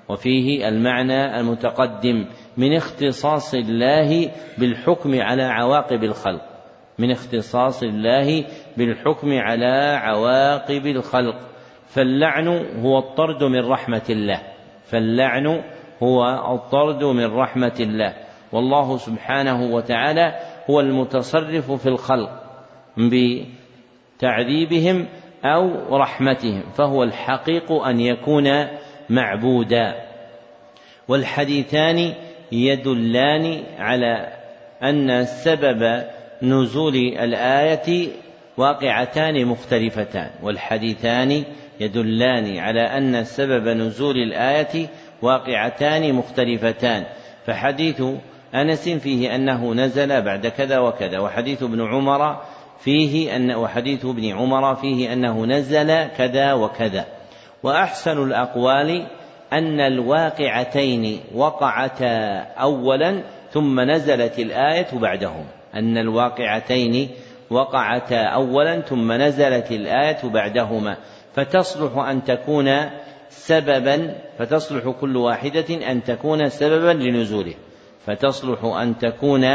وفيه 0.09 0.67
المعنى 0.67 1.39
المتقدم 1.39 2.25
من 2.57 2.75
اختصاص 2.75 3.53
الله 3.53 4.31
بالحكم 4.57 5.21
على 5.21 5.43
عواقب 5.43 6.03
الخلق. 6.03 6.52
من 6.99 7.11
اختصاص 7.11 7.83
الله 7.83 8.45
بالحكم 8.77 9.39
على 9.39 9.99
عواقب 10.03 10.85
الخلق. 10.85 11.35
فاللعن 11.87 12.47
هو 12.79 12.99
الطرد 12.99 13.43
من 13.43 13.65
رحمة 13.65 14.05
الله. 14.09 14.41
فاللعن 14.85 15.63
هو 16.03 16.25
الطرد 16.55 17.03
من 17.03 17.25
رحمة 17.25 17.75
الله. 17.79 18.13
والله 18.51 18.97
سبحانه 18.97 19.75
وتعالى 19.75 20.39
هو 20.69 20.79
المتصرف 20.79 21.71
في 21.71 21.89
الخلق 21.89 22.43
بتعذيبهم 24.17 25.07
أو 25.45 25.97
رحمتهم 25.97 26.61
فهو 26.61 27.03
الحقيق 27.03 27.71
أن 27.71 27.99
يكون 27.99 28.67
معبودا. 29.09 29.95
والحديثان 31.07 32.13
يدلان 32.51 33.63
على 33.79 34.27
أن 34.83 35.25
سبب 35.25 36.03
نزول 36.43 36.95
الآية 36.95 38.07
واقعتان 38.57 39.45
مختلفتان 39.45 40.29
والحديثان 40.43 41.43
يدلان 41.79 42.57
على 42.57 42.81
أن 42.81 43.23
سبب 43.23 43.67
نزول 43.67 44.17
الآية 44.17 44.87
واقعتان 45.21 46.13
مختلفتان. 46.13 47.03
فحديث 47.45 48.03
أنس 48.55 48.89
فيه 48.89 49.35
أنه 49.35 49.73
نزل 49.73 50.21
بعد 50.21 50.47
كذا 50.47 50.79
وكذا 50.79 51.19
وحديث 51.19 51.63
ابن 51.63 51.81
عمر 51.81 52.41
فيه 52.79 53.35
أن 53.35 53.51
وحديث 53.51 54.05
ابن 54.05 54.31
عمر 54.31 54.75
فيه 54.75 55.13
أنه 55.13 55.45
نزل 55.45 56.07
كذا 56.07 56.53
وكذا. 56.53 57.05
وأحسن 57.63 58.23
الأقوال 58.23 59.07
أن 59.53 59.79
الواقعتين 59.79 61.19
وقعتا 61.35 62.37
أولا 62.59 63.23
ثم 63.51 63.79
نزلت 63.79 64.39
الآية 64.39 64.87
بعدهم. 64.93 65.45
أن 65.75 65.97
الواقعتين 65.97 67.09
وقعتا 67.49 68.23
أولا 68.23 68.81
ثم 68.81 69.11
نزلت 69.11 69.71
الآية 69.71 70.17
بعدهما 70.23 70.97
فتصلح 71.33 71.97
أن 71.97 72.23
تكون 72.23 72.69
سببا 73.29 74.15
فتصلح 74.39 74.89
كل 75.01 75.17
واحدة 75.17 75.91
أن 75.91 76.03
تكون 76.03 76.49
سببا 76.49 76.91
لنزوله 76.91 77.53
فتصلح 78.05 78.63
أن 78.63 78.97
تكون 78.97 79.45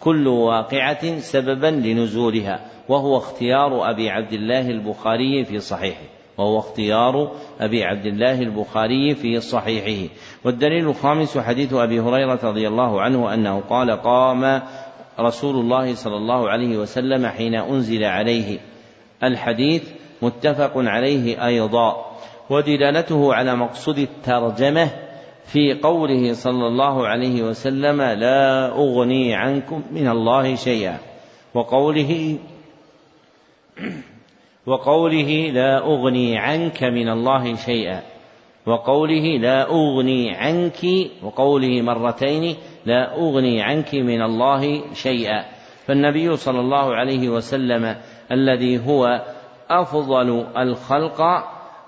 كل 0.00 0.28
واقعة 0.28 1.18
سببا 1.18 1.66
لنزولها 1.66 2.60
وهو 2.88 3.16
اختيار 3.16 3.90
أبي 3.90 4.10
عبد 4.10 4.32
الله 4.32 4.70
البخاري 4.70 5.44
في 5.44 5.60
صحيحه 5.60 6.16
وهو 6.38 6.58
اختيار 6.58 7.32
أبي 7.60 7.84
عبد 7.84 8.06
الله 8.06 8.40
البخاري 8.40 9.14
في 9.14 9.40
صحيحه. 9.40 10.14
والدليل 10.44 10.88
الخامس 10.88 11.38
حديث 11.38 11.72
أبي 11.72 12.00
هريرة 12.00 12.38
رضي 12.44 12.68
الله 12.68 13.00
عنه 13.00 13.34
أنه 13.34 13.60
قال 13.60 13.90
قام 13.90 14.62
رسول 15.20 15.56
الله 15.56 15.94
صلى 15.94 16.16
الله 16.16 16.50
عليه 16.50 16.76
وسلم 16.76 17.26
حين 17.26 17.54
أنزل 17.54 18.04
عليه 18.04 18.58
الحديث 19.22 19.82
متفق 20.22 20.72
عليه 20.76 21.46
أيضا 21.46 22.16
ودلالته 22.50 23.34
على 23.34 23.56
مقصود 23.56 23.98
الترجمة 23.98 24.90
في 25.46 25.74
قوله 25.82 26.32
صلى 26.32 26.66
الله 26.66 27.06
عليه 27.06 27.42
وسلم 27.42 28.02
لا 28.02 28.68
أغني 28.68 29.34
عنكم 29.34 29.82
من 29.90 30.08
الله 30.08 30.54
شيئا 30.54 30.98
وقوله 31.54 32.38
وقوله 34.66 35.50
لا 35.50 35.78
أغني 35.78 36.38
عنك 36.38 36.84
من 36.84 37.08
الله 37.08 37.54
شيئا 37.54 38.02
وقوله 38.66 39.38
لا 39.38 39.70
أغني 39.70 40.30
عنك 40.30 40.86
وقوله 41.22 41.82
مرتين 41.82 42.56
لا 42.86 43.14
أغني 43.14 43.62
عنك 43.62 43.94
من 43.94 44.22
الله 44.22 44.94
شيئا. 44.94 45.44
فالنبي 45.86 46.36
صلى 46.36 46.60
الله 46.60 46.94
عليه 46.94 47.28
وسلم 47.28 47.96
الذي 48.32 48.86
هو 48.86 49.24
أفضل 49.70 50.46
الخلق 50.58 51.22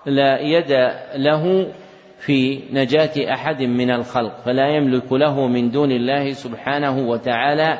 لا 0.06 0.40
يد 0.40 0.72
له 1.16 1.72
في 2.18 2.62
نجاة 2.72 3.34
أحد 3.34 3.62
من 3.62 3.90
الخلق 3.90 4.40
فلا 4.44 4.68
يملك 4.68 5.12
له 5.12 5.46
من 5.46 5.70
دون 5.70 5.90
الله 5.90 6.32
سبحانه 6.32 7.08
وتعالى 7.08 7.78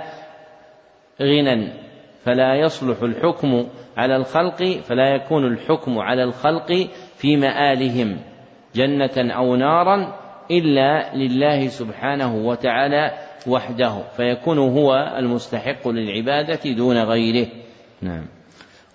غنى. 1.23 1.89
فلا 2.25 2.55
يصلح 2.55 3.03
الحكم 3.03 3.67
على 3.97 4.17
الخلق 4.17 4.63
فلا 4.65 5.15
يكون 5.15 5.45
الحكم 5.47 5.99
على 5.99 6.25
الخلق 6.25 6.89
في 7.17 7.37
مآلهم 7.37 8.19
جنة 8.75 9.33
أو 9.35 9.57
نارا 9.57 10.15
إلا 10.51 11.17
لله 11.17 11.69
سبحانه 11.69 12.37
وتعالى 12.37 13.13
وحده 13.47 14.03
فيكون 14.17 14.59
هو 14.59 15.15
المستحق 15.19 15.89
للعبادة 15.89 16.73
دون 16.73 16.97
غيره. 16.97 17.49
نعم. 18.03 18.38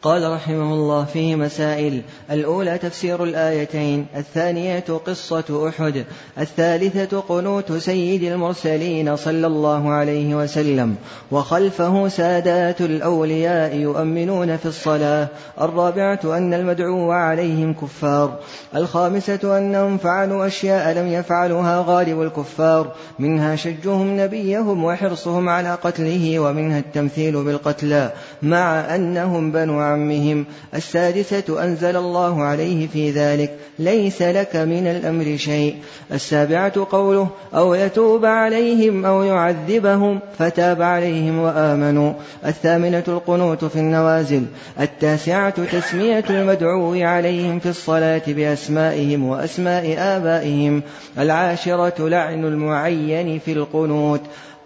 قال 0.03 0.31
رحمه 0.31 0.73
الله 0.73 1.05
فيه 1.05 1.35
مسائل. 1.35 2.01
الأولى 2.31 2.77
تفسير 2.77 3.23
الآيتين 3.23 4.05
الثانية 4.15 4.83
قصة 5.05 5.69
أحد 5.69 6.05
الثالثة 6.39 7.19
قنوت 7.19 7.71
سيد 7.71 8.23
المرسلين 8.23 9.15
صلى 9.15 9.47
الله 9.47 9.89
عليه 9.89 10.35
وسلم 10.35 10.95
وخلفه 11.31 12.07
سادات 12.07 12.81
الأولياء 12.81 13.75
يؤمنون 13.75 14.57
في 14.57 14.65
الصلاة 14.65 15.27
الرابعة 15.61 16.19
أن 16.25 16.53
المدعو 16.53 17.11
عليهم 17.11 17.73
كفار 17.73 18.39
الخامسة 18.75 19.57
أنهم 19.57 19.97
فعلوا 19.97 20.47
أشياء 20.47 20.97
لم 20.97 21.07
يفعلها 21.07 21.83
غالب 21.87 22.21
الكفار 22.21 22.91
منها 23.19 23.55
شجهم 23.55 24.19
نبيهم 24.19 24.83
وحرصهم 24.83 25.49
على 25.49 25.75
قتله 25.75 26.39
ومنها 26.39 26.79
التمثيل 26.79 27.43
بالقتلى 27.43 28.11
مع 28.41 28.95
أنهم 28.95 29.51
بنو 29.51 29.79
عمهم 29.93 30.45
السادسة 30.75 31.63
أنزل 31.63 31.95
الله 31.95 32.43
عليه 32.43 32.87
في 32.87 33.11
ذلك 33.11 33.51
ليس 33.79 34.21
لك 34.21 34.55
من 34.55 34.87
الأمر 34.87 35.37
شيء. 35.37 35.75
السابعة 36.11 36.87
قوله 36.91 37.27
أو 37.55 37.73
يتوب 37.73 38.25
عليهم 38.25 39.05
أو 39.05 39.23
يعذبهم 39.23 40.19
فتاب 40.39 40.81
عليهم 40.81 41.39
وآمنوا. 41.39 42.13
الثامنة 42.45 43.03
القنوت 43.07 43.65
في 43.65 43.75
النوازل 43.75 44.43
التاسعة 44.79 45.65
تسمية 45.65 46.25
المدعو 46.29 46.93
عليهم 46.93 47.59
في 47.59 47.69
الصلاة 47.69 48.21
بأسمائهم 48.27 49.25
وأسماء 49.25 49.95
آبائهم. 49.97 50.81
العاشرة 51.17 52.09
لعن 52.09 52.45
المعين 52.45 53.39
في 53.39 53.51
القنوت 53.53 54.21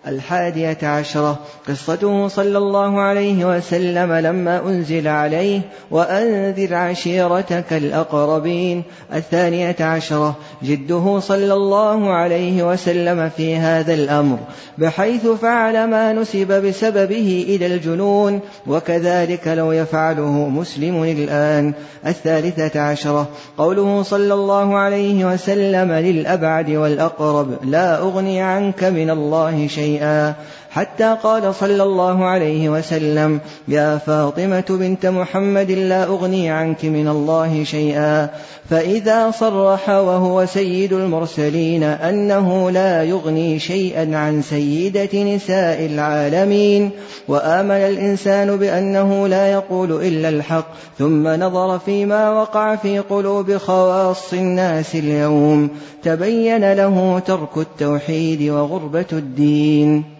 الحادية 0.07 0.77
عشرة. 0.83 1.39
قصته 1.67 2.27
صلى 2.27 2.57
الله 2.57 3.01
عليه 3.01 3.57
وسلم 3.57 4.13
لما 4.13 4.61
أنزل 4.67 5.07
عليه 5.07 5.61
وأنذر 5.91 6.73
عشيرتك 6.73 7.73
الأقربين. 7.73 8.83
الثانية 9.13 9.75
عشرة. 9.79 10.35
جده 10.63 11.19
صلى 11.19 11.53
الله 11.53 12.13
عليه 12.13 12.63
وسلم 12.63 13.29
في 13.29 13.55
هذا 13.55 13.93
الأمر 13.93 14.37
بحيث 14.77 15.27
فعل 15.27 15.87
ما 15.87 16.13
نسب 16.13 16.65
بسببه 16.67 17.45
إلى 17.49 17.65
الجنون 17.65 18.39
وكذلك 18.67 19.47
لو 19.47 19.71
يفعله 19.71 20.49
مسلم 20.49 21.03
الآن. 21.03 21.73
الثالثة 22.05 22.79
عشرة. 22.81 23.27
قوله 23.57 24.03
صلى 24.03 24.33
الله 24.33 24.77
عليه 24.77 25.33
وسلم 25.33 25.91
للأبعد 25.91 26.69
والأقرب 26.69 27.47
لا 27.63 27.97
أغني 27.97 28.41
عنك 28.41 28.83
من 28.83 29.09
الله 29.09 29.67
شيئا. 29.67 29.96
شيئا 29.97 30.35
حتى 30.77 31.17
قال 31.23 31.55
صلى 31.55 31.83
الله 31.83 32.25
عليه 32.25 32.69
وسلم 32.69 33.39
يا 33.67 33.97
فاطمة 33.97 34.65
بنت 34.69 35.05
محمد 35.05 35.71
لا 35.71 36.03
أغني 36.03 36.49
عنك 36.49 36.85
من 36.85 37.07
الله 37.07 37.63
شيئا. 37.63 38.29
فإذا 38.69 39.31
صرح 39.31 39.89
وهو 39.89 40.45
سيد 40.45 40.93
المرسلين 40.93 41.83
أنه 41.83 42.71
لا 42.71 43.03
يغني 43.03 43.59
شيئا 43.59 44.17
عن 44.17 44.41
سيدة 44.41 45.23
نساء 45.23 45.85
العالمين 45.85 46.91
وآمن 47.27 47.71
الإنسان 47.71 48.57
بأنه 48.57 49.27
لا 49.27 49.51
يقول 49.51 49.91
إلا 49.91 50.29
الحق 50.29 50.67
ثم 50.99 51.27
نظر 51.27 51.79
فيما 51.79 52.29
وقع 52.29 52.75
في 52.75 52.99
قلوب 52.99 53.57
خواص 53.57 54.33
الناس 54.33 54.95
اليوم 54.95 55.69
تبين 56.03 56.73
له 56.73 57.19
ترك 57.19 57.57
التوحيد 57.57 58.49
وغربة 58.49 59.11
الدين. 59.13 60.16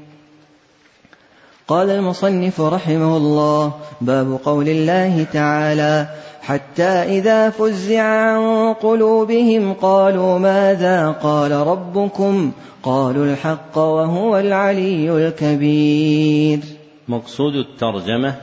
قال 1.67 1.89
المصنف 1.89 2.61
رحمه 2.61 3.17
الله 3.17 3.73
باب 4.01 4.39
قول 4.45 4.69
الله 4.69 5.23
تعالى 5.23 6.07
حتى 6.41 6.83
إذا 6.83 7.49
فزع 7.49 8.01
عن 8.01 8.73
قلوبهم 8.73 9.73
قالوا 9.73 10.39
ماذا 10.39 11.11
قال 11.11 11.51
ربكم؟ 11.51 12.51
قالوا 12.83 13.25
الحق 13.25 13.77
وهو 13.77 14.37
العلي 14.37 15.27
الكبير. 15.27 16.59
مقصود 17.07 17.55
الترجمة 17.55 18.35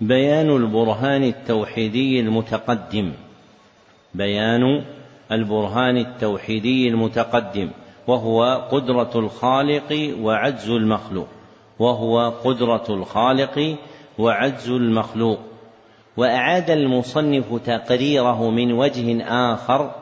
بيان 0.00 0.56
البرهان 0.56 1.24
التوحيدي 1.24 2.20
المتقدم. 2.20 3.12
بيان 4.14 4.84
البرهان 5.32 5.96
التوحيدي 5.96 6.88
المتقدم 6.88 7.70
وهو 8.06 8.68
قدرة 8.72 9.10
الخالق 9.14 10.14
وعجز 10.20 10.70
المخلوق. 10.70 11.28
وهو 11.78 12.28
قدرة 12.44 12.84
الخالق 12.90 13.76
وعجز 14.18 14.70
المخلوق. 14.70 15.38
وأعاد 16.16 16.70
المصنف 16.70 17.44
تقريره 17.66 18.50
من 18.50 18.72
وجه 18.72 19.24
آخر 19.28 19.94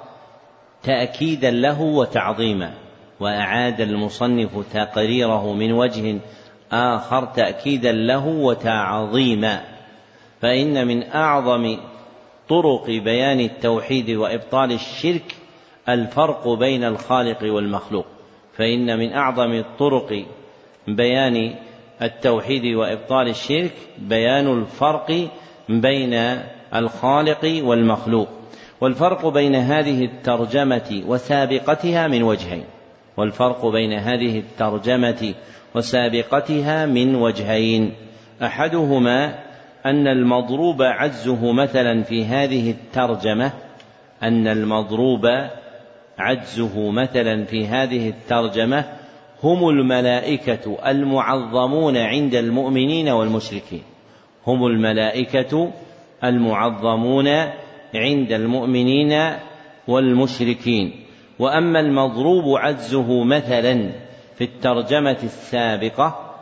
تأكيدا 0.83 1.51
له 1.51 1.81
وتعظيما. 1.81 2.75
وأعاد 3.21 3.81
المصنف 3.81 4.73
تقريره 4.73 5.53
من 5.53 5.73
وجه 5.73 6.19
آخر 6.73 7.25
تأكيدا 7.25 7.93
له 7.93 8.27
وتعظيما. 8.27 9.61
فإن 10.41 10.87
من 10.87 11.11
أعظم 11.11 11.77
طرق 12.49 12.87
بيان 12.87 13.41
التوحيد 13.41 14.11
وإبطال 14.11 14.73
الشرك 14.73 15.37
الفرق 15.89 16.49
بين 16.49 16.85
الخالق 16.85 17.39
والمخلوق. 17.43 18.07
فإن 18.57 18.99
من 18.99 19.13
أعظم 19.13 19.53
الطرق 19.53 20.25
بيان 20.89 21.55
التوحيد 22.03 22.75
وإبطال 22.75 23.29
الشرك 23.29 23.73
بيان 23.99 24.59
الفرق 24.59 25.29
بين 25.69 26.41
الخالق 26.75 27.63
والمخلوق. 27.65 28.29
والفرق 28.81 29.29
بين 29.29 29.55
هذه 29.55 30.05
الترجمة 30.05 31.03
وسابقتها 31.07 32.09
من 32.09 32.23
وجهين. 32.23 32.65
والفرق 33.17 33.67
بين 33.67 33.93
هذه 33.93 34.39
الترجمة 34.39 35.35
وسابقتها 35.75 36.87
من 36.87 37.15
وجهين. 37.15 37.95
أحدهما 38.43 39.35
أن 39.87 40.07
المضروب 40.07 40.83
عجزه 40.83 41.53
مثلا 41.53 42.03
في 42.03 42.25
هذه 42.25 42.71
الترجمة 42.71 43.53
أن 44.23 44.49
المضروب 44.49 45.27
عجزه 46.19 46.91
مثلا 46.91 47.45
في 47.45 47.67
هذه 47.67 48.09
الترجمة 48.09 48.85
هم 49.43 49.69
الملائكة 49.69 50.79
المعظمون 50.87 51.97
عند 51.97 52.35
المؤمنين 52.35 53.09
والمشركين. 53.09 53.83
هم 54.47 54.67
الملائكة 54.67 55.73
المعظمون 56.25 57.29
عند 57.95 58.33
المؤمنين 58.33 59.33
والمشركين. 59.89 60.93
وأما 61.39 61.81
المضروب 61.81 62.57
عجزه 62.59 63.25
مثلا 63.25 63.91
في 64.35 64.45
الترجمة 64.45 65.19
السابقة 65.23 66.33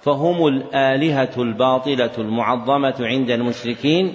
فهم 0.00 0.46
الآلهة 0.46 1.30
الباطلة 1.38 2.10
المعظمة 2.18 2.94
عند 3.00 3.30
المشركين 3.30 4.12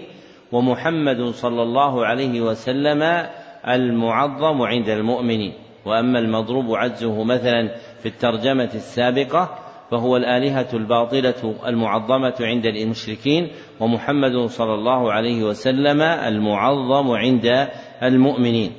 ومحمد 0.51 1.21
صلى 1.21 1.61
الله 1.63 2.05
عليه 2.05 2.41
وسلم 2.41 3.27
المعظم 3.67 4.61
عند 4.61 4.89
المؤمنين. 4.89 5.53
وأما 5.85 6.19
المضروب 6.19 6.75
عجزه 6.75 7.23
مثلا 7.23 7.75
في 7.99 8.05
الترجمة 8.05 8.69
السابقة 8.75 9.59
فهو 9.91 10.17
الآلهة 10.17 10.67
الباطلة 10.73 11.55
المعظمة 11.65 12.35
عند 12.39 12.65
المشركين 12.65 13.51
ومحمد 13.79 14.45
صلى 14.45 14.73
الله 14.73 15.11
عليه 15.11 15.43
وسلم 15.43 16.01
المعظم 16.01 17.11
عند 17.11 17.67
المؤمنين. 18.03 18.71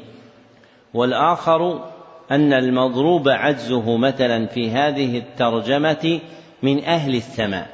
والآخر 0.94 1.84
أن 2.30 2.52
المضروب 2.52 3.28
عجزه 3.28 3.96
مثلا 3.96 4.46
في 4.46 4.70
هذه 4.70 5.18
الترجمة 5.18 6.20
من 6.62 6.84
أهل 6.84 7.14
السماء. 7.14 7.68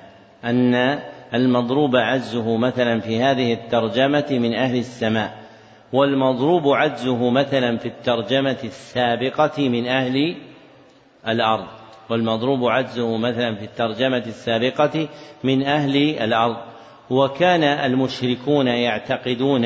أن 0.45 0.99
المضروب 1.35 1.97
عجزه 1.97 2.57
مثلا 2.57 3.01
في 3.01 3.23
هذه 3.23 3.53
الترجمة 3.53 4.27
من 4.31 4.55
أهل 4.55 4.79
السماء. 4.79 5.45
والمضروب 5.93 6.69
عجزه 6.69 7.31
مثلا 7.31 7.77
في 7.77 7.87
الترجمة 7.87 8.59
السابقة 8.65 9.69
من 9.69 9.87
أهل 9.87 10.37
الأرض 11.29 11.67
والمضروب 12.11 12.69
عجزه 12.69 13.17
مثلا 13.17 13.55
في 13.55 13.65
الترجمة 13.65 14.23
السابقة 14.27 15.09
من 15.45 15.63
أهل 15.63 15.97
الأرض. 15.97 16.57
وكان 17.11 17.63
المشركون 17.63 18.67
يعتقدون 18.67 19.65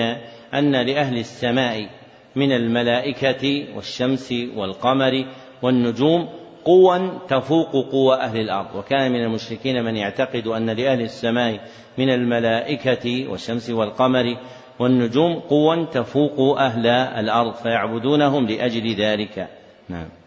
أن 0.55 0.73
لأهل 0.73 1.19
السماء 1.19 1.89
من 2.37 2.53
الملائكة 2.53 3.65
والشمس 3.77 4.35
والقمر 4.57 5.27
والنجوم 5.63 6.29
قوى 6.65 7.11
تفوق 7.29 7.91
قوى 7.93 8.17
أهل 8.17 8.41
الأرض. 8.41 8.75
وكان 8.75 9.13
من 9.13 9.25
المشركين 9.25 9.85
من 9.85 9.97
يعتقد 9.97 10.47
أن 10.47 10.71
لأهل 10.71 11.01
السماء 11.01 11.61
من 11.99 12.11
الملائكة 12.11 13.29
والشمس 13.31 13.71
والقمر 13.71 14.37
والنجوم 14.79 15.35
قوى 15.35 15.87
تفوق 15.87 16.59
أهل 16.59 16.87
الأرض 16.87 17.55
فيعبدونهم 17.55 18.47
لأجل 18.47 18.95
ذلك. 18.95 19.49
نعم. 19.89 20.18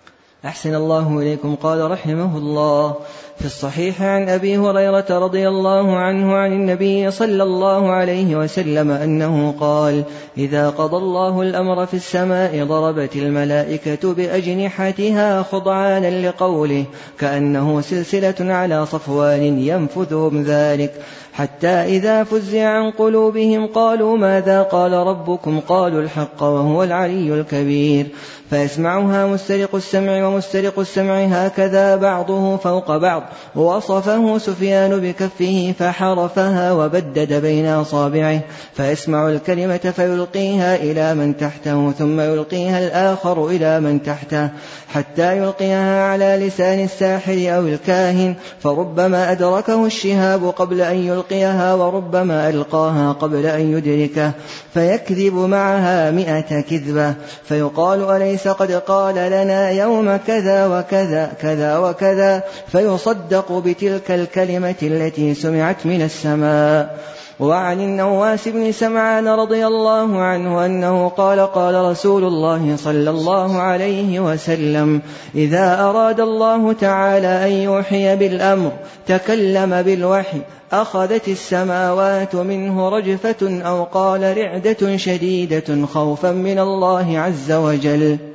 أحسن 0.46 0.76
الله 0.76 1.20
إليكم. 1.20 1.56
قال 1.56 1.92
رحمه 1.92 2.38
الله. 2.38 2.96
في 3.40 3.46
الصحيح 3.46 4.02
عن 4.02 4.30
أبي 4.30 4.58
هريرة 4.58 5.06
رضي 5.10 5.48
الله 5.48 5.98
عنه 5.98 6.36
عن 6.36 6.54
النبي 6.54 7.12
صلى 7.12 7.44
الله 7.44 7.92
عليه 7.92 8.36
وسلم 8.36 8.92
أنه 8.92 9.56
قال 9.60 10.04
إذا 10.38 10.70
قضى 10.70 10.98
الله 10.98 11.42
الأمر 11.42 11.86
في 11.86 11.94
السماء 11.94 12.64
ضربت 12.64 13.16
الملائكة 13.16 14.14
بأجنحتها 14.14 15.44
خضعانا 15.44 16.28
لقوله 16.28 16.86
كأنه 17.20 17.82
سلسلة 17.82 18.54
على 18.54 18.86
صفوان 18.86 19.60
ينفذهم 19.60 20.44
ذلك. 20.44 20.94
حتى 21.34 21.68
إذا 21.68 22.24
فزع 22.24 22.68
عن 22.68 22.92
قلوبهم 22.92 23.68
قالوا 23.68 24.18
ماذا 24.18 24.62
قال 24.62 24.94
ربكم؟ 24.94 25.60
قالوا 25.60 26.02
الحق 26.02 26.44
وهو 26.44 26.84
العلي 26.84 27.34
الكبير. 27.34 28.08
فيسمعها 28.52 29.26
مسترق 29.26 29.76
السمع 29.76 30.28
ومسترق 30.28 30.80
السمع 30.80 31.24
هكذا 31.24 31.96
بعضه 31.96 32.58
فوق 32.58 32.98
بعض. 32.98 33.24
وصفه 33.56 34.38
سفيان 34.38 35.00
بكفه 35.00 35.74
فحرفها 35.80 36.72
وبدد 36.72 37.34
بين 37.34 37.66
أصابعه. 37.66 38.40
فيسمع 38.74 39.30
الكلمة 39.30 39.78
فيلقيها 39.78 40.76
إلى 40.76 41.14
من 41.14 41.38
تحته 41.38 41.92
ثم 41.92 42.20
يلقيها 42.20 42.88
الآخر 42.88 43.48
إلى 43.48 43.80
من 43.80 44.04
تحته. 44.04 44.50
حتى 44.94 45.38
يلقيها 45.38 46.04
على 46.04 46.48
لسان 46.48 46.84
الساحر 46.84 47.34
أو 47.34 47.68
الكاهن. 47.68 48.36
فربما 48.64 49.32
أدركه 49.32 49.86
الشهاب 49.86 50.46
قبل 50.46 50.82
أن 50.82 50.96
يلقيها 50.96 51.74
وربما 51.74 52.50
ألقاها 52.50 53.12
قبل 53.12 53.46
أن 53.46 53.78
يدركه. 53.78 54.32
فيكذب 54.74 55.34
معها 55.34 56.12
مئة 56.12 56.62
كذبة 56.62 57.14
فيقال 57.44 58.12
أليس 58.12 58.48
قد 58.48 58.72
قال 58.72 59.16
لنا 59.16 59.70
يوم 59.70 60.18
كذا 60.28 60.68
وكذا 60.68 61.32
كذا 61.42 61.78
وكذا؟ 61.78 62.44
فيصدق 62.68 63.52
بتلك 63.52 64.12
الكلمة 64.12 64.76
التي 64.84 65.34
سمعت 65.34 65.86
من 65.86 66.02
السماء. 66.02 66.98
وعن 67.42 67.80
النواس 67.82 68.48
بن 68.48 68.72
سمعان 68.72 69.28
رضي 69.28 69.68
الله 69.68 70.22
عنه 70.22 70.66
أنه 70.66 71.10
قال 71.10 71.40
قال 71.40 71.76
رسول 71.76 72.24
الله 72.24 72.76
صلى 72.76 73.10
الله 73.10 73.58
عليه 73.58 74.20
وسلم 74.20 75.02
إذا 75.36 75.80
أراد 75.80 76.20
الله 76.20 76.74
تعالى 76.74 77.28
أن 77.28 77.52
يوحي 77.52 78.16
بالأمر 78.16 78.72
تكلم 79.08 79.82
بالوحي 79.82 80.42
أخذت 80.72 81.28
السماوات 81.28 82.36
منه 82.36 82.90
رجفة 82.90 83.62
أو 83.66 83.84
قال 83.84 84.38
رعدة 84.38 84.98
شديدة 84.98 85.86
خوفا 85.86 86.32
من 86.32 86.60
الله 86.60 87.20
عز 87.20 87.52
وجل 87.52 88.31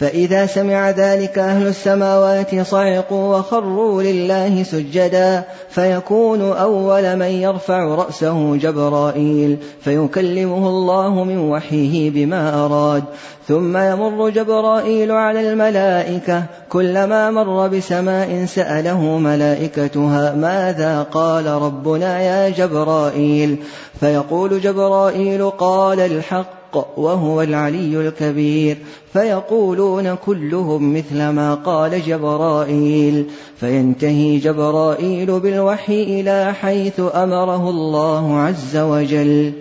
فإذا 0.00 0.46
سمع 0.46 0.90
ذلك 0.90 1.38
أهل 1.38 1.66
السماوات 1.66 2.60
صعقوا 2.60 3.36
وخروا 3.36 4.02
لله 4.02 4.62
سجدا 4.62 5.44
فيكون 5.70 6.52
أول 6.52 7.16
من 7.16 7.26
يرفع 7.26 7.94
رأسه 7.94 8.56
جبرائيل 8.56 9.56
فيكلمه 9.80 10.68
الله 10.68 11.24
من 11.24 11.38
وحيه 11.38 12.10
بما 12.10 12.64
أراد. 12.64 13.04
ثم 13.48 13.76
يمر 13.76 14.28
جبرائيل 14.30 15.12
على 15.12 15.52
الملائكة 15.52 16.44
كلما 16.68 17.30
مر 17.30 17.68
بسماء 17.68 18.44
سأله 18.44 19.18
ملائكتها 19.18 20.34
ماذا 20.34 21.02
قال 21.02 21.46
ربنا 21.46 22.20
يا 22.20 22.48
جبرائيل؟ 22.48 23.56
فيقول 24.00 24.60
جبرائيل 24.60 25.50
قال 25.50 26.00
الحق 26.00 26.61
الحق 26.76 26.98
وهو 26.98 27.42
العلي 27.42 28.08
الكبير. 28.08 28.76
فيقولون 29.12 30.14
كلهم 30.14 30.96
مثل 30.96 31.28
ما 31.28 31.54
قال 31.54 32.02
جبرائيل. 32.02 33.26
فينتهي 33.56 34.38
جبرائيل 34.38 35.40
بالوحي 35.40 36.02
إلى 36.02 36.54
حيث 36.54 37.00
أمره 37.00 37.70
الله 37.70 38.38
عز 38.38 38.76
وجل. 38.76 39.52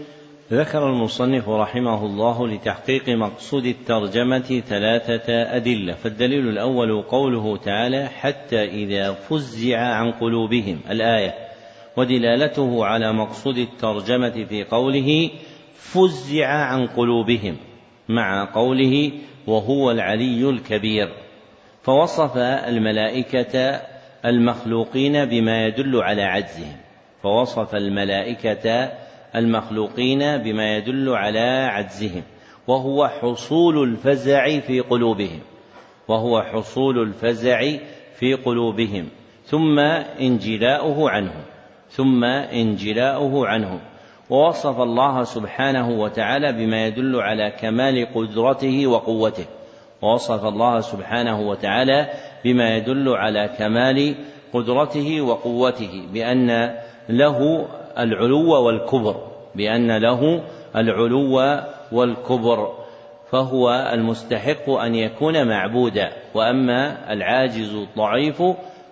ذكر 0.53 0.89
المصنف 0.89 1.49
رحمه 1.49 2.05
الله 2.05 2.47
لتحقيق 2.47 3.09
مقصود 3.09 3.65
الترجمة 3.65 4.61
ثلاثة 4.69 5.33
أدلة، 5.55 5.93
فالدليل 5.93 6.49
الأول 6.49 7.01
قوله 7.01 7.57
تعالى: 7.57 8.07
حتى 8.07 8.63
إذا 8.63 9.11
فزع 9.29 9.77
عن 9.77 10.11
قلوبهم 10.11 10.79
الآية، 10.89 11.33
ودلالته 11.97 12.85
على 12.85 13.13
مقصود 13.13 13.57
الترجمة 13.57 14.45
في 14.49 14.63
قوله: 14.63 15.29
فزع 15.81 16.47
عن 16.47 16.87
قلوبهم 16.87 17.57
مع 18.09 18.45
قوله 18.53 19.11
وهو 19.47 19.91
العلي 19.91 20.49
الكبير. 20.49 21.09
فوصف 21.83 22.37
الملائكة 22.37 23.81
المخلوقين 24.25 25.25
بما 25.25 25.65
يدل 25.65 26.01
على 26.01 26.23
عجزهم. 26.23 26.75
فوصف 27.23 27.75
الملائكة 27.75 28.91
المخلوقين 29.35 30.37
بما 30.37 30.75
يدل 30.77 31.09
على 31.09 31.69
عجزهم. 31.71 32.23
وهو 32.67 33.07
حصول 33.07 33.83
الفزع 33.83 34.59
في 34.59 34.79
قلوبهم. 34.79 35.39
وهو 36.07 36.41
حصول 36.41 37.01
الفزع 37.01 37.77
في 38.15 38.33
قلوبهم. 38.33 39.09
ثم 39.45 39.79
انجلاؤه 40.19 41.09
عنهم. 41.09 41.43
ثم 41.89 42.23
انجلاؤه 42.23 43.47
عنهم. 43.47 43.79
ووصف 44.31 44.81
الله 44.81 45.23
سبحانه 45.23 45.89
وتعالى 45.89 46.51
بما 46.51 46.85
يدل 46.85 47.15
على 47.15 47.51
كمال 47.59 48.07
قدرته 48.15 48.87
وقوته. 48.87 49.45
ووصف 50.01 50.45
الله 50.45 50.79
سبحانه 50.79 51.41
وتعالى 51.41 52.07
بما 52.45 52.77
يدل 52.77 53.09
على 53.09 53.49
كمال 53.57 54.15
قدرته 54.53 55.21
وقوته 55.21 56.03
بأن 56.13 56.75
له 57.09 57.67
العلو 57.97 58.65
والكبر 58.65 59.15
بأن 59.55 59.97
له 59.97 60.43
العلو 60.75 61.59
والكبر 61.91 62.73
فهو 63.31 63.89
المستحق 63.93 64.69
أن 64.69 64.95
يكون 64.95 65.47
معبودا. 65.47 66.11
وأما 66.33 67.13
العاجز 67.13 67.75
الضعيف 67.75 68.43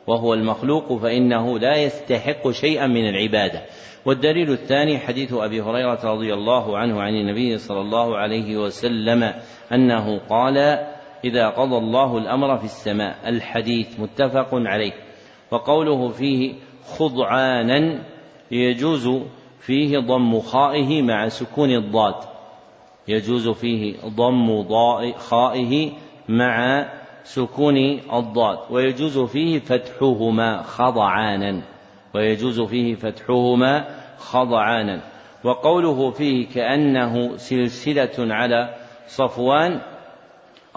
وهو 0.10 0.34
المخلوق 0.34 0.98
فإنه 0.98 1.60
لا 1.60 1.76
يستحق 1.76 2.52
شيئا 2.52 2.88
من 2.88 3.10
العبادة. 3.10 3.62
والدليل 4.06 4.52
الثاني 4.52 4.98
حديث 5.00 5.34
أبي 5.34 5.62
هريرة 5.62 6.00
رضي 6.04 6.34
الله 6.34 6.78
عنه 6.78 7.02
عن 7.02 7.14
النبي 7.14 7.58
صلى 7.58 7.82
الله 7.82 8.18
عليه 8.18 8.58
وسلم 8.58 9.34
أنه 9.74 10.20
قال 10.30 10.58
إذا 11.24 11.50
قضى 11.50 11.78
الله 11.78 12.18
الأمر 12.18 12.58
في 12.58 12.66
السماء. 12.66 13.30
الحديث 13.30 14.00
متفق 14.00 14.50
عليه. 14.52 14.94
وقوله 15.52 16.10
فيه 16.10 16.54
خضعانا 16.98 18.04
يجوز 18.52 19.10
فيه 19.60 20.00
ضم 20.00 20.40
خائه 20.40 21.02
مع 21.02 21.28
سكون 21.28 21.70
الضاد. 21.70 22.16
يجوز 23.08 23.50
فيه 23.50 23.96
ضم 24.06 24.62
ضاء 24.62 25.12
خائه 25.12 25.92
مع 26.30 26.86
سكون 27.34 27.78
الضاد 28.14 28.60
ويجوز 28.70 29.20
فيه 29.20 29.60
فتحهما 29.60 30.64
خضعانا 30.64 31.62
ويجوز 32.16 32.62
فيه 32.62 32.96
فتحهما 32.96 33.86
خضعانا. 34.18 35.02
وقوله 35.44 36.12
فيه 36.12 36.48
كأنه 36.48 37.38
سلسلة 37.38 38.34
على 38.34 38.76
صفوان 39.08 39.82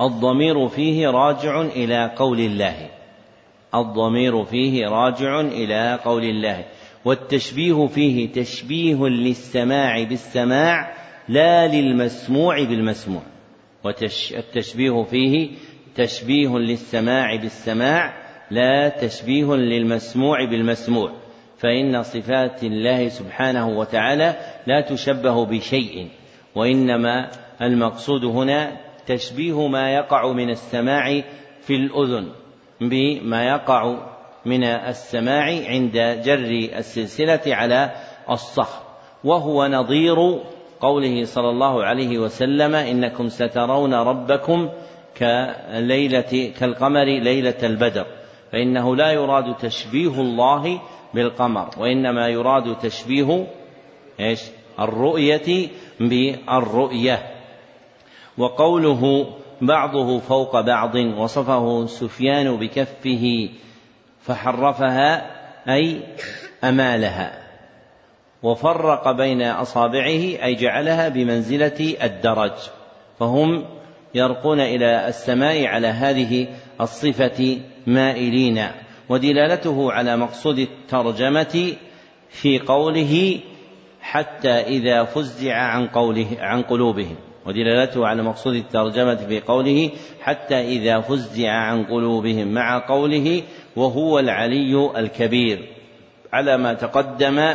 الضمير 0.01 0.69
فيه 0.69 1.09
راجع 1.09 1.61
إلى 1.61 2.13
قول 2.17 2.41
الله. 2.41 2.89
الضمير 3.75 4.45
فيه 4.45 4.87
راجع 4.89 5.41
إلى 5.41 5.99
قول 6.05 6.25
الله. 6.25 6.65
والتشبيه 7.05 7.87
فيه 7.87 8.33
تشبيه 8.33 9.07
للسماع 9.07 10.03
بالسماع 10.03 10.95
لا 11.29 11.69
للمسموع 11.69 12.65
بالمسموع. 12.65 13.23
والتشبيه 13.85 15.03
فيه 15.03 15.51
تشبيه 15.95 16.49
للسماع 16.49 17.37
بالسماع 17.37 18.13
لا 18.51 18.89
تشبيه 18.89 19.55
للمسموع 19.55 20.45
بالمسموع. 20.51 21.13
فإن 21.59 22.03
صفات 22.03 22.65
الله 22.65 23.09
سبحانه 23.09 23.69
وتعالى 23.69 24.37
لا 24.67 24.81
تشبه 24.81 25.47
بشيء 25.47 26.09
وإنما 26.55 27.31
المقصود 27.63 28.25
هنا 28.25 28.77
تشبيه 29.07 29.69
ما 29.69 29.95
يقع 29.95 30.33
من 30.33 30.51
السماع 30.51 31.23
في 31.61 31.75
الأذن 31.75 32.33
بما 32.81 33.45
يقع 33.45 33.97
من 34.47 34.65
السماع 34.65 35.45
عند 35.69 35.93
جر 36.25 36.79
السلسلة 36.79 37.41
على 37.47 37.91
الصخر. 38.31 38.83
وهو 39.25 39.67
نظير 39.67 40.17
قوله 40.81 41.25
صلى 41.25 41.51
الله 41.51 41.85
عليه 41.85 42.19
وسلم 42.19 42.75
إنكم 42.75 43.29
سترون 43.29 43.95
ربكم 43.95 44.69
كليلة 45.19 46.53
كالقمر 46.61 47.05
ليلة 47.05 47.59
البدر. 47.63 48.07
فإنه 48.53 48.97
لا 48.97 49.11
يراد 49.13 49.57
تشبيه 49.57 50.21
الله 50.21 50.81
بالقمر 51.15 51.71
وإنما 51.79 52.29
يراد 52.29 52.79
تشبيه 52.79 53.47
إيش؟ 54.21 54.41
الرؤية 54.81 55.69
بالرؤية. 56.01 57.23
وقوله 58.39 59.27
بعضه 59.61 60.19
فوق 60.19 60.61
بعض 60.61 60.95
وصفه 60.95 61.87
سفيان 61.87 62.57
بكفه 62.57 63.49
فحرفها 64.23 65.31
أي 65.69 66.01
أمالها. 66.65 67.43
وفرق 68.43 69.11
بين 69.11 69.43
أصابعه 69.43 70.45
أي 70.45 70.55
جعلها 70.55 71.09
بمنزلة 71.09 71.97
الدرج. 72.03 72.53
فهم 73.19 73.65
يرقون 74.15 74.61
إلى 74.61 75.09
السماء 75.09 75.67
على 75.67 75.87
هذه 75.87 76.47
الصفة 76.81 77.59
مائلين 77.87 78.67
ودلالته 79.09 79.93
على 79.93 80.17
مقصود 80.17 80.59
الترجمة 80.59 81.73
في 82.29 82.59
قوله 82.59 83.41
حتى 84.01 84.51
إذا 84.51 85.05
فزع 85.05 85.55
عن 85.55 85.87
قوله 85.87 86.27
عن 86.39 86.63
قلوبهم 86.63 87.17
ودلالته 87.47 88.07
على 88.07 88.23
مقصود 88.23 88.55
الترجمة 88.55 89.15
في 89.15 89.41
قوله 89.41 89.91
حتى 90.21 90.61
إذا 90.61 91.01
فزع 91.01 91.51
عن 91.51 91.85
قلوبهم 91.85 92.55
مع 92.55 92.87
قوله 92.89 93.43
وهو 93.77 94.19
العلي 94.19 94.91
الكبير 94.97 95.69
على 96.33 96.57
ما 96.57 96.75
تقدم 96.75 97.55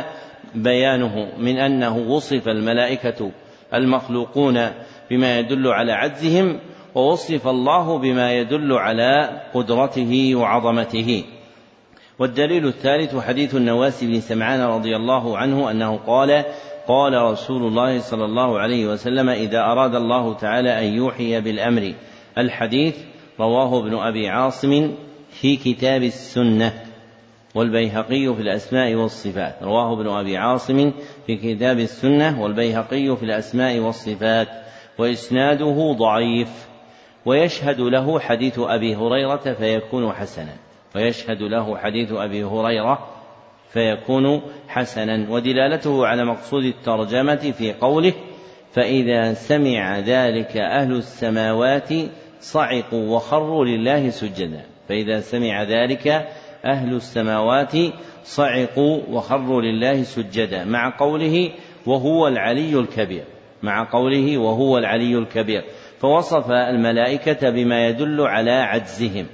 بيانه 0.54 1.28
من 1.38 1.58
أنه 1.58 1.98
وصف 1.98 2.48
الملائكة 2.48 3.30
المخلوقون 3.74 4.68
بما 5.10 5.38
يدل 5.38 5.68
على 5.68 5.92
عجزهم 5.92 6.58
ووصف 6.94 7.48
الله 7.48 7.98
بما 7.98 8.32
يدل 8.32 8.72
على 8.72 9.40
قدرته 9.54 10.34
وعظمته. 10.34 11.24
والدليل 12.18 12.66
الثالث 12.66 13.16
حديث 13.16 13.54
النواس 13.54 14.04
بن 14.04 14.20
سمعان 14.20 14.60
رضي 14.60 14.96
الله 14.96 15.38
عنه 15.38 15.70
أنه 15.70 15.96
قال 15.96 16.44
قال 16.88 17.22
رسول 17.22 17.62
الله 17.62 17.98
صلى 17.98 18.24
الله 18.24 18.58
عليه 18.58 18.86
وسلم 18.86 19.28
إذا 19.28 19.58
أراد 19.58 19.94
الله 19.94 20.34
تعالى 20.34 20.78
أن 20.78 20.84
يوحي 20.84 21.40
بالأمر. 21.40 21.94
الحديث 22.38 22.96
رواه 23.40 23.78
ابن 23.78 23.94
أبي 23.94 24.28
عاصم 24.28 24.94
في 25.30 25.56
كتاب 25.56 26.02
السنة 26.02 26.72
والبيهقي 27.54 28.34
في 28.34 28.42
الأسماء 28.42 28.94
والصفات. 28.94 29.62
رواه 29.62 30.00
ابن 30.00 30.08
أبي 30.08 30.36
عاصم 30.36 30.92
في 31.26 31.36
كتاب 31.36 31.78
السنة 31.78 32.42
والبيهقي 32.42 33.16
في 33.16 33.22
الأسماء 33.22 33.78
والصفات. 33.78 34.48
وإسناده 34.98 35.96
ضعيف 35.98 36.68
ويشهد 37.26 37.80
له 37.80 38.20
حديث 38.20 38.58
أبي 38.58 38.96
هريرة 38.96 39.52
فيكون 39.52 40.12
حسنا. 40.12 40.56
ويشهد 40.96 41.42
له 41.42 41.76
حديث 41.78 42.12
أبي 42.12 42.44
هريرة 42.44 43.08
فيكون 43.68 44.42
حسنا. 44.68 45.30
ودلالته 45.30 46.06
على 46.06 46.24
مقصود 46.24 46.64
الترجمة 46.64 47.52
في 47.58 47.72
قوله 47.72 48.12
فإذا 48.72 49.34
سمع 49.34 49.98
ذلك 49.98 50.56
أهل 50.56 50.92
السماوات 50.92 51.88
صعقوا 52.40 53.16
وخروا 53.16 53.64
لله 53.64 54.10
سجدا. 54.10 54.64
فإذا 54.88 55.20
سمع 55.20 55.62
ذلك 55.62 56.08
أهل 56.64 56.94
السماوات 56.94 57.72
صعقوا 58.24 59.00
وخروا 59.10 59.62
لله 59.62 60.02
سجدا. 60.02 60.64
مع 60.64 60.96
قوله 60.98 61.50
وهو 61.86 62.28
العلي 62.28 62.78
الكبير. 62.78 63.24
مع 63.62 63.90
قوله 63.92 64.38
وهو 64.38 64.78
العلي 64.78 65.18
الكبير 65.18 65.64
فوصف 65.98 66.50
الملائكة 66.50 67.50
بما 67.50 67.86
يدل 67.86 68.20
على 68.20 68.50
عجزهم 68.50 69.26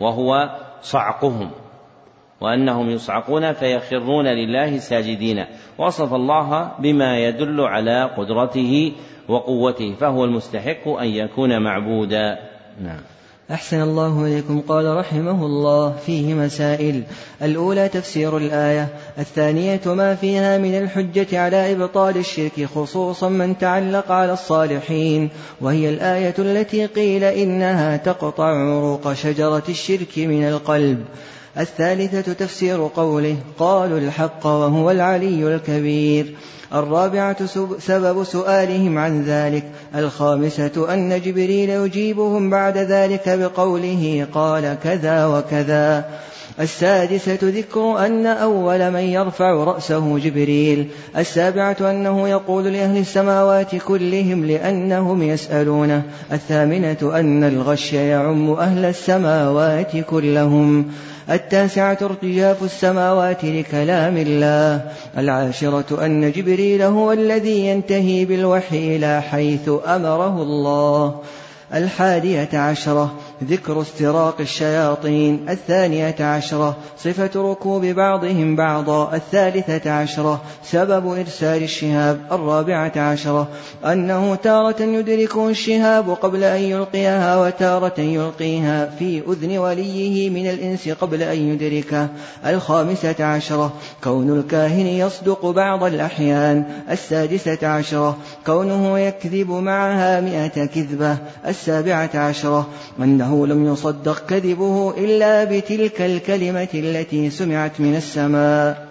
وهو 0.00 0.50
صعقهم 0.80 1.50
وأنهم 2.40 2.90
يصعقون 2.90 3.52
فيخرون 3.52 4.26
لله 4.26 4.78
ساجدين 4.78 5.44
وصف 5.78 6.14
الله 6.14 6.72
بما 6.78 7.18
يدل 7.18 7.60
على 7.60 8.04
قدرته 8.04 8.92
وقوته 9.28 9.94
فهو 9.94 10.24
المستحق 10.24 10.88
أن 10.88 11.08
يكون 11.08 11.62
معبودا. 11.62 12.38
نعم. 12.82 13.00
أحسن 13.50 13.82
الله 13.82 14.24
إليكم. 14.26 14.60
قال 14.68 14.96
رحمه 14.96 15.46
الله 15.46 15.96
فيه 16.06 16.34
مسائل. 16.34 17.02
الأولى 17.42 17.88
تفسير 17.88 18.36
الآية. 18.36 18.88
الثانية 19.18 19.80
ما 19.86 20.14
فيها 20.14 20.58
من 20.58 20.78
الحجة 20.78 21.40
على 21.40 21.72
إبطال 21.72 22.16
الشرك 22.16 22.68
خصوصا 22.74 23.28
من 23.28 23.58
تعلق 23.58 24.12
على 24.12 24.32
الصالحين. 24.32 25.28
وهي 25.60 25.88
الآية 25.88 26.34
التي 26.38 26.86
قيل 26.86 27.24
إنها 27.24 27.96
تقطع 27.96 28.44
عروق 28.44 29.12
شجرة 29.12 29.64
الشرك 29.68 30.18
من 30.18 30.48
القلب. 30.48 31.04
الثالثة 31.58 32.32
تفسير 32.32 32.88
قوله 32.96 33.36
قالوا 33.58 33.98
الحق 33.98 34.46
وهو 34.46 34.90
العلي 34.90 35.54
الكبير. 35.54 36.34
الرابعة 36.74 37.36
سبب 37.78 38.24
سؤالهم 38.24 38.98
عن 38.98 39.24
ذلك. 39.24 39.64
الخامسة 39.94 40.94
أن 40.94 41.20
جبريل 41.20 41.70
يجيبهم 41.70 42.50
بعد 42.50 42.78
ذلك 42.78 43.28
بقوله 43.28 44.26
قال 44.34 44.76
كذا 44.84 45.26
وكذا. 45.26 46.04
السادسة 46.60 47.38
ذكر 47.42 48.06
أن 48.06 48.26
أول 48.26 48.90
من 48.90 49.00
يرفع 49.00 49.64
رأسه 49.64 50.18
جبريل. 50.18 50.88
السابعة 51.16 51.76
أنه 51.80 52.28
يقول 52.28 52.64
لأهل 52.64 52.98
السماوات 52.98 53.76
كلهم 53.76 54.44
لأنهم 54.44 55.22
يسألونه. 55.22 56.02
الثامنة 56.32 56.98
أن 57.02 57.44
الغش 57.44 57.92
يعم 57.92 58.50
أهل 58.50 58.84
السماوات 58.84 59.96
كلهم. 59.96 60.86
التاسعة 61.30 61.98
ارتجاف 62.02 62.62
السماوات 62.62 63.44
لكلام 63.44 64.16
الله. 64.16 64.92
العاشرة 65.18 66.04
أن 66.04 66.32
جبريل 66.32 66.82
هو 66.82 67.12
الذي 67.12 67.66
ينتهي 67.66 68.24
بالوحي 68.24 68.96
إلى 68.96 69.22
حيث 69.22 69.70
أمره 69.86 70.42
الله. 70.42 71.20
الحادية 71.74 72.48
عشرة 72.52 73.14
ذكر 73.44 73.80
استراق 73.80 74.40
الشياطين. 74.40 75.48
الثانية 75.48 76.14
عشرة 76.20 76.76
صفة 76.98 77.50
ركوب 77.50 77.84
بعضهم 77.84 78.56
بعضا. 78.56 79.14
الثالثة 79.14 79.90
عشرة 79.90 80.40
سبب 80.64 81.12
إرسال 81.12 81.62
الشهاب. 81.62 82.20
الرابعة 82.32 82.92
عشرة 82.96 83.48
أنه 83.84 84.34
تارة 84.34 84.82
يدركه 84.82 85.48
الشهاب 85.48 86.10
قبل 86.10 86.44
أن 86.44 86.60
يلقيها 86.60 87.36
وتارة 87.36 88.00
يلقيها 88.00 88.90
في 88.98 89.22
أذن 89.28 89.58
وليه 89.58 90.30
من 90.30 90.50
الإنس 90.50 90.88
قبل 90.88 91.22
أن 91.22 91.38
يدركه. 91.38 92.08
الخامسة 92.46 93.24
عشرة 93.24 93.72
كون 94.04 94.38
الكاهن 94.38 94.86
يصدق 94.86 95.46
بعض 95.46 95.84
الأحيان. 95.84 96.64
السادسة 96.90 97.68
عشرة 97.68 98.16
كونه 98.46 98.98
يكذب 98.98 99.50
معها 99.50 100.20
مئة 100.20 100.66
كذبة. 100.66 101.16
السابعة 101.46 102.10
عشرة 102.14 102.66
أنه 103.00 103.27
لم 103.46 103.72
يصدق 103.72 104.26
كذبه 104.26 104.94
إلا 104.98 105.44
بتلك 105.44 106.02
الكلمة 106.02 106.68
التي 106.74 107.30
سمعت 107.30 107.80
من 107.80 107.96
السماء. 107.96 108.88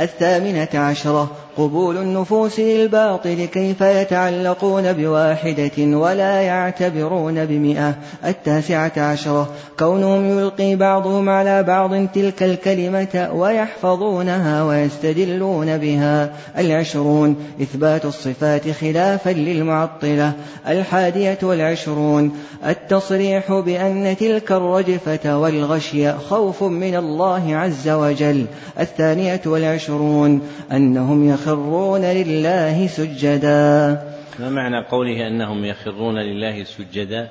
الثامنة 0.00 0.68
عشرة 0.74 1.30
قبول 1.58 1.96
النفوس 1.96 2.60
للباطل 2.60 3.44
كيف 3.44 3.80
يتعلقون 3.80 4.92
بواحدة 4.92 5.96
ولا 5.96 6.40
يعتبرون 6.40 7.44
بمئة 7.46 7.94
التاسعة 8.24 8.92
عشرة. 8.96 9.48
كونهم 9.78 10.38
يلقي 10.38 10.76
بعضهم 10.76 11.28
على 11.28 11.62
بعض 11.62 12.06
تلك 12.14 12.42
الكلمة 12.42 13.30
ويحفظونها 13.32 14.64
ويستدلون 14.64 15.78
بها. 15.78 16.32
العشرون 16.58 17.36
إثبات 17.62 18.04
الصفات 18.04 18.70
خلافا 18.70 19.30
للمعطلة. 19.30 20.32
الحادية 20.68 21.38
والعشرون 21.42 22.32
التصريح 22.66 23.52
بأن 23.52 24.16
تلك 24.20 24.52
الرجفة 24.52 25.38
والغشي 25.38 26.12
خوف 26.12 26.62
من 26.62 26.94
الله 26.94 27.56
عز 27.56 27.88
وجل. 27.88 28.46
الثانية 28.80 29.40
والعشرون 29.46 30.40
أنهم 30.72 31.30
يخ 31.30 31.47
يخرون 31.48 32.04
لله 32.04 32.86
سجدا. 32.86 34.02
ما 34.38 34.50
معنى 34.50 34.84
قوله 34.84 35.26
أنهم 35.26 35.64
يخرون 35.64 36.18
لله 36.18 36.64
سجدا؟ 36.64 37.28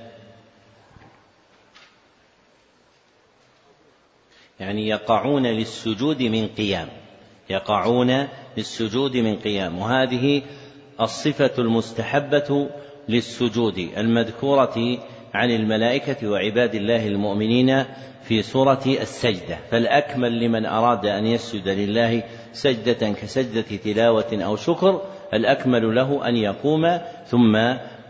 يعني 4.59 4.87
يقعون 4.87 5.45
للسجود 5.45 6.21
من 6.21 6.47
قيام. 6.47 6.87
يقعون 7.49 8.27
للسجود 8.57 9.17
من 9.17 9.35
قيام. 9.35 9.79
وهذه 9.79 10.41
الصفة 11.01 11.53
المستحبة 11.57 12.69
للسجود 13.09 13.77
المذكورة 13.97 14.97
عن 15.33 15.51
الملائكة 15.51 16.27
وعباد 16.29 16.75
الله 16.75 17.07
المؤمنين 17.07 17.85
في 18.23 18.41
سورة 18.41 18.83
السجدة. 18.85 19.57
فالأكمل 19.71 20.39
لمن 20.39 20.65
أراد 20.65 21.05
أن 21.05 21.25
يسجد 21.25 21.67
لله 21.67 22.23
سجدة 22.53 23.09
كسجدة 23.09 23.77
تلاوة 23.83 24.43
أو 24.43 24.55
شكر 24.55 25.01
الأكمل 25.33 25.95
له 25.95 26.27
أن 26.27 26.35
يقوم 26.35 26.97
ثم 27.27 27.57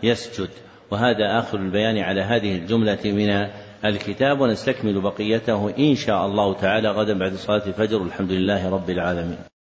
يسجد. 0.03 0.49
وهذا 0.91 1.39
آخر 1.39 1.57
البيان 1.57 1.97
على 1.97 2.22
هذه 2.22 2.55
الجملة 2.55 2.99
من 3.05 3.47
الكتاب 3.85 4.41
ونستكمل 4.41 5.01
بقيته 5.01 5.73
إن 5.80 5.95
شاء 5.95 6.26
الله 6.26 6.53
تعالى 6.53 6.89
غدا 6.89 7.19
بعد 7.19 7.34
صلاة 7.34 7.68
الفجر 7.68 8.01
الحمد 8.01 8.31
لله 8.31 8.69
رب 8.69 8.89
العالمين. 8.89 9.56